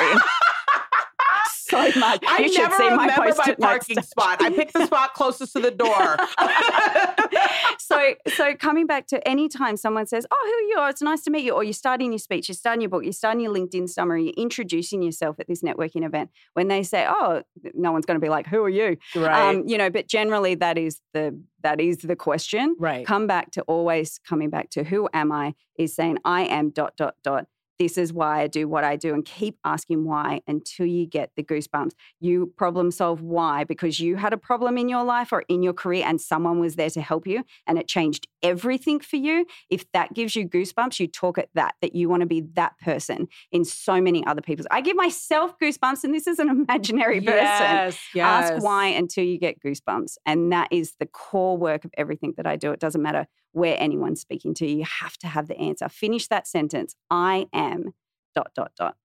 so 1.93 1.99
much. 1.99 2.23
I 2.27 2.41
you 2.41 2.53
never 2.57 2.75
see 2.75 2.89
my 2.89 2.89
remember 2.91 3.13
my 3.17 3.31
post-it 3.31 3.59
notes. 3.59 3.87
parking 3.87 4.01
spot. 4.03 4.41
I 4.41 4.49
pick 4.49 4.71
the 4.71 4.85
spot 4.85 5.13
closest 5.13 5.53
to 5.53 5.59
the 5.59 5.71
door. 5.71 6.17
so 7.79 8.13
so 8.35 8.55
coming 8.55 8.87
back 8.87 9.07
to 9.07 9.27
any 9.27 9.47
time 9.47 9.77
someone 9.77 10.05
says, 10.05 10.25
"Oh, 10.31 10.43
who 10.43 10.51
are 10.51 10.67
you? 10.69 10.75
Oh, 10.79 10.89
it's 10.89 11.01
nice 11.01 11.21
to 11.23 11.31
meet 11.31 11.43
you," 11.43 11.53
or 11.53 11.63
you're 11.63 11.73
starting 11.73 12.11
your 12.11 12.19
speech, 12.19 12.49
you're 12.49 12.55
starting 12.55 12.81
your 12.81 12.89
book, 12.89 13.03
you're 13.03 13.13
starting 13.13 13.41
your 13.41 13.53
LinkedIn 13.53 13.89
summary, 13.89 14.25
you're 14.25 14.33
introducing 14.37 15.01
yourself 15.01 15.39
at 15.39 15.47
this 15.47 15.61
networking 15.61 16.05
event. 16.05 16.29
When 16.53 16.67
they 16.67 16.83
say, 16.83 17.05
"Oh," 17.07 17.43
no 17.73 17.91
one's 17.91 18.05
going 18.05 18.19
to 18.19 18.23
be 18.23 18.29
like, 18.29 18.47
"Who 18.47 18.61
are 18.63 18.69
you?" 18.69 18.97
right. 19.15 19.49
Um, 19.49 19.63
you 19.67 19.77
know, 19.77 19.89
but 19.89 20.07
generally 20.07 20.55
that 20.55 20.77
is 20.77 20.99
the 21.13 21.39
that 21.63 21.79
is 21.79 21.97
the 21.97 22.15
question. 22.15 22.75
right. 22.79 23.05
Come 23.05 23.27
back 23.27 23.51
to 23.51 23.61
always 23.63 24.19
coming 24.27 24.49
back 24.49 24.69
to 24.71 24.83
who 24.83 25.07
am 25.13 25.31
I 25.31 25.53
is 25.77 25.95
saying 25.95 26.17
I 26.25 26.43
am 26.43 26.69
dot 26.69 26.93
dot 26.97 27.15
dot. 27.23 27.45
This 27.81 27.97
is 27.97 28.13
why 28.13 28.41
I 28.41 28.45
do 28.45 28.67
what 28.67 28.83
I 28.83 28.95
do, 28.95 29.15
and 29.15 29.25
keep 29.25 29.57
asking 29.65 30.05
why 30.05 30.41
until 30.45 30.85
you 30.85 31.07
get 31.07 31.31
the 31.35 31.41
goosebumps. 31.41 31.93
You 32.19 32.53
problem 32.55 32.91
solve 32.91 33.21
why 33.23 33.63
because 33.63 33.99
you 33.99 34.17
had 34.17 34.33
a 34.33 34.37
problem 34.37 34.77
in 34.77 34.87
your 34.87 35.03
life 35.03 35.33
or 35.33 35.43
in 35.49 35.63
your 35.63 35.73
career, 35.73 36.03
and 36.05 36.21
someone 36.21 36.59
was 36.59 36.75
there 36.75 36.91
to 36.91 37.01
help 37.01 37.25
you, 37.25 37.43
and 37.65 37.79
it 37.79 37.87
changed 37.87 38.27
everything 38.43 38.99
for 38.99 39.15
you. 39.15 39.47
If 39.71 39.91
that 39.93 40.13
gives 40.13 40.35
you 40.35 40.47
goosebumps, 40.47 40.99
you 40.99 41.07
talk 41.07 41.39
at 41.39 41.49
that 41.55 41.73
that 41.81 41.95
you 41.95 42.07
want 42.07 42.21
to 42.21 42.27
be 42.27 42.41
that 42.53 42.77
person 42.77 43.27
in 43.51 43.65
so 43.65 43.99
many 43.99 44.23
other 44.27 44.41
people's. 44.41 44.67
I 44.69 44.81
give 44.81 44.95
myself 44.95 45.57
goosebumps, 45.57 46.03
and 46.03 46.13
this 46.13 46.27
is 46.27 46.37
an 46.37 46.49
imaginary 46.69 47.19
person. 47.19 47.35
Yes, 47.35 47.99
yes. 48.13 48.51
Ask 48.51 48.63
why 48.63 48.89
until 48.89 49.23
you 49.23 49.39
get 49.39 49.59
goosebumps. 49.59 50.17
And 50.27 50.51
that 50.51 50.67
is 50.69 50.93
the 50.99 51.07
core 51.07 51.57
work 51.57 51.83
of 51.83 51.89
everything 51.97 52.35
that 52.37 52.45
I 52.45 52.57
do. 52.57 52.73
It 52.73 52.79
doesn't 52.79 53.01
matter 53.01 53.25
where 53.53 53.75
anyone's 53.79 54.21
speaking 54.21 54.53
to 54.55 54.67
you, 54.67 54.77
you 54.79 54.85
have 55.01 55.17
to 55.19 55.27
have 55.27 55.47
the 55.47 55.57
answer. 55.57 55.89
Finish 55.89 56.27
that 56.29 56.47
sentence. 56.47 56.95
I 57.09 57.47
am 57.53 57.93
dot, 58.35 58.51
dot, 58.55 58.71
dot. 58.77 58.95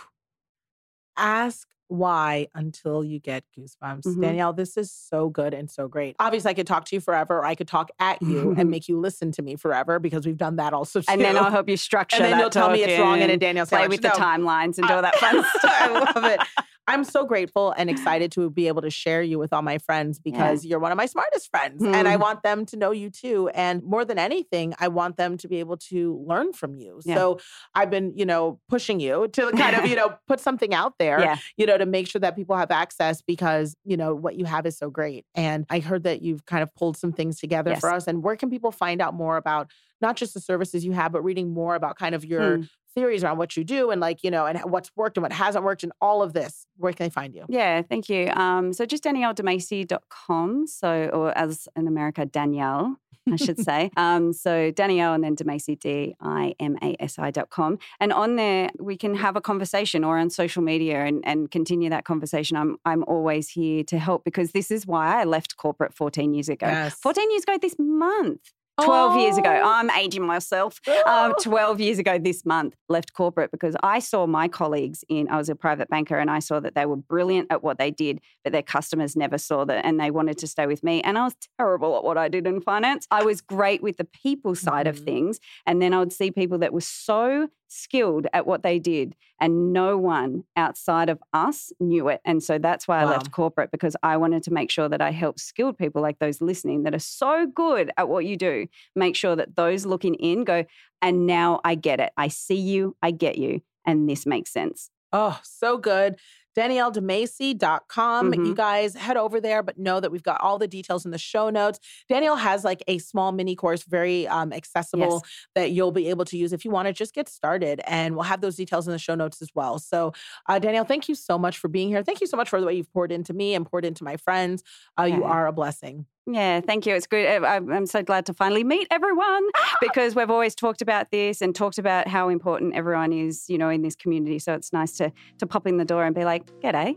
ask 1.16 1.66
why 1.90 2.46
until 2.54 3.02
you 3.02 3.18
get 3.18 3.44
goosebumps. 3.58 4.02
Mhm. 4.02 4.20
Danielle, 4.20 4.52
this 4.52 4.76
is 4.76 4.92
so 4.92 5.30
good 5.30 5.54
and 5.54 5.70
so 5.70 5.88
great. 5.88 6.16
Obviously, 6.20 6.50
I 6.50 6.54
could 6.54 6.66
talk 6.66 6.84
to 6.86 6.96
you 6.96 7.00
forever, 7.00 7.38
or 7.38 7.46
I 7.46 7.54
could 7.54 7.66
talk 7.68 7.90
at 7.98 8.20
you 8.20 8.54
and 8.58 8.68
make 8.70 8.88
you 8.88 9.00
listen 9.00 9.32
to 9.32 9.42
me 9.42 9.56
forever 9.56 9.98
because 9.98 10.26
we've 10.26 10.36
done 10.36 10.56
that 10.56 10.74
also 10.74 11.00
too. 11.00 11.06
And 11.08 11.20
then 11.22 11.38
I'll 11.38 11.50
help 11.50 11.66
you 11.68 11.76
structure 11.88 12.16
And 12.22 12.26
then 12.32 12.38
you'll 12.40 12.50
tell 12.50 12.70
me 12.70 12.82
it's 12.82 13.00
wrong 13.00 13.16
in 13.16 13.22
a 13.22 13.26
talking, 13.26 13.38
Danielle 13.38 13.66
Play 13.66 13.78
sandwich. 13.80 14.02
with 14.02 14.12
the 14.12 14.18
timelines 14.20 14.76
and 14.78 14.86
do 14.86 14.92
all 14.94 15.02
that 15.02 15.16
fun 15.16 15.42
stuff. 15.58 15.72
I 15.74 16.12
love 16.12 16.24
it. 16.24 16.40
I'm 16.88 17.04
so 17.04 17.26
grateful 17.26 17.72
and 17.76 17.90
excited 17.90 18.32
to 18.32 18.48
be 18.50 18.66
able 18.66 18.80
to 18.82 18.88
share 18.90 19.22
you 19.22 19.38
with 19.38 19.52
all 19.52 19.62
my 19.62 19.76
friends 19.78 20.18
because 20.18 20.64
you're 20.64 20.78
one 20.78 20.90
of 20.90 20.96
my 20.96 21.06
smartest 21.06 21.50
friends. 21.50 21.84
And 21.92 22.08
I 22.08 22.16
Hmm. 22.16 22.22
want 22.22 22.42
them 22.42 22.64
to 22.66 22.76
know 22.76 22.90
you 22.92 23.10
too. 23.10 23.50
And 23.50 23.82
more 23.82 24.04
than 24.06 24.18
anything, 24.18 24.74
I 24.80 24.88
want 24.88 25.18
them 25.18 25.36
to 25.36 25.46
be 25.48 25.60
able 25.60 25.76
to 25.76 26.24
learn 26.26 26.52
from 26.54 26.74
you. 26.74 27.00
Yeah. 27.04 27.14
So 27.14 27.40
I've 27.74 27.90
been, 27.90 28.14
you 28.16 28.24
know, 28.24 28.58
pushing 28.68 29.00
you 29.00 29.28
to 29.28 29.52
kind 29.52 29.76
of, 29.76 29.86
you 29.86 29.96
know, 30.00 30.16
put 30.26 30.40
something 30.40 30.72
out 30.74 30.94
there, 30.98 31.20
Yeah. 31.20 31.36
you 31.58 31.66
know, 31.66 31.76
to 31.76 31.84
make 31.86 32.08
sure 32.08 32.20
that 32.20 32.34
people 32.34 32.56
have 32.56 32.70
access 32.70 33.20
because, 33.20 33.76
you 33.84 33.96
know, 33.96 34.14
what 34.14 34.36
you 34.36 34.46
have 34.46 34.64
is 34.64 34.78
so 34.78 34.88
great. 34.90 35.26
And 35.34 35.66
I 35.68 35.80
heard 35.80 36.04
that 36.04 36.22
you've 36.22 36.46
kind 36.46 36.62
of 36.62 36.74
pulled 36.74 36.96
some 36.96 37.12
things 37.12 37.38
together 37.38 37.74
for 37.74 37.90
us. 37.92 38.06
And 38.06 38.22
where 38.24 38.36
can 38.36 38.48
people 38.50 38.72
find 38.72 39.02
out 39.02 39.12
more 39.14 39.36
about 39.36 39.70
not 40.00 40.16
just 40.16 40.34
the 40.34 40.40
services 40.40 40.84
you 40.84 40.92
have, 40.92 41.12
but 41.12 41.22
reading 41.22 41.52
more 41.52 41.74
about 41.74 41.96
kind 41.96 42.14
of 42.14 42.24
your 42.24 42.56
Hmm. 42.58 42.62
theories 42.94 43.22
around 43.22 43.38
what 43.38 43.56
you 43.56 43.62
do 43.64 43.90
and 43.90 44.00
like, 44.00 44.24
you 44.24 44.30
know, 44.30 44.44
and 44.46 44.58
what's 44.64 44.90
worked 44.96 45.16
and 45.16 45.22
what 45.22 45.32
hasn't 45.32 45.64
worked 45.64 45.82
and 45.84 45.92
all 46.00 46.20
of 46.22 46.32
this. 46.32 46.66
Where 46.78 46.92
can 46.92 47.06
they 47.06 47.10
find 47.10 47.32
you? 47.34 47.44
Yeah, 47.48 47.82
thank 47.82 48.08
you. 48.08 48.28
Um, 48.30 48.72
so 48.72 48.86
just 48.86 49.04
danielledimasi.com. 49.04 50.66
So, 50.66 51.10
or 51.12 51.36
as 51.36 51.68
in 51.76 51.86
America, 51.86 52.26
Danielle, 52.26 52.96
I 53.30 53.36
should 53.36 53.58
say. 53.70 53.90
um, 53.96 54.32
so 54.32 54.70
Danielle 54.70 55.12
and 55.14 55.22
then 55.22 55.36
DiMasi, 55.36 55.78
D 55.78 56.16
I 56.20 56.54
M 56.58 56.76
A 56.82 56.96
S 57.00 57.18
I 57.18 57.30
dot 57.30 57.50
com. 57.50 57.78
And 58.00 58.12
on 58.12 58.36
there, 58.36 58.70
we 58.80 58.96
can 58.96 59.14
have 59.14 59.36
a 59.36 59.40
conversation 59.40 60.02
or 60.04 60.18
on 60.18 60.30
social 60.30 60.62
media 60.62 61.04
and, 61.04 61.22
and 61.26 61.50
continue 61.50 61.90
that 61.90 62.04
conversation. 62.04 62.56
I'm, 62.56 62.78
I'm 62.84 63.04
always 63.04 63.50
here 63.50 63.84
to 63.84 63.98
help 63.98 64.24
because 64.24 64.52
this 64.52 64.70
is 64.70 64.86
why 64.86 65.20
I 65.20 65.24
left 65.24 65.56
corporate 65.56 65.94
14 65.94 66.34
years 66.34 66.48
ago. 66.48 66.66
Yes. 66.66 66.94
14 67.00 67.30
years 67.30 67.42
ago 67.44 67.58
this 67.60 67.76
month. 67.78 68.40
12 68.84 69.20
years 69.20 69.38
ago. 69.38 69.60
Oh. 69.62 69.68
I'm 69.78 69.90
aging 69.90 70.24
myself. 70.26 70.80
Um, 71.06 71.34
12 71.42 71.80
years 71.80 71.98
ago 71.98 72.18
this 72.18 72.44
month, 72.44 72.74
left 72.88 73.12
corporate 73.12 73.50
because 73.50 73.76
I 73.82 73.98
saw 73.98 74.26
my 74.26 74.48
colleagues 74.48 75.04
in, 75.08 75.28
I 75.28 75.36
was 75.36 75.48
a 75.48 75.54
private 75.54 75.88
banker 75.88 76.18
and 76.18 76.30
I 76.30 76.38
saw 76.38 76.60
that 76.60 76.74
they 76.74 76.86
were 76.86 76.96
brilliant 76.96 77.48
at 77.50 77.62
what 77.62 77.78
they 77.78 77.90
did, 77.90 78.20
but 78.44 78.52
their 78.52 78.62
customers 78.62 79.16
never 79.16 79.38
saw 79.38 79.64
that 79.64 79.84
and 79.84 79.98
they 80.00 80.10
wanted 80.10 80.38
to 80.38 80.46
stay 80.46 80.66
with 80.66 80.82
me. 80.82 81.00
And 81.02 81.18
I 81.18 81.24
was 81.24 81.34
terrible 81.58 81.96
at 81.96 82.04
what 82.04 82.18
I 82.18 82.28
did 82.28 82.46
in 82.46 82.60
finance. 82.60 83.06
I 83.10 83.22
was 83.24 83.40
great 83.40 83.82
with 83.82 83.96
the 83.96 84.04
people 84.04 84.54
side 84.54 84.86
of 84.86 85.00
Mhm. 85.00 85.04
things. 85.04 85.40
And 85.66 85.80
then 85.82 85.92
I 85.94 85.98
would 85.98 86.12
see 86.12 86.30
people 86.30 86.58
that 86.58 86.72
were 86.72 86.80
so 86.80 87.48
skilled 87.68 88.26
at 88.32 88.46
what 88.46 88.62
they 88.62 88.78
did 88.78 89.14
and 89.40 89.72
no 89.72 89.96
one 89.96 90.44
outside 90.56 91.08
of 91.08 91.18
us 91.32 91.70
knew 91.78 92.08
it. 92.08 92.20
And 92.24 92.42
so 92.42 92.58
that's 92.58 92.88
why 92.88 93.00
I 93.00 93.04
left 93.04 93.30
corporate 93.30 93.70
because 93.70 93.96
I 94.02 94.16
wanted 94.16 94.42
to 94.44 94.52
make 94.52 94.70
sure 94.70 94.88
that 94.88 95.00
I 95.00 95.10
helped 95.10 95.40
skilled 95.40 95.78
people 95.78 96.02
like 96.02 96.18
those 96.18 96.40
listening 96.40 96.82
that 96.82 96.94
are 96.94 96.98
so 96.98 97.46
good 97.46 97.90
at 97.96 98.08
what 98.08 98.24
you 98.24 98.36
do, 98.36 98.66
make 98.96 99.14
sure 99.14 99.36
that 99.36 99.56
those 99.56 99.86
looking 99.86 100.14
in 100.14 100.44
go, 100.44 100.64
and 101.00 101.26
now 101.26 101.60
I 101.64 101.74
get 101.74 102.00
it. 102.00 102.12
I 102.16 102.28
see 102.28 102.58
you, 102.58 102.96
I 103.02 103.12
get 103.12 103.38
you, 103.38 103.60
and 103.86 104.08
this 104.08 104.26
makes 104.26 104.50
sense. 104.50 104.90
Oh, 105.12 105.38
so 105.42 105.78
good. 105.78 106.16
DanielleDiMasi.com. 106.58 108.34
You 108.34 108.40
Mhm. 108.52 108.56
guys 108.56 108.94
head 108.94 109.16
over 109.16 109.40
there, 109.40 109.62
but 109.62 109.78
know 109.78 110.00
that 110.00 110.10
we've 110.10 110.22
got 110.22 110.40
all 110.40 110.58
the 110.58 110.68
details 110.68 111.04
in 111.04 111.10
the 111.10 111.18
show 111.18 111.50
notes. 111.50 111.78
Danielle 112.08 112.36
has 112.36 112.64
like 112.64 112.82
a 112.88 112.98
small 112.98 113.32
mini 113.32 113.54
course, 113.54 113.84
very 113.84 114.26
um, 114.28 114.52
accessible, 114.52 115.22
that 115.54 115.70
you'll 115.70 115.92
be 115.92 116.08
able 116.08 116.24
to 116.26 116.36
use 116.36 116.52
if 116.52 116.64
you 116.64 116.70
want 116.70 116.86
to 116.88 116.92
just 116.92 117.14
get 117.14 117.28
started. 117.28 117.80
And 117.86 118.14
we'll 118.14 118.24
have 118.24 118.40
those 118.40 118.56
details 118.56 118.86
in 118.86 118.92
the 118.92 118.98
show 118.98 119.14
notes 119.14 119.40
as 119.40 119.50
well. 119.54 119.78
So, 119.78 120.12
uh, 120.48 120.58
Danielle, 120.58 120.84
thank 120.84 121.08
you 121.08 121.14
so 121.14 121.38
much 121.38 121.58
for 121.58 121.68
being 121.68 121.88
here. 121.88 122.02
Thank 122.02 122.20
you 122.20 122.26
so 122.26 122.36
much 122.36 122.48
for 122.48 122.60
the 122.60 122.66
way 122.66 122.74
you've 122.74 122.92
poured 122.92 123.12
into 123.12 123.32
me 123.32 123.54
and 123.54 123.64
poured 123.64 123.84
into 123.84 124.04
my 124.04 124.16
friends. 124.16 124.62
Uh, 124.98 125.04
You 125.04 125.24
are 125.24 125.46
a 125.46 125.52
blessing. 125.52 126.06
Yeah, 126.30 126.60
thank 126.60 126.84
you. 126.84 126.94
It's 126.94 127.06
good. 127.06 127.42
I- 127.42 127.56
I'm 127.56 127.86
so 127.86 128.02
glad 128.02 128.26
to 128.26 128.34
finally 128.34 128.62
meet 128.62 128.86
everyone 128.90 129.48
because 129.80 130.14
we've 130.14 130.30
always 130.30 130.54
talked 130.54 130.82
about 130.82 131.10
this 131.10 131.40
and 131.40 131.54
talked 131.54 131.78
about 131.78 132.06
how 132.06 132.28
important 132.28 132.74
everyone 132.74 133.14
is, 133.14 133.46
you 133.48 133.56
know, 133.56 133.70
in 133.70 133.80
this 133.80 133.96
community. 133.96 134.38
So 134.38 134.52
it's 134.52 134.70
nice 134.70 134.92
to 134.98 135.10
to 135.38 135.46
pop 135.46 135.66
in 135.66 135.78
the 135.78 135.86
door 135.86 136.04
and 136.04 136.14
be 136.14 136.26
like, 136.26 136.44
"G'day." 136.60 136.96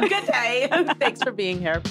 Good 0.00 0.26
day. 0.26 0.68
Thanks 1.00 1.22
for 1.22 1.32
being 1.32 1.60
here. 1.60 1.82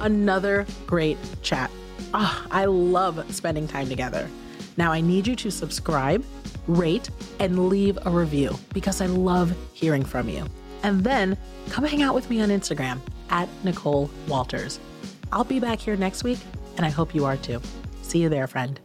Another 0.00 0.66
great 0.86 1.16
chat. 1.40 1.70
Ah, 2.12 2.46
I 2.50 2.66
love 2.66 3.34
spending 3.34 3.66
time 3.66 3.88
together. 3.88 4.28
Now, 4.76 4.92
I 4.92 5.00
need 5.00 5.26
you 5.26 5.36
to 5.36 5.50
subscribe, 5.50 6.22
rate, 6.66 7.08
and 7.40 7.70
leave 7.70 7.98
a 8.04 8.10
review 8.10 8.58
because 8.74 9.00
I 9.00 9.06
love 9.06 9.56
hearing 9.72 10.04
from 10.04 10.28
you. 10.28 10.44
And 10.82 11.02
then 11.02 11.38
come 11.70 11.84
hang 11.84 12.02
out 12.02 12.14
with 12.14 12.28
me 12.28 12.42
on 12.42 12.50
Instagram 12.50 13.00
at 13.30 13.48
Nicole 13.64 14.10
Walters. 14.28 14.80
I'll 15.32 15.44
be 15.44 15.60
back 15.60 15.80
here 15.80 15.96
next 15.96 16.24
week, 16.24 16.38
and 16.76 16.86
I 16.86 16.90
hope 16.90 17.14
you 17.14 17.24
are 17.24 17.36
too. 17.36 17.60
See 18.02 18.20
you 18.20 18.28
there, 18.28 18.46
friend. 18.46 18.80